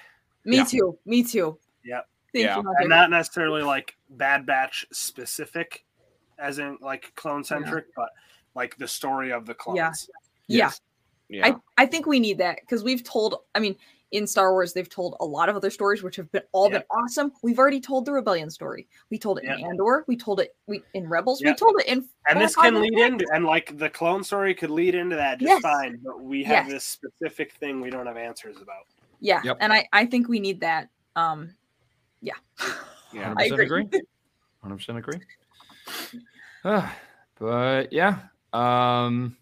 me 0.45 0.59
Yeah. 0.59 0.65
too 0.65 0.99
me 1.05 1.25
too 1.25 1.59
Yep. 1.85 2.09
Thank 2.33 2.45
Yeah. 2.45 2.59
you, 2.59 2.75
And 2.79 2.89
not 2.91 3.11
necessarily 3.11 3.63
like 3.63 3.97
Bad 4.09 4.47
Batch 4.47 4.87
specific, 4.93 5.85
as 6.41 6.59
in 6.59 6.79
like 6.81 7.13
clone 7.17 7.45
centric, 7.45 7.87
but 7.95 8.09
like 8.55 8.77
the 8.79 8.89
story 8.89 9.31
of 9.33 9.47
the 9.47 9.55
clones. 9.55 9.77
Yeah. 9.79 9.93
yeah 10.49 10.71
Yeah. 11.29 11.47
I, 11.79 11.83
I 11.85 11.87
think 11.87 12.07
we 12.07 12.19
need 12.19 12.39
that 12.39 12.59
because 12.61 12.83
we've 12.83 13.05
told 13.05 13.37
i 13.55 13.61
mean 13.61 13.77
in 14.11 14.27
star 14.27 14.51
wars 14.51 14.73
they've 14.73 14.89
told 14.89 15.15
a 15.21 15.25
lot 15.25 15.49
of 15.49 15.55
other 15.55 15.71
stories 15.71 16.03
which 16.03 16.17
have 16.17 16.31
been 16.33 16.43
all 16.51 16.69
been 16.69 16.83
awesome 16.91 17.31
we've 17.45 17.61
already 17.61 17.81
told 17.81 18.05
the 18.05 18.11
rebellion 18.13 18.51
story 18.51 18.89
we 19.11 19.17
told 19.19 19.39
it 19.39 19.45
in 19.45 19.53
andor 19.65 20.05
we 20.09 20.17
told 20.17 20.41
it 20.41 20.57
we 20.67 20.83
in 20.95 21.09
rebels 21.09 21.41
we 21.45 21.55
told 21.55 21.77
it 21.79 21.87
in 21.87 22.05
And 22.29 22.41
this 22.41 22.57
can 22.57 22.75
lead 22.81 22.93
six. 22.99 23.09
into 23.09 23.25
and 23.33 23.45
like 23.45 23.79
the 23.79 23.89
clone 23.89 24.25
story 24.25 24.53
could 24.53 24.71
lead 24.71 24.97
into 24.97 25.15
that 25.15 25.39
just 25.39 25.49
Yes. 25.49 25.63
fine, 25.63 26.01
but 26.03 26.21
we 26.21 26.43
have 26.43 26.67
Yes. 26.67 26.73
this 26.73 26.85
specific 26.85 27.53
thing 27.53 27.81
we 27.81 27.91
don't 27.91 28.07
have 28.07 28.17
answers 28.17 28.57
about. 28.57 28.87
yeah 29.21 29.41
Yep. 29.45 29.59
and 29.61 29.73
i 29.73 29.87
i 29.93 30.05
think 30.05 30.29
we 30.29 30.41
need 30.41 30.59
that 30.61 30.89
um 31.15 31.55
yeah 32.21 32.35
yeah. 33.13 33.33
100% 33.35 33.39
I 33.39 33.45
agree. 33.45 33.83
agree. 33.85 34.01
100% 34.65 34.99
agree. 34.99 35.21
But 37.39 37.91
yeah, 37.91 38.19
um 38.53 39.35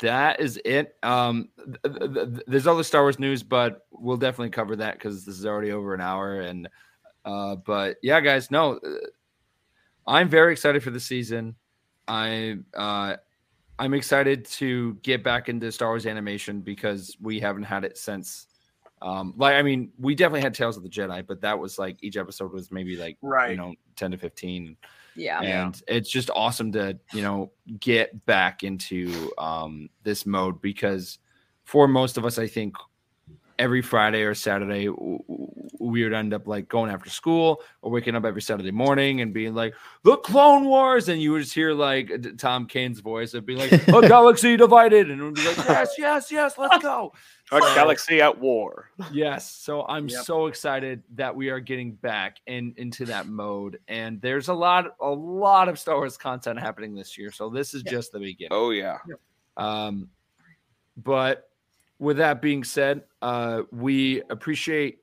that 0.00 0.40
is 0.40 0.60
it. 0.66 0.96
Um 1.02 1.48
th- 1.56 1.96
th- 1.98 2.12
th- 2.12 2.42
there's 2.46 2.66
other 2.66 2.82
Star 2.82 3.02
Wars 3.02 3.18
news, 3.18 3.42
but 3.42 3.86
we'll 3.90 4.18
definitely 4.18 4.50
cover 4.50 4.76
that 4.76 5.00
cuz 5.00 5.24
this 5.24 5.38
is 5.38 5.46
already 5.46 5.72
over 5.72 5.94
an 5.94 6.02
hour 6.02 6.40
and 6.40 6.68
uh 7.24 7.56
but 7.56 7.96
yeah, 8.02 8.20
guys, 8.20 8.50
no 8.50 8.74
uh, 8.74 9.06
I'm 10.06 10.28
very 10.28 10.52
excited 10.52 10.82
for 10.82 10.90
the 10.90 11.00
season. 11.00 11.54
I 12.06 12.58
uh 12.74 13.16
I'm 13.78 13.94
excited 13.94 14.44
to 14.44 14.94
get 15.02 15.24
back 15.24 15.48
into 15.48 15.72
Star 15.72 15.88
Wars 15.88 16.04
animation 16.06 16.60
because 16.60 17.16
we 17.20 17.40
haven't 17.40 17.64
had 17.64 17.84
it 17.84 17.96
since 17.96 18.46
um 19.02 19.34
like 19.36 19.54
I 19.54 19.62
mean, 19.62 19.90
we 19.98 20.14
definitely 20.14 20.42
had 20.42 20.54
Tales 20.54 20.76
of 20.76 20.82
the 20.82 20.88
Jedi, 20.88 21.26
but 21.26 21.40
that 21.40 21.58
was 21.58 21.78
like 21.78 21.98
each 22.02 22.16
episode 22.16 22.52
was 22.52 22.70
maybe 22.70 22.96
like 22.96 23.18
Right. 23.20 23.50
you 23.50 23.56
know 23.56 23.74
10 23.96 24.12
to 24.12 24.18
15 24.18 24.76
yeah. 25.14 25.40
And 25.42 25.82
it's 25.88 26.08
just 26.08 26.30
awesome 26.34 26.72
to 26.72 26.98
you 27.12 27.22
know 27.22 27.52
get 27.80 28.24
back 28.26 28.64
into 28.64 29.30
um 29.38 29.90
this 30.02 30.24
mode 30.24 30.60
because 30.62 31.18
for 31.64 31.86
most 31.86 32.16
of 32.16 32.24
us 32.24 32.38
i 32.38 32.46
think 32.46 32.74
every 33.58 33.82
friday 33.82 34.22
or 34.22 34.34
saturday 34.34 34.86
w- 34.86 35.18
w- 35.28 35.48
we 35.80 36.02
would 36.04 36.12
end 36.12 36.32
up 36.32 36.46
like 36.46 36.68
going 36.68 36.90
after 36.90 37.10
school 37.10 37.60
or 37.82 37.90
waking 37.90 38.14
up 38.14 38.24
every 38.24 38.40
saturday 38.42 38.70
morning 38.70 39.20
and 39.20 39.32
being 39.34 39.54
like 39.54 39.74
the 40.04 40.16
clone 40.18 40.64
wars 40.64 41.08
and 41.08 41.20
you 41.20 41.32
would 41.32 41.42
just 41.42 41.54
hear 41.54 41.72
like 41.72 42.10
tom 42.38 42.66
kane's 42.66 43.00
voice 43.00 43.34
and 43.34 43.44
be 43.44 43.56
like 43.56 43.72
a 43.72 44.00
galaxy 44.08 44.56
divided 44.56 45.10
and 45.10 45.20
it 45.20 45.24
would 45.24 45.34
be 45.34 45.44
like 45.46 45.56
yes 45.58 45.94
yes 45.98 46.30
yes 46.32 46.56
let's 46.58 46.78
go 46.82 47.12
A 47.50 47.60
So- 47.60 47.74
galaxy 47.74 48.22
at 48.22 48.38
war. 48.38 48.90
Yes. 49.12 49.50
So 49.50 49.84
I'm 49.86 50.08
Yep. 50.08 50.24
so 50.24 50.46
excited 50.46 51.02
that 51.16 51.34
we 51.36 51.50
are 51.50 51.60
getting 51.60 51.92
back 51.92 52.36
in 52.46 52.72
into 52.78 53.04
that 53.06 53.26
mode. 53.26 53.78
And 53.88 54.22
there's 54.22 54.48
a 54.48 54.54
lot, 54.54 54.94
a 55.00 55.10
lot 55.10 55.68
of 55.68 55.78
Star 55.78 55.96
Wars 55.96 56.16
content 56.16 56.58
happening 56.58 56.94
this 56.94 57.18
year. 57.18 57.30
So 57.30 57.50
this 57.50 57.74
is 57.74 57.82
Yeah. 57.84 57.90
just 57.92 58.12
the 58.12 58.20
beginning. 58.20 58.52
Oh 58.52 58.70
yeah. 58.70 58.96
Um, 59.58 60.08
but 60.96 61.50
with 62.02 62.16
that 62.16 62.42
being 62.42 62.64
said, 62.64 63.04
uh, 63.22 63.62
we 63.70 64.22
appreciate 64.28 64.98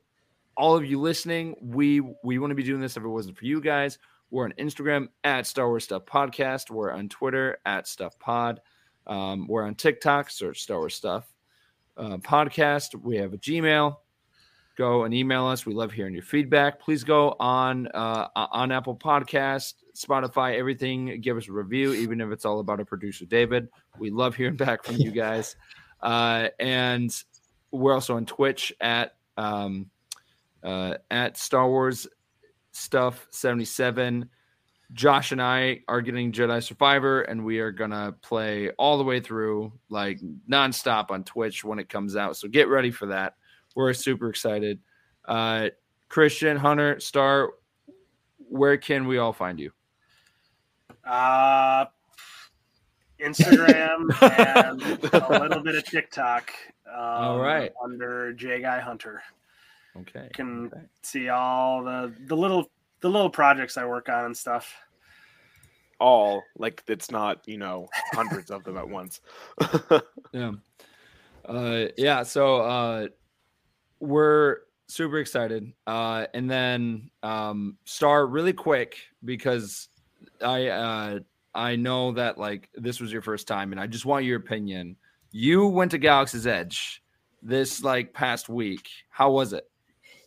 all 0.58 0.76
of 0.76 0.84
you 0.84 1.00
listening. 1.00 1.56
We 1.62 2.02
we 2.26 2.40
want 2.40 2.52
to 2.52 2.56
be 2.56 2.64
doing 2.64 2.82
this 2.82 2.98
if 2.98 3.04
it 3.04 3.08
wasn't 3.08 3.38
for 3.38 3.46
you 3.46 3.62
guys. 3.62 3.98
We're 4.32 4.44
on 4.44 4.54
Instagram 4.60 5.08
at 5.24 5.48
Star 5.48 5.70
Wars 5.70 5.86
Stuff 5.86 6.06
Podcast. 6.06 6.70
We're 6.70 6.92
on 6.92 7.08
Twitter 7.08 7.58
at 7.66 7.88
Stuff 7.88 8.20
Pod. 8.20 8.60
Um, 9.08 9.48
we're 9.48 9.64
on 9.64 9.76
TikTok. 9.76 10.30
Search 10.30 10.62
Star 10.62 10.80
Wars 10.80 10.94
Stuff 10.94 11.34
uh, 11.96 12.18
Podcast. 12.18 13.02
We 13.02 13.16
have 13.16 13.34
a 13.34 13.38
Gmail. 13.38 13.96
Go 14.76 15.06
and 15.06 15.14
email 15.14 15.48
us. 15.48 15.66
We 15.66 15.74
love 15.74 15.94
hearing 15.94 16.14
your 16.14 16.24
feedback. 16.24 16.82
Please 16.82 17.06
go 17.06 17.34
on 17.40 17.88
uh, 17.94 18.28
on 18.36 18.74
Apple 18.74 18.98
Podcast, 18.98 19.76
Spotify, 19.96 20.58
everything. 20.58 21.22
Give 21.22 21.38
us 21.38 21.48
a 21.48 21.54
review, 21.54 21.94
even 21.94 22.20
if 22.20 22.30
it's 22.32 22.44
all 22.44 22.60
about 22.60 22.82
a 22.82 22.86
producer 22.86 23.26
David. 23.26 23.70
We 23.98 24.10
love 24.10 24.36
hearing 24.36 24.58
back 24.58 24.84
from 24.84 24.98
you 24.98 25.12
guys. 25.14 25.56
Uh, 26.02 26.50
and 26.60 27.12
we're 27.72 27.94
also 27.94 28.16
on 28.16 28.26
Twitch 28.26 28.74
at 28.82 29.16
um, 29.38 29.90
uh, 30.64 30.96
at 31.12 31.38
Star 31.38 31.68
Wars 31.68 32.08
Stuff 32.72 33.28
seventy 33.32 33.66
seven. 33.66 34.30
Josh 34.94 35.32
and 35.32 35.42
I 35.42 35.82
are 35.88 36.02
getting 36.02 36.32
Jedi 36.32 36.64
Survivor, 36.64 37.22
and 37.22 37.46
we 37.46 37.60
are 37.60 37.72
gonna 37.72 38.16
play 38.22 38.72
all 38.72 38.98
the 38.98 39.04
way 39.04 39.20
through, 39.20 39.72
like 39.90 40.20
nonstop 40.50 41.12
on 41.12 41.24
Twitch 41.24 41.64
when 41.64 41.78
it 41.78 41.90
comes 41.90 42.16
out. 42.16 42.38
So 42.38 42.48
get 42.48 42.70
ready 42.70 42.90
for 42.90 43.06
that. 43.08 43.36
We're 43.76 43.94
super 43.94 44.30
excited. 44.30 44.80
Uh, 45.26 45.70
Christian 46.08 46.58
Hunter 46.58 47.00
Star, 47.00 47.52
where 48.38 48.78
can 48.78 49.08
we 49.08 49.20
all 49.20 49.34
find 49.34 49.60
you? 49.60 49.72
Uh, 51.06 51.86
Instagram 53.20 54.10
and 54.22 54.82
a 55.14 55.40
little 55.40 55.62
bit 55.62 55.76
of 55.76 55.86
TikTok. 55.86 56.52
Um, 56.88 56.96
All 56.98 57.40
right. 57.40 57.72
Under 57.84 58.34
J 58.34 58.62
Guy 58.62 58.80
Hunter, 58.80 59.22
Okay. 59.98 60.24
you 60.24 60.30
can 60.34 60.66
okay. 60.68 60.82
see 61.04 61.30
all 61.30 61.84
the 61.84 62.14
the 62.28 62.36
little 62.36 62.70
the 63.02 63.10
little 63.10 63.30
projects 63.30 63.78
I 63.78 63.86
work 63.86 64.10
on 64.10 64.26
and 64.26 64.38
stuff. 64.38 64.74
All 66.00 66.44
like 66.58 66.84
it's 66.88 67.12
not 67.12 67.48
you 67.48 67.58
know 67.58 67.88
hundreds 68.14 68.52
of 68.52 68.64
them 68.64 68.78
at 68.78 68.88
once. 68.88 69.22
Yeah. 70.32 70.52
Uh 71.46 71.86
yeah, 71.98 72.22
so 72.24 72.58
uh 72.62 73.08
we're 74.00 74.58
super 74.88 75.18
excited. 75.18 75.72
Uh 75.88 76.28
and 76.34 76.50
then 76.50 77.10
um 77.24 77.78
Star 77.86 78.28
really 78.28 78.54
quick 78.54 78.98
because 79.26 79.90
I 80.42 80.68
uh 80.68 81.20
I 81.56 81.76
know 81.76 82.12
that 82.14 82.38
like 82.38 82.70
this 82.76 83.00
was 83.00 83.12
your 83.12 83.22
first 83.22 83.48
time 83.48 83.72
and 83.72 83.82
I 83.82 83.88
just 83.88 84.06
want 84.06 84.26
your 84.26 84.38
opinion. 84.38 84.96
You 85.32 85.68
went 85.68 85.92
to 85.92 85.98
Galaxy's 85.98 86.48
Edge 86.48 87.02
this 87.42 87.84
like 87.84 88.14
past 88.14 88.50
week. 88.50 88.88
How 89.10 89.32
was 89.32 89.54
it? 89.54 89.70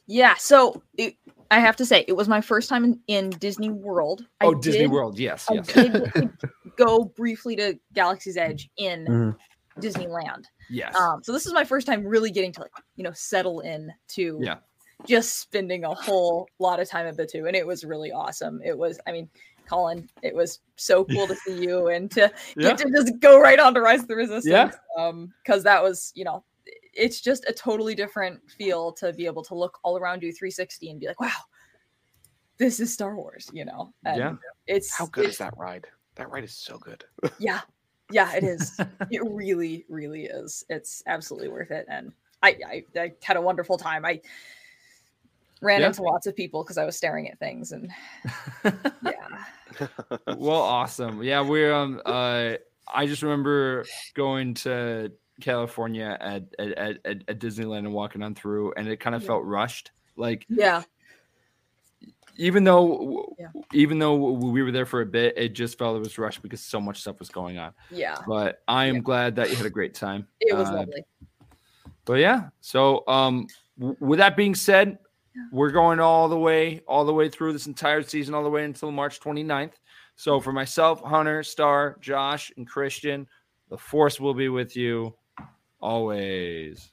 Yeah, 0.06 0.34
so 0.36 0.82
it, 0.98 1.14
I 1.50 1.60
have 1.60 1.76
to 1.76 1.86
say 1.86 2.04
it 2.08 2.14
was 2.16 2.28
my 2.28 2.40
first 2.40 2.68
time 2.68 2.84
in, 2.84 3.00
in 3.06 3.30
Disney 3.30 3.70
World. 3.70 4.26
I 4.40 4.46
Oh, 4.46 4.54
Disney 4.54 4.80
did- 4.82 4.90
World. 4.90 5.18
Yes, 5.18 5.46
I 5.48 5.54
yes. 5.54 5.66
did 5.72 6.30
go 6.76 7.04
briefly 7.04 7.54
to 7.56 7.78
Galaxy's 7.94 8.36
Edge 8.36 8.68
in 8.76 9.06
Mhm. 9.06 9.36
Disneyland. 9.80 10.44
Yes. 10.68 10.94
Um, 10.96 11.22
so 11.22 11.32
this 11.32 11.46
is 11.46 11.52
my 11.52 11.64
first 11.64 11.86
time 11.86 12.04
really 12.04 12.30
getting 12.30 12.52
to 12.52 12.60
like 12.62 12.70
you 12.96 13.04
know 13.04 13.12
settle 13.12 13.60
in 13.60 13.90
to 14.08 14.38
Yeah. 14.42 14.56
just 15.06 15.38
spending 15.40 15.84
a 15.84 15.94
whole 15.94 16.48
lot 16.58 16.80
of 16.80 16.88
time 16.88 17.06
at 17.06 17.16
the 17.16 17.26
two, 17.26 17.46
and 17.46 17.54
it 17.56 17.66
was 17.66 17.84
really 17.84 18.10
awesome. 18.12 18.60
It 18.64 18.76
was, 18.76 18.98
I 19.06 19.12
mean, 19.12 19.28
Colin, 19.68 20.08
it 20.22 20.34
was 20.34 20.60
so 20.76 21.04
cool 21.12 21.26
to 21.26 21.34
see 21.36 21.62
you 21.62 21.88
and 21.88 22.10
to 22.12 22.32
Yeah. 22.56 22.68
get 22.68 22.78
to 22.78 22.90
just 22.90 23.18
go 23.20 23.40
right 23.40 23.58
on 23.58 23.74
to 23.74 23.80
Rise 23.80 24.00
of 24.02 24.08
the 24.08 24.16
Resistance. 24.16 24.46
Yeah. 24.46 24.70
Um, 24.98 25.32
because 25.42 25.62
that 25.64 25.82
was, 25.82 26.12
you 26.14 26.24
know, 26.24 26.44
it's 26.94 27.20
just 27.20 27.44
a 27.48 27.52
totally 27.52 27.94
different 27.94 28.40
feel 28.50 28.92
to 28.92 29.12
be 29.12 29.24
able 29.26 29.42
to 29.44 29.54
look 29.54 29.78
all 29.82 29.96
around 29.96 30.22
you 30.22 30.32
360 30.32 30.90
and 30.90 31.00
be 31.00 31.06
like, 31.06 31.20
wow, 31.20 31.30
this 32.58 32.80
is 32.80 32.92
Star 32.92 33.16
Wars, 33.16 33.50
you 33.52 33.64
know. 33.64 33.92
And 34.04 34.18
Yeah. 34.18 34.34
It's 34.66 34.94
How 34.94 35.06
good 35.06 35.24
it- 35.24 35.30
is 35.30 35.38
that 35.38 35.56
ride? 35.56 35.86
That 36.16 36.30
ride 36.30 36.44
is 36.44 36.54
so 36.54 36.78
good. 36.78 37.04
yeah 37.38 37.60
yeah 38.10 38.34
it 38.34 38.44
is 38.44 38.78
it 39.10 39.22
really 39.24 39.86
really 39.88 40.24
is 40.24 40.64
it's 40.68 41.02
absolutely 41.06 41.48
worth 41.48 41.70
it 41.70 41.86
and 41.88 42.12
i 42.42 42.54
i, 42.66 42.84
I 43.00 43.12
had 43.22 43.38
a 43.38 43.40
wonderful 43.40 43.78
time 43.78 44.04
i 44.04 44.20
ran 45.62 45.80
Yeah. 45.80 45.86
into 45.86 46.02
lots 46.02 46.26
of 46.26 46.36
people 46.36 46.62
because 46.62 46.76
i 46.76 46.84
was 46.84 46.96
staring 46.96 47.28
at 47.30 47.38
things 47.38 47.72
and 47.72 47.90
yeah 49.02 49.12
well, 50.26 50.60
awesome. 50.60 51.22
Yeah, 51.22 51.40
we're 51.40 51.72
um 51.72 52.00
uh 52.04 52.54
I 52.92 53.06
just 53.06 53.22
remember 53.22 53.86
going 54.14 54.52
to 54.54 55.10
California 55.40 56.14
at 56.20 56.42
at, 56.58 56.76
at, 57.06 57.06
at 57.06 57.38
Disneyland 57.38 57.78
and 57.78 57.92
walking 57.94 58.22
on 58.22 58.34
through 58.34 58.74
and 58.76 58.86
it 58.86 58.98
kind 59.00 59.16
of 59.16 59.22
Yeah. 59.22 59.28
felt 59.28 59.44
rushed. 59.44 59.90
Like 60.16 60.44
yeah 60.50 60.82
even 62.36 62.64
though 62.64 63.34
Yeah. 63.38 63.48
even 63.72 63.98
though 63.98 64.14
we 64.32 64.62
were 64.62 64.72
there 64.72 64.84
for 64.86 65.00
a 65.00 65.06
bit, 65.06 65.38
it 65.38 65.50
just 65.54 65.78
felt 65.78 65.96
it 65.96 66.00
was 66.00 66.18
rushed 66.18 66.42
because 66.42 66.60
so 66.60 66.80
much 66.80 67.00
stuff 67.00 67.18
was 67.18 67.30
going 67.30 67.58
on. 67.58 67.72
yeah 67.90 68.16
But 68.26 68.62
I 68.68 68.86
am 68.86 69.00
glad 69.00 69.36
that 69.36 69.50
you 69.50 69.56
had 69.56 69.66
a 69.66 69.70
great 69.70 69.94
time. 69.94 70.26
it 70.40 70.54
was 70.54 70.68
Uh, 70.68 70.74
lovely 70.76 71.04
But 72.04 72.14
yeah, 72.14 72.48
so 72.60 73.04
um, 73.08 73.46
with 73.78 74.18
that 74.18 74.36
being 74.36 74.54
said, 74.54 74.98
we're 75.50 75.70
going 75.70 76.00
all 76.00 76.28
the 76.28 76.38
way, 76.38 76.80
all 76.86 77.04
the 77.04 77.12
way 77.12 77.28
through 77.28 77.52
this 77.52 77.66
entire 77.66 78.02
season, 78.02 78.34
all 78.34 78.42
the 78.42 78.50
way 78.50 78.64
until 78.64 78.90
March 78.90 79.20
29th. 79.20 79.74
So 80.16 80.40
for 80.40 80.52
myself, 80.52 81.02
Hunter, 81.02 81.42
Star, 81.42 81.96
Josh, 82.00 82.52
and 82.56 82.66
Christian, 82.66 83.26
the 83.70 83.78
force 83.78 84.20
will 84.20 84.34
be 84.34 84.48
with 84.48 84.76
you 84.76 85.14
always. 85.80 86.91